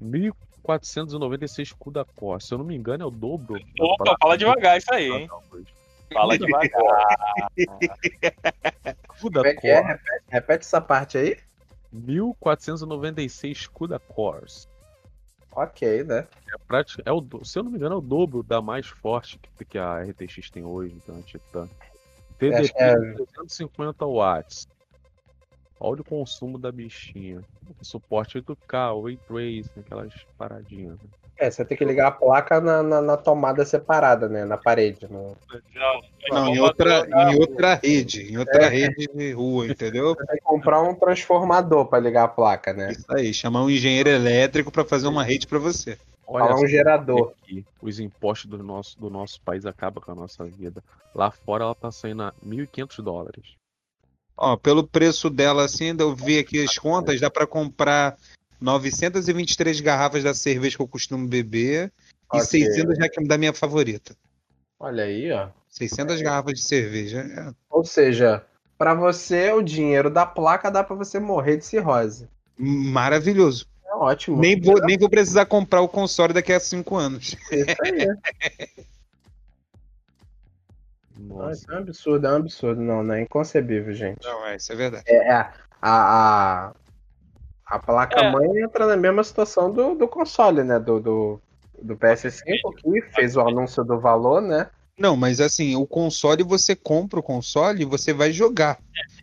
1496 0.00 1.72
CUDA 1.72 2.04
core, 2.04 2.42
se 2.42 2.52
eu 2.52 2.58
não 2.58 2.64
me 2.64 2.76
engano 2.76 3.04
é 3.04 3.06
o 3.06 3.10
dobro. 3.10 3.60
Opa, 3.80 4.16
fala 4.20 4.36
devagar 4.36 4.78
isso 4.78 4.92
aí, 4.92 5.10
hein? 5.10 5.28
Fala 6.12 6.38
devagar. 6.38 6.70
CUDA 9.20 9.54
Como 9.54 9.66
é 9.66 9.68
é? 9.68 9.80
Repete, 9.80 10.24
repete 10.28 10.64
essa 10.64 10.80
parte 10.80 11.18
aí. 11.18 11.36
1496 11.92 13.66
CUDA 13.68 13.98
cores. 13.98 14.68
Ok, 15.52 16.04
né? 16.04 16.26
É 16.54 16.58
prática, 16.66 17.02
é 17.04 17.12
o, 17.12 17.26
se 17.44 17.58
eu 17.58 17.64
não 17.64 17.70
me 17.70 17.78
engano, 17.78 17.96
é 17.96 17.98
o 17.98 18.02
dobro 18.02 18.42
da 18.42 18.60
mais 18.62 18.86
forte 18.86 19.38
que, 19.38 19.64
que 19.64 19.78
a 19.78 20.02
RTX 20.02 20.50
tem 20.50 20.64
hoje, 20.64 20.94
então 20.94 21.18
a 21.18 21.22
Titan. 21.22 21.68
TDP 22.38 22.72
é- 22.76 22.94
350 23.14 24.06
watts. 24.06 24.68
Olha 25.80 26.00
o 26.00 26.04
consumo 26.04 26.58
da 26.58 26.70
bichinha. 26.70 27.40
Suporte 27.82 28.38
8K, 28.38 29.02
Ray 29.02 29.16
Tracing, 29.16 29.80
aquelas 29.80 30.12
paradinhas. 30.36 30.98
né? 31.00 31.08
É, 31.38 31.50
você 31.50 31.64
tem 31.64 31.78
que 31.78 31.84
ligar 31.84 32.08
a 32.08 32.10
placa 32.10 32.60
na, 32.60 32.82
na, 32.82 33.00
na 33.00 33.16
tomada 33.16 33.64
separada, 33.64 34.28
né? 34.28 34.44
Na 34.44 34.56
parede. 34.56 35.06
No... 35.08 35.36
Não, 35.72 36.00
Não, 36.30 36.48
em 36.48 36.58
outra, 36.58 37.06
em 37.08 37.38
outra 37.38 37.74
rede. 37.74 38.32
Em 38.32 38.36
outra 38.38 38.64
É. 38.64 38.68
rede 38.68 39.06
de 39.14 39.32
rua, 39.32 39.66
entendeu? 39.68 40.16
Você 40.16 40.26
tem 40.26 40.36
que 40.36 40.42
comprar 40.42 40.82
um 40.82 40.94
transformador 40.96 41.86
pra 41.86 42.00
ligar 42.00 42.24
a 42.24 42.28
placa, 42.28 42.72
né? 42.72 42.90
Isso 42.90 43.06
aí, 43.10 43.32
chamar 43.32 43.62
um 43.62 43.70
engenheiro 43.70 44.08
elétrico 44.08 44.72
pra 44.72 44.84
fazer 44.84 45.06
uma 45.06 45.22
rede 45.22 45.46
pra 45.46 45.60
você. 45.60 45.96
Olha 46.26 46.46
Falar 46.48 46.60
um 46.60 46.66
gerador. 46.66 47.32
aqui, 47.42 47.64
os 47.80 48.00
impostos 48.00 48.50
do 48.50 48.62
nosso, 48.62 48.98
do 48.98 49.08
nosso 49.08 49.40
país 49.40 49.64
acabam 49.64 50.02
com 50.02 50.12
a 50.12 50.14
nossa 50.16 50.44
vida. 50.44 50.82
Lá 51.14 51.30
fora 51.30 51.64
ela 51.64 51.74
tá 51.74 51.90
saindo 51.90 52.24
a 52.24 52.34
1.500 52.44 53.02
dólares. 53.02 53.44
Ó, 54.36 54.56
pelo 54.56 54.86
preço 54.86 55.30
dela 55.30 55.64
assim, 55.64 55.96
eu 55.98 56.14
vi 56.14 56.38
aqui 56.38 56.62
as 56.62 56.76
contas, 56.76 57.20
dá 57.20 57.30
pra 57.30 57.46
comprar 57.46 58.16
923 58.60 59.80
garrafas 59.80 60.22
da 60.24 60.34
cerveja 60.34 60.76
que 60.76 60.82
eu 60.82 60.88
costumo 60.88 61.26
beber 61.26 61.92
Ok. 62.30 62.40
e 62.40 62.44
600 62.44 62.98
da, 62.98 63.08
da 63.26 63.38
minha 63.38 63.52
favorita. 63.52 64.14
Olha 64.78 65.04
aí, 65.04 65.30
ó. 65.32 65.48
600 65.68 66.20
garrafas 66.22 66.54
de 66.54 66.62
cerveja. 66.62 67.20
É. 67.20 67.52
Ou 67.70 67.84
seja, 67.84 68.44
pra 68.76 68.94
você, 68.94 69.52
o 69.52 69.62
dinheiro 69.62 70.10
da 70.10 70.24
placa 70.26 70.70
dá 70.70 70.82
pra 70.82 70.96
você 70.96 71.18
morrer 71.18 71.56
de 71.56 71.64
cirrose. 71.64 72.28
Maravilhoso. 72.56 73.66
É 73.86 73.94
ótimo. 73.94 74.38
Nem 74.38 74.60
vou, 74.60 74.80
nem 74.82 74.98
vou 74.98 75.08
precisar 75.08 75.46
comprar 75.46 75.80
o 75.80 75.88
console 75.88 76.32
daqui 76.32 76.52
a 76.52 76.60
5 76.60 76.96
anos. 76.96 77.36
Isso 77.50 77.76
aí. 77.82 78.06
Nossa. 81.18 81.52
Isso 81.52 81.72
é 81.72 81.74
um 81.74 81.78
absurdo, 81.78 82.26
é 82.26 82.32
um 82.32 82.36
absurdo. 82.36 82.80
Não, 82.80 83.02
não 83.02 83.14
é 83.14 83.22
inconcebível, 83.22 83.92
gente. 83.92 84.24
Não, 84.24 84.46
é, 84.46 84.56
isso 84.56 84.72
é 84.72 84.76
verdade. 84.76 85.04
É, 85.08 85.30
a, 85.32 85.52
a, 85.82 86.72
a 87.68 87.78
placa-mãe 87.78 88.62
entra 88.62 88.86
na 88.86 88.96
mesma 88.96 89.22
situação 89.22 89.70
do, 89.72 89.94
do 89.94 90.08
console, 90.08 90.64
né? 90.64 90.78
Do, 90.78 90.98
do, 91.00 91.40
do 91.82 91.96
PS5, 91.96 92.40
que 92.76 93.02
fez 93.14 93.36
o 93.36 93.40
anúncio 93.40 93.84
do 93.84 93.98
valor, 94.00 94.40
né? 94.40 94.68
Não, 94.98 95.16
mas 95.16 95.40
assim, 95.40 95.76
o 95.76 95.86
console 95.86 96.42
você 96.42 96.74
compra 96.74 97.20
o 97.20 97.22
console 97.22 97.82
e 97.82 97.84
você 97.84 98.12
vai 98.12 98.32
jogar. 98.32 98.78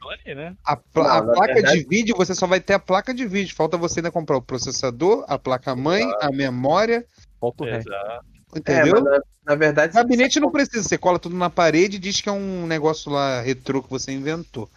Ali, 0.10 0.36
né? 0.36 0.56
A, 0.64 0.78
pla- 0.78 1.18
a 1.18 1.22
Não, 1.22 1.34
placa 1.34 1.54
verdade- 1.56 1.80
de 1.84 1.88
vídeo, 1.90 2.16
você 2.16 2.34
só 2.34 2.48
vai 2.48 2.62
ter 2.62 2.74
a 2.74 2.80
placa 2.80 3.14
de 3.14 3.26
vídeo. 3.26 3.54
Falta 3.56 3.76
você 3.76 4.00
ainda 4.00 4.12
comprar 4.12 4.38
o 4.38 4.42
processador, 4.42 5.26
a 5.28 5.38
placa-mãe, 5.38 6.04
a 6.22 6.32
memória, 6.32 7.04
Falta 7.42 7.64
o 7.64 7.66
resto. 7.66 7.92
É, 7.92 8.20
entendeu? 8.56 8.94
mas 8.94 9.04
na, 9.04 9.20
na 9.48 9.56
verdade. 9.56 9.92
O 9.92 9.96
gabinete 9.96 10.40
não 10.40 10.50
precisa, 10.52 10.82
você 10.88 10.98
cola 10.98 11.20
tudo 11.20 11.36
na 11.36 11.50
parede 11.50 11.98
e 11.98 12.00
diz 12.00 12.22
que 12.22 12.30
é 12.30 12.32
um 12.32 12.66
negócio 12.68 13.12
lá 13.12 13.42
retrô 13.42 13.84
que 13.84 13.90
você 13.90 14.12
inventou. 14.14 14.70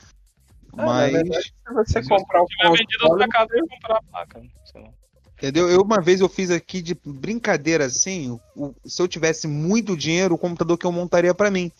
Ah, 0.77 0.85
Mas, 0.85 1.13
verdade, 1.13 1.43
se 1.45 1.73
você 1.75 2.03
comprar 2.09 2.43
o 2.43 2.47
Se 2.49 2.57
tiver 2.57 2.71
vendido 2.71 2.99
console, 3.01 3.21
na 3.21 3.29
casa, 3.29 3.49
eu 3.53 3.61
vou 3.61 3.69
comprar 3.69 3.97
a 3.97 4.03
placa. 4.03 4.43
entendeu? 5.39 5.69
Eu 5.69 5.83
uma 5.83 6.01
vez 6.01 6.21
eu 6.21 6.29
fiz 6.29 6.51
aqui 6.51 6.83
de 6.83 6.95
brincadeira 7.05 7.85
assim, 7.87 8.39
o- 8.57 8.75
se 8.85 9.01
eu 9.01 9.09
tivesse 9.09 9.47
muito 9.47 9.97
dinheiro, 9.97 10.35
o 10.35 10.39
computador 10.39 10.77
que 10.77 10.87
eu 10.87 10.93
montaria 10.93 11.35
pra 11.35 11.51
mim. 11.51 11.71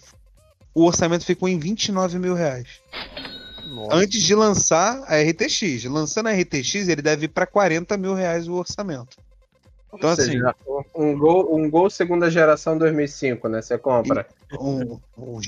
O 0.75 0.85
orçamento 0.85 1.25
ficou 1.25 1.49
em 1.49 1.59
29 1.59 2.19
mil 2.19 2.35
reais. 2.35 2.81
Nossa. 3.67 3.97
Antes 3.97 4.23
de 4.23 4.35
lançar 4.35 5.03
a 5.07 5.17
RTX. 5.21 5.85
Lançando 5.85 6.29
a 6.29 6.33
RTX, 6.33 6.89
ele 6.89 7.03
deve 7.03 7.27
ir 7.27 7.29
pra 7.29 7.47
40 7.47 7.97
mil 7.99 8.15
reais 8.15 8.49
o 8.49 8.55
orçamento. 8.55 9.17
Então, 9.93 10.09
ou 10.09 10.13
assim, 10.15 10.33
seja, 10.33 10.55
um 10.95 11.19
gol, 11.19 11.55
um 11.57 11.69
gol 11.71 11.91
segunda 11.91 12.31
geração 12.31 12.77
2005, 12.79 13.49
né? 13.49 13.61
Você 13.61 13.77
compra. 13.77 14.27
um, 14.59 14.99
um- 15.19 15.41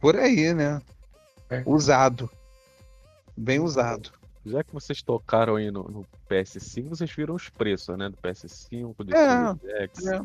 por 0.00 0.16
aí, 0.16 0.52
né? 0.54 0.80
É. 1.50 1.62
Usado. 1.66 2.30
Bem 3.40 3.58
usado. 3.58 4.10
Já 4.44 4.62
que 4.62 4.72
vocês 4.72 5.00
tocaram 5.02 5.56
aí 5.56 5.70
no, 5.70 5.82
no 5.84 6.06
PS5, 6.28 6.88
vocês 6.90 7.10
viram 7.10 7.34
os 7.34 7.48
preços, 7.48 7.96
né? 7.96 8.08
Do 8.10 8.16
PS5, 8.18 8.94
do 9.04 9.14
É, 9.16 9.54
Series 9.56 9.90
X, 9.96 10.06
é. 10.06 10.20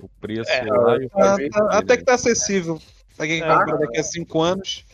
o 0.00 0.08
preço 0.20 0.50
É, 0.50 0.64
lá 0.64 0.96
e 0.98 1.06
o 1.06 1.10
preço 1.10 1.10
tá- 1.10 1.36
dele, 1.36 1.50
até 1.70 1.96
que 1.96 2.04
tá 2.04 2.14
acessível. 2.14 2.78
Pra 3.16 3.26
quem 3.26 3.40
É. 3.42 3.46
compra 3.46 3.78
daqui 3.78 3.98
a 3.98 4.02
5 4.02 4.42
anos. 4.42 4.84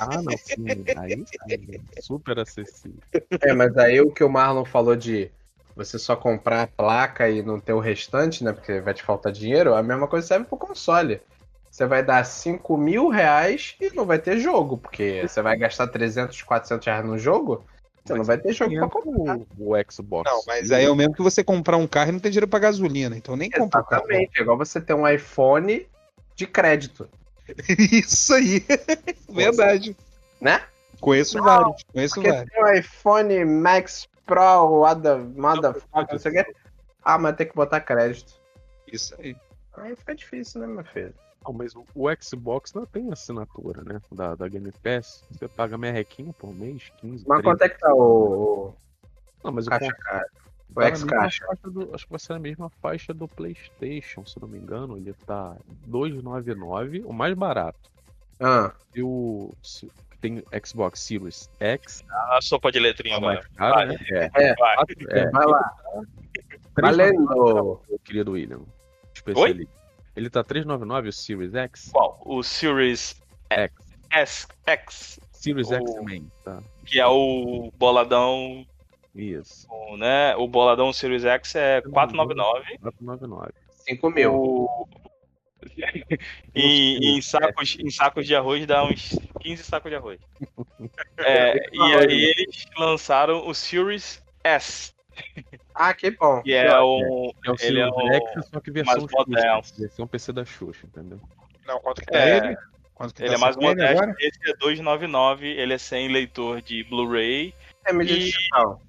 Ah, 0.00 0.22
não, 0.22 0.36
sim. 0.36 0.66
Aí 0.98 1.24
sim, 1.26 1.80
super 2.02 2.38
acessível. 2.38 3.00
É, 3.40 3.52
mas 3.52 3.76
aí 3.78 4.00
o 4.00 4.12
que 4.12 4.22
o 4.22 4.28
Marlon 4.28 4.64
falou 4.64 4.94
de 4.94 5.30
você 5.74 5.98
só 5.98 6.14
comprar 6.14 6.62
a 6.62 6.66
placa 6.66 7.28
e 7.30 7.42
não 7.42 7.58
ter 7.58 7.72
o 7.72 7.80
restante, 7.80 8.44
né? 8.44 8.52
Porque 8.52 8.80
vai 8.80 8.92
te 8.94 9.02
faltar 9.02 9.32
dinheiro, 9.32 9.74
a 9.74 9.82
mesma 9.82 10.06
coisa 10.06 10.26
serve 10.26 10.44
pro 10.46 10.58
console. 10.58 11.20
Você 11.80 11.86
vai 11.86 12.02
dar 12.02 12.22
5 12.26 12.76
mil 12.76 13.08
reais 13.08 13.74
e 13.80 13.88
não 13.94 14.04
vai 14.04 14.18
ter 14.18 14.38
jogo, 14.38 14.76
porque 14.76 15.26
você 15.26 15.40
vai 15.40 15.56
gastar 15.56 15.86
300, 15.86 16.42
400 16.42 16.86
reais 16.86 17.06
no 17.06 17.16
jogo, 17.16 17.64
você 18.04 18.12
não 18.12 18.22
vai 18.22 18.36
ter 18.36 18.52
jogo 18.52 18.74
pra 18.74 18.86
comprar. 18.86 19.38
O, 19.56 19.72
o 19.72 19.90
Xbox. 19.90 20.30
Não, 20.30 20.42
mas 20.46 20.70
aí 20.70 20.84
é 20.84 20.90
o 20.90 20.94
mesmo 20.94 21.14
que 21.14 21.22
você 21.22 21.42
comprar 21.42 21.78
um 21.78 21.86
carro 21.86 22.10
e 22.10 22.12
não 22.12 22.20
tem 22.20 22.30
dinheiro 22.30 22.46
pra 22.46 22.58
gasolina. 22.58 23.16
Então 23.16 23.34
nem 23.34 23.48
compra. 23.48 23.80
Exatamente, 23.80 24.38
é 24.38 24.42
igual 24.42 24.58
você 24.58 24.78
ter 24.78 24.92
um 24.92 25.08
iPhone 25.08 25.88
de 26.36 26.46
crédito. 26.46 27.08
Isso 27.90 28.34
aí. 28.34 28.62
Verdade. 29.26 29.96
Né? 30.38 30.62
Conheço 31.00 31.38
Não, 31.38 31.44
vários. 31.44 31.82
Conheço 31.90 32.14
Porque 32.16 32.30
vários. 32.30 32.52
tem 32.52 32.62
o 32.62 32.74
iPhone 32.74 33.44
Max 33.46 34.06
Pro, 34.26 34.84
Motherfucker, 35.34 36.12
não 36.12 36.18
sei 36.18 36.30
o 36.30 36.34
quê. 36.34 36.54
Ah, 37.02 37.16
mas 37.16 37.36
tem 37.36 37.48
que 37.48 37.54
botar 37.54 37.80
crédito. 37.80 38.34
Isso 38.86 39.14
aí. 39.18 39.34
Aí 39.78 39.96
fica 39.96 40.14
difícil, 40.14 40.60
né, 40.60 40.66
meu 40.66 40.84
filho? 40.84 41.14
Não, 41.44 41.52
mas 41.54 41.74
o, 41.74 41.84
o 41.94 42.06
Xbox 42.20 42.72
não 42.74 42.84
tem 42.84 43.10
assinatura, 43.12 43.82
né? 43.82 44.00
Da, 44.12 44.34
da 44.34 44.46
Game 44.48 44.70
Pass. 44.82 45.24
Você 45.30 45.48
paga 45.48 45.78
merrequinho 45.78 46.32
por 46.34 46.52
mês, 46.54 46.90
15, 46.98 47.24
Mas 47.26 47.40
13. 47.40 47.42
quanto 47.42 47.62
é 47.62 47.68
que 47.68 47.78
tá 47.78 47.94
o, 47.94 47.98
o 48.68 48.74
Não, 49.42 49.52
mas 49.52 49.66
o 49.66 49.70
caixa 49.70 49.92
cara? 49.94 50.26
O 50.70 50.74
tá 50.74 50.82
X 50.88 51.02
mesma 51.02 51.18
caixa? 51.18 51.46
faixa 51.46 51.70
do- 51.70 51.94
acho 51.94 52.04
que 52.04 52.10
vai 52.12 52.20
ser 52.20 52.32
na 52.34 52.38
mesma 52.38 52.68
faixa 52.70 53.14
do 53.14 53.26
PlayStation, 53.26 54.24
se 54.26 54.38
não 54.40 54.46
me 54.48 54.58
engano. 54.58 54.96
Ele 54.98 55.12
tá 55.26 55.56
299, 55.86 57.02
o 57.04 57.12
mais 57.12 57.34
barato. 57.34 57.90
Ah, 58.38 58.72
E 58.94 59.02
o 59.02 59.50
se- 59.62 59.90
tem 60.20 60.42
Xbox 60.64 61.00
Series 61.00 61.48
X, 61.58 62.04
A 62.30 62.38
sopa 62.42 62.70
de 62.70 62.78
letrinha 62.78 63.14
o 63.14 63.18
agora. 63.18 63.42
caro, 63.56 63.74
Vai. 63.76 63.86
né? 63.86 63.96
É. 64.10 64.30
É. 64.34 64.54
Vai. 64.56 64.76
É, 65.08 65.30
vai 65.30 65.46
lá. 65.46 65.72
399, 66.74 66.80
Valendo! 66.82 67.80
meu 67.88 67.98
querido 68.04 68.32
William. 68.32 68.60
Especialista. 69.14 69.79
Ele 70.20 70.28
tá 70.28 70.44
399 70.44 71.08
o 71.08 71.12
Series 71.14 71.54
X? 71.54 71.88
Qual? 71.90 72.20
O 72.26 72.42
Series 72.42 73.18
X. 73.48 73.72
S, 74.10 74.46
X, 74.66 75.18
Series 75.32 75.70
O- 75.70 75.74
X 75.76 75.94
também, 75.94 76.30
tá? 76.44 76.62
que 76.84 77.00
é 77.00 77.06
o 77.06 77.72
boladão, 77.78 78.66
Isso. 79.14 79.66
o, 79.70 79.96
né? 79.96 80.36
O 80.36 80.46
boladão 80.46 80.92
Series 80.92 81.24
X 81.24 81.54
é 81.54 81.80
499. 81.80 82.78
499. 82.80 83.52
5 83.86 84.10
mil. 84.10 84.34
O... 84.34 84.88
e 86.54 87.16
em 87.16 87.22
sacos, 87.22 87.78
em 87.80 87.88
sacos 87.90 88.26
de 88.26 88.34
arroz 88.36 88.66
dá 88.66 88.84
uns 88.84 89.18
15 89.40 89.62
sacos 89.64 89.90
de 89.90 89.96
arroz. 89.96 90.20
É, 91.18 91.54
e 91.72 91.82
aí 91.96 92.34
eles 92.36 92.66
lançaram 92.78 93.46
o 93.46 93.54
Series 93.54 94.22
S, 94.42 94.92
Ah, 95.74 95.94
que 95.94 96.10
bom. 96.10 96.42
que 96.42 96.52
é 96.54 96.80
um. 96.80 97.30
É 97.44 97.50
o 97.50 97.56
Ele 97.60 97.80
é 97.80 97.86
X, 98.16 98.46
só 98.50 98.60
que 98.60 98.70
versão. 98.70 99.00
Xuxa. 99.08 99.74
Versão 99.78 100.06
PC 100.06 100.32
da 100.32 100.44
Xuxa, 100.44 100.86
entendeu? 100.86 101.20
Não, 101.66 101.78
quanto 101.80 102.00
que 102.00 102.06
tá 102.06 102.18
É, 102.18 102.36
ele? 102.36 102.56
Quanto 102.94 103.14
que 103.14 103.22
Ele 103.22 103.30
tá 103.30 103.34
é 103.34 103.38
mais 103.38 103.56
modesto. 103.56 104.02
agora? 104.02 104.14
Esse 104.20 104.50
é 104.50 104.56
299, 104.58 105.46
ele 105.46 105.72
é 105.72 105.78
sem 105.78 106.08
leitor 106.08 106.60
de 106.60 106.84
Blu-ray. 106.84 107.54
É 107.86 107.92
mídia 107.92 108.14
E- 108.14 108.18
digital. 108.18 108.82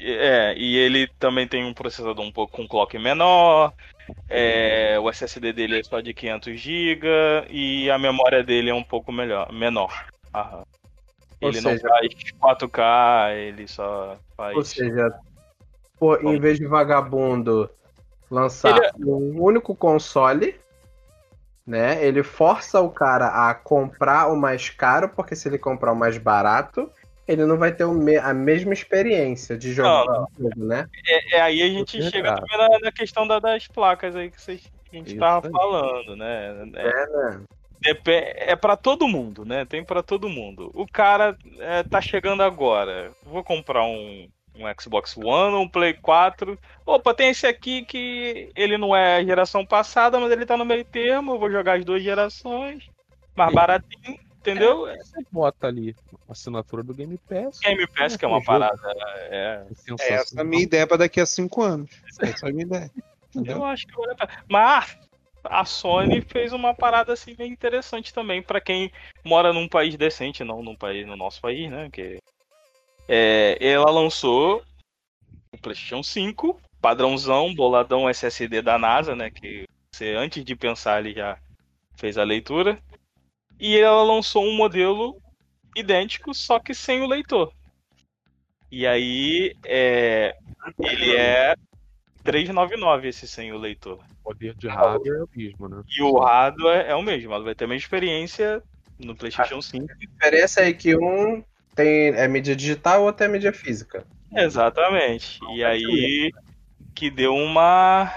É, 0.00 0.54
e 0.56 0.76
ele 0.76 1.08
também 1.18 1.46
tem 1.46 1.64
um 1.64 1.74
processador 1.74 2.24
um 2.24 2.30
pouco 2.32 2.56
com 2.56 2.66
clock 2.68 2.96
menor. 2.98 3.72
é, 4.28 4.98
o 4.98 5.08
SSD 5.10 5.52
dele 5.52 5.80
é 5.80 5.82
só 5.82 6.00
de 6.00 6.14
500 6.14 6.58
GB 6.58 7.06
e 7.50 7.90
a 7.90 7.98
memória 7.98 8.42
dele 8.42 8.70
é 8.70 8.74
um 8.74 8.82
pouco 8.82 9.12
melhor, 9.12 9.52
menor. 9.52 10.06
Aham. 10.34 10.64
Ele 11.40 11.60
não 11.60 11.72
seja- 11.72 11.88
faz 11.88 12.08
4K, 12.40 13.34
ele 13.36 13.68
só 13.68 14.16
faz. 14.36 14.56
Ou 14.56 14.64
seja, 14.64 15.12
pô, 15.98 16.16
em 16.16 16.38
vez 16.38 16.58
de 16.58 16.66
vagabundo 16.66 17.70
lançar 18.30 18.76
Ele 18.76 18.86
é- 18.86 18.92
um 19.04 19.42
único 19.42 19.74
console, 19.74 20.58
né? 21.66 22.04
Ele 22.04 22.22
força 22.22 22.80
o 22.80 22.90
cara 22.90 23.48
a 23.48 23.54
comprar 23.54 24.32
o 24.32 24.36
mais 24.36 24.70
caro, 24.70 25.08
porque 25.08 25.36
se 25.36 25.48
ele 25.48 25.58
comprar 25.58 25.92
o 25.92 25.96
mais 25.96 26.16
barato, 26.18 26.90
ele 27.26 27.44
não 27.44 27.58
vai 27.58 27.72
ter 27.72 27.84
o 27.84 27.92
me- 27.92 28.16
a 28.16 28.32
mesma 28.32 28.72
experiência 28.72 29.56
de 29.56 29.72
jogar 29.72 30.06
Não, 30.06 30.26
jogo, 30.38 30.64
né? 30.64 30.88
É, 31.06 31.36
é 31.36 31.40
aí 31.42 31.62
a 31.62 31.68
gente 31.68 32.02
Você 32.02 32.10
chega 32.10 32.34
também 32.34 32.58
na, 32.58 32.78
na 32.80 32.92
questão 32.92 33.26
da- 33.26 33.38
das 33.38 33.66
placas 33.66 34.16
aí 34.16 34.30
que, 34.30 34.40
vocês, 34.40 34.62
que 34.84 34.96
a 34.96 34.98
gente 34.98 35.10
Isso 35.10 35.20
tava 35.20 35.46
aí. 35.46 35.52
falando, 35.52 36.16
né? 36.16 36.70
É, 36.74 36.88
É, 36.88 37.06
né? 37.06 37.40
Depe- 37.80 38.34
É 38.36 38.56
pra 38.56 38.76
todo 38.76 39.06
mundo, 39.06 39.44
né? 39.44 39.64
Tem 39.64 39.84
pra 39.84 40.02
todo 40.02 40.28
mundo. 40.28 40.70
O 40.74 40.86
cara 40.86 41.36
é, 41.58 41.82
tá 41.82 42.00
chegando 42.00 42.42
agora. 42.42 43.12
Vou 43.24 43.44
comprar 43.44 43.84
um, 43.84 44.28
um 44.58 44.80
Xbox 44.80 45.16
One, 45.16 45.56
um 45.56 45.68
Play 45.68 45.94
4. 45.94 46.58
Opa, 46.84 47.14
tem 47.14 47.30
esse 47.30 47.46
aqui 47.46 47.84
que 47.84 48.50
ele 48.56 48.76
não 48.76 48.94
é 48.94 49.24
geração 49.24 49.64
passada, 49.64 50.18
mas 50.18 50.30
ele 50.30 50.46
tá 50.46 50.56
no 50.56 50.64
meio 50.64 50.84
termo. 50.84 51.32
Eu 51.32 51.38
vou 51.38 51.50
jogar 51.50 51.78
as 51.78 51.84
duas 51.84 52.02
gerações. 52.02 52.84
Mais 53.36 53.50
Sim. 53.50 53.54
baratinho, 53.54 54.18
entendeu? 54.38 54.86
Você 54.86 55.24
bota 55.30 55.68
ali 55.68 55.94
a 56.28 56.32
assinatura 56.32 56.82
do 56.82 56.94
Game 56.94 57.18
Pass. 57.28 57.60
Game 57.60 57.86
Pass, 57.86 58.16
que 58.16 58.24
é 58.24 58.28
uma 58.28 58.42
parada. 58.42 58.80
É, 59.30 59.66
É 60.00 60.04
É 60.04 60.12
essa 60.14 60.40
a 60.40 60.44
minha 60.44 60.62
ideia 60.62 60.86
pra 60.86 60.96
daqui 60.96 61.20
a 61.20 61.26
cinco 61.26 61.62
anos. 61.62 61.90
Essa 62.20 62.46
é 62.46 62.50
a 62.50 62.52
minha 62.52 62.66
ideia. 62.66 62.90
Entendeu? 63.34 63.58
eu 63.58 63.64
acho 63.64 63.86
que 63.86 63.94
vale 63.96 64.12
a 64.12 64.14
pena. 64.16 64.44
Mas 64.48 64.98
a 65.44 65.64
Sony 65.64 66.20
fez 66.20 66.52
uma 66.52 66.74
parada 66.74 67.12
assim 67.12 67.34
bem 67.34 67.52
interessante 67.52 68.12
também 68.12 68.42
pra 68.42 68.60
quem 68.60 68.90
mora 69.24 69.52
num 69.52 69.68
país 69.68 69.96
decente, 69.96 70.42
não 70.42 70.62
num 70.62 70.76
país, 70.76 71.06
no 71.06 71.16
nosso 71.16 71.40
país, 71.40 71.70
né? 71.70 71.88
Que 71.90 72.18
é, 73.08 73.56
ela 73.60 73.90
lançou 73.90 74.62
o 75.52 75.58
PlayStation 75.58 76.02
5, 76.02 76.60
padrãozão, 76.80 77.54
boladão 77.54 78.08
SSD 78.08 78.60
da 78.60 78.78
NASA, 78.78 79.16
né? 79.16 79.30
Que 79.30 79.64
você 79.90 80.14
antes 80.14 80.44
de 80.44 80.54
pensar 80.54 81.00
ele 81.00 81.14
já 81.14 81.38
fez 81.96 82.18
a 82.18 82.24
leitura. 82.24 82.78
E 83.58 83.76
ela 83.76 84.02
lançou 84.02 84.44
um 84.44 84.54
modelo 84.54 85.20
idêntico, 85.74 86.34
só 86.34 86.60
que 86.60 86.74
sem 86.74 87.00
o 87.00 87.06
leitor. 87.06 87.52
E 88.70 88.86
aí 88.86 89.56
é, 89.64 90.36
ele 90.78 91.16
é 91.16 91.56
399 92.22 93.08
esse 93.08 93.26
sem 93.26 93.52
o 93.52 93.58
leitor. 93.58 93.98
O 94.20 94.24
poder 94.24 94.54
de 94.54 94.68
hardware 94.68 95.20
é 95.20 95.22
o 95.22 95.28
mesmo, 95.34 95.68
né? 95.68 95.82
E 95.88 96.02
o 96.02 96.18
hardware 96.18 96.86
é 96.86 96.94
o 96.94 97.02
mesmo, 97.02 97.32
ela 97.32 97.42
vai 97.42 97.54
ter 97.54 97.64
a 97.64 97.68
mesma 97.68 97.84
experiência 97.84 98.62
no 98.98 99.16
PlayStation 99.16 99.62
5. 99.62 99.86
A 99.90 99.94
diferença 99.94 100.60
é 100.60 100.72
que 100.72 100.94
um 100.94 101.42
tem, 101.78 102.08
é 102.08 102.26
mídia 102.26 102.56
digital, 102.56 103.02
o 103.02 103.04
outro 103.04 103.24
é 103.24 103.28
mídia 103.28 103.52
física. 103.52 104.04
Exatamente. 104.34 105.38
E 105.54 105.62
aí 105.62 106.32
que 106.92 107.08
deu 107.08 107.32
uma, 107.32 108.12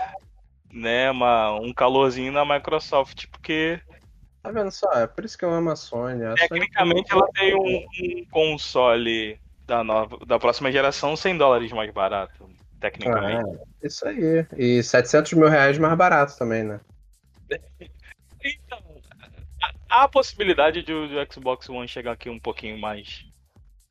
né, 0.74 1.12
uma, 1.12 1.52
um 1.60 1.72
calorzinho 1.72 2.32
na 2.32 2.44
Microsoft, 2.44 3.28
porque 3.32 3.80
Tá 4.42 4.50
vendo 4.50 4.72
só? 4.72 4.92
É 4.94 5.06
por 5.06 5.24
isso 5.24 5.38
que 5.38 5.46
eu 5.46 5.52
amo 5.52 5.70
a 5.70 5.76
Sony. 5.76 6.26
A 6.26 6.36
Sony 6.36 6.50
tecnicamente 6.50 7.12
ela 7.12 7.28
tem 7.28 7.54
um, 7.54 7.86
um 8.02 8.26
console 8.32 9.40
da 9.68 9.84
nova, 9.84 10.18
da 10.26 10.40
próxima 10.40 10.72
geração 10.72 11.16
100 11.16 11.38
dólares 11.38 11.72
mais 11.72 11.92
barato, 11.92 12.50
tecnicamente. 12.80 13.56
Ah, 13.56 13.66
isso 13.84 14.08
aí. 14.08 14.48
E 14.58 14.82
700 14.82 15.34
mil 15.34 15.48
reais 15.48 15.78
mais 15.78 15.96
barato 15.96 16.36
também, 16.38 16.64
né? 16.64 16.80
Então, 18.44 18.80
há 19.88 20.06
a 20.06 20.08
possibilidade 20.08 20.82
de 20.82 20.92
o 20.92 21.08
Xbox 21.32 21.70
One 21.70 21.88
chegar 21.88 22.14
aqui 22.14 22.28
um 22.28 22.40
pouquinho 22.40 22.76
mais 22.76 23.24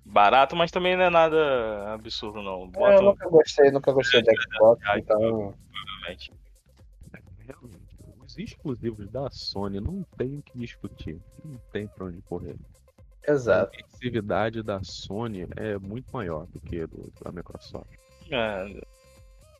barato, 0.04 0.56
mas 0.56 0.70
também 0.70 0.96
não 0.96 1.04
é 1.04 1.10
nada 1.10 1.92
absurdo 1.92 2.42
não. 2.42 2.64
É, 2.64 2.66
Bota 2.66 2.94
eu 2.94 3.00
um 3.00 3.04
nunca 3.04 3.28
gostei, 3.28 3.70
nunca 3.70 3.92
gostei 3.92 4.22
de 4.22 4.30
Xbox, 4.30 4.82
então. 4.96 5.18
provavelmente. 5.18 6.32
Realmente, 7.46 7.96
os 8.24 8.38
exclusivos 8.38 9.08
da 9.10 9.28
Sony 9.30 9.80
não 9.80 10.04
tem 10.16 10.38
o 10.38 10.42
que 10.42 10.58
discutir. 10.58 11.20
Não 11.44 11.58
tem 11.72 11.86
pra 11.88 12.06
onde 12.06 12.20
correr. 12.22 12.56
Exato. 13.26 13.72
A 13.74 13.80
exclusividade 13.80 14.62
da 14.62 14.82
Sony 14.82 15.46
é 15.56 15.78
muito 15.78 16.10
maior 16.12 16.46
do 16.46 16.60
que 16.60 16.80
a 16.80 16.86
do, 16.86 17.12
da 17.22 17.30
Microsoft. 17.30 17.90
É. 18.30 18.64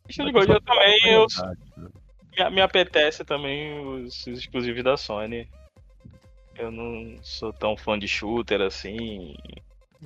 Deixa 0.07 0.23
eu 0.23 0.29
eu 0.29 0.61
também, 0.63 0.99
eu, 1.07 1.27
Verdade, 1.29 1.61
né? 1.77 1.89
me, 2.39 2.51
me 2.57 2.61
apetece 2.61 3.25
também 3.25 3.79
os, 3.81 4.27
os 4.27 4.39
exclusivos 4.39 4.83
da 4.83 4.97
Sony. 4.97 5.49
Eu 6.57 6.71
não 6.71 7.17
sou 7.23 7.53
tão 7.53 7.77
fã 7.77 7.99
de 7.99 8.09
shooter 8.09 8.61
assim. 8.61 9.35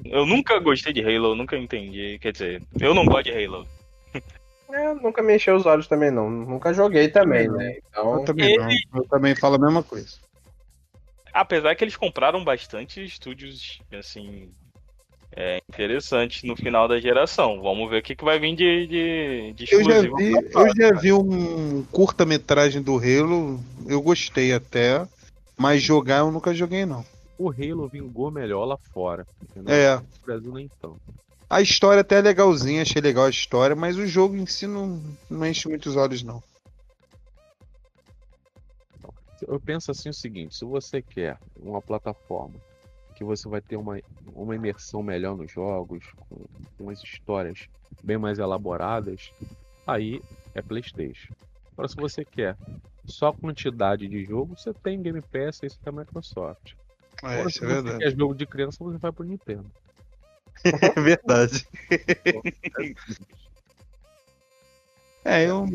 Eu 0.05 0.26
nunca 0.26 0.59
gostei 0.59 0.92
de 0.92 1.01
Halo, 1.01 1.34
nunca 1.34 1.57
entendi. 1.57 2.18
Quer 2.20 2.32
dizer, 2.32 2.62
eu 2.80 2.95
não 2.95 3.05
gosto 3.05 3.24
de 3.24 3.32
Halo. 3.32 3.66
É, 4.66 4.92
nunca 4.95 5.22
me 5.22 5.36
encheu 5.36 5.55
os 5.55 5.66
olhos 5.66 5.86
também, 5.86 6.11
não. 6.11 6.28
Nunca 6.28 6.74
joguei 6.74 7.07
também, 7.07 7.49
né? 7.49 7.78
Então. 7.88 8.14
Eu 8.14 8.24
também 8.24 8.57
não. 8.57 8.68
Eu 8.95 9.05
também 9.09 9.34
falo 9.36 9.55
a 9.55 9.59
mesma 9.59 9.84
coisa. 9.84 10.16
Apesar 11.32 11.76
que 11.76 11.84
eles 11.84 11.97
compraram 11.97 12.42
bastante 12.42 13.05
estúdios, 13.05 13.78
assim, 13.92 14.53
é, 15.36 15.59
interessantes 15.68 16.42
no 16.45 16.57
final 16.57 16.88
da 16.88 17.01
geração. 17.01 17.61
Vamos 17.61 17.90
ver 17.90 17.99
o 17.99 18.03
que, 18.03 18.14
que 18.14 18.24
vai 18.24 18.38
vir 18.38 18.55
de, 18.55 18.86
de, 18.86 19.53
de 19.53 19.72
Eu 19.72 19.84
já 19.84 19.99
exclusivo. 19.99 20.16
vi, 20.16 20.32
eu 20.32 20.76
já 20.76 21.01
vi 21.01 21.12
um 21.12 21.84
curta-metragem 21.84 22.82
do 22.82 22.97
Halo, 22.97 23.61
eu 23.86 24.01
gostei 24.01 24.53
até, 24.53 25.07
mas 25.57 25.82
jogar 25.82 26.18
eu 26.18 26.30
nunca 26.30 26.55
joguei 26.55 26.86
não. 26.86 27.05
O 27.39 27.51
Halo 27.51 27.89
vingou 27.89 28.30
melhor 28.30 28.64
lá 28.64 28.76
fora. 28.76 29.26
Entendeu? 29.43 29.74
É, 29.74 29.97
No 29.97 30.05
Brasil 30.24 30.53
nem 30.53 30.68
tanto. 30.80 31.01
a 31.51 31.61
história 31.61 32.01
até 32.01 32.18
é 32.18 32.22
legalzinha, 32.22 32.82
achei 32.82 33.01
legal 33.03 33.24
a 33.24 33.30
história, 33.30 33.74
mas 33.74 33.97
o 33.97 34.07
jogo 34.07 34.37
em 34.37 34.47
si 34.47 34.66
não, 34.66 35.03
não 35.28 35.45
enche 35.47 35.68
muitos 35.68 35.97
olhos 35.97 36.22
não. 36.22 36.43
Eu 39.47 39.61
penso 39.61 39.91
assim 39.91 40.09
o 40.09 40.14
seguinte, 40.14 40.57
se 40.57 40.64
você 40.64 41.03
quer 41.03 41.39
uma 41.57 41.82
plataforma 41.82 42.55
que 43.14 43.22
você 43.22 43.49
vai 43.49 43.61
ter 43.61 43.76
uma, 43.76 44.01
uma 44.35 44.57
imersão 44.57 45.03
melhor 45.03 45.37
nos 45.37 45.53
jogos, 45.53 46.05
com, 46.28 46.37
com 46.78 46.91
as 46.91 47.03
histórias 47.03 47.68
bem 48.03 48.16
mais 48.18 48.39
elaboradas, 48.39 49.30
aí 49.87 50.20
é 50.55 50.62
Playstation. 50.62 51.32
Agora 51.72 51.89
se 51.89 51.97
você 51.97 52.24
quer 52.24 52.57
só 53.05 53.32
quantidade 53.32 54.09
de 54.09 54.24
jogo, 54.24 54.57
você 54.57 54.72
tem 54.72 55.01
Game 55.03 55.20
Pass 55.20 55.59
e 55.62 55.68
você 55.68 55.76
tem 55.85 55.93
Microsoft. 55.93 56.72
É, 57.25 57.35
Agora, 57.35 57.49
isso 57.49 57.59
se 57.59 57.64
é 57.64 57.68
verdade. 57.68 57.99
quer 57.99 58.16
jogo 58.16 58.35
de 58.35 58.47
criança, 58.47 58.77
você 58.81 58.99
vai 58.99 59.12
pro 59.12 59.25
Nintendo. 59.25 59.66
É 60.97 61.01
verdade. 61.01 61.66
É, 65.25 65.49
eu, 65.49 65.66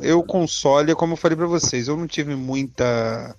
eu 0.00 0.20
console, 0.24 0.92
como 0.96 1.12
eu 1.12 1.16
falei 1.16 1.36
pra 1.36 1.46
vocês, 1.46 1.86
eu 1.86 1.96
não 1.96 2.08
tive 2.08 2.34
muita. 2.34 3.36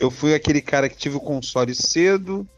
Eu 0.00 0.10
fui 0.10 0.34
aquele 0.34 0.62
cara 0.62 0.88
que 0.88 0.96
tive 0.96 1.16
o 1.16 1.20
console 1.20 1.74
cedo. 1.74 2.48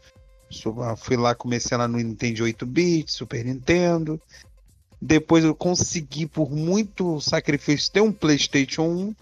ah, 0.81 0.95
Fui 0.95 1.17
lá, 1.17 1.35
comecei 1.35 1.77
lá 1.77 1.85
no 1.85 1.97
Nintendo 1.97 2.45
8-bit, 2.45 3.11
Super 3.11 3.43
Nintendo. 3.43 4.19
Depois 5.01 5.43
eu 5.43 5.53
consegui, 5.53 6.25
por 6.25 6.49
muito 6.49 7.19
sacrifício, 7.19 7.91
ter 7.91 7.99
um 8.01 8.11
PlayStation 8.13 8.83
1. 8.83 9.15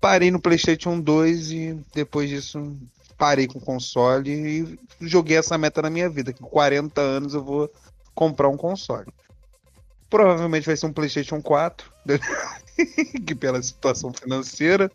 Parei 0.00 0.30
no 0.30 0.40
PlayStation 0.40 0.98
2 0.98 1.50
e 1.52 1.78
depois 1.94 2.30
disso 2.30 2.74
parei 3.16 3.46
com 3.46 3.58
o 3.58 3.64
console 3.64 4.30
e 4.30 4.78
joguei 5.00 5.36
essa 5.36 5.56
meta 5.58 5.82
na 5.82 5.90
minha 5.90 6.08
vida. 6.08 6.32
Que 6.32 6.40
com 6.40 6.48
40 6.48 7.00
anos 7.00 7.34
eu 7.34 7.42
vou 7.42 7.70
comprar 8.14 8.48
um 8.48 8.56
console. 8.56 9.12
Provavelmente 10.08 10.66
vai 10.66 10.76
ser 10.76 10.86
um 10.86 10.92
PlayStation 10.92 11.42
4, 11.42 11.90
que 13.26 13.34
pela 13.34 13.62
situação 13.62 14.12
financeira. 14.12 14.90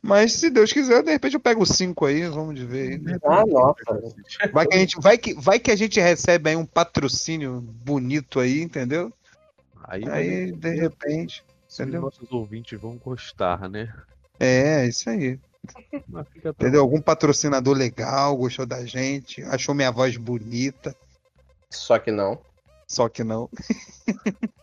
Mas 0.00 0.34
se 0.34 0.50
Deus 0.50 0.70
quiser, 0.70 1.02
de 1.02 1.10
repente 1.10 1.34
eu 1.34 1.40
pego 1.40 1.62
o 1.62 1.66
5 1.66 2.04
aí, 2.04 2.26
vamos 2.28 2.54
de 2.54 2.66
ver. 2.66 3.00
aí. 3.06 3.18
Ah, 3.24 3.44
nossa. 3.46 3.82
Vai 4.52 4.66
que 4.66 4.76
a 4.76 4.78
gente, 4.78 5.00
vai 5.00 5.16
que, 5.16 5.34
vai 5.34 5.58
que 5.58 5.70
a 5.70 5.76
gente 5.76 5.98
recebe 5.98 6.50
aí 6.50 6.56
um 6.56 6.66
patrocínio 6.66 7.60
bonito 7.60 8.38
aí, 8.38 8.60
entendeu? 8.60 9.12
Aí, 9.82 10.08
Aí, 10.08 10.52
de 10.52 10.74
repente. 10.74 11.42
os 11.68 11.86
nossos 11.86 12.30
ouvintes 12.32 12.78
vão 12.78 12.96
gostar, 12.96 13.68
né? 13.68 13.92
É, 14.38 14.86
isso 14.86 15.08
aí. 15.08 15.38
Fica 16.32 16.50
Entendeu? 16.50 16.80
Algum 16.82 17.00
patrocinador 17.00 17.76
legal, 17.76 18.36
gostou 18.36 18.66
da 18.66 18.84
gente, 18.84 19.42
achou 19.44 19.74
minha 19.74 19.90
voz 19.90 20.16
bonita, 20.16 20.94
Só 21.70 21.98
que 21.98 22.10
não. 22.10 22.38
só 22.86 23.08
que 23.08 23.24
não. 23.24 23.48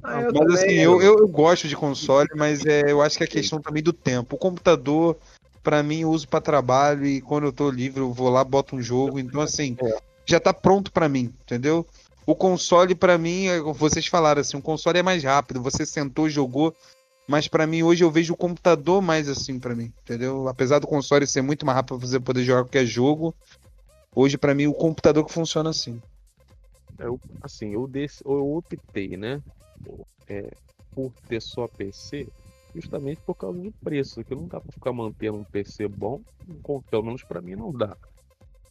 Ah, 0.00 0.20
eu 0.22 0.32
mas 0.32 0.38
também- 0.38 0.54
assim, 0.54 0.74
eu, 0.74 1.02
eu, 1.02 1.18
eu 1.18 1.28
gosto 1.28 1.66
de 1.66 1.74
console, 1.74 2.28
mas 2.36 2.64
é, 2.64 2.82
eu 2.90 3.02
acho 3.02 3.18
que 3.18 3.24
é 3.24 3.26
questão 3.26 3.60
também 3.60 3.82
do 3.82 3.92
tempo. 3.92 4.36
O 4.36 4.38
computador, 4.38 5.16
pra 5.60 5.82
mim, 5.82 6.02
eu 6.02 6.10
uso 6.10 6.28
pra 6.28 6.40
trabalho 6.40 7.04
e 7.04 7.20
quando 7.20 7.44
eu 7.48 7.52
tô 7.52 7.68
livre 7.68 8.00
eu 8.00 8.12
vou 8.12 8.28
lá, 8.30 8.44
boto 8.44 8.76
um 8.76 8.80
jogo. 8.82 9.18
Então, 9.18 9.40
assim, 9.40 9.76
É. 9.82 9.98
já 10.24 10.38
tá 10.38 10.54
pronto 10.54 10.92
pra 10.92 11.08
mim, 11.08 11.34
entendeu? 11.42 11.84
O 12.24 12.34
console, 12.36 12.94
pra 12.94 13.18
mim, 13.18 13.46
é, 13.48 13.58
vocês 13.60 14.06
falaram 14.06 14.40
assim, 14.40 14.56
o 14.56 14.62
console 14.62 15.00
é 15.00 15.02
mais 15.02 15.24
rápido. 15.24 15.60
Você 15.62 15.84
sentou, 15.84 16.28
jogou. 16.28 16.72
Mas 17.28 17.46
pra 17.46 17.66
mim, 17.66 17.82
hoje 17.82 18.02
eu 18.02 18.10
vejo 18.10 18.32
o 18.32 18.36
computador 18.36 19.02
mais 19.02 19.28
assim 19.28 19.58
pra 19.58 19.74
mim, 19.74 19.92
entendeu? 20.02 20.48
Apesar 20.48 20.78
do 20.78 20.86
console 20.86 21.26
ser 21.26 21.42
muito 21.42 21.66
mais 21.66 21.76
rápido 21.76 21.98
pra 21.98 22.08
você 22.08 22.18
poder 22.18 22.42
jogar 22.42 22.62
qualquer 22.62 22.86
jogo, 22.86 23.34
hoje 24.14 24.38
pra 24.38 24.54
mim 24.54 24.66
o 24.66 24.72
computador 24.72 25.24
que 25.26 25.32
funciona 25.32 25.70
assim. 25.70 26.00
Eu, 26.98 27.20
assim, 27.42 27.74
eu, 27.74 27.86
desse, 27.86 28.24
eu 28.24 28.56
optei, 28.56 29.16
né? 29.16 29.42
é, 30.28 30.50
por 30.94 31.12
ter 31.26 31.40
só 31.40 31.66
PC, 31.68 32.28
justamente 32.74 33.20
por 33.24 33.34
causa 33.34 33.58
do 33.58 33.72
preço, 33.82 34.22
que 34.24 34.34
não 34.34 34.46
dá 34.46 34.60
pra 34.60 34.72
ficar 34.72 34.92
mantendo 34.92 35.38
um 35.38 35.44
PC 35.44 35.88
bom, 35.88 36.20
pelo 36.90 37.02
menos 37.02 37.22
pra 37.24 37.40
mim 37.40 37.56
não 37.56 37.72
dá. 37.72 37.96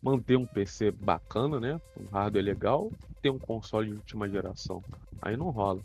Manter 0.02 0.38
um 0.38 0.46
PC 0.46 0.92
bacana, 0.92 1.60
né? 1.60 1.82
Um 2.00 2.06
hardware 2.06 2.44
legal, 2.44 2.92
ter 3.22 3.30
um 3.30 3.40
console 3.40 3.90
de 3.90 3.96
última 3.96 4.30
geração. 4.30 4.84
Aí 5.22 5.36
não 5.36 5.50
rola. 5.50 5.82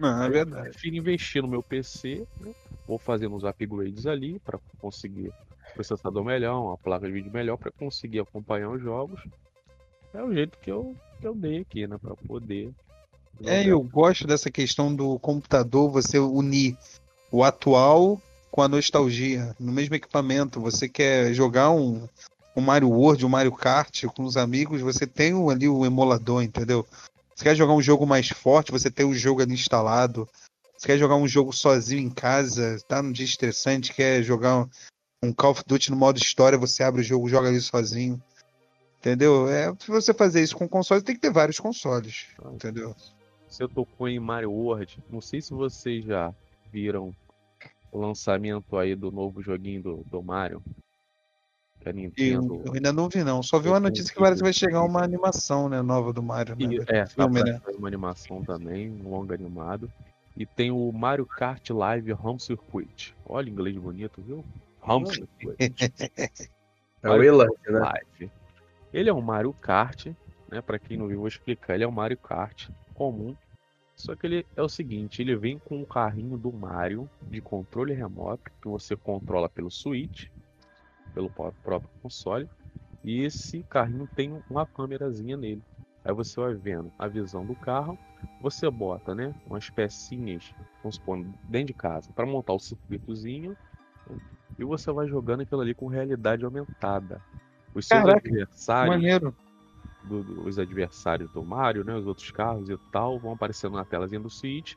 Não, 0.00 0.22
é 0.22 0.26
Eu 0.28 0.32
verdade. 0.32 0.70
prefiro 0.70 0.96
investir 0.96 1.42
no 1.42 1.48
meu 1.48 1.62
PC, 1.62 2.26
né? 2.40 2.54
vou 2.88 2.98
fazendo 2.98 3.36
uns 3.36 3.44
upgrades 3.44 4.06
ali 4.06 4.38
para 4.40 4.58
conseguir 4.78 5.28
um 5.28 5.74
processador 5.74 6.24
melhor, 6.24 6.58
uma 6.58 6.78
placa 6.78 7.06
de 7.06 7.12
vídeo 7.12 7.30
melhor 7.30 7.58
para 7.58 7.70
conseguir 7.70 8.20
acompanhar 8.20 8.70
os 8.70 8.80
jogos. 8.80 9.20
É 10.14 10.22
o 10.22 10.32
jeito 10.32 10.58
que 10.58 10.72
eu, 10.72 10.96
que 11.20 11.26
eu 11.26 11.34
dei 11.34 11.58
aqui, 11.58 11.86
né? 11.86 11.98
Para 11.98 12.16
poder. 12.16 12.72
É, 13.44 13.66
eu 13.66 13.82
gosto 13.82 14.26
dessa 14.26 14.50
questão 14.50 14.94
do 14.94 15.18
computador, 15.18 15.90
você 15.90 16.18
unir 16.18 16.76
o 17.30 17.44
atual 17.44 18.20
com 18.50 18.62
a 18.62 18.68
nostalgia 18.68 19.54
no 19.60 19.70
mesmo 19.70 19.94
equipamento. 19.94 20.60
Você 20.60 20.88
quer 20.88 21.32
jogar 21.34 21.70
um, 21.70 22.08
um 22.56 22.60
Mario 22.62 22.88
World, 22.88 23.24
um 23.24 23.28
Mario 23.28 23.52
Kart 23.52 24.04
com 24.06 24.24
os 24.24 24.38
amigos, 24.38 24.80
você 24.80 25.06
tem 25.06 25.32
ali 25.50 25.68
o 25.68 25.84
emulador, 25.84 26.42
entendeu? 26.42 26.86
Você 27.40 27.44
quer 27.44 27.56
jogar 27.56 27.72
um 27.72 27.80
jogo 27.80 28.06
mais 28.06 28.28
forte, 28.28 28.70
você 28.70 28.90
tem 28.90 29.06
o 29.06 29.14
jogo 29.14 29.40
ali 29.40 29.54
instalado. 29.54 30.28
Você 30.76 30.86
quer 30.86 30.98
jogar 30.98 31.16
um 31.16 31.26
jogo 31.26 31.54
sozinho 31.54 32.02
em 32.02 32.10
casa, 32.10 32.76
tá 32.86 33.02
num 33.02 33.10
dia 33.10 33.24
estressante, 33.24 33.94
quer 33.94 34.22
jogar 34.22 34.58
um, 34.58 34.68
um 35.24 35.32
Call 35.32 35.52
of 35.52 35.62
Duty 35.66 35.90
no 35.90 35.96
modo 35.96 36.18
história, 36.18 36.58
você 36.58 36.82
abre 36.82 37.00
o 37.00 37.02
jogo, 37.02 37.30
joga 37.30 37.48
ali 37.48 37.58
sozinho. 37.58 38.22
Entendeu? 38.98 39.48
É, 39.48 39.74
se 39.80 39.90
você 39.90 40.12
fazer 40.12 40.42
isso 40.42 40.54
com 40.54 40.68
console, 40.68 41.02
tem 41.02 41.14
que 41.14 41.20
ter 41.22 41.32
vários 41.32 41.58
consoles, 41.58 42.26
entendeu? 42.52 42.94
Você 43.48 43.66
tocou 43.66 44.06
em 44.06 44.20
Mario 44.20 44.52
World. 44.52 45.02
Não 45.08 45.22
sei 45.22 45.40
se 45.40 45.54
vocês 45.54 46.04
já 46.04 46.34
viram 46.70 47.10
o 47.90 47.98
lançamento 47.98 48.76
aí 48.76 48.94
do 48.94 49.10
novo 49.10 49.40
joguinho 49.40 49.82
do, 49.82 50.04
do 50.10 50.22
Mario. 50.22 50.62
Que 51.80 51.88
a 51.88 51.92
Eu, 51.92 51.96
Nintendo. 51.96 52.62
eu 52.64 52.74
ainda 52.74 52.92
não 52.92 53.08
vi, 53.08 53.24
não. 53.24 53.42
Só 53.42 53.58
vi 53.58 53.68
uma 53.68 53.80
notícia 53.80 54.12
que 54.12 54.20
parece 54.20 54.38
que 54.38 54.44
vai 54.44 54.52
chegar 54.52 54.82
uma 54.82 55.02
animação, 55.02 55.68
né, 55.68 55.80
nova 55.80 56.12
do 56.12 56.22
Mario, 56.22 56.54
né? 56.56 56.74
E, 56.74 56.94
é, 56.94 57.06
filme, 57.06 57.42
pra 57.42 57.52
né? 57.52 57.60
uma 57.78 57.88
animação 57.88 58.42
também, 58.44 58.90
um 58.90 59.10
longa 59.10 59.34
animado. 59.34 59.90
E 60.36 60.44
tem 60.46 60.70
o 60.70 60.92
Mario 60.92 61.26
Kart 61.26 61.70
Live 61.70 62.12
Home 62.12 62.38
Circuit. 62.38 63.14
Olha, 63.26 63.48
inglês 63.48 63.76
bonito, 63.76 64.22
viu? 64.22 64.44
Home 64.82 65.06
Circuit 65.06 65.56
É 67.02 67.08
o 67.08 67.14
Willand, 67.14 67.54
né? 67.66 67.78
Live. 67.78 68.32
Ele 68.92 69.08
é 69.08 69.12
um 69.12 69.22
Mario 69.22 69.54
Kart, 69.54 70.06
né? 70.50 70.60
Pra 70.60 70.78
quem 70.78 70.98
não 70.98 71.08
viu, 71.08 71.20
vou 71.20 71.28
explicar. 71.28 71.74
Ele 71.74 71.84
é 71.84 71.88
um 71.88 71.92
Mario 71.92 72.18
Kart 72.18 72.68
comum. 72.94 73.34
Só 73.96 74.14
que 74.14 74.26
ele 74.26 74.46
é 74.56 74.62
o 74.62 74.68
seguinte, 74.68 75.20
ele 75.20 75.36
vem 75.36 75.58
com 75.58 75.78
um 75.78 75.84
carrinho 75.84 76.38
do 76.38 76.50
Mario 76.50 77.08
de 77.22 77.40
controle 77.40 77.92
remoto 77.92 78.50
que 78.60 78.68
você 78.68 78.96
controla 78.96 79.46
pelo 79.46 79.70
Switch, 79.70 80.28
pelo 81.10 81.30
pró- 81.30 81.52
próprio 81.62 81.90
console. 82.02 82.48
E 83.04 83.22
esse 83.22 83.62
carrinho 83.64 84.08
tem 84.14 84.42
uma 84.48 84.66
câmerazinha 84.66 85.36
nele. 85.36 85.62
Aí 86.04 86.12
você 86.12 86.38
vai 86.40 86.54
vendo 86.54 86.92
a 86.98 87.06
visão 87.08 87.44
do 87.44 87.54
carro, 87.54 87.98
você 88.40 88.70
bota, 88.70 89.14
né, 89.14 89.34
umas 89.46 89.68
pecinhas, 89.70 90.54
vamos 90.82 90.96
supor, 90.96 91.22
dentro 91.48 91.68
de 91.68 91.74
casa, 91.74 92.10
para 92.12 92.26
montar 92.26 92.54
o 92.54 92.58
circuitozinho, 92.58 93.56
e 94.58 94.64
você 94.64 94.90
vai 94.92 95.06
jogando 95.08 95.40
aquilo 95.42 95.60
ali 95.60 95.74
com 95.74 95.86
realidade 95.86 96.44
aumentada. 96.44 97.20
Os 97.74 97.86
seus 97.86 98.02
Caraca, 98.02 98.18
adversários, 98.18 98.96
Maneiro. 98.96 99.36
do- 100.02 100.22
do- 100.24 100.46
os 100.46 100.58
adversários 100.58 101.30
do 101.32 101.44
Mario, 101.44 101.84
né, 101.84 101.94
os 101.94 102.06
outros 102.06 102.30
carros 102.30 102.68
e 102.68 102.76
tal, 102.90 103.18
vão 103.18 103.32
aparecendo 103.32 103.76
na 103.76 103.84
telazinha 103.84 104.20
do 104.20 104.30
Switch, 104.30 104.74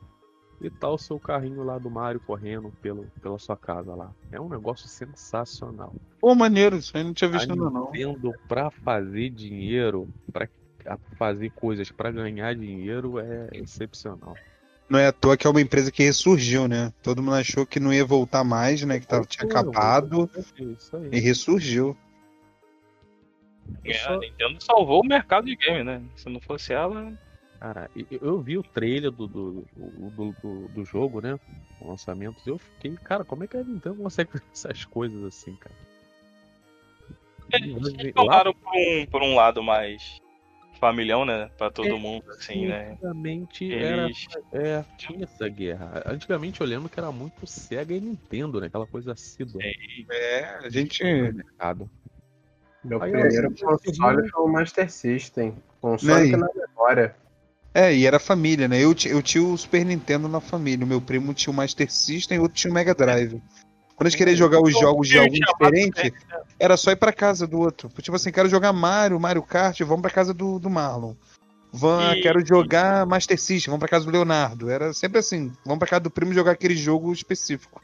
e 0.63 0.69
tá 0.69 0.89
o 0.89 0.97
seu 0.97 1.19
carrinho 1.19 1.61
lá 1.63 1.77
do 1.77 1.91
Mario 1.91 2.21
correndo 2.21 2.71
pelo, 2.81 3.05
pela 3.21 3.37
sua 3.37 3.57
casa 3.57 3.93
lá. 3.93 4.11
É 4.31 4.39
um 4.39 4.47
negócio 4.47 4.87
sensacional. 4.87 5.93
Pô, 6.21 6.33
maneiro. 6.33 6.77
Isso 6.77 6.95
aí 6.95 7.03
não 7.03 7.13
tinha 7.13 7.29
visto 7.29 7.51
ainda, 7.51 7.69
não. 7.69 7.91
Nintendo 7.91 8.33
pra 8.47 8.71
fazer 8.71 9.29
dinheiro, 9.29 10.07
pra 10.31 10.47
fazer 11.17 11.49
coisas 11.51 11.91
pra 11.91 12.11
ganhar 12.11 12.55
dinheiro 12.55 13.19
é 13.19 13.49
excepcional. 13.53 14.35
Não 14.89 14.99
é 14.99 15.07
à 15.07 15.11
toa 15.11 15.35
que 15.35 15.45
é 15.45 15.49
uma 15.49 15.61
empresa 15.61 15.91
que 15.91 16.03
ressurgiu, 16.03 16.67
né? 16.67 16.93
Todo 17.01 17.21
mundo 17.21 17.35
achou 17.35 17.65
que 17.65 17.79
não 17.79 17.93
ia 17.93 18.05
voltar 18.05 18.43
mais, 18.43 18.81
né? 18.83 18.99
Que 18.99 19.07
tava, 19.07 19.25
tinha 19.25 19.45
acabado 19.45 20.29
Isso 20.57 20.95
aí. 20.95 21.09
e 21.11 21.19
ressurgiu. 21.19 21.97
É, 23.83 24.05
A 24.07 24.17
Nintendo 24.17 24.63
salvou 24.63 25.01
o 25.01 25.07
mercado 25.07 25.45
de 25.45 25.55
game, 25.55 25.83
né? 25.83 26.01
Se 26.15 26.29
não 26.29 26.39
fosse 26.39 26.73
ela. 26.73 27.11
Cara, 27.63 27.89
eu, 27.95 28.05
eu 28.21 28.41
vi 28.41 28.57
o 28.57 28.61
trailer 28.61 29.09
do, 29.09 29.25
do, 29.25 29.65
do, 29.73 30.35
do, 30.43 30.67
do 30.67 30.83
jogo, 30.83 31.21
né? 31.21 31.39
O 31.79 31.87
lançamento, 31.87 32.35
e 32.45 32.49
eu 32.49 32.57
fiquei, 32.57 32.93
cara, 32.97 33.23
como 33.23 33.45
é 33.45 33.47
que 33.47 33.55
a 33.55 33.63
Nintendo 33.63 33.95
consegue 33.95 34.31
fazer 34.33 34.43
essas 34.51 34.83
coisas 34.83 35.23
assim, 35.23 35.55
cara? 35.55 35.73
Eles 37.53 37.73
Lá- 38.13 38.23
jogaram 38.23 38.53
por 38.53 38.73
um, 38.75 39.05
por 39.05 39.21
um 39.21 39.35
lado 39.35 39.63
mais 39.63 40.19
familhão, 40.77 41.23
né? 41.23 41.49
Pra 41.57 41.71
todo 41.71 41.97
mundo, 41.97 42.29
assim, 42.31 42.67
né? 42.67 42.91
Antigamente 42.91 43.73
era, 43.73 44.03
Eles. 44.07 44.25
é, 44.51 44.83
tinha 44.97 45.23
essa 45.23 45.47
guerra. 45.47 46.03
Antigamente 46.05 46.59
eu 46.59 46.67
lembro 46.67 46.89
que 46.89 46.99
era 46.99 47.13
muito 47.13 47.47
Sega 47.47 47.93
e 47.93 48.01
Nintendo, 48.01 48.59
né? 48.59 48.67
Aquela 48.67 48.87
coisa 48.87 49.13
assídua 49.13 49.61
É, 50.11 50.43
a 50.65 50.69
gente. 50.69 51.01
mercado. 51.01 51.89
Meu 52.83 53.01
Aí, 53.01 53.09
primeiro 53.09 53.53
ó, 53.63 53.77
console 53.77 54.29
foi 54.29 54.43
o 54.43 54.47
Master 54.49 54.91
System. 54.91 55.55
Com 55.79 55.91
Né, 55.91 55.97
Sonic 55.99 56.33
e- 56.33 56.35
na 56.35 56.49
memória. 56.53 57.22
É, 57.73 57.93
e 57.93 58.05
era 58.05 58.19
família, 58.19 58.67
né? 58.67 58.77
Eu, 58.79 58.95
eu 59.05 59.21
tinha 59.21 59.43
o 59.43 59.57
Super 59.57 59.83
Nintendo 59.83 60.27
na 60.27 60.39
família. 60.39 60.85
O 60.85 60.87
meu 60.87 61.01
primo 61.01 61.33
tinha 61.33 61.51
o 61.51 61.55
Master 61.55 61.91
System 61.91 62.37
e 62.37 62.39
o 62.39 62.43
outro 62.43 62.55
tinha 62.57 62.69
o 62.69 62.73
Mega 62.73 62.93
Drive. 62.93 63.41
Quando 63.95 64.07
a 64.07 64.09
gente 64.09 64.17
queria 64.17 64.35
jogar 64.35 64.61
os 64.61 64.71
jogos 64.73 65.07
de 65.07 65.17
algum 65.17 65.33
diferente, 65.33 66.13
era 66.59 66.75
só 66.77 66.91
ir 66.91 66.95
pra 66.95 67.13
casa 67.13 67.47
do 67.47 67.59
outro. 67.59 67.89
Tipo 68.01 68.15
assim, 68.15 68.31
quero 68.31 68.49
jogar 68.49 68.73
Mario, 68.73 69.19
Mario 69.19 69.41
Kart, 69.43 69.79
vamos 69.81 70.01
pra 70.01 70.11
casa 70.11 70.33
do, 70.33 70.59
do 70.59 70.69
Marlon. 70.69 71.15
Van, 71.71 72.15
E- 72.15 72.21
quero 72.21 72.45
jogar 72.45 73.05
Master 73.05 73.39
System, 73.39 73.71
vamos 73.71 73.79
pra 73.79 73.89
casa 73.89 74.05
do 74.05 74.11
Leonardo. 74.11 74.69
Era 74.69 74.93
sempre 74.93 75.19
assim, 75.19 75.51
vamos 75.65 75.79
pra 75.79 75.87
casa 75.87 76.01
do 76.01 76.11
primo 76.11 76.33
jogar 76.33 76.51
aquele 76.51 76.75
jogo 76.75 77.11
específico. 77.11 77.81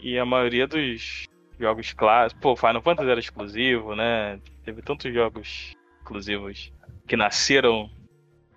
E 0.00 0.18
a 0.18 0.24
maioria 0.24 0.66
dos 0.66 1.28
jogos 1.58 1.92
clássicos. 1.92 2.40
Pô, 2.42 2.56
Final 2.56 2.82
Fantasy 2.82 3.08
era 3.10 3.20
exclusivo, 3.20 3.94
né? 3.94 4.40
Teve 4.64 4.82
tantos 4.82 5.12
jogos 5.14 5.72
exclusivos 6.00 6.72
que 7.06 7.16
nasceram. 7.16 7.88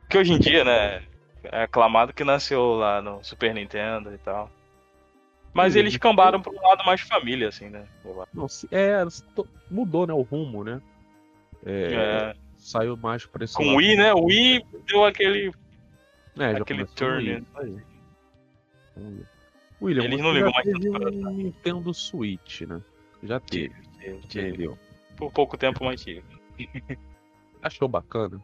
Que 0.10 0.18
hoje 0.18 0.34
em 0.34 0.40
dia, 0.40 0.64
né? 0.64 1.04
É 1.44 1.64
aclamado 1.64 2.14
que 2.14 2.24
nasceu 2.24 2.74
lá 2.74 3.02
no 3.02 3.24
Super 3.24 3.54
Nintendo 3.54 4.14
e 4.14 4.18
tal. 4.18 4.50
Mas 5.54 5.74
Sim, 5.74 5.80
eles 5.80 5.96
cambaram 5.98 6.42
para 6.42 6.52
um 6.52 6.62
lado 6.62 6.84
mais 6.86 7.02
família, 7.02 7.48
assim, 7.48 7.70
né? 7.70 7.88
Não, 8.34 8.48
é, 8.72 9.06
mudou, 9.72 10.06
né, 10.06 10.14
o 10.14 10.22
rumo, 10.22 10.64
né? 10.64 10.82
É, 11.66 11.94
É, 11.94 12.36
Saiu 12.58 12.98
mais 12.98 13.26
pra 13.26 13.46
esse 13.46 13.54
com 13.54 13.64
o 13.64 13.76
Wii, 13.76 13.96
né? 13.96 14.14
O 14.14 14.26
Wii 14.26 14.66
deu 14.88 15.06
aquele. 15.06 15.52
É, 16.38 16.50
aquele 16.52 16.86
turn, 16.86 17.18
Wii, 17.24 17.40
né? 17.40 17.84
William, 19.82 20.04
Eles 20.04 20.20
não 20.20 20.34
ligam 20.34 20.52
mais 20.52 20.66
teve 20.66 20.92
tanto 20.92 21.20
pra 21.20 21.30
um 21.30 21.34
Nintendo 21.34 21.94
Switch, 21.94 22.62
né? 22.62 22.82
Já 23.24 23.40
teve, 23.40 23.76
tive. 24.28 24.50
entendeu? 24.50 24.78
Por 25.18 25.32
pouco 25.32 25.58
tempo, 25.58 25.84
mas 25.84 26.02
tive. 26.02 26.24
Achou 27.62 27.88
bacana? 27.88 28.42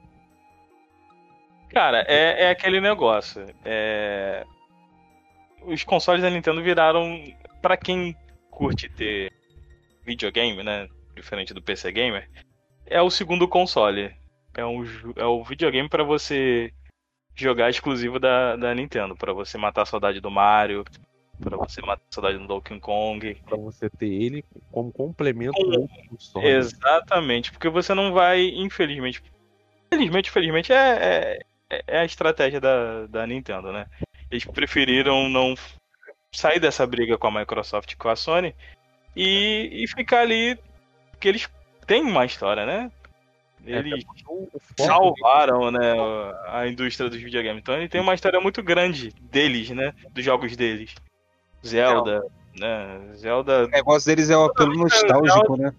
Cara, 1.71 2.05
é, 2.07 2.43
é 2.43 2.49
aquele 2.49 2.81
negócio. 2.81 3.45
É... 3.63 4.45
Os 5.63 5.83
consoles 5.83 6.21
da 6.21 6.29
Nintendo 6.29 6.61
viraram. 6.61 7.23
Pra 7.61 7.77
quem 7.77 8.15
curte 8.49 8.89
ter 8.89 9.31
videogame, 10.03 10.63
né? 10.63 10.87
Diferente 11.15 11.53
do 11.53 11.61
PC 11.61 11.91
Gamer, 11.91 12.27
é 12.87 13.01
o 13.01 13.09
segundo 13.09 13.47
console. 13.47 14.13
É, 14.55 14.65
um, 14.65 14.83
é 15.15 15.25
o 15.25 15.43
videogame 15.43 15.87
pra 15.87 16.03
você 16.03 16.73
jogar 17.35 17.69
exclusivo 17.69 18.19
da, 18.19 18.55
da 18.55 18.73
Nintendo. 18.73 19.15
Pra 19.15 19.31
você 19.31 19.57
matar 19.57 19.83
a 19.83 19.85
saudade 19.85 20.19
do 20.19 20.31
Mario. 20.31 20.83
Pra 21.39 21.55
você 21.57 21.81
matar 21.81 22.03
a 22.09 22.13
saudade 22.13 22.37
do 22.37 22.47
Donkey 22.47 22.79
Kong. 22.79 23.35
Pra 23.45 23.57
você 23.57 23.89
ter 23.89 24.07
ele 24.07 24.43
como 24.71 24.91
complemento 24.91 25.53
Com- 25.53 25.81
outro 25.81 26.09
console. 26.09 26.47
Exatamente, 26.47 27.51
porque 27.51 27.69
você 27.69 27.93
não 27.93 28.11
vai, 28.11 28.41
infelizmente. 28.49 29.23
Infelizmente, 29.91 30.29
infelizmente, 30.29 30.73
é, 30.73 30.75
é, 30.77 31.39
é 31.87 31.99
a 31.99 32.05
estratégia 32.05 32.59
da, 32.59 33.05
da 33.07 33.27
Nintendo, 33.27 33.71
né? 33.71 33.85
Eles 34.29 34.45
preferiram 34.45 35.29
não 35.29 35.55
sair 36.33 36.59
dessa 36.59 36.85
briga 36.87 37.17
com 37.17 37.27
a 37.27 37.39
Microsoft 37.39 37.91
e 37.91 37.97
com 37.97 38.09
a 38.09 38.15
Sony 38.15 38.55
e, 39.15 39.69
e 39.71 39.87
ficar 39.87 40.21
ali. 40.21 40.57
Porque 41.11 41.27
eles 41.27 41.49
têm 41.85 42.03
uma 42.03 42.25
história, 42.25 42.65
né? 42.65 42.91
É, 43.65 43.77
Eles 43.77 44.03
salvaram 44.75 45.69
né, 45.69 45.93
a 46.47 46.67
indústria 46.67 47.09
dos 47.09 47.21
videogames. 47.21 47.61
Então 47.61 47.75
ele 47.75 47.87
tem 47.87 48.01
uma 48.01 48.15
história 48.15 48.39
muito 48.39 48.63
grande 48.63 49.11
deles, 49.21 49.69
né? 49.69 49.93
Dos 50.11 50.25
jogos 50.25 50.55
deles. 50.55 50.95
Zelda, 51.65 52.23
né? 52.57 53.13
Zelda 53.15 53.65
O 53.65 53.67
negócio 53.67 54.07
deles 54.07 54.29
é 54.29 54.37
um 54.37 54.45
apelo 54.45 54.73
nostálgico, 54.73 55.57
né? 55.57 55.73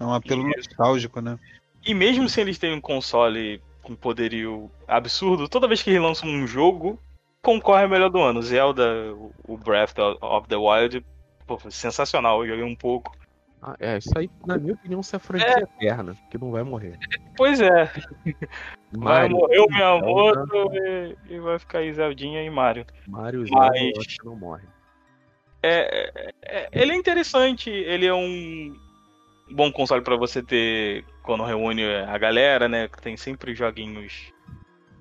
É 0.00 0.04
um 0.04 0.14
apelo 0.14 0.48
nostálgico, 0.48 1.20
né? 1.20 1.38
E 1.84 1.94
mesmo 1.94 2.28
se 2.28 2.40
eles 2.40 2.58
têm 2.58 2.72
um 2.72 2.80
console 2.80 3.60
com 3.86 3.94
poderio 3.94 4.68
absurdo, 4.88 5.48
toda 5.48 5.68
vez 5.68 5.80
que 5.80 5.90
eles 5.90 6.02
lançam 6.02 6.28
um 6.28 6.44
jogo, 6.44 6.98
concorre 7.40 7.84
ao 7.84 7.88
melhor 7.88 8.10
do 8.10 8.20
ano. 8.20 8.42
Zelda, 8.42 9.14
o 9.46 9.56
Breath 9.56 9.96
of 10.20 10.48
the 10.48 10.56
Wild, 10.56 11.06
pô, 11.46 11.56
sensacional, 11.70 12.42
eu 12.42 12.48
joguei 12.48 12.64
um 12.64 12.74
pouco. 12.74 13.16
Ah, 13.62 13.76
é, 13.78 13.98
isso 13.98 14.10
aí, 14.16 14.28
na 14.44 14.58
minha 14.58 14.74
opinião, 14.74 15.00
isso 15.00 15.14
é 15.14 15.18
franquia 15.20 15.60
eterna, 15.60 16.16
que 16.28 16.36
não 16.36 16.50
vai 16.50 16.64
morrer. 16.64 16.98
Pois 17.36 17.60
é, 17.60 17.90
vai 18.92 19.28
morrer 19.28 19.60
o 19.60 19.66
Miyamoto 19.68 20.68
e, 20.74 21.16
e 21.34 21.38
vai 21.38 21.58
ficar 21.60 21.78
aí 21.78 21.92
Zeldinha 21.92 22.42
e 22.42 22.50
Mario. 22.50 22.84
Mario 23.06 23.46
Zelda, 23.46 23.66
Mas- 23.68 23.80
eu 23.94 24.00
acho 24.00 24.18
que 24.18 24.26
não 24.26 24.36
morre. 24.36 24.64
É, 25.62 26.12
é- 26.42 26.68
ele 26.72 26.92
é 26.92 26.96
interessante, 26.96 27.70
ele 27.70 28.06
é 28.06 28.14
um 28.14 28.76
bom 29.50 29.70
console 29.70 30.02
pra 30.02 30.16
você 30.16 30.42
ter 30.42 31.04
quando 31.22 31.44
reúne 31.44 31.84
a 31.84 32.16
galera, 32.18 32.68
né? 32.68 32.88
que 32.88 33.00
Tem 33.00 33.16
sempre 33.16 33.54
joguinhos 33.54 34.32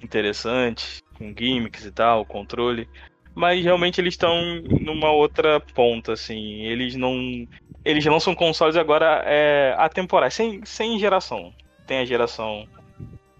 interessantes, 0.02 1.04
com 1.18 1.34
gimmicks 1.38 1.86
e 1.86 1.92
tal, 1.92 2.26
controle. 2.26 2.88
Mas 3.34 3.64
realmente 3.64 4.00
eles 4.00 4.14
estão 4.14 4.62
numa 4.80 5.12
outra 5.12 5.60
ponta, 5.60 6.14
assim. 6.14 6.62
Eles 6.62 6.96
não. 6.96 7.48
Eles 7.84 8.06
lançam 8.06 8.34
consoles 8.34 8.78
agora 8.78 9.24
é, 9.26 9.76
atemporais, 9.78 10.34
sem, 10.34 10.64
sem 10.66 10.98
geração. 10.98 11.54
Tem 11.86 12.00
a 12.00 12.06
geração 12.06 12.66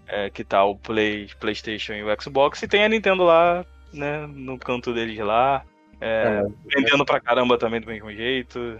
é, 0.06 0.28
que 0.28 0.44
tá 0.44 0.62
o 0.64 0.76
Play, 0.76 1.28
PlayStation 1.40 1.94
e 1.94 2.02
o 2.02 2.22
Xbox, 2.22 2.62
e 2.62 2.68
tem 2.68 2.84
a 2.84 2.88
Nintendo 2.88 3.24
lá, 3.24 3.64
né? 3.92 4.26
No 4.26 4.58
canto 4.58 4.92
deles 4.92 5.18
lá. 5.18 5.64
É, 5.98 6.42
vendendo 6.66 7.06
pra 7.06 7.18
caramba 7.18 7.56
também 7.56 7.80
do 7.80 7.86
mesmo 7.86 8.12
jeito. 8.12 8.78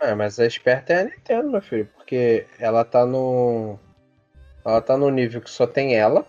É, 0.00 0.14
mas 0.14 0.38
a 0.38 0.46
esperta 0.46 0.92
é 0.92 1.00
a 1.00 1.04
Nintendo, 1.04 1.50
meu 1.50 1.62
filho, 1.62 1.88
porque 1.96 2.46
ela 2.58 2.84
tá 2.84 3.06
no. 3.06 3.78
Ela 4.64 4.80
tá 4.82 4.96
no 4.96 5.08
nível 5.10 5.40
que 5.40 5.50
só 5.50 5.66
tem 5.66 5.94
ela, 5.96 6.26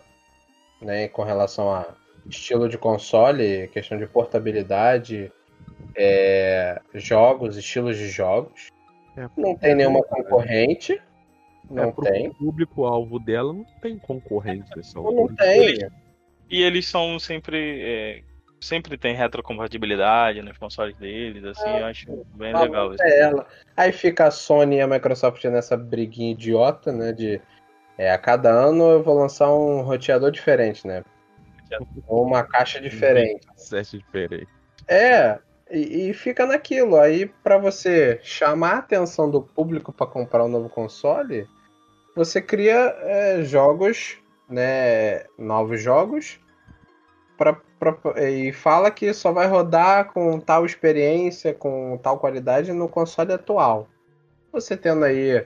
né? 0.81 1.07
Com 1.09 1.23
relação 1.23 1.71
a 1.73 1.85
estilo 2.29 2.69
de 2.69 2.77
console, 2.77 3.67
questão 3.69 3.97
de 3.97 4.05
portabilidade, 4.07 5.31
é, 5.95 6.79
jogos, 6.93 7.57
estilos 7.57 7.97
de 7.97 8.07
jogos. 8.09 8.67
É, 9.17 9.27
Não 9.35 9.55
tem 9.55 9.75
nenhuma 9.75 10.03
concorrente. 10.03 11.01
Não 11.69 11.89
é, 11.89 12.11
tem. 12.11 12.31
público-alvo 12.33 13.19
dela 13.19 13.51
não 13.51 13.65
tem 13.81 13.97
concorrência. 13.97 14.79
essa 14.79 14.99
Não 14.99 15.07
altura. 15.07 15.35
tem. 15.35 15.89
E 16.49 16.61
eles 16.61 16.87
são 16.87 17.19
sempre. 17.19 18.23
Sempre 18.59 18.97
tem 18.97 19.15
retrocompatibilidade 19.15 20.41
nos 20.41 20.57
consoles 20.57 20.95
deles, 20.97 21.43
assim, 21.43 21.77
eu 21.77 21.85
acho 21.85 22.25
bem 22.35 22.53
Ah, 22.53 22.61
legal 22.61 22.93
isso. 22.93 23.03
É 23.03 23.19
ela. 23.21 23.47
Aí 23.75 23.91
fica 23.91 24.27
a 24.27 24.31
Sony 24.31 24.77
e 24.77 24.81
a 24.81 24.87
Microsoft 24.87 25.43
nessa 25.45 25.77
briguinha 25.77 26.31
idiota, 26.31 26.91
né? 26.91 27.11
De 27.11 27.41
é, 27.97 28.11
a 28.11 28.17
cada 28.17 28.51
ano 28.51 28.83
eu 28.91 29.03
vou 29.03 29.17
lançar 29.17 29.51
um 29.51 29.81
roteador 29.81 30.31
diferente, 30.31 30.85
né? 30.85 31.03
Ou 32.07 32.25
uma 32.25 32.43
caixa 32.43 32.79
diferente. 32.79 33.45
Sete 33.57 33.97
diferente. 33.97 34.47
É, 34.87 35.39
e, 35.69 36.09
e 36.09 36.13
fica 36.13 36.45
naquilo. 36.45 36.97
Aí, 36.97 37.25
pra 37.43 37.57
você 37.57 38.19
chamar 38.23 38.71
a 38.75 38.79
atenção 38.79 39.29
do 39.29 39.41
público 39.41 39.91
pra 39.91 40.07
comprar 40.07 40.45
um 40.45 40.49
novo 40.49 40.69
console, 40.69 41.47
você 42.15 42.41
cria 42.41 42.95
é, 43.01 43.43
jogos, 43.43 44.17
né? 44.49 45.25
Novos 45.37 45.81
jogos. 45.81 46.39
Pra, 47.37 47.53
pra- 47.53 47.66
e 48.17 48.51
fala 48.53 48.89
que 48.91 49.13
só 49.13 49.31
vai 49.31 49.47
rodar 49.47 50.11
com 50.11 50.39
tal 50.39 50.65
experiência, 50.65 51.53
com 51.53 51.97
tal 52.01 52.17
qualidade 52.19 52.71
no 52.73 52.89
console 52.89 53.33
atual. 53.33 53.87
Você 54.51 54.75
tendo 54.75 55.05
aí 55.05 55.45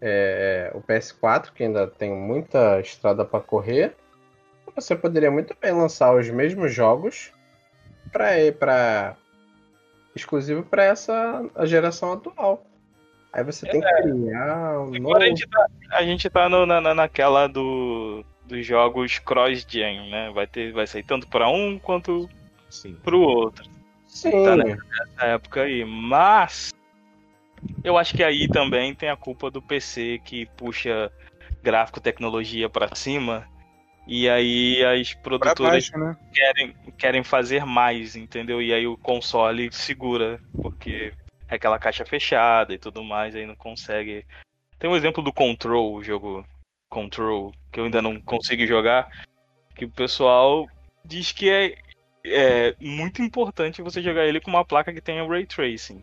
é, 0.00 0.70
o 0.74 0.80
PS4, 0.80 1.52
que 1.52 1.64
ainda 1.64 1.86
tem 1.86 2.12
muita 2.14 2.80
estrada 2.80 3.24
pra 3.24 3.40
correr, 3.40 3.96
você 4.74 4.96
poderia 4.96 5.30
muito 5.30 5.56
bem 5.60 5.72
lançar 5.72 6.14
os 6.14 6.28
mesmos 6.30 6.72
jogos 6.72 7.32
para 8.10 8.30
para 8.58 9.16
exclusivo 10.14 10.62
para 10.62 10.84
essa 10.84 11.44
a 11.54 11.66
geração 11.66 12.12
atual. 12.12 12.64
Aí 13.32 13.42
você 13.42 13.66
tem 13.66 13.80
que 13.80 13.86
criar 14.02 14.78
um 14.80 14.86
novo. 14.90 14.96
Agora 14.96 15.24
a 15.24 15.28
gente 15.28 15.48
tá, 15.48 15.66
a 15.92 16.02
gente 16.02 16.30
tá 16.30 16.48
no- 16.48 16.66
na- 16.66 16.94
naquela 16.94 17.46
do, 17.46 18.22
dos 18.52 18.66
jogos 18.66 19.18
cross-gen, 19.18 20.10
né? 20.10 20.30
Vai, 20.30 20.46
ter, 20.46 20.72
vai 20.72 20.86
sair 20.86 21.02
tanto 21.02 21.26
pra 21.26 21.48
um 21.48 21.78
quanto 21.78 22.28
Sim. 22.70 22.96
pro 23.02 23.20
outro. 23.20 23.64
Sim, 24.06 24.44
tá, 24.44 24.56
né? 24.56 24.76
nessa 24.98 25.26
época 25.26 25.62
aí. 25.62 25.84
Mas 25.84 26.70
eu 27.82 27.96
acho 27.96 28.14
que 28.14 28.22
aí 28.22 28.46
também 28.48 28.94
tem 28.94 29.08
a 29.08 29.16
culpa 29.16 29.50
do 29.50 29.62
PC 29.62 30.20
que 30.24 30.46
puxa 30.56 31.10
gráfico 31.62 32.00
tecnologia 32.00 32.68
pra 32.68 32.94
cima. 32.94 33.48
E 34.06 34.28
aí 34.28 34.84
as 34.84 35.14
produtoras 35.14 35.88
baixo, 35.90 35.98
né? 35.98 36.16
querem, 36.32 36.74
querem 36.98 37.22
fazer 37.22 37.64
mais, 37.64 38.16
entendeu? 38.16 38.60
E 38.60 38.72
aí 38.72 38.86
o 38.86 38.96
console 38.96 39.72
segura, 39.72 40.40
porque 40.60 41.12
é 41.48 41.54
aquela 41.54 41.78
caixa 41.78 42.04
fechada 42.04 42.74
e 42.74 42.78
tudo 42.78 43.02
mais, 43.02 43.34
aí 43.34 43.46
não 43.46 43.54
consegue. 43.54 44.26
Tem 44.78 44.90
um 44.90 44.96
exemplo 44.96 45.22
do 45.22 45.32
Control, 45.32 45.94
o 45.94 46.02
jogo 46.02 46.44
Control, 46.90 47.54
que 47.72 47.80
eu 47.80 47.84
ainda 47.84 48.00
não 48.02 48.20
consigo 48.20 48.64
jogar, 48.66 49.10
que 49.74 49.86
o 49.86 49.90
pessoal 49.90 50.68
diz 51.04 51.32
que 51.32 51.48
é, 51.50 51.74
é 52.24 52.76
muito 52.78 53.22
importante 53.22 53.82
você 53.82 54.00
jogar 54.02 54.26
ele 54.26 54.40
com 54.40 54.50
uma 54.50 54.64
placa 54.64 54.92
que 54.92 55.00
tenha 55.00 55.26
Ray 55.26 55.46
Tracing. 55.46 56.02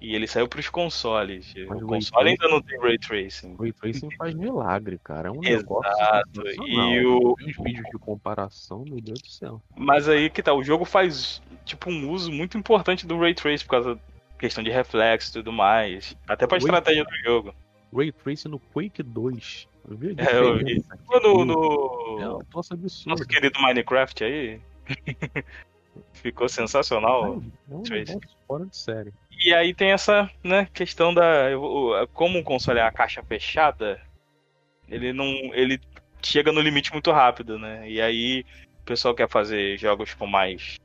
E 0.00 0.14
ele 0.14 0.26
saiu 0.26 0.48
para 0.48 0.60
os 0.60 0.68
consoles. 0.70 1.52
Mas 1.68 1.82
o 1.82 1.86
console 1.86 2.30
ainda 2.30 2.48
não 2.48 2.62
tem 2.62 2.78
Ray 2.80 2.96
Tracing. 2.96 3.54
Ray 3.60 3.70
Tracing 3.70 4.08
faz 4.16 4.34
milagre, 4.34 4.98
cara. 5.04 5.28
É 5.28 5.30
um 5.30 5.44
Exato, 5.44 6.42
negócio 6.42 6.66
e 6.66 7.04
o- 7.04 7.32
Os 7.34 7.56
vídeos 7.62 7.84
de 7.92 7.98
comparação, 7.98 8.82
meu 8.88 8.98
Deus 8.98 9.20
do 9.20 9.28
céu. 9.28 9.60
Mas 9.76 10.08
aí 10.08 10.30
que 10.30 10.42
tá, 10.42 10.54
o 10.54 10.62
jogo 10.64 10.86
faz 10.86 11.42
tipo 11.66 11.90
um 11.90 12.08
uso 12.10 12.32
muito 12.32 12.56
importante 12.56 13.06
do 13.06 13.18
Ray 13.18 13.34
Trace 13.34 13.62
por 13.62 13.72
causa 13.72 13.94
da 13.96 14.00
questão 14.38 14.64
de 14.64 14.70
reflexo 14.70 15.28
e 15.28 15.32
tudo 15.34 15.52
mais. 15.52 16.16
Até 16.26 16.46
pra 16.46 16.56
Ray- 16.56 16.64
estratégia 16.64 17.04
do 17.04 17.16
jogo. 17.22 17.54
Ray 17.94 18.12
Tracing 18.12 18.48
no 18.48 18.58
Quake 18.58 19.02
2. 19.02 19.68
Eu 19.88 19.96
vi 19.96 20.14
É, 20.18 20.38
eu 20.38 20.58
vi. 20.58 20.84
No, 21.22 21.44
no 21.44 22.18
É 22.20 22.30
um 22.30 22.38
troço 22.40 22.74
absurdo. 22.74 23.10
nosso 23.10 23.26
querido 23.26 23.60
Minecraft 23.60 24.24
aí. 24.24 24.60
Ficou 26.12 26.48
sensacional. 26.48 27.40
Não, 27.66 27.82
não, 27.82 27.82
fora 28.46 28.66
de 28.66 28.76
série. 28.76 29.12
E 29.44 29.54
aí 29.54 29.74
tem 29.74 29.92
essa 29.92 30.30
né, 30.44 30.68
questão 30.72 31.14
da. 31.14 31.46
Como 32.12 32.38
o 32.38 32.44
console 32.44 32.78
é 32.78 32.82
a 32.82 32.92
caixa 32.92 33.22
fechada, 33.22 34.00
ele 34.88 35.12
não. 35.12 35.26
ele 35.54 35.80
chega 36.22 36.52
no 36.52 36.60
limite 36.60 36.92
muito 36.92 37.10
rápido, 37.10 37.58
né? 37.58 37.88
E 37.88 38.00
aí 38.00 38.44
o 38.82 38.84
pessoal 38.84 39.14
quer 39.14 39.28
fazer 39.28 39.78
jogos 39.78 40.12
com 40.14 40.26
mais 40.26 40.76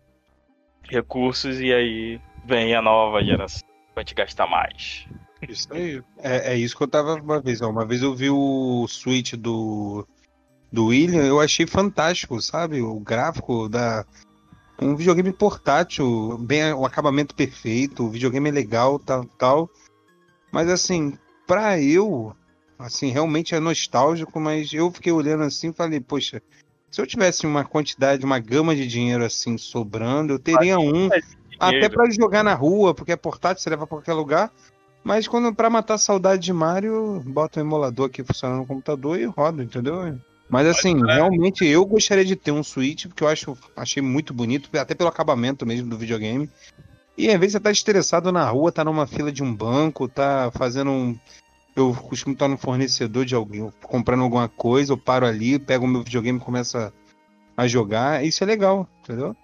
recursos 0.83 1.59
e 1.59 1.73
aí 1.73 2.21
vem 2.45 2.73
a 2.73 2.81
nova 2.81 3.23
geração. 3.23 3.67
Vai 3.93 4.03
te 4.03 4.13
gastar 4.15 4.47
mais. 4.47 5.07
Isso 5.49 5.73
aí. 5.73 6.01
É, 6.17 6.53
é, 6.53 6.57
isso 6.57 6.75
que 6.75 6.83
eu 6.83 6.87
tava 6.87 7.15
uma 7.15 7.41
vez. 7.41 7.61
Ó. 7.61 7.69
Uma 7.69 7.85
vez 7.85 8.01
eu 8.01 8.15
vi 8.15 8.29
o 8.29 8.85
Switch 8.87 9.33
do, 9.33 10.07
do 10.71 10.87
William, 10.87 11.23
eu 11.23 11.39
achei 11.39 11.65
fantástico, 11.65 12.41
sabe? 12.41 12.81
O 12.81 12.99
gráfico 12.99 13.69
da. 13.69 14.05
Um 14.81 14.93
videogame 14.93 15.31
portátil, 15.31 16.37
bem, 16.37 16.73
o 16.73 16.85
acabamento 16.85 17.33
perfeito, 17.33 18.03
o 18.03 18.09
videogame 18.09 18.49
é 18.49 18.51
legal, 18.51 18.99
tal, 18.99 19.23
tal. 19.23 19.69
Mas 20.51 20.69
assim, 20.69 21.17
pra 21.47 21.79
eu, 21.79 22.35
assim, 22.77 23.09
realmente 23.09 23.55
é 23.55 23.59
nostálgico, 23.59 24.37
mas 24.37 24.73
eu 24.73 24.91
fiquei 24.91 25.13
olhando 25.13 25.43
assim 25.43 25.69
e 25.69 25.73
falei, 25.73 26.01
poxa, 26.01 26.41
se 26.91 27.01
eu 27.01 27.07
tivesse 27.07 27.45
uma 27.45 27.63
quantidade, 27.63 28.25
uma 28.25 28.39
gama 28.39 28.75
de 28.75 28.85
dinheiro 28.85 29.23
assim 29.23 29.57
sobrando, 29.57 30.33
eu 30.33 30.39
teria 30.39 30.79
um. 30.79 31.09
Até 31.59 31.87
para 31.87 32.09
jogar 32.09 32.43
na 32.43 32.53
rua, 32.53 32.93
porque 32.93 33.13
é 33.13 33.15
portátil, 33.15 33.63
você 33.63 33.69
leva 33.69 33.87
pra 33.87 33.97
qualquer 33.97 34.13
lugar. 34.13 34.51
Mas 35.05 35.27
quando 35.27 35.53
para 35.53 35.69
matar 35.69 35.99
saudade 35.99 36.41
de 36.41 36.51
Mario, 36.51 37.21
bota 37.27 37.59
um 37.59 37.63
emulador 37.63 38.07
aqui 38.07 38.23
funcionando 38.23 38.61
no 38.61 38.65
computador 38.65 39.19
e 39.19 39.25
roda, 39.25 39.63
entendeu? 39.63 40.17
Mas 40.49 40.65
assim, 40.65 40.99
realmente 41.05 41.63
eu 41.63 41.85
gostaria 41.85 42.25
de 42.25 42.35
ter 42.35 42.51
um 42.51 42.63
Switch, 42.63 43.05
porque 43.05 43.23
eu 43.23 43.27
acho, 43.27 43.55
achei 43.77 44.01
muito 44.01 44.33
bonito, 44.33 44.67
até 44.75 44.95
pelo 44.95 45.07
acabamento 45.07 45.63
mesmo 45.63 45.87
do 45.87 45.97
videogame. 45.97 46.49
E 47.15 47.29
às 47.29 47.39
vezes 47.39 47.51
você 47.51 47.59
tá 47.59 47.69
estressado 47.69 48.31
na 48.31 48.49
rua, 48.49 48.71
tá 48.71 48.83
numa 48.83 49.05
fila 49.05 49.31
de 49.31 49.43
um 49.43 49.55
banco, 49.55 50.07
tá 50.07 50.51
fazendo 50.55 50.89
um. 50.89 51.15
Eu 51.75 51.93
costumo 51.93 52.33
estar 52.33 52.47
no 52.47 52.57
fornecedor 52.57 53.25
de 53.25 53.35
alguém, 53.35 53.71
comprando 53.83 54.23
alguma 54.23 54.49
coisa, 54.49 54.91
eu 54.91 54.97
paro 54.97 55.27
ali, 55.27 55.59
pego 55.59 55.85
o 55.85 55.87
meu 55.87 56.01
videogame 56.01 56.39
e 56.39 56.41
começo 56.41 56.79
a 57.55 57.67
jogar. 57.67 58.25
Isso 58.25 58.43
é 58.43 58.47
legal, 58.47 58.89
entendeu? 59.03 59.35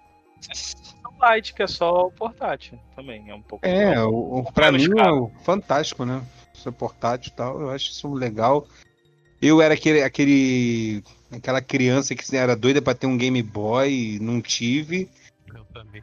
Lite, 1.22 1.54
que 1.54 1.62
é 1.62 1.66
só 1.66 2.06
o 2.06 2.10
portátil 2.10 2.78
também. 2.96 3.30
É 3.30 3.34
um 3.34 3.42
pouco. 3.42 3.64
É, 3.64 4.02
o, 4.02 4.38
o, 4.38 4.52
pra 4.52 4.72
mim 4.72 4.84
é 4.84 5.44
fantástico, 5.44 6.04
né? 6.04 6.22
Ser 6.54 6.72
portátil 6.72 7.32
e 7.32 7.36
tal, 7.36 7.60
eu 7.60 7.70
acho 7.70 7.90
isso 7.90 8.12
legal. 8.12 8.66
Eu 9.40 9.60
era 9.60 9.74
aquele, 9.74 10.02
aquele. 10.02 11.02
aquela 11.30 11.60
criança 11.60 12.14
que 12.14 12.36
era 12.36 12.56
doida 12.56 12.80
para 12.80 12.94
ter 12.94 13.06
um 13.06 13.16
Game 13.16 13.42
Boy, 13.42 14.18
não 14.20 14.40
tive. 14.40 15.08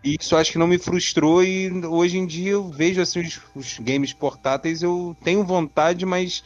E 0.04 0.18
isso 0.20 0.36
acho 0.36 0.52
que 0.52 0.58
não 0.58 0.68
me 0.68 0.78
frustrou 0.78 1.44
e 1.44 1.70
hoje 1.86 2.18
em 2.18 2.26
dia 2.26 2.52
eu 2.52 2.70
vejo 2.70 3.02
assim 3.02 3.22
os, 3.22 3.42
os 3.56 3.80
games 3.80 4.14
portáteis, 4.14 4.82
eu 4.82 5.16
tenho 5.24 5.44
vontade, 5.44 6.06
mas 6.06 6.44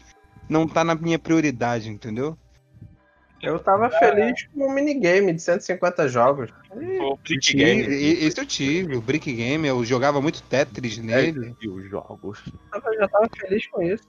não 0.50 0.68
tá 0.68 0.84
na 0.84 0.96
minha 0.96 1.20
prioridade, 1.20 1.90
entendeu? 1.90 2.38
Eu 3.44 3.60
tava 3.60 3.90
feliz 3.90 4.48
com 4.54 4.66
um 4.66 4.74
minigame 4.74 5.34
de 5.34 5.42
150 5.42 6.08
jogos. 6.08 6.50
O 6.72 7.18
Brick 7.18 7.54
Game. 7.54 7.82
Esse 7.82 8.40
eu 8.40 8.46
tive, 8.46 8.96
o 8.96 9.02
Brick 9.02 9.32
Game, 9.32 9.68
eu 9.68 9.84
jogava 9.84 10.22
muito 10.22 10.42
Tetris 10.44 10.98
nele. 10.98 11.54
E 11.62 11.68
os 11.68 11.90
jogos. 11.90 12.40
Eu 12.74 13.00
já 13.00 13.08
tava 13.10 13.30
feliz 13.38 13.68
com 13.68 13.82
isso. 13.82 14.04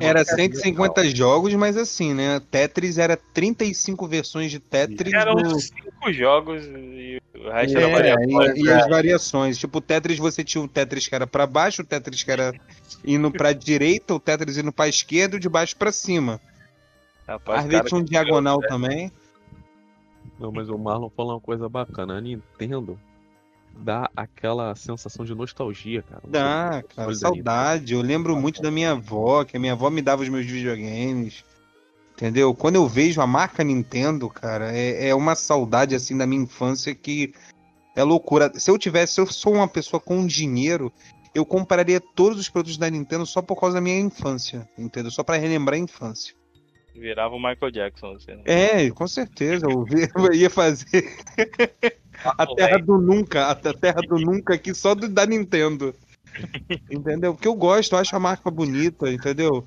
Era 0.00 0.24
150 0.24 1.04
jogos, 1.14 1.52
mas 1.54 1.76
assim, 1.76 2.14
né? 2.14 2.40
Tetris 2.50 2.96
era 2.96 3.18
35 3.34 4.06
versões 4.06 4.50
de 4.50 4.58
Tetris. 4.58 5.12
Eram 5.12 5.58
5 5.58 6.12
jogos 6.12 6.64
e 6.64 7.20
o 7.34 7.50
resto 7.50 7.76
é, 7.76 7.82
era 7.82 7.92
variações. 7.92 8.56
E, 8.56 8.62
e, 8.62 8.70
as 8.70 8.88
variações. 8.88 9.58
Tipo, 9.58 9.78
o 9.78 9.80
Tetris 9.82 10.18
você 10.18 10.42
tinha 10.42 10.64
o 10.64 10.68
Tetris 10.68 11.06
que 11.06 11.14
era 11.14 11.26
pra 11.26 11.46
baixo, 11.46 11.82
o 11.82 11.84
Tetris 11.84 12.22
que 12.22 12.30
era 12.30 12.54
indo 13.04 13.30
pra 13.30 13.52
direita, 13.52 14.14
o 14.14 14.20
Tetris 14.20 14.56
indo 14.56 14.72
pra 14.72 14.88
esquerda 14.88 15.36
e 15.36 15.40
de 15.40 15.48
baixo 15.48 15.76
pra 15.76 15.92
cima. 15.92 16.40
Rapaz, 17.26 17.60
Às 17.60 17.66
vezes 17.66 17.86
tinha 17.86 18.00
um 18.00 18.04
diagonal 18.04 18.60
né? 18.60 18.68
também. 18.68 19.12
Não, 20.38 20.50
mas 20.50 20.68
o 20.68 20.76
Marlon 20.76 21.08
falou 21.10 21.34
uma 21.34 21.40
coisa 21.40 21.68
bacana. 21.68 22.16
A 22.16 22.20
Nintendo 22.20 22.98
dá 23.76 24.10
aquela 24.16 24.74
sensação 24.74 25.24
de 25.24 25.34
nostalgia, 25.34 26.02
cara. 26.02 26.22
Dá, 26.26 26.82
cara, 26.94 27.14
saudade. 27.14 27.94
Eu 27.94 28.02
lembro 28.02 28.36
muito 28.36 28.60
da 28.60 28.70
minha 28.70 28.92
avó, 28.92 29.44
que 29.44 29.56
a 29.56 29.60
minha 29.60 29.72
avó 29.72 29.88
me 29.90 30.02
dava 30.02 30.22
os 30.22 30.28
meus 30.28 30.46
videogames. 30.46 31.44
Entendeu? 32.14 32.54
Quando 32.54 32.76
eu 32.76 32.86
vejo 32.86 33.20
a 33.20 33.26
marca 33.26 33.64
Nintendo, 33.64 34.28
cara, 34.28 34.76
é, 34.76 35.08
é 35.08 35.14
uma 35.14 35.34
saudade 35.34 35.94
assim 35.94 36.16
da 36.16 36.26
minha 36.26 36.42
infância 36.42 36.94
que 36.94 37.32
é 37.96 38.02
loucura. 38.02 38.52
Se 38.54 38.70
eu 38.70 38.78
tivesse, 38.78 39.14
se 39.14 39.20
eu 39.20 39.26
sou 39.26 39.54
uma 39.54 39.68
pessoa 39.68 40.00
com 40.00 40.26
dinheiro, 40.26 40.92
eu 41.34 41.44
compraria 41.44 42.00
todos 42.00 42.38
os 42.38 42.48
produtos 42.48 42.76
da 42.76 42.90
Nintendo 42.90 43.24
só 43.24 43.40
por 43.40 43.58
causa 43.58 43.74
da 43.74 43.80
minha 43.80 43.98
infância, 43.98 44.68
entendeu? 44.76 45.10
Só 45.10 45.22
para 45.22 45.36
relembrar 45.36 45.76
a 45.76 45.82
infância. 45.82 46.34
Virava 46.94 47.34
o 47.34 47.38
Michael 47.38 47.70
Jackson, 47.70 48.14
você. 48.14 48.34
Né? 48.34 48.42
É, 48.44 48.90
com 48.90 49.08
certeza. 49.08 49.66
Eu 49.66 50.34
ia 50.34 50.50
fazer 50.50 51.16
a 52.24 52.46
Terra 52.46 52.78
do 52.78 52.98
Nunca, 52.98 53.48
a 53.48 53.54
Terra 53.54 54.00
do 54.02 54.18
Nunca 54.18 54.54
aqui 54.54 54.74
só 54.74 54.94
do, 54.94 55.08
da 55.08 55.26
Nintendo. 55.26 55.94
entendeu? 56.90 57.34
Porque 57.34 57.48
eu 57.48 57.54
gosto, 57.54 57.94
eu 57.94 57.98
acho 57.98 58.14
a 58.14 58.20
marca 58.20 58.50
bonita, 58.50 59.10
entendeu? 59.10 59.66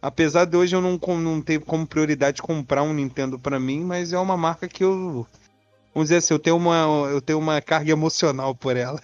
Apesar 0.00 0.44
de 0.44 0.56
hoje 0.56 0.76
eu 0.76 0.80
não, 0.80 0.98
não 1.18 1.40
ter 1.40 1.60
como 1.60 1.86
prioridade 1.86 2.42
comprar 2.42 2.82
um 2.82 2.92
Nintendo 2.92 3.38
para 3.38 3.58
mim, 3.58 3.82
mas 3.84 4.12
é 4.12 4.18
uma 4.18 4.36
marca 4.36 4.68
que 4.68 4.84
eu. 4.84 5.26
Vamos 5.94 6.08
dizer 6.08 6.16
assim, 6.16 6.34
eu 6.34 6.38
tenho 6.38 6.56
uma, 6.56 7.08
eu 7.10 7.20
tenho 7.20 7.38
uma 7.38 7.60
carga 7.60 7.90
emocional 7.90 8.54
por 8.54 8.76
ela. 8.76 9.00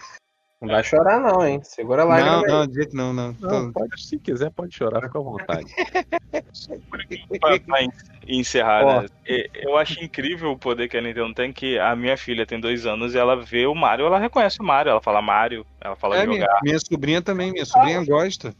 Não 0.63 0.69
vai 0.69 0.83
chorar, 0.83 1.19
não, 1.19 1.45
hein? 1.45 1.61
Segura 1.61 2.05
lá. 2.05 2.21
Não, 2.21 2.41
não, 2.41 2.65
de 2.65 2.75
jeito 2.75 2.95
não, 2.95 3.11
não. 3.11 3.35
não 3.41 3.73
pode, 3.73 4.01
se 4.01 4.17
quiser, 4.17 4.49
pode 4.49 4.73
chorar, 4.73 5.01
fica 5.01 5.19
à 5.19 5.21
vontade. 5.21 5.65
pra, 7.67 7.79
encerrar, 8.25 9.01
né? 9.01 9.07
Eu 9.55 9.75
acho 9.75 10.01
incrível 10.01 10.51
o 10.51 10.57
poder 10.57 10.87
que 10.87 10.95
a 10.95 11.01
Nintendo 11.01 11.33
tem, 11.33 11.51
que 11.51 11.77
a 11.77 11.93
minha 11.97 12.15
filha 12.15 12.45
tem 12.45 12.61
dois 12.61 12.85
anos 12.85 13.13
e 13.13 13.17
ela 13.17 13.35
vê 13.35 13.65
o 13.65 13.75
Mario, 13.75 14.05
ela 14.05 14.17
reconhece 14.17 14.61
o 14.61 14.63
Mario, 14.63 14.91
ela 14.91 15.01
fala 15.01 15.21
Mario, 15.21 15.65
ela 15.81 15.97
fala 15.97 16.15
é, 16.15 16.21
jogar. 16.21 16.33
Minha, 16.33 16.59
minha 16.63 16.79
sobrinha 16.79 17.21
também, 17.21 17.51
minha 17.51 17.65
sobrinha 17.65 17.99
ah. 17.99 18.05
gosta. 18.05 18.55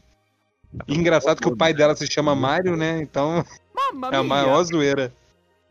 E 0.86 0.94
engraçado 0.94 1.40
que 1.40 1.48
o 1.48 1.56
pai 1.56 1.72
dela 1.72 1.96
se 1.96 2.06
chama 2.06 2.34
Mario, 2.34 2.76
né? 2.76 3.00
Então 3.00 3.42
é 4.12 4.16
a 4.16 4.22
maior 4.22 4.62
zoeira. 4.62 5.10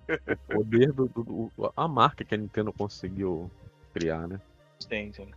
O 0.10 0.56
poder 0.56 0.92
do, 0.92 1.08
do, 1.08 1.24
do, 1.24 1.74
a 1.78 1.88
marca 1.88 2.24
que 2.24 2.34
a 2.34 2.38
Nintendo 2.38 2.74
conseguiu 2.74 3.52
criar, 3.94 4.28
né? 4.28 4.42
Sim, 4.80 5.12
sim 5.14 5.28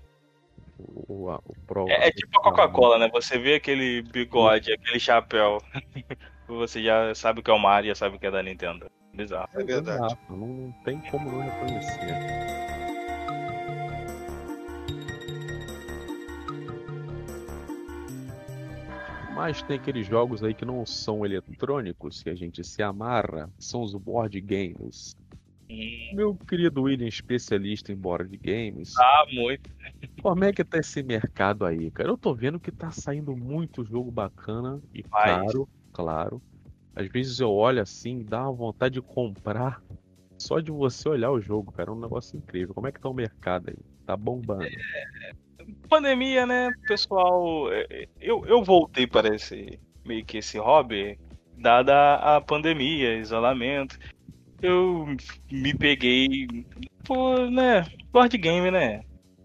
o, 0.79 1.31
o 1.31 1.55
Pro. 1.66 1.89
É, 1.89 2.09
é 2.09 2.11
tipo 2.11 2.39
a 2.39 2.43
Coca-Cola, 2.43 2.99
né? 2.99 3.09
Você 3.12 3.39
vê 3.39 3.55
aquele 3.55 4.03
bigode, 4.03 4.72
aquele 4.72 5.01
chapéu. 5.01 5.59
você 6.47 6.83
já 6.83 7.14
sabe 7.14 7.43
que 7.43 7.51
é 7.51 7.55
o 7.55 7.59
Mario, 7.59 7.89
já 7.89 7.95
sabe 7.95 8.18
que 8.18 8.27
é 8.27 8.31
da 8.31 8.43
Nintendo. 8.43 8.91
Bizarro. 9.14 9.49
É 9.55 9.64
verdade. 9.64 10.16
Não, 10.29 10.37
não 10.37 10.72
tem 10.85 11.01
como 11.11 11.33
não 11.33 11.41
reconhecer. 11.41 12.66
Mas 19.35 19.61
tem 19.62 19.77
aqueles 19.77 20.07
jogos 20.07 20.43
aí 20.43 20.55
que 20.55 20.64
não 20.64 20.85
são 20.87 21.24
eletrônicos, 21.24 22.22
que 22.22 22.31
a 22.31 22.35
gente 22.35 22.64
se 22.64 22.83
amarra, 22.83 23.51
são 23.59 23.83
os 23.83 23.95
board 23.95 24.41
games. 24.41 25.14
Meu 26.12 26.37
querido 26.49 26.83
William, 26.83 27.09
especialista 27.09 27.93
em 27.93 27.97
board 27.97 28.37
games. 28.37 28.95
Ah, 28.97 29.25
muito. 29.33 29.69
Como 30.23 30.45
é 30.45 30.53
que 30.53 30.64
tá 30.64 30.79
esse 30.79 31.03
mercado 31.03 31.64
aí, 31.64 31.91
cara? 31.91 32.09
Eu 32.09 32.17
tô 32.17 32.35
vendo 32.35 32.61
que 32.61 32.71
tá 32.71 32.91
saindo 32.91 33.37
muito 33.37 33.85
jogo 33.85 34.11
bacana 34.11 34.81
e 34.95 35.03
caro, 35.03 35.69
claro. 35.93 36.41
Às 36.95 37.09
vezes 37.09 37.41
eu 37.41 37.51
olho 37.53 37.83
assim, 37.83 38.25
dá 38.25 38.43
uma 38.43 38.53
vontade 38.53 38.95
de 38.95 39.03
comprar 39.03 39.83
só 40.39 40.61
de 40.61 40.71
você 40.71 41.09
olhar 41.09 41.31
o 41.31 41.41
jogo, 41.41 41.73
cara. 41.73 41.91
É 41.91 41.93
um 41.93 42.01
negócio 42.01 42.37
incrível. 42.37 42.75
Como 42.75 42.87
é 42.87 42.93
que 42.93 43.01
tá 43.01 43.09
o 43.09 43.14
mercado 43.14 43.71
aí? 43.71 43.77
Tá 44.07 44.17
bombando. 44.17 44.64
É... 44.64 45.35
Pandemia, 45.89 46.47
né, 46.47 46.71
pessoal? 46.87 47.73
É, 47.73 48.07
eu, 48.21 48.47
eu 48.47 48.62
voltei 48.62 49.07
para 49.07 49.35
esse 49.35 49.81
meio 50.05 50.25
que 50.25 50.39
esse 50.39 50.59
hobby, 50.59 51.19
dada 51.57 52.14
a 52.14 52.41
pandemia, 52.41 53.19
isolamento 53.19 53.99
eu 54.62 55.07
me 55.50 55.74
peguei. 55.74 56.46
Pô, 57.04 57.46
né? 57.50 57.86
Board 58.12 58.36
game, 58.36 58.70
né? 58.70 59.02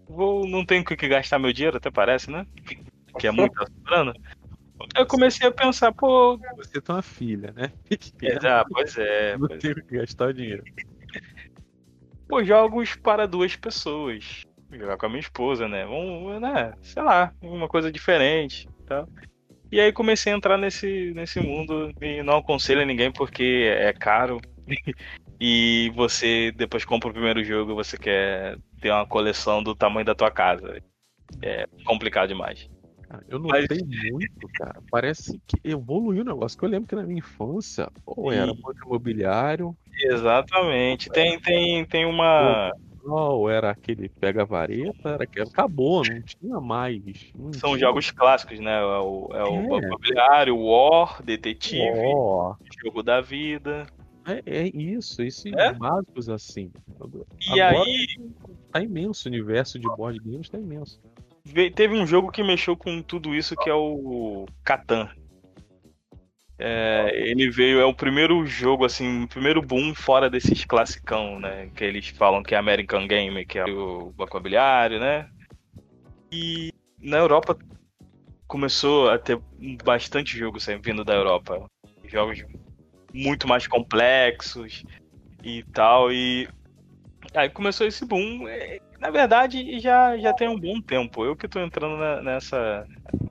Vou, 0.08 0.46
não 0.46 0.64
tenho 0.64 0.84
com 0.84 0.96
que 0.96 1.08
gastar 1.08 1.38
meu 1.38 1.52
dinheiro, 1.52 1.76
até 1.76 1.90
parece, 1.90 2.30
né? 2.30 2.46
Que 3.18 3.26
é 3.26 3.30
muito 3.30 3.54
sobrando. 3.58 4.14
Eu 4.96 5.06
comecei 5.06 5.46
a 5.46 5.52
pensar, 5.52 5.92
pô. 5.92 6.38
Você 6.56 6.80
tem 6.80 6.94
uma 6.94 7.02
filha, 7.02 7.52
né? 7.52 7.72
Ah, 8.44 8.64
pois 8.68 8.96
é. 8.98 9.36
Não 9.36 9.48
pois 9.48 9.60
tenho 9.60 9.74
que 9.76 9.96
gastar 9.96 10.28
o 10.28 10.34
dinheiro. 10.34 10.64
Pô, 12.28 12.42
jogos 12.42 12.96
para 12.96 13.26
duas 13.26 13.54
pessoas. 13.56 14.42
Jogar 14.70 14.96
com 14.96 15.06
a 15.06 15.08
minha 15.08 15.20
esposa, 15.20 15.68
né? 15.68 15.84
Vamos, 15.84 16.40
né? 16.40 16.72
Sei 16.82 17.02
lá, 17.02 17.32
uma 17.42 17.68
coisa 17.68 17.92
diferente. 17.92 18.68
Tá? 18.86 19.06
E 19.70 19.80
aí 19.80 19.92
comecei 19.92 20.32
a 20.32 20.36
entrar 20.36 20.58
nesse, 20.58 21.12
nesse 21.14 21.40
mundo 21.40 21.92
e 22.00 22.22
não 22.22 22.38
aconselho 22.38 22.82
a 22.82 22.84
ninguém 22.84 23.12
porque 23.12 23.70
é 23.74 23.92
caro 23.92 24.40
e 25.40 25.92
você 25.94 26.52
depois 26.52 26.84
compra 26.84 27.10
o 27.10 27.12
primeiro 27.12 27.42
jogo 27.44 27.72
e 27.72 27.74
você 27.74 27.96
quer 27.96 28.58
ter 28.80 28.90
uma 28.90 29.06
coleção 29.06 29.62
do 29.62 29.74
tamanho 29.74 30.06
da 30.06 30.14
tua 30.14 30.30
casa. 30.30 30.82
É 31.40 31.66
complicado 31.84 32.28
demais. 32.28 32.68
Eu 33.28 33.38
notei 33.38 33.66
Mas... 33.68 34.10
muito, 34.10 34.48
cara. 34.54 34.80
Parece 34.90 35.40
que 35.46 35.56
evoluiu 35.64 36.22
o 36.22 36.24
negócio. 36.24 36.58
Que 36.58 36.64
eu 36.64 36.68
lembro 36.68 36.88
que 36.88 36.94
na 36.94 37.02
minha 37.02 37.18
infância, 37.18 37.90
ou 38.06 38.32
era 38.32 38.54
banco 38.54 38.86
imobiliário. 38.86 39.76
Exatamente. 40.00 41.10
Tem, 41.10 41.38
tem, 41.38 41.84
tem 41.84 42.06
uma. 42.06 42.72
Ou 43.04 43.50
era 43.50 43.70
aquele 43.70 44.08
pega-vareta, 44.08 45.10
era 45.10 45.26
que 45.26 45.40
acabou, 45.40 46.04
não 46.04 46.22
tinha 46.22 46.60
mais. 46.60 47.02
Não 47.34 47.52
São 47.52 47.70
tinha. 47.70 47.80
jogos 47.80 48.10
clássicos, 48.12 48.60
né? 48.60 48.80
É 48.80 48.84
o, 48.84 49.28
é 49.32 49.42
o 49.42 49.56
é. 49.56 49.62
Banco 49.68 49.86
Imobiliário, 49.86 50.56
War, 50.56 51.20
Detetive, 51.22 51.82
War. 51.82 52.56
Jogo 52.82 53.02
da 53.02 53.20
Vida. 53.20 53.86
É, 54.26 54.42
é 54.46 54.66
isso, 54.68 55.22
esses 55.22 55.52
é? 55.52 55.72
básicos 55.72 56.28
assim. 56.28 56.70
E 57.40 57.60
Agora, 57.60 57.84
aí. 57.84 58.06
Tá 58.70 58.80
imenso 58.80 59.28
o 59.28 59.30
universo 59.30 59.78
de 59.78 59.86
board 59.86 60.18
games, 60.20 60.48
tá 60.48 60.58
imenso. 60.58 61.00
Teve 61.74 61.94
um 61.94 62.06
jogo 62.06 62.30
que 62.30 62.42
mexeu 62.42 62.76
com 62.76 63.02
tudo 63.02 63.34
isso 63.34 63.56
que 63.56 63.68
é 63.68 63.74
o 63.74 64.46
Catan. 64.64 65.10
É, 66.58 67.10
ele 67.28 67.50
veio, 67.50 67.80
é 67.80 67.84
o 67.84 67.92
primeiro 67.92 68.46
jogo, 68.46 68.84
assim, 68.84 69.24
o 69.24 69.28
primeiro 69.28 69.60
boom 69.60 69.94
fora 69.94 70.30
desses 70.30 70.64
classicão, 70.64 71.40
né? 71.40 71.68
Que 71.74 71.82
eles 71.84 72.08
falam 72.08 72.42
que 72.42 72.54
é 72.54 72.58
American 72.58 73.08
Game, 73.08 73.44
que 73.44 73.58
é 73.58 73.64
o 73.64 74.12
Banco 74.12 74.36
Imobiliário, 74.36 75.00
né? 75.00 75.28
E 76.30 76.72
na 77.00 77.16
Europa 77.16 77.58
começou 78.46 79.10
a 79.10 79.18
ter 79.18 79.40
bastante 79.84 80.38
jogo 80.38 80.58
vindo 80.80 81.04
da 81.04 81.14
Europa. 81.14 81.68
Jogos 82.04 82.44
muito 83.12 83.46
mais 83.46 83.66
complexos 83.66 84.84
e 85.42 85.62
tal. 85.72 86.12
E 86.12 86.48
aí 87.34 87.48
começou 87.50 87.86
esse 87.86 88.04
boom. 88.04 88.44
Na 88.98 89.10
verdade, 89.10 89.78
já, 89.80 90.16
já 90.16 90.32
tem 90.32 90.48
um 90.48 90.58
bom 90.58 90.80
tempo. 90.80 91.24
Eu 91.24 91.36
que 91.36 91.48
tô 91.48 91.60
entrando 91.60 91.96
na, 91.96 92.22
nessa, 92.22 92.86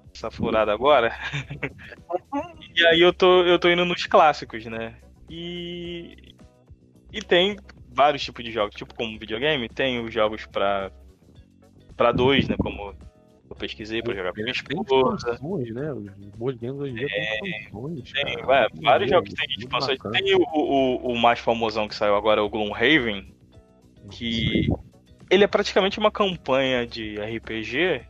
nessa 0.09 0.29
furada 0.29 0.71
agora. 0.73 1.15
e 2.75 2.85
aí 2.87 3.01
eu 3.01 3.13
tô, 3.13 3.43
eu 3.43 3.57
tô 3.57 3.69
indo 3.69 3.85
nos 3.85 4.05
clássicos, 4.05 4.65
né? 4.65 4.95
E, 5.29 6.35
e 7.11 7.21
tem 7.21 7.57
vários 7.89 8.23
tipos 8.23 8.43
de 8.43 8.51
jogos. 8.51 8.75
Tipo, 8.75 8.93
como 8.95 9.17
videogame, 9.17 9.69
tem 9.69 10.03
os 10.03 10.13
jogos 10.13 10.45
pra, 10.45 10.91
pra 11.95 12.11
dois, 12.11 12.47
né? 12.47 12.55
Como 12.57 12.93
eu 13.51 13.55
pesquisei 13.55 14.01
pra 14.01 14.15
jogar 14.15 14.31
com 14.31 14.41
minha 14.41 14.51
esposa. 14.51 15.37
né? 15.73 15.93
Os 15.93 16.35
board 16.37 16.57
games 16.59 16.79
hoje 16.79 16.93
em 16.93 16.95
dia 16.95 17.07
é, 17.09 17.39
tem 17.39 17.59
expansões. 17.59 18.11
Tem, 18.11 18.39
é, 18.39 18.67
vários 18.81 19.11
jogos 19.11 19.33
tem 19.33 19.45
expansões. 19.59 19.99
Tem 19.99 20.35
o, 20.35 20.41
o, 20.41 21.11
o 21.11 21.17
mais 21.17 21.39
famosão 21.39 21.87
que 21.87 21.95
saiu 21.95 22.15
agora, 22.15 22.41
o 22.41 22.49
Gloomhaven, 22.49 23.35
que 24.09 24.69
ele 25.29 25.43
é 25.43 25.47
praticamente 25.47 25.99
uma 25.99 26.11
campanha 26.11 26.87
de 26.87 27.17
RPG 27.17 28.05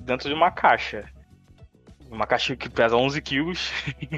dentro 0.00 0.28
de 0.28 0.34
uma 0.34 0.50
caixa. 0.50 1.04
Uma 2.10 2.26
caixa 2.26 2.56
que 2.56 2.70
pesa 2.70 2.96
11 2.96 3.20
quilos 3.20 3.70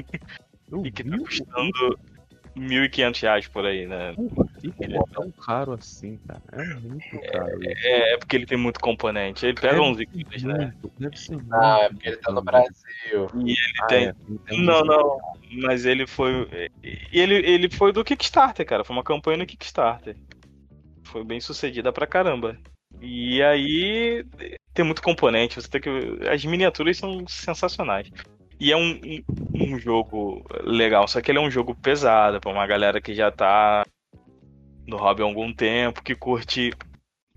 e 0.85 0.89
que 0.89 1.03
tá 1.03 1.17
custando 1.17 1.99
1.500 2.55 3.21
reais 3.21 3.47
por 3.47 3.65
aí, 3.65 3.87
né? 3.87 4.13
Ele 4.79 4.97
é 4.97 5.01
tão 5.13 5.31
caro 5.31 5.73
assim, 5.73 6.19
cara. 6.27 6.41
É 6.51 6.73
muito 6.75 7.19
caro. 7.31 7.59
É, 7.63 8.13
é 8.13 8.17
porque 8.17 8.35
ele 8.35 8.45
tem 8.45 8.57
muito 8.57 8.79
componente. 8.79 9.45
Ele 9.45 9.59
pega 9.59 9.81
11 9.81 10.05
quilos, 10.05 10.43
né? 10.43 10.73
Deve 10.99 11.17
ser 11.17 11.35
muito. 11.37 11.53
Ah, 11.53 11.79
é 11.83 11.89
porque 11.89 12.09
ele 12.09 12.17
tá 12.17 12.31
no 12.31 12.41
Brasil. 12.41 13.27
E 13.45 13.51
ele 13.51 13.57
ah, 13.81 13.85
tem. 13.87 14.07
É, 14.07 14.13
não, 14.57 14.81
não. 14.83 15.19
Mas 15.63 15.85
ele 15.85 16.05
foi. 16.05 16.47
Ele, 17.11 17.35
ele 17.35 17.69
foi 17.69 17.91
do 17.91 18.03
Kickstarter, 18.03 18.65
cara. 18.65 18.83
Foi 18.83 18.95
uma 18.95 19.03
campanha 19.03 19.37
no 19.37 19.45
Kickstarter 19.45 20.15
foi 21.11 21.23
bem 21.23 21.41
sucedida 21.41 21.91
pra 21.91 22.07
caramba. 22.07 22.57
E 22.99 23.41
aí 23.43 24.25
tem 24.73 24.85
muito 24.85 25.01
componente, 25.01 25.55
você 25.61 25.67
tem 25.67 25.81
que. 25.81 25.89
As 26.27 26.43
miniaturas 26.45 26.97
são 26.97 27.27
sensacionais. 27.27 28.09
E 28.61 28.71
é 28.71 28.77
um, 28.77 28.99
um, 29.55 29.79
jogo 29.79 30.45
legal, 30.63 31.07
só 31.07 31.19
que 31.19 31.31
ele 31.31 31.39
é 31.39 31.41
um 31.41 31.49
jogo 31.49 31.73
pesado 31.73 32.39
pra 32.39 32.51
uma 32.51 32.67
galera 32.67 33.01
que 33.01 33.15
já 33.15 33.31
tá 33.31 33.83
no 34.85 34.97
hobby 34.97 35.23
há 35.23 35.25
algum 35.25 35.51
tempo, 35.51 36.03
que 36.03 36.13
curte 36.13 36.69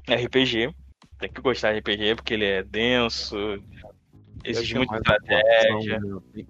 RPG. 0.06 0.74
Tem 1.18 1.32
que 1.32 1.40
gostar 1.40 1.72
de 1.72 1.78
RPG 1.78 2.16
porque 2.16 2.34
ele 2.34 2.44
é 2.44 2.62
denso, 2.62 3.38
exige 4.44 4.74
muita 4.74 4.96
estratégia. 4.96 5.98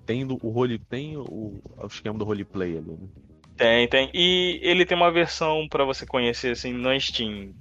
Tem 0.05 0.25
o 0.25 0.49
role, 0.49 0.77
tem 0.81 1.16
o, 1.16 1.22
o 1.22 1.87
esquema 1.87 2.18
do 2.18 2.25
roleplay 2.25 2.77
ali, 2.77 2.91
né? 2.91 3.09
Tem, 3.57 3.87
tem. 3.87 4.11
E 4.12 4.59
ele 4.61 4.85
tem 4.85 4.97
uma 4.97 5.12
versão 5.12 5.68
para 5.68 5.85
você 5.85 6.05
conhecer 6.05 6.51
assim 6.51 6.72
no 6.72 7.01
Steam. 7.01 7.55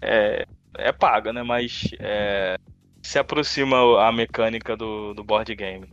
É, 0.00 0.46
é 0.78 0.92
paga, 0.92 1.32
né? 1.32 1.42
Mas 1.42 1.90
é, 1.98 2.56
se 3.04 3.18
aproxima 3.18 3.76
a 4.02 4.10
mecânica 4.10 4.74
do, 4.74 5.12
do 5.12 5.22
board 5.22 5.54
game. 5.54 5.86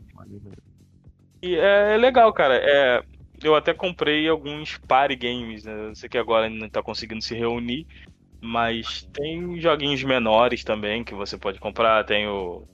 E 1.43 1.55
é, 1.55 1.95
é 1.95 1.97
legal, 1.97 2.31
cara. 2.31 2.55
É, 2.55 3.03
eu 3.43 3.53
até 3.53 3.73
comprei 3.73 4.29
alguns 4.29 4.77
party 4.77 5.17
games, 5.17 5.65
né? 5.65 5.89
Eu 5.89 5.95
sei 5.95 6.07
que 6.07 6.17
agora 6.17 6.49
não 6.49 6.69
tá 6.69 6.81
conseguindo 6.81 7.21
se 7.21 7.35
reunir, 7.35 7.85
mas 8.39 9.03
tem 9.11 9.59
joguinhos 9.59 10.01
menores 10.05 10.63
também 10.63 11.03
que 11.03 11.13
você 11.13 11.37
pode 11.37 11.59
comprar. 11.59 12.05
Tem 12.05 12.27
o 12.27 12.65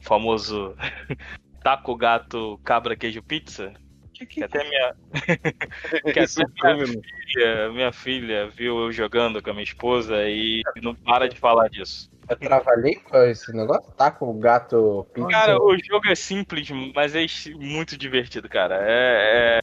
famoso 0.00 0.76
Taco 1.64 1.96
Gato 1.96 2.60
Cabra 2.62 2.94
Queijo 2.94 3.22
Pizza, 3.22 3.72
que, 4.12 4.26
que... 4.26 4.34
que 4.34 4.44
até 4.44 4.68
minha. 4.68 4.94
que 6.12 6.20
até 6.20 6.74
minha 6.74 7.02
filha, 7.02 7.72
minha 7.72 7.92
filha 7.92 8.50
viu 8.50 8.80
eu 8.80 8.92
jogando 8.92 9.42
com 9.42 9.48
a 9.48 9.54
minha 9.54 9.64
esposa 9.64 10.28
e 10.28 10.62
não 10.82 10.94
para 10.94 11.26
de 11.26 11.38
falar 11.38 11.70
disso. 11.70 12.10
Eu 12.28 12.36
trabalhei 12.36 12.96
com 12.96 13.16
esse 13.24 13.52
negócio? 13.52 13.90
Tá 13.92 14.10
com 14.10 14.30
o 14.30 14.38
gato 14.38 15.06
pinto? 15.14 15.28
Cara, 15.28 15.56
o 15.56 15.76
jogo 15.78 16.08
é 16.08 16.14
simples, 16.14 16.68
mas 16.94 17.14
é 17.14 17.24
muito 17.54 17.96
divertido, 17.96 18.48
cara. 18.48 18.78
É, 18.82 19.58
é... 19.58 19.60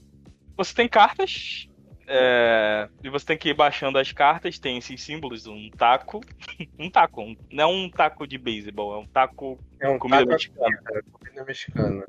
Você 0.57 0.73
tem 0.73 0.87
cartas. 0.87 1.69
É... 2.07 2.89
E 3.03 3.09
você 3.09 3.25
tem 3.25 3.37
que 3.37 3.49
ir 3.49 3.53
baixando 3.53 3.97
as 3.97 4.11
cartas, 4.11 4.57
tem 4.57 4.77
esses 4.77 5.01
símbolos, 5.01 5.45
um 5.45 5.69
taco. 5.69 6.21
um 6.79 6.89
taco, 6.89 7.21
um... 7.21 7.35
não 7.51 7.63
é 7.63 7.67
um 7.67 7.89
taco 7.89 8.27
de 8.27 8.37
beisebol, 8.37 8.95
é 8.95 8.97
um 8.99 9.07
taco 9.07 9.59
é 9.79 9.89
um 9.89 9.99
comida 9.99 10.19
taco 10.19 10.31
mexicana. 10.31 10.79
É, 10.91 11.01
comida 11.11 11.45
mexicana. 11.45 12.05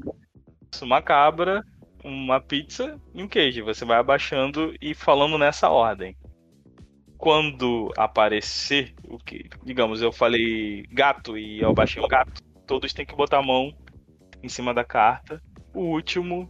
Uma 0.83 1.03
cabra, 1.03 1.65
uma 2.05 2.41
pizza 2.41 2.99
e 3.15 3.23
um 3.23 3.29
queijo. 3.29 3.65
Você 3.65 3.85
vai 3.85 3.99
abaixando 3.99 4.75
e 4.81 4.95
falando 4.95 5.37
nessa 5.37 5.69
ordem. 5.69 6.17
Quando 7.19 7.93
aparecer 7.97 8.95
o 9.09 9.19
que, 9.19 9.49
digamos, 9.65 10.03
eu 10.03 10.13
falei 10.13 10.85
gato 10.91 11.37
e 11.37 11.61
eu 11.61 11.73
baixei 11.73 12.03
um 12.03 12.09
gato, 12.09 12.43
todos 12.67 12.93
têm 12.93 13.07
que 13.07 13.17
botar 13.17 13.39
a 13.39 13.43
mão 13.43 13.73
em 14.43 14.49
cima 14.49 14.75
da 14.75 14.85
carta. 14.85 15.41
O 15.75 15.81
último 15.81 16.49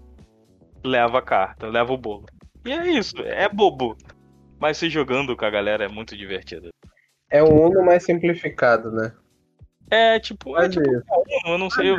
leva 0.85 1.19
a 1.19 1.23
carta, 1.23 1.69
leva 1.69 1.93
o 1.93 1.99
bolo. 1.99 2.27
E 2.65 2.73
é 2.73 2.89
isso, 2.89 3.17
é 3.23 3.49
bobo. 3.49 3.97
Mas 4.59 4.79
se 4.79 4.89
jogando 4.89 5.37
com 5.37 5.45
a 5.45 5.51
galera 5.51 5.85
é 5.85 5.89
muito 5.89 6.17
divertido. 6.17 6.71
É 7.31 7.43
o 7.43 7.47
Uno 7.47 7.85
mais 7.85 8.05
simplificado, 8.05 8.91
né? 8.91 9.13
É, 9.91 10.19
tipo, 10.19 10.59
é, 10.59 10.69
tipo 10.69 10.85
eu 11.47 11.59
não 11.59 11.71
sei, 11.71 11.91
eu, 11.91 11.97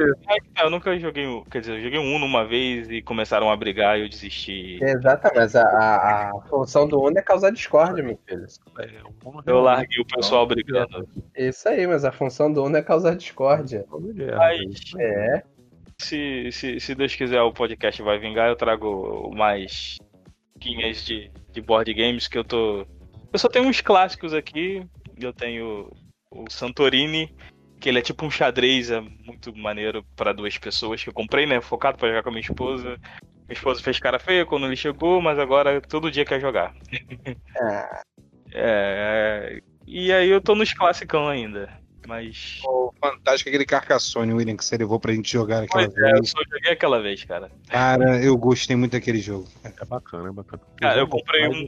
eu, 0.61 0.69
nunca 0.69 0.97
joguei, 0.99 1.25
quer 1.49 1.61
dizer, 1.61 1.77
eu 1.77 1.81
joguei 1.81 1.99
um 1.99 2.15
Uno 2.15 2.25
uma 2.25 2.45
vez 2.45 2.89
e 2.89 3.01
começaram 3.01 3.49
a 3.49 3.55
brigar 3.55 3.97
e 3.97 4.01
eu 4.01 4.09
desisti. 4.09 4.77
Exatamente, 4.83 5.37
mas 5.37 5.55
a, 5.55 5.63
a, 5.63 6.29
a 6.31 6.41
função 6.49 6.87
do 6.87 7.01
Uno 7.01 7.17
é 7.17 7.21
causar 7.21 7.49
discórdia, 7.49 8.03
meu 8.03 8.19
filho. 8.27 8.45
É, 8.79 8.89
eu 9.45 9.61
larguei 9.61 10.01
o 10.01 10.05
pessoal 10.05 10.45
brigando. 10.45 11.07
Isso 11.35 11.69
aí, 11.69 11.87
mas 11.87 12.03
a 12.03 12.11
função 12.11 12.51
do 12.51 12.63
Uno 12.63 12.75
é 12.75 12.81
causar 12.81 13.15
discórdia. 13.15 13.85
Mas, 14.35 14.81
é. 14.99 15.43
Se, 15.97 16.51
se, 16.51 16.79
se 16.79 16.93
Deus 16.93 17.15
quiser 17.15 17.41
o 17.41 17.53
podcast 17.53 18.01
vai 18.01 18.19
vingar, 18.19 18.49
eu 18.49 18.55
trago 18.55 19.31
mais 19.33 19.97
guinhas 20.59 21.05
de, 21.05 21.31
de 21.51 21.61
board 21.61 21.91
games 21.93 22.27
que 22.27 22.37
eu 22.37 22.43
tô... 22.43 22.85
Eu 23.31 23.39
só 23.39 23.47
tenho 23.47 23.65
uns 23.67 23.81
clássicos 23.81 24.33
aqui, 24.33 24.85
eu 25.19 25.33
tenho 25.33 25.89
o 26.31 26.45
Santorini 26.49 27.33
que 27.79 27.89
ele 27.89 27.99
é 27.99 28.01
tipo 28.01 28.25
um 28.25 28.31
xadrez, 28.31 28.91
é 28.91 28.99
muito 28.99 29.55
maneiro 29.55 30.03
para 30.15 30.33
duas 30.33 30.57
pessoas 30.57 31.03
que 31.03 31.09
eu 31.09 31.13
comprei, 31.13 31.45
né? 31.45 31.61
Focado 31.61 31.97
para 31.97 32.09
jogar 32.09 32.23
com 32.23 32.29
a 32.29 32.31
minha 32.31 32.41
esposa. 32.41 32.97
Minha 33.47 33.53
esposa 33.53 33.81
fez 33.81 33.99
cara 33.99 34.19
feia 34.19 34.45
quando 34.45 34.65
ele 34.65 34.75
chegou, 34.75 35.21
mas 35.21 35.39
agora 35.39 35.79
todo 35.81 36.11
dia 36.11 36.25
quer 36.25 36.41
jogar. 36.41 36.73
é, 37.55 37.99
é, 38.53 39.61
e 39.85 40.11
aí 40.11 40.29
eu 40.29 40.41
tô 40.41 40.55
nos 40.55 40.73
classicão 40.73 41.27
ainda. 41.27 41.69
Mas. 42.07 42.61
Oh, 42.65 42.89
fantástico 43.01 43.49
aquele 43.49 43.65
Carcassonne, 43.65 44.33
William, 44.33 44.55
que 44.55 44.63
você 44.63 44.77
levou 44.77 44.97
pra 44.97 45.13
gente 45.13 45.29
jogar 45.29 45.63
aquela 45.63 45.89
pois 45.89 45.93
vez. 45.93 46.13
É, 46.13 46.17
eu 46.17 46.25
só 46.25 46.39
joguei 46.49 46.71
aquela 46.71 47.01
vez, 47.01 47.23
cara. 47.25 47.51
Cara, 47.67 48.23
eu 48.23 48.37
gostei 48.37 48.77
muito 48.77 48.93
daquele 48.93 49.19
jogo. 49.19 49.45
É 49.61 49.85
bacana, 49.85 50.29
é 50.29 50.31
bacana. 50.31 50.63
Cara, 50.77 51.01
eu 51.01 51.07
comprei 51.07 51.47
um. 51.49 51.67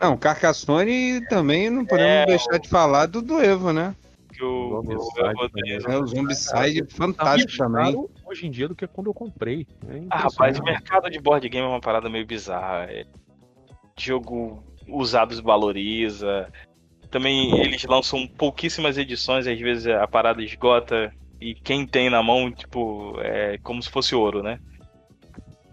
Não, 0.00 0.16
Carcassonne 0.16 1.24
também 1.28 1.70
não 1.70 1.86
podemos 1.86 2.10
é, 2.10 2.26
deixar 2.26 2.58
de 2.58 2.68
falar 2.68 3.06
do 3.06 3.22
do 3.22 3.40
Evo, 3.40 3.72
né? 3.72 3.94
Que 4.38 4.44
o, 4.44 4.80
o, 4.80 5.90
é, 5.90 5.98
o 5.98 6.06
Zombicide 6.06 6.84
fantástico 6.88 7.58
tá 7.58 7.64
também. 7.64 8.06
Hoje 8.24 8.46
em 8.46 8.50
dia 8.50 8.68
do 8.68 8.76
que 8.76 8.86
quando 8.86 9.08
eu 9.08 9.14
comprei. 9.14 9.66
É 9.88 10.02
ah, 10.10 10.18
rapaz, 10.18 10.58
o 10.60 10.62
mercado 10.62 11.10
de 11.10 11.18
board 11.18 11.48
game 11.48 11.66
é 11.66 11.68
uma 11.68 11.80
parada 11.80 12.08
meio 12.08 12.24
bizarra. 12.24 12.84
É. 12.84 13.04
jogo 13.98 14.62
usado 14.86 15.42
valoriza. 15.42 16.48
Também 17.10 17.58
eles 17.58 17.82
lançam 17.84 18.28
pouquíssimas 18.28 18.96
edições, 18.96 19.46
às 19.46 19.58
vezes 19.58 19.88
a 19.88 20.06
parada 20.06 20.42
esgota 20.42 21.12
e 21.40 21.54
quem 21.54 21.86
tem 21.86 22.08
na 22.08 22.22
mão, 22.22 22.50
tipo, 22.52 23.18
é 23.20 23.58
como 23.58 23.82
se 23.82 23.90
fosse 23.90 24.14
ouro, 24.14 24.42
né? 24.42 24.60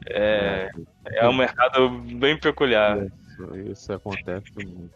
É, 0.07 0.70
é 1.07 1.28
um 1.28 1.34
mercado 1.34 1.89
bem 1.89 2.39
peculiar. 2.39 3.05
Isso, 3.05 3.57
isso 3.72 3.93
acontece 3.93 4.45
muito. 4.55 4.89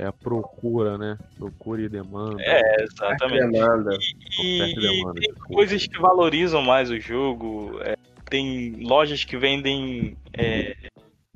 É 0.00 0.06
a 0.06 0.12
procura, 0.12 0.96
né? 0.96 1.18
Procura 1.36 1.82
e 1.82 1.88
demanda. 1.88 2.40
É, 2.40 2.84
exatamente. 2.84 3.50
Demanda. 3.50 3.98
E, 4.40 4.62
e 4.62 4.74
demanda, 4.76 5.20
tem 5.20 5.34
coisas 5.34 5.86
que 5.88 6.00
valorizam 6.00 6.62
mais 6.62 6.88
o 6.88 7.00
jogo. 7.00 7.80
é, 7.82 7.96
tem 8.30 8.76
lojas 8.86 9.24
que 9.24 9.36
vendem 9.36 10.16
é, 10.32 10.76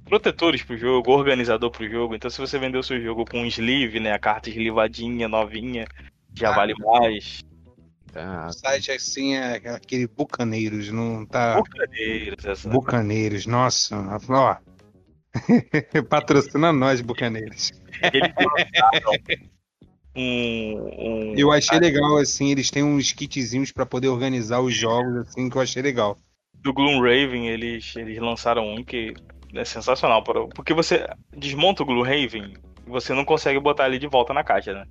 protetores 0.04 0.62
pro 0.62 0.76
jogo, 0.76 1.10
organizador 1.10 1.70
pro 1.72 1.88
jogo. 1.90 2.14
Então, 2.14 2.30
se 2.30 2.38
você 2.38 2.56
vender 2.56 2.78
o 2.78 2.84
seu 2.84 3.00
jogo 3.02 3.24
com 3.24 3.40
um 3.40 3.46
sleeve, 3.46 3.98
né? 3.98 4.12
A 4.12 4.18
carta 4.18 4.48
eslivadinha, 4.48 5.26
novinha, 5.28 5.84
já 6.32 6.50
Ah. 6.50 6.54
vale 6.54 6.74
mais. 6.78 7.40
Ah, 8.14 8.46
O 8.48 8.52
site 8.52 8.92
assim 8.92 9.34
é 9.34 9.54
aquele 9.74 10.06
Bucaneiros, 10.06 10.88
não 10.92 11.26
tá. 11.26 11.56
Bucaneiros, 11.56 12.44
essa. 12.44 12.68
Bucaneiros, 12.68 13.44
nossa, 13.46 13.96
ó. 14.30 14.56
Patrocina 16.08 16.72
nós, 16.72 17.00
Bucaneiros. 17.00 17.72
Eles 18.12 18.32
lançaram 18.36 19.12
um, 20.16 21.32
um- 21.32 21.34
Eu 21.36 21.50
achei 21.50 21.78
legal, 21.78 22.16
assim, 22.18 22.50
eles 22.50 22.70
têm 22.70 22.82
uns 22.82 23.12
kitzinhos 23.12 23.72
pra 23.72 23.86
poder 23.86 24.08
organizar 24.08 24.60
os 24.60 24.74
jogos, 24.74 25.16
assim, 25.28 25.48
que 25.48 25.56
eu 25.56 25.62
achei 25.62 25.82
legal. 25.82 26.18
do 26.62 26.72
Gloomraven, 26.72 27.48
eles, 27.48 27.96
eles 27.96 28.18
lançaram 28.20 28.64
um 28.74 28.84
que 28.84 29.14
é 29.54 29.64
sensacional. 29.64 30.22
para- 30.22 30.46
Porque 30.48 30.72
você 30.72 31.08
desmonta 31.36 31.82
o 31.82 31.86
Gloomraven 31.86 32.54
e 32.86 32.90
você 32.90 33.12
não 33.14 33.24
consegue 33.24 33.58
botar 33.58 33.86
ele 33.88 33.98
de 33.98 34.06
volta 34.06 34.32
na 34.32 34.44
caixa, 34.44 34.72
né? 34.72 34.86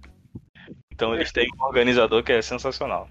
Então 0.92 1.16
eles 1.16 1.32
têm 1.32 1.48
um 1.58 1.64
organizador 1.64 2.24
que 2.24 2.32
é 2.34 2.42
sensacional. 2.42 3.10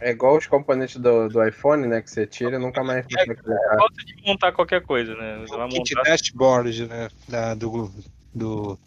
É 0.00 0.12
igual 0.12 0.38
os 0.38 0.46
componentes 0.46 0.96
do, 0.96 1.28
do 1.28 1.46
iPhone, 1.46 1.86
né? 1.86 2.00
Que 2.00 2.10
você 2.10 2.26
tira 2.26 2.56
e 2.56 2.58
nunca 2.58 2.82
mais 2.82 3.04
colocar. 3.06 3.76
Gosta 3.76 4.04
de 4.04 4.16
montar 4.26 4.52
qualquer 4.52 4.82
coisa, 4.82 5.14
né? 5.14 5.44
Você 5.46 5.54
vai 5.56 5.68
Kit 5.68 5.94
montar 5.94 6.10
dashboard, 6.10 6.86
né, 6.86 7.08
da, 7.28 7.54
do, 7.54 7.92
do 8.34 8.78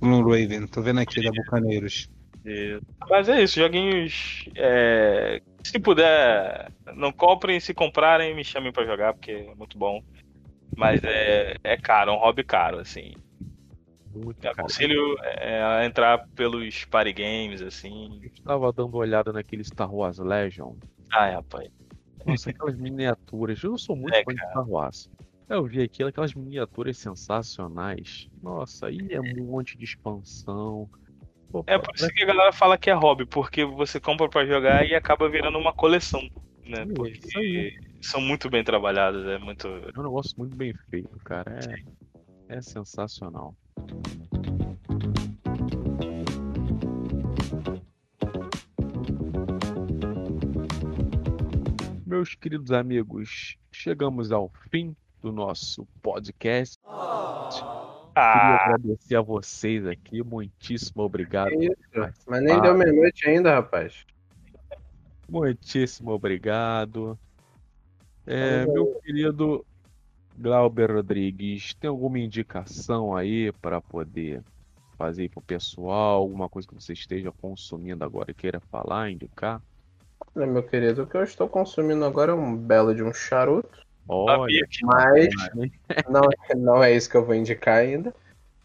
Gloomraven. 0.00 0.66
Tô 0.66 0.82
vendo 0.82 1.00
aqui, 1.00 1.22
da 1.22 1.30
Bucaneiros. 1.30 2.08
Mas 3.08 3.28
é 3.28 3.42
isso, 3.42 3.60
joguinhos. 3.60 4.48
é, 4.56 5.40
Se 5.64 5.78
puder, 5.78 6.72
não 6.94 7.12
comprem, 7.12 7.60
se 7.60 7.72
comprarem, 7.72 8.34
me 8.34 8.44
chamem 8.44 8.72
pra 8.72 8.84
jogar, 8.84 9.14
porque 9.14 9.30
é 9.30 9.54
muito 9.54 9.78
bom. 9.78 10.02
Mas 10.76 11.02
é, 11.04 11.54
é 11.62 11.76
caro, 11.76 12.10
é 12.10 12.14
um 12.14 12.18
hobby 12.18 12.42
caro, 12.42 12.78
assim. 12.78 13.12
muito 14.14 14.46
aconselho 14.48 15.16
é, 15.22 15.62
a 15.62 15.84
entrar 15.84 16.26
pelos 16.34 16.84
party 16.86 17.12
games, 17.12 17.60
assim. 17.62 18.20
Eu 18.22 18.28
estava 18.28 18.72
dando 18.72 18.88
uma 18.88 18.98
olhada 18.98 19.32
naquele 19.32 19.62
Star 19.62 19.92
Wars 19.94 20.18
Legion. 20.18 20.74
Ai, 21.12 21.32
rapaz. 21.34 21.68
Nossa, 22.26 22.50
aquelas 22.50 22.76
miniaturas. 22.76 23.62
Eu 23.62 23.70
não 23.70 23.78
sou 23.78 23.94
muito 23.96 24.14
É, 24.14 24.24
fã 24.24 24.32
de 24.32 24.40
Star 24.48 24.68
Wars. 24.68 25.10
Eu 25.52 25.66
vi 25.66 25.82
aquilo, 25.82 26.08
aquelas 26.08 26.32
miniaturas 26.32 26.96
sensacionais. 26.96 28.26
Nossa, 28.42 28.86
aí 28.86 29.08
é 29.10 29.20
um 29.20 29.44
monte 29.44 29.76
de 29.76 29.84
expansão. 29.84 30.88
Pô, 31.50 31.62
É 31.66 31.76
por 31.76 31.94
isso 31.94 32.08
que 32.08 32.22
a 32.22 32.26
galera 32.26 32.52
fala 32.54 32.78
que 32.78 32.88
é 32.88 32.94
hobby, 32.94 33.26
porque 33.26 33.62
você 33.62 34.00
compra 34.00 34.30
pra 34.30 34.46
jogar 34.46 34.86
e 34.86 34.94
acaba 34.94 35.28
virando 35.28 35.58
uma 35.58 35.74
coleção, 35.74 36.22
né? 36.64 36.86
Porque 36.96 37.78
são 38.00 38.18
muito 38.18 38.48
bem 38.48 38.64
trabalhados, 38.64 39.26
é 39.26 39.36
muito. 39.36 39.68
É 39.68 40.00
um 40.00 40.04
negócio 40.04 40.32
muito 40.38 40.56
bem 40.56 40.72
feito, 40.88 41.14
cara. 41.18 41.60
É, 42.48 42.56
é 42.56 42.62
sensacional. 42.62 43.54
Meus 52.06 52.34
queridos 52.34 52.72
amigos, 52.72 53.58
chegamos 53.70 54.32
ao 54.32 54.50
fim 54.70 54.96
do 55.22 55.32
nosso 55.32 55.86
podcast. 56.02 56.76
Queria 56.82 57.72
Ah, 58.14 58.66
agradecer 58.66 59.16
a 59.16 59.22
vocês 59.22 59.86
aqui, 59.86 60.22
muitíssimo 60.22 61.02
obrigado. 61.02 61.52
Mas 62.26 62.42
nem 62.42 62.60
deu 62.60 62.74
meia-noite 62.74 63.26
ainda, 63.26 63.54
rapaz. 63.54 64.04
Muitíssimo 65.28 66.10
obrigado. 66.10 67.18
É, 68.26 68.66
meu 68.66 69.00
querido 69.00 69.64
Glauber 70.36 70.92
Rodrigues, 70.92 71.72
tem 71.74 71.88
alguma 71.88 72.18
indicação 72.18 73.16
aí 73.16 73.50
para 73.52 73.80
poder 73.80 74.42
fazer 74.98 75.30
para 75.30 75.38
o 75.38 75.42
pessoal? 75.42 76.20
Alguma 76.20 76.48
coisa 76.48 76.68
que 76.68 76.74
você 76.74 76.92
esteja 76.92 77.32
consumindo 77.32 78.04
agora 78.04 78.30
e 78.30 78.34
queira 78.34 78.60
falar, 78.60 79.10
indicar? 79.10 79.62
Olha, 80.34 80.46
meu 80.46 80.62
querido, 80.62 81.02
o 81.02 81.06
que 81.06 81.16
eu 81.16 81.22
estou 81.22 81.48
consumindo 81.48 82.04
agora 82.04 82.32
é 82.32 82.34
um 82.34 82.56
belo 82.56 82.94
de 82.94 83.02
um 83.02 83.12
charuto. 83.12 83.81
Olha, 84.08 84.66
Mas 84.82 85.28
não, 86.08 86.22
não 86.56 86.82
é 86.82 86.92
isso 86.92 87.08
que 87.08 87.16
eu 87.16 87.24
vou 87.24 87.34
indicar 87.34 87.78
ainda. 87.78 88.14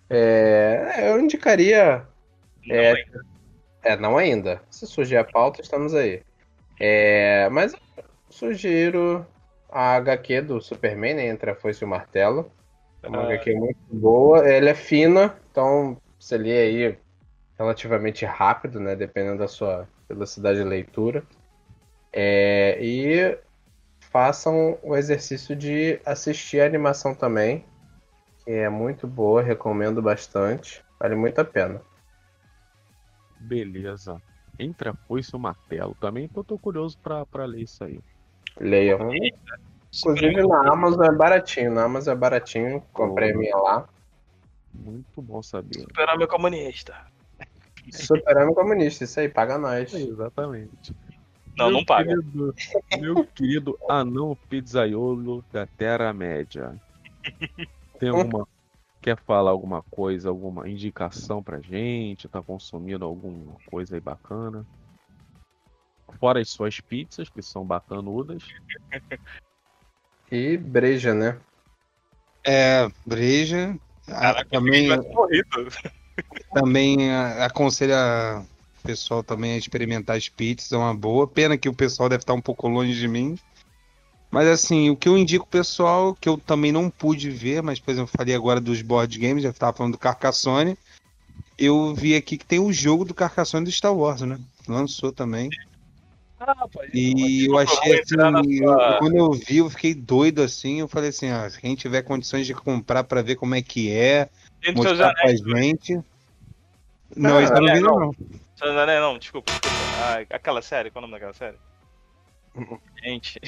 É, 0.10 1.10
eu 1.10 1.20
indicaria. 1.20 2.06
não 2.66 2.76
É, 2.76 2.92
é. 2.92 3.06
é, 3.84 3.98
não 3.98 4.18
ainda. 4.18 4.62
Se 4.70 4.86
surgir 4.88 5.18
a 5.18 5.24
pauta, 5.24 5.62
estamos 5.62 5.94
aí. 5.94 6.22
É, 6.80 7.50
mas 7.50 7.74
eu 7.74 8.04
sugiro 8.30 9.26
a 9.70 9.96
HQ 9.96 10.42
do 10.42 10.62
Superman, 10.62 11.16
né? 11.16 11.28
Entre 11.28 11.50
a 11.52 11.56
Foice 11.56 11.84
e 11.84 11.86
o 11.86 11.90
Martelo. 11.90 12.52
É 13.04 13.08
uma 13.08 13.22
Ah. 13.22 13.26
HQ 13.26 13.54
muito 13.56 13.80
boa. 13.92 14.48
Ela 14.48 14.70
é 14.70 14.76
fina, 14.76 15.36
então 15.52 15.98
você 16.20 16.38
lê 16.38 16.58
aí 16.58 16.98
relativamente 17.58 18.26
rápido, 18.26 18.80
né? 18.80 18.96
Dependendo 18.96 19.40
da 19.40 19.48
sua 19.48 19.88
velocidade 20.08 20.60
de 20.60 20.64
leitura. 20.64 21.24
É, 22.14 22.78
e 22.82 23.38
façam 24.12 24.78
o 24.82 24.96
exercício 24.96 25.56
de 25.56 26.00
assistir 26.06 26.62
a 26.62 26.66
animação 26.66 27.14
também, 27.14 27.66
que 28.44 28.52
é 28.52 28.70
muito 28.70 29.08
boa, 29.08 29.42
recomendo 29.42 30.02
bastante. 30.02 30.84
Vale 31.00 31.16
muito 31.16 31.40
a 31.40 31.46
pena. 31.46 31.82
beleza. 33.40 34.22
Entre 34.60 34.90
a 34.90 34.94
foice 34.94 35.30
e 35.34 35.36
o 35.36 35.40
martelo. 35.40 35.96
Também 36.02 36.28
tô, 36.28 36.44
tô 36.44 36.58
curioso 36.58 36.98
pra, 37.00 37.26
pra 37.28 37.46
ler 37.46 37.62
isso 37.62 37.84
aí. 37.84 38.00
Leiam. 38.60 39.12
Inclusive 39.96 40.48
na 40.48 40.72
Amazon 40.72 41.06
é 41.06 41.16
baratinho. 41.16 41.72
Na 41.72 41.84
Amazon 41.84 42.14
é 42.14 42.18
baratinho. 42.18 42.84
Comprei 42.92 43.32
a 43.32 43.38
minha 43.38 43.56
lá. 43.56 43.88
Muito 44.74 45.22
bom 45.22 45.44
saber. 45.44 45.80
Super-Homem 45.80 46.28
comunista. 46.28 46.96
Superando 47.92 48.54
comunista, 48.54 49.04
isso 49.04 49.20
aí, 49.20 49.30
paga 49.30 49.58
nós. 49.58 49.94
É, 49.94 50.00
exatamente. 50.00 50.94
Não, 51.58 51.66
Meu 51.66 51.78
não 51.78 51.86
paga. 51.86 52.10
querido- 52.10 52.56
meu 53.00 53.26
querido 53.26 53.80
anão 53.90 54.38
pizzaiolo 54.48 55.44
da 55.52 55.66
Terra-média. 55.66 56.80
Tem 58.00 58.10
alguma. 58.10 58.48
Quer 59.02 59.18
falar 59.18 59.52
alguma 59.52 59.82
coisa, 59.84 60.30
alguma 60.30 60.68
indicação 60.70 61.42
pra 61.42 61.60
gente? 61.62 62.28
Tá 62.28 62.42
consumindo 62.42 63.06
alguma 63.06 63.58
coisa 63.66 63.96
aí 63.96 64.02
bacana? 64.02 64.66
Fora 66.20 66.40
as 66.40 66.50
suas 66.50 66.80
pizzas, 66.80 67.30
que 67.30 67.42
são 67.42 67.66
bacanudas. 67.66 68.44
E 70.32 70.58
breja, 70.58 71.14
né? 71.14 71.40
É, 72.46 72.88
breja. 73.06 73.78
Caraca, 74.06 74.50
também, 74.50 74.90
também 76.54 77.14
aconselho 77.14 77.94
o 77.94 78.57
pessoal 78.88 79.24
também 79.24 79.54
a 79.54 79.58
experimentar 79.58 80.18
as 80.18 80.30
pizzas, 80.30 80.72
é 80.72 80.78
uma 80.78 80.96
boa. 80.96 81.28
Pena 81.28 81.58
que 81.58 81.70
o 81.70 81.74
pessoal 81.76 82.10
deve 82.10 82.24
estar 82.24 82.34
um 82.34 82.42
pouco 82.42 82.68
longe 82.68 82.98
de 82.98 83.08
mim. 83.08 83.36
Mas 84.32 84.48
assim, 84.48 84.90
o 84.90 84.96
que 84.98 85.08
eu 85.08 85.18
indico 85.18 85.48
pessoal, 85.48 86.14
que 86.16 86.28
eu 86.28 86.38
também 86.38 86.72
não 86.72 86.90
pude 86.90 87.30
ver, 87.30 87.62
mas 87.62 87.80
por 87.80 87.92
exemplo, 87.92 88.10
eu 88.14 88.18
falei 88.18 88.36
agora 88.36 88.60
dos 88.60 88.82
board 88.82 89.18
games, 89.20 89.44
já 89.44 89.50
estava 89.50 89.76
falando 89.76 89.94
do 89.94 90.00
Carcassonne. 90.00 90.78
Eu 91.58 91.94
vi 91.96 92.16
aqui 92.16 92.38
que 92.38 92.46
tem 92.46 92.60
o 92.60 92.72
jogo 92.72 93.04
do 93.04 93.14
Carcassonne 93.14 93.66
do 93.66 93.72
Star 93.72 93.96
Wars, 93.96 94.22
né? 94.22 94.38
Lançou 94.68 95.12
também. 95.12 95.50
Ah, 96.40 96.54
rapaz, 96.54 96.90
E 96.94 97.48
eu 97.48 97.58
achei 97.58 98.00
assim, 98.00 98.64
eu- 98.64 98.98
quando 99.00 99.18
eu 99.18 99.32
vi, 99.32 99.58
eu 99.58 99.70
fiquei 99.70 99.96
doido 99.96 100.44
assim. 100.44 100.80
Eu 100.80 100.88
falei 100.88 101.10
assim: 101.10 101.30
ah, 101.30 101.50
quem 101.60 101.76
tiver 101.76 102.04
condições 102.04 102.46
de 102.46 102.54
comprar 102.54 103.04
pra 103.06 103.24
ver 103.24 103.36
como 103.38 103.56
é 103.56 103.62
que 103.62 103.92
é, 103.92 104.30
seus 104.64 104.76
mostrar 104.76 105.14
pra 105.14 105.24
anéis. 105.24 105.40
gente. 105.40 106.00
Não, 107.16 107.42
isso 107.42 107.54
eu 107.54 107.62
não 107.62 107.70
é, 107.70 108.12
vi, 108.12 108.18
não. 108.62 108.74
não. 108.74 108.80
Anéis, 108.80 109.02
não, 109.02 109.18
desculpa. 109.18 109.52
desculpa. 109.52 109.78
Ah, 110.00 110.36
aquela 110.36 110.62
série, 110.62 110.92
qual 110.92 111.04
é 111.04 111.08
o 111.08 111.10
nome 111.10 111.20
daquela 111.20 111.34
série? 111.34 111.58
Gente. 113.04 113.40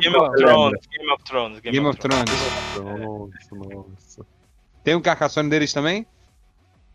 Game 0.00 0.16
of 0.16 0.36
Thrones, 0.36 0.86
Game 0.86 1.10
of 1.10 1.24
Thrones, 1.24 1.60
Game 1.60 1.86
of 1.86 1.98
Thrones. 1.98 2.30
Nossa, 2.76 3.54
nossa. 3.54 4.26
Tem 4.82 4.94
um 4.94 5.00
Carcassonne 5.00 5.48
deles 5.50 5.72
também? 5.72 6.06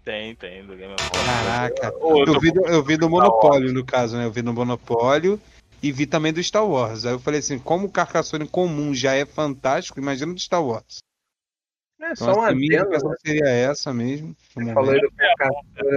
Tem, 0.03 0.35
tem, 0.35 0.65
do 0.65 0.75
Game 0.75 0.93
of 0.93 1.09
Thrones. 1.09 1.27
Caraca. 1.27 1.93
Eu 1.99 2.39
vi, 2.39 2.51
do, 2.51 2.65
eu 2.65 2.83
vi 2.83 2.97
do 2.97 3.09
Monopólio, 3.09 3.73
no 3.73 3.85
caso, 3.85 4.17
né? 4.17 4.25
Eu 4.25 4.31
vi 4.31 4.41
no 4.41 4.53
Monopólio 4.53 5.39
e 5.81 5.91
vi 5.91 6.05
também 6.05 6.31
do 6.31 6.43
Star 6.43 6.65
Wars. 6.65 7.05
Aí 7.05 7.13
eu 7.13 7.19
falei 7.19 7.39
assim: 7.39 7.59
como 7.59 7.87
o 7.87 7.91
Carcassonne 7.91 8.47
comum 8.47 8.93
já 8.93 9.13
é 9.15 9.25
fantástico, 9.25 9.99
imagina 9.99 10.33
do 10.33 10.39
Star 10.39 10.63
Wars. 10.63 10.99
É 12.01 12.15
só 12.15 12.31
Então, 12.31 12.41
um 12.41 12.45
a 12.45 12.51
minha 12.51 12.81
adendo, 12.81 13.09
né? 13.09 13.15
seria 13.25 13.49
essa 13.49 13.93
mesmo. 13.93 14.35
Você 14.53 14.73
falou 14.73 14.91
aí 14.91 15.01
do 15.01 15.09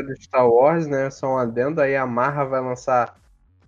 do 0.07 0.23
Star 0.23 0.49
Wars, 0.49 0.87
né? 0.87 1.11
Só 1.11 1.35
um 1.35 1.39
adendo, 1.39 1.81
aí 1.81 1.97
a 1.97 2.07
Marra 2.07 2.45
vai 2.45 2.61
lançar 2.61 3.17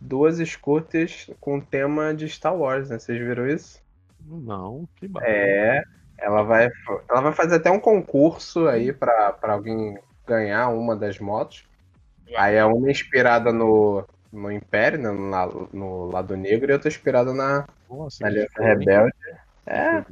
duas 0.00 0.38
scooters 0.38 1.30
com 1.40 1.60
tema 1.60 2.12
de 2.12 2.28
Star 2.28 2.54
Wars, 2.54 2.90
né? 2.90 2.98
Vocês 2.98 3.18
viram 3.18 3.46
isso? 3.48 3.80
Não, 4.26 4.88
que 4.96 5.06
bacana. 5.06 5.32
É, 5.32 5.82
ela 6.18 6.42
vai, 6.42 6.70
ela 7.08 7.20
vai 7.20 7.32
fazer 7.32 7.56
até 7.56 7.70
um 7.70 7.80
concurso 7.80 8.66
aí 8.68 8.92
pra 8.92 9.32
pra 9.32 9.52
alguém 9.52 9.98
ganhar 10.26 10.68
uma 10.68 10.96
das 10.96 11.18
motos. 11.18 11.64
Aí 12.36 12.56
é 12.56 12.64
uma 12.64 12.90
inspirada 12.90 13.52
no, 13.52 14.04
no 14.32 14.50
Império, 14.50 14.98
né, 14.98 15.10
no, 15.10 15.68
no 15.72 16.06
lado 16.10 16.36
negro, 16.36 16.70
e 16.70 16.72
outra 16.72 16.88
inspirada 16.88 17.32
na, 17.32 17.66
Nossa, 17.88 18.18
na 18.22 18.28
Aliança. 18.28 18.62
Rebelde. 18.62 19.12
É, 19.66 20.04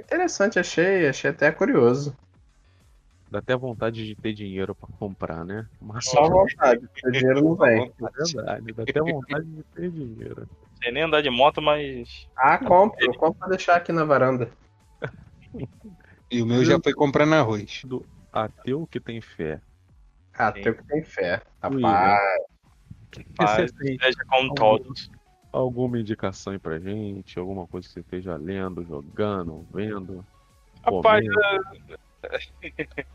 interessante, 0.00 0.58
achei, 0.58 1.08
achei 1.08 1.30
até 1.30 1.50
curioso. 1.52 2.16
Dá 3.30 3.40
até 3.40 3.56
vontade 3.56 4.06
de 4.06 4.14
ter 4.14 4.32
dinheiro 4.32 4.74
pra 4.74 4.88
comprar, 4.98 5.44
né? 5.44 5.66
Mas 5.80 6.04
Só 6.06 6.22
vontade, 6.30 6.88
o 7.04 7.10
dinheiro 7.10 7.42
não 7.42 7.56
vem. 7.56 7.82
é 7.82 8.10
verdade, 8.24 8.72
dá 8.72 8.82
até 8.82 9.00
vontade 9.00 9.44
de 9.44 9.62
ter 9.64 9.90
dinheiro. 9.90 10.48
Sei 10.82 10.92
nem 10.92 11.02
andar 11.02 11.22
de 11.22 11.30
moto, 11.30 11.60
mas. 11.60 12.28
Ah, 12.36 12.58
compro, 12.58 13.12
compro 13.14 13.38
pra 13.38 13.48
deixar 13.48 13.76
aqui 13.76 13.92
na 13.92 14.04
varanda. 14.04 14.50
E 16.30 16.42
o 16.42 16.46
meu 16.46 16.64
já 16.64 16.78
foi 16.82 16.92
comprando 16.92 17.34
arroz. 17.34 17.82
Ateu 18.32 18.86
que 18.86 19.00
tem 19.00 19.20
fé. 19.20 19.60
Ah, 20.34 20.52
Sim. 20.52 20.62
teu 20.62 20.74
que 20.74 20.84
tem 20.84 21.02
fé. 21.02 21.42
Ui, 21.70 21.80
Rapaz, 21.80 22.20
Mas 23.38 23.70
Você 23.72 23.76
tem 23.78 23.98
seja 23.98 24.18
com 24.28 24.54
todos. 24.54 25.10
Alguma 25.52 25.98
indicação 25.98 26.52
aí 26.52 26.58
pra 26.58 26.78
gente? 26.78 27.38
Alguma 27.38 27.66
coisa 27.66 27.86
que 27.86 27.94
você 27.94 28.00
esteja 28.00 28.36
lendo, 28.36 28.84
jogando, 28.84 29.66
vendo? 29.72 30.24
Rapaz? 30.84 31.24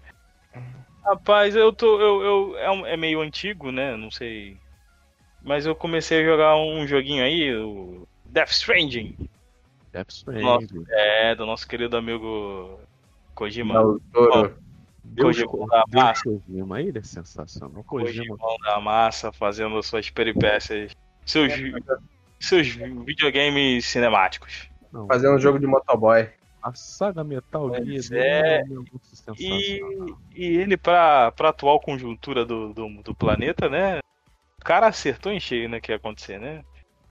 Rapaz, 1.03 1.55
eu 1.55 1.73
tô. 1.73 1.99
Eu, 1.99 2.21
eu, 2.21 2.57
é, 2.57 2.71
um- 2.71 2.85
é 2.85 2.95
meio 2.95 3.21
antigo, 3.21 3.71
né? 3.71 3.95
Não 3.97 4.11
sei. 4.11 4.57
Mas 5.41 5.65
eu 5.65 5.75
comecei 5.75 6.21
a 6.21 6.25
jogar 6.25 6.55
um 6.55 6.85
joguinho 6.85 7.23
aí, 7.23 7.55
o 7.55 8.07
Death 8.25 8.51
Stranding. 8.51 9.17
Death 9.91 10.11
Stranding. 10.11 10.43
Nossa, 10.43 10.67
É, 10.89 11.35
do 11.35 11.45
nosso 11.45 11.67
querido 11.67 11.97
amigo 11.97 12.79
Kojima. 13.33 13.73
dá 13.73 13.83
o 13.83 13.99
touro. 14.13 14.55
Deus, 15.03 15.43
Kojima 15.43 15.67
da 15.67 15.83
Deus 15.87 16.03
massa. 16.03 16.23
Kojima, 16.23 16.81
ele 16.81 16.99
é 16.99 17.03
sensacional. 17.03 17.83
Kojima, 17.83 18.37
Kojimão 18.37 18.57
da 18.63 18.79
massa, 18.79 19.31
fazendo 19.33 19.81
suas 19.81 20.09
peripécias. 20.11 20.91
Seus, 21.25 21.51
seus 22.45 22.67
videogames 22.67 23.85
cinemáticos. 23.85 24.69
não, 24.91 25.07
Fazendo 25.07 25.35
um 25.35 25.39
jogo 25.39 25.59
de 25.59 25.67
motoboy. 25.67 26.29
a 26.61 26.73
saga 26.73 27.23
Metal 27.23 27.69
Gear 27.73 28.21
é. 28.23 28.57
é 28.59 28.63
negócio 28.63 28.99
sensacional. 29.03 29.37
E, 29.59 29.81
e 30.35 30.45
ele, 30.57 30.77
pra, 30.77 31.31
pra 31.31 31.49
atual 31.49 31.79
conjuntura 31.79 32.45
do, 32.45 32.73
do, 32.73 32.87
do 33.03 33.15
planeta, 33.15 33.67
né? 33.69 33.99
O 34.59 34.63
cara 34.63 34.87
acertou 34.87 35.31
em 35.31 35.39
cheio, 35.39 35.67
né? 35.67 35.79
Que 35.79 35.91
ia 35.91 35.95
acontecer, 35.95 36.39
né? 36.39 36.63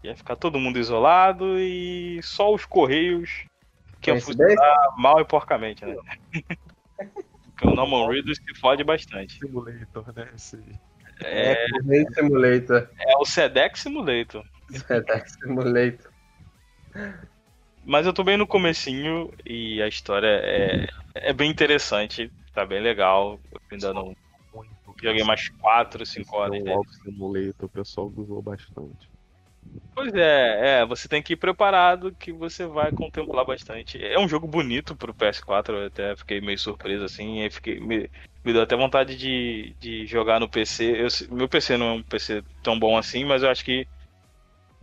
Ia 0.04 0.16
ficar 0.16 0.36
todo 0.36 0.58
mundo 0.58 0.78
isolado 0.78 1.58
e 1.58 2.20
só 2.22 2.54
os 2.54 2.64
correios 2.64 3.44
que 4.00 4.10
iam 4.10 4.16
Coincidência? 4.18 4.56
funcionar 4.56 4.94
mal 4.96 5.20
e 5.20 5.24
porcamente, 5.24 5.84
né? 5.84 5.96
Porque 7.44 7.66
o 7.66 7.74
Norman 7.74 8.08
Reedus 8.08 8.38
se 8.38 8.58
fode 8.58 8.82
bastante. 8.82 9.38
Simulator, 9.38 10.14
né? 10.14 10.30
Esse... 10.34 10.58
É, 11.22 11.52
É, 11.52 12.04
Simulator. 12.14 12.88
é 12.98 13.16
o 13.18 13.26
Sedex 13.26 13.80
Simulator. 13.80 14.42
Sedex 14.70 15.32
Simulator. 15.40 16.12
Mas 17.84 18.06
eu 18.06 18.12
tô 18.12 18.22
bem 18.22 18.36
no 18.36 18.46
comecinho 18.46 19.32
e 19.44 19.80
a 19.82 19.88
história 19.88 20.26
é, 20.26 20.86
é 21.14 21.32
bem 21.32 21.50
interessante, 21.50 22.30
tá 22.52 22.64
bem 22.64 22.80
legal. 22.80 23.40
Eu 23.50 23.60
ainda 23.72 23.94
não 23.94 24.14
Muito 24.52 24.70
joguei 25.02 25.24
mais 25.24 25.48
4, 25.48 26.04
5 26.04 26.36
horas. 26.36 26.60
O 26.60 26.64
dele. 26.64 26.74
Walk 26.76 26.94
Simulator, 26.96 27.66
o 27.66 27.68
pessoal 27.68 28.12
usou 28.14 28.42
bastante. 28.42 29.08
Pois 29.94 30.14
é, 30.14 30.80
é, 30.80 30.86
você 30.86 31.08
tem 31.08 31.22
que 31.22 31.34
ir 31.34 31.36
preparado 31.36 32.14
que 32.14 32.32
você 32.32 32.66
vai 32.66 32.92
contemplar 32.92 33.44
bastante. 33.44 34.02
É 34.02 34.18
um 34.18 34.28
jogo 34.28 34.46
bonito 34.46 34.96
pro 34.96 35.14
PS4, 35.14 35.76
eu 35.76 35.86
até 35.86 36.16
fiquei 36.16 36.40
meio 36.40 36.58
surpreso 36.58 37.04
assim, 37.04 37.42
aí 37.42 37.50
fiquei, 37.50 37.80
me, 37.80 38.08
me 38.44 38.52
deu 38.52 38.62
até 38.62 38.76
vontade 38.76 39.16
de, 39.16 39.74
de 39.78 40.06
jogar 40.06 40.40
no 40.40 40.48
PC. 40.48 41.04
Eu 41.04 41.36
meu 41.36 41.48
PC 41.48 41.76
não 41.76 41.86
é 41.86 41.92
um 41.92 42.02
PC 42.02 42.42
tão 42.62 42.78
bom 42.78 42.96
assim, 42.96 43.24
mas 43.24 43.42
eu 43.42 43.50
acho 43.50 43.64
que 43.64 43.86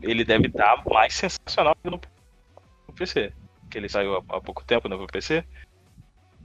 ele 0.02 0.24
deve 0.24 0.48
estar 0.48 0.84
mais 0.86 1.14
sensacional 1.14 1.76
que 1.76 1.90
no, 1.90 2.00
PC. 2.96 3.32
Que 3.70 3.78
ele 3.78 3.90
saiu 3.90 4.16
há, 4.16 4.42
pouco 4.42 4.64
tempo 4.64 4.88
no 4.88 5.08
PC. 5.08 5.44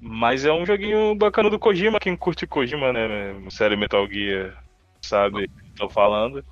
Mas 0.00 0.44
é 0.44 0.52
um 0.52 0.66
joguinho 0.66 1.14
bacana 1.14 1.48
do 1.48 1.58
Kojima, 1.58 2.00
quem 2.00 2.16
curte 2.16 2.46
Kojima, 2.46 2.92
né? 2.92 3.08
Série 3.50 3.76
Metal 3.76 4.06
Gear, 4.08 4.62
sabe 5.00 5.44
o 5.44 5.48
que 5.48 5.70
tô 5.76 5.88
falando. 5.88 6.44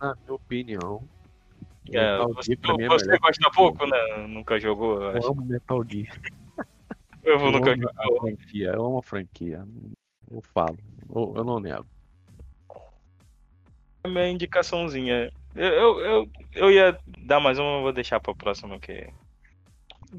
Na 0.00 0.14
minha 0.14 0.34
opinião, 0.34 1.02
É, 1.90 2.18
você 2.18 2.52
é 2.52 2.56
você 2.86 3.06
melhor 3.06 3.18
gosta 3.18 3.50
pouco, 3.50 3.86
né? 3.86 4.26
Nunca 4.28 4.60
jogou, 4.60 5.02
eu 5.02 5.26
amo 5.26 5.42
Metal 5.46 5.82
Gear. 5.88 6.20
Eu 7.24 7.38
Eu 7.38 7.52
nunca 7.52 7.72
amo 7.72 7.88
a 7.88 8.02
jogou. 8.04 8.20
franquia, 8.20 8.72
eu 8.74 8.84
amo 8.84 8.98
a 8.98 9.02
franquia. 9.02 9.64
Eu 10.30 10.42
falo, 10.42 10.78
eu, 11.08 11.34
eu 11.36 11.44
não 11.44 11.58
nego. 11.58 11.86
É 14.04 14.08
minha 14.08 14.28
indicaçãozinha. 14.28 15.32
Eu, 15.54 15.64
eu, 15.64 16.00
eu, 16.00 16.28
eu 16.54 16.70
ia 16.70 16.98
dar 17.26 17.40
mais 17.40 17.58
uma, 17.58 17.78
eu 17.78 17.82
vou 17.82 17.92
deixar 17.92 18.20
pra 18.20 18.34
próxima 18.34 18.78
que. 18.78 19.08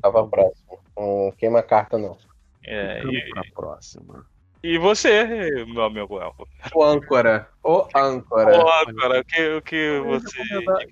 Tava 0.01 0.27
próximo. 0.27 0.80
Não 0.97 1.31
queima 1.38 1.64
carta, 1.64 1.97
não. 1.97 2.18
É, 2.64 2.99
Vamos 3.01 3.15
e, 3.15 3.30
pra 3.30 3.43
próxima. 3.56 4.26
e 4.61 4.77
você, 4.77 5.65
meu 5.65 5.84
amigo 5.84 6.19
Elfo? 6.19 6.47
O 6.76 6.84
âncora. 6.84 7.47
O 7.64 7.85
âncora. 7.95 8.51
Pô, 8.60 8.93
cara, 8.95 9.19
o 9.22 9.26
que, 9.26 9.49
o 9.56 9.61
que 9.61 9.99
você. 10.06 10.41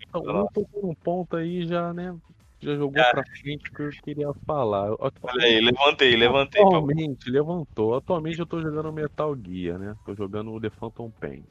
Então, 0.07 0.23
eu 0.26 0.47
tô 0.53 0.65
por 0.65 0.85
um 0.85 0.95
ponto 0.95 1.35
aí 1.35 1.65
já, 1.68 1.93
né? 1.93 2.15
Já 2.59 2.76
jogou 2.76 2.99
Ah. 3.01 3.11
pra 3.11 3.23
frente 3.39 3.69
o 3.69 3.73
que 3.76 3.81
eu 3.84 3.89
queria 4.03 4.34
falar. 4.47 4.89
Olha 4.97 5.43
aí, 5.45 5.59
levantei, 5.61 6.15
levantei. 6.15 6.59
pra- 6.61 6.69
Atualmente, 6.69 7.30
levantou. 7.30 7.95
Atualmente 7.95 8.39
eu 8.39 8.47
tô 8.47 8.59
jogando 8.61 8.91
Metal 8.91 9.35
Gear, 9.45 9.77
né? 9.77 9.95
Tô 10.05 10.15
jogando 10.15 10.51
o 10.53 10.59
The 10.59 10.69
Phantom 10.72 11.11
Pain. 11.19 11.43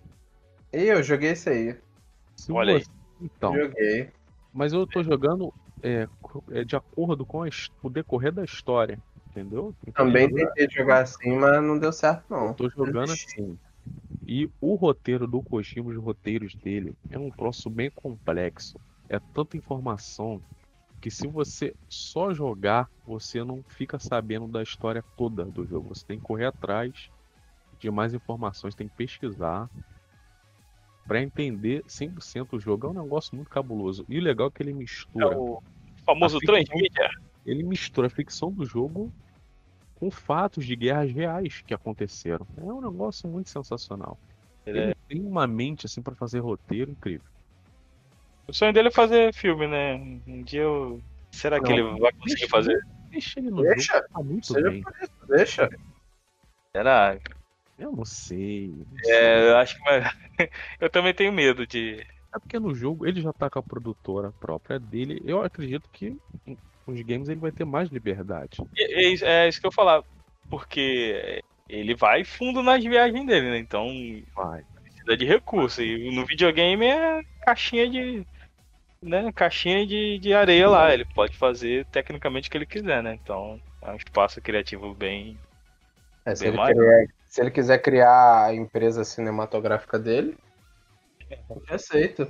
Ih, 0.73 0.89
eu 0.89 1.03
joguei 1.05 1.33
isso 1.33 1.49
aí. 1.49 1.77
Se 2.37 2.53
Olha 2.53 2.77
aí. 2.77 2.81
você- 2.81 2.91
Então, 3.21 3.55
Joguei. 3.55 4.13
mas 4.53 4.73
eu 4.73 4.87
tô 4.87 5.03
jogando 5.03 5.53
é, 5.83 6.07
é, 6.51 6.65
de 6.65 6.77
acordo 6.77 7.25
com 7.25 7.43
o 7.83 7.91
decorrer 7.91 8.33
da 8.33 8.45
história, 8.45 9.01
entendeu? 9.31 9.75
Então, 9.87 10.07
Também 10.07 10.25
eu 10.25 10.35
tentei 10.35 10.69
jogar 10.71 11.03
assim, 11.03 11.33
mas 11.37 11.63
não 11.63 11.79
deu 11.79 11.93
certo, 11.93 12.25
não. 12.31 12.55
tô 12.55 12.69
jogando 12.71 13.13
assim. 13.13 13.59
E 14.27 14.51
o 14.61 14.75
roteiro 14.75 15.27
do 15.27 15.43
Kojima, 15.43 15.91
os 15.91 15.97
roteiros 15.97 16.55
dele, 16.57 16.95
é 17.11 17.19
um 17.19 17.31
troço 17.31 17.71
bem 17.71 17.91
complexo. 17.95 18.81
É 19.09 19.21
tanta 19.33 19.57
informação 19.57 20.43
que 21.01 21.11
se 21.11 21.27
você 21.29 21.75
só 21.89 22.35
jogar, 22.35 22.89
você 23.05 23.45
não 23.45 23.63
fica 23.69 23.99
sabendo 23.99 24.49
da 24.49 24.63
história 24.63 25.05
toda 25.17 25.45
do 25.45 25.65
jogo. 25.67 25.95
Você 25.95 26.05
tem 26.07 26.19
que 26.19 26.25
correr 26.25 26.47
atrás 26.47 27.11
de 27.79 27.91
mais 27.91 28.15
informações, 28.15 28.75
tem 28.75 28.89
que 28.89 28.95
pesquisar 28.97 29.71
Pra 31.07 31.23
entender 31.23 31.83
100% 31.87 32.55
o 32.57 32.61
jogo. 32.61 32.87
É 32.87 32.91
um 32.91 33.03
negócio 33.03 33.35
muito 33.37 33.49
cabuloso. 33.49 34.05
E 34.09 34.19
o 34.19 34.23
legal 34.23 34.49
é 34.49 34.51
que 34.51 34.63
ele 34.63 34.71
É 34.73 34.75
mistura, 34.75 35.39
o 35.39 35.63
famoso 36.05 36.37
A 36.39 36.41
ficção- 36.41 36.55
Transmedia. 36.65 37.11
ele 37.45 37.63
mistura 37.63 38.07
a 38.09 38.11
ficção 38.11 38.51
do 38.51 38.65
jogo 38.65 39.13
com 39.97 40.11
fatos 40.11 40.67
de 40.67 40.75
guerras 40.77 41.11
reais 41.13 41.63
que 41.67 41.73
aconteceram. 41.73 42.47
É 42.59 42.63
um 42.63 42.81
negócio 42.81 43.29
muito 43.29 43.49
sensacional. 43.51 44.19
Ele 44.67 44.79
Ele 44.81 44.91
é- 44.91 44.95
tem 45.09 45.21
uma 45.25 45.47
mente 45.47 45.87
assim 45.87 46.03
pra 46.03 46.15
fazer 46.15 46.41
roteiro 46.41 46.91
incrível. 46.91 47.27
O 48.49 48.53
sonho 48.53 48.73
dele 48.73 48.89
é 48.89 48.93
fazer 48.93 49.33
filme, 49.33 49.67
né? 49.67 49.95
Um 50.27 50.43
dia 50.43 50.63
eu. 50.63 51.01
Será 51.31 51.61
que 51.61 51.69
Não, 51.69 51.91
ele 51.91 52.01
vai 52.01 52.13
conseguir 52.13 52.35
deixa- 52.41 52.49
fazer? 52.49 52.87
Deixa 53.11 53.39
ele 53.41 53.51
no 53.51 53.63
Deixa, 53.63 53.95
jogo, 53.97 54.09
tá 54.13 54.23
muito 54.23 54.47
seja 54.53 54.71
bem. 54.71 54.83
Deixa. 55.29 55.71
Será? 56.73 57.19
Eu 57.79 57.93
não 57.93 58.05
sei. 58.05 58.69
não 58.69 58.99
É, 59.01 59.03
sei. 59.05 59.49
eu 59.51 59.57
acho 59.57 59.77
que. 59.77 59.83
Eu 60.81 60.91
também 60.91 61.13
tenho 61.15 61.33
medo 61.33 61.67
de. 61.67 62.05
É 62.35 62.39
porque 62.39 62.59
no 62.59 62.75
jogo 62.75 63.07
ele 63.07 63.21
já 63.21 63.33
tá 63.33 63.49
com 63.49 63.59
a 63.59 63.63
produtora 63.63 64.33
própria 64.41 64.79
dele. 64.79 65.23
Eu 65.25 65.43
acredito 65.43 65.89
que 65.91 66.17
nos 66.87 67.01
games 67.03 67.29
ele 67.29 67.41
vai 67.41 67.51
ter 67.53 67.65
mais 67.65 67.89
liberdade. 67.89 68.63
É, 68.77 69.05
é 69.05 69.09
isso- 69.09 69.25
é 69.25 69.49
isso 69.49 69.61
que 69.61 69.67
eu 69.67 69.73
falar. 69.73 70.03
Porque 70.49 71.43
ele 71.69 71.95
vai 71.95 72.25
fundo 72.25 72.63
nas 72.63 72.83
viagens 72.85 73.27
dele, 73.27 73.51
né? 73.51 73.59
Então 73.59 73.89
Vai. 74.35 74.63
precisa 74.83 75.17
de 75.17 75.25
recurso. 75.25 75.83
E 75.83 76.15
no 76.15 76.25
videogame 76.27 76.87
é 76.87 77.23
caixinha 77.45 77.89
de. 77.89 78.27
Né? 79.03 79.31
Caixinha 79.33 79.87
de, 79.87 80.19
de 80.19 80.33
areia 80.33 80.69
lá. 80.69 80.93
Ele 80.93 81.05
pode 81.05 81.37
fazer 81.37 81.85
tecnicamente 81.87 82.49
o 82.49 82.51
que 82.51 82.59
ele 82.59 82.67
quiser, 82.67 83.03
né? 83.03 83.19
Então 83.23 83.61
é 83.83 83.91
um 83.93 83.97
espaço 83.97 84.41
criativo 84.41 84.95
bem. 84.95 85.39
É, 86.25 86.35
se, 86.35 86.47
ele. 86.47 86.57
Se 87.37 87.43
ele 87.43 87.51
quiser 87.51 87.83
criar 87.83 88.47
a 88.47 88.55
empresa 88.55 89.05
cinematográfica 89.05 89.99
dele, 89.99 90.35
eu 91.51 91.63
aceito. 91.69 92.27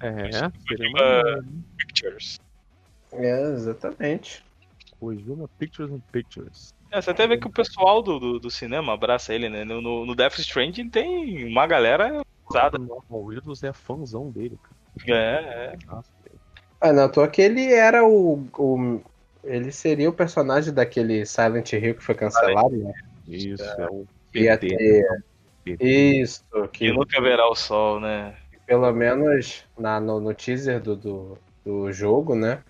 É, 0.00 0.30
Kojima- 0.66 1.22
maneiro. 1.22 1.46
Pictures. 1.76 2.40
É, 3.12 3.42
exatamente. 3.52 4.42
Kojima 4.98 5.46
Pictures 5.58 5.92
and 5.92 6.00
Pictures. 6.10 6.72
É, 6.90 7.02
você 7.02 7.10
até 7.10 7.26
vê 7.26 7.36
que 7.36 7.46
o 7.46 7.52
pessoal 7.52 8.00
do, 8.00 8.18
do, 8.18 8.40
do 8.40 8.50
cinema 8.50 8.94
abraça 8.94 9.34
ele, 9.34 9.50
né? 9.50 9.62
No, 9.62 9.82
no, 9.82 10.06
no 10.06 10.14
Death 10.14 10.38
Stranding 10.38 10.88
tem 10.88 11.44
uma 11.44 11.66
galera 11.66 12.22
usada. 12.48 12.78
O 13.10 13.24
Willis 13.24 13.62
é 13.62 13.74
fãzão 13.74 14.30
dele, 14.30 14.58
cara. 14.62 15.18
É, 15.18 15.74
é. 15.74 15.76
Nossa, 15.86 16.10
Ah, 16.80 16.94
não, 16.94 17.12
tô 17.12 17.28
que 17.28 17.42
ele 17.42 17.74
era 17.74 18.06
o, 18.06 18.48
o. 18.56 19.02
Ele 19.44 19.70
seria 19.70 20.08
o 20.08 20.14
personagem 20.14 20.72
daquele 20.72 21.26
Silent 21.26 21.74
Hill 21.74 21.94
que 21.96 22.02
foi 22.02 22.14
cancelado, 22.14 22.74
né? 22.74 22.94
Isso, 23.28 23.62
é 23.62 23.86
o 23.90 24.00
Ia 24.00 24.15
PT. 24.40 25.04
PT. 25.64 25.84
Isso, 25.84 26.44
Que 26.72 26.86
que 26.86 26.92
nunca 26.92 27.20
verá 27.20 27.48
o 27.48 27.54
sol, 27.54 27.98
né? 28.00 28.36
pelo 28.66 28.92
menos 28.92 29.64
na, 29.78 30.00
no, 30.00 30.18
no 30.20 30.34
teaser 30.34 30.80
do, 30.80 30.96
do, 30.96 31.38
do 31.64 31.92
jogo, 31.92 32.34
né? 32.34 32.62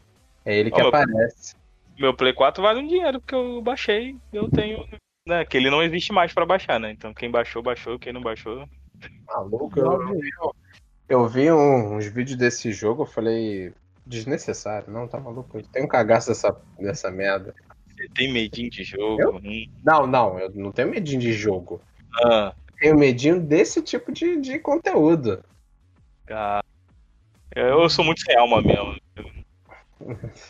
É 0.45 0.55
ele 0.55 0.71
que 0.71 0.77
Ó, 0.77 0.85
meu- 0.85 0.89
aparece. 0.89 1.55
Meu 1.99 2.15
Play 2.15 2.35
4 2.35 2.63
vale 2.63 2.81
um 2.81 2.87
dinheiro, 2.87 3.19
porque 3.21 3.35
eu 3.35 3.63
baixei, 3.63 4.15
eu 4.33 4.51
tenho. 4.51 4.87
Né, 5.27 5.45
que 5.45 5.57
ele 5.57 5.71
não 5.71 5.83
existe 5.83 6.13
mais 6.13 6.33
pra 6.35 6.45
baixar, 6.47 6.79
né? 6.79 6.91
Então 6.91 7.13
quem 7.15 7.31
baixou, 7.31 7.63
baixou, 7.63 7.99
quem 7.99 8.13
não 8.13 8.21
baixou. 8.21 8.69
Maluco, 9.27 9.81
eu, 9.81 9.93
eu 9.93 10.09
vi, 10.21 10.31
eu 11.09 11.29
vi 11.29 11.51
um- 11.53 11.97
uns 11.97 12.07
vídeos 12.07 12.37
desse 12.39 12.73
jogo, 12.73 13.03
eu 13.03 13.07
falei. 13.07 13.73
Desnecessário, 14.09 14.93
não, 14.93 15.09
tá 15.09 15.19
maluco? 15.19 15.59
Eu 15.59 15.65
tenho 15.65 15.85
um 15.87 15.89
cagaço 15.89 16.29
dessa, 16.29 16.57
dessa 16.79 17.11
merda. 17.11 17.53
Você 17.97 18.09
tem 18.15 18.33
medinho 18.33 18.71
de 18.71 18.85
jogo. 18.85 19.21
Eu? 19.23 19.41
Não, 19.85 20.07
não, 20.07 20.39
eu 20.39 20.51
não 20.55 20.71
tenho 20.73 20.91
medinho 20.91 21.21
de 21.21 21.33
jogo. 21.33 21.81
Ah, 22.23 22.55
Eu 22.69 22.75
tenho 22.79 22.99
medinho 22.99 23.41
desse 23.41 23.83
tipo 23.83 24.13
de, 24.13 24.41
de 24.41 24.59
conteúdo. 24.59 25.43
cara. 26.27 26.63
Eu 27.55 27.89
sou 27.89 28.05
muito 28.05 28.21
sem 28.21 28.37
alma 28.37 28.61
mesmo. 28.61 28.97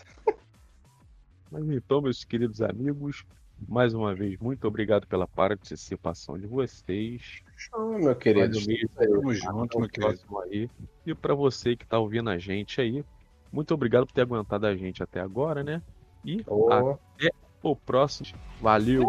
Mas 1.50 1.68
então, 1.70 2.00
meus 2.02 2.24
queridos 2.24 2.60
amigos, 2.60 3.24
mais 3.68 3.94
uma 3.94 4.12
vez, 4.14 4.36
muito 4.38 4.66
obrigado 4.66 5.06
pela 5.06 5.26
participação 5.28 6.36
de 6.38 6.46
vocês. 6.46 7.40
Show, 7.56 7.98
meu 7.98 8.16
querido. 8.16 8.56
Mais 8.56 8.66
mês 8.66 8.88
Tamo 8.94 9.30
aí, 9.30 9.36
junto, 9.36 9.62
até 9.64 9.76
o 9.76 9.80
meu 9.80 9.88
querido. 9.88 10.08
próximo 10.08 10.40
aí. 10.40 10.68
E 11.06 11.14
para 11.14 11.34
você 11.34 11.76
que 11.76 11.86
tá 11.86 11.98
ouvindo 11.98 12.28
a 12.28 12.38
gente 12.38 12.80
aí, 12.80 13.04
muito 13.52 13.72
obrigado 13.72 14.04
por 14.06 14.12
ter 14.12 14.22
aguentado 14.22 14.66
a 14.66 14.74
gente 14.76 15.02
até 15.02 15.20
agora, 15.20 15.62
né? 15.62 15.80
E 16.26 16.44
Ô, 16.48 16.72
até 16.72 17.30
o 17.62 17.76
próximo. 17.76 18.36
Valeu! 18.60 19.04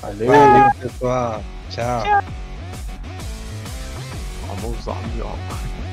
valeu. 0.00 0.26
Valeu, 0.26 0.74
pessoal. 0.80 1.40
Tchau. 1.70 2.02
Vamos, 4.48 4.88
amigos. 4.88 5.89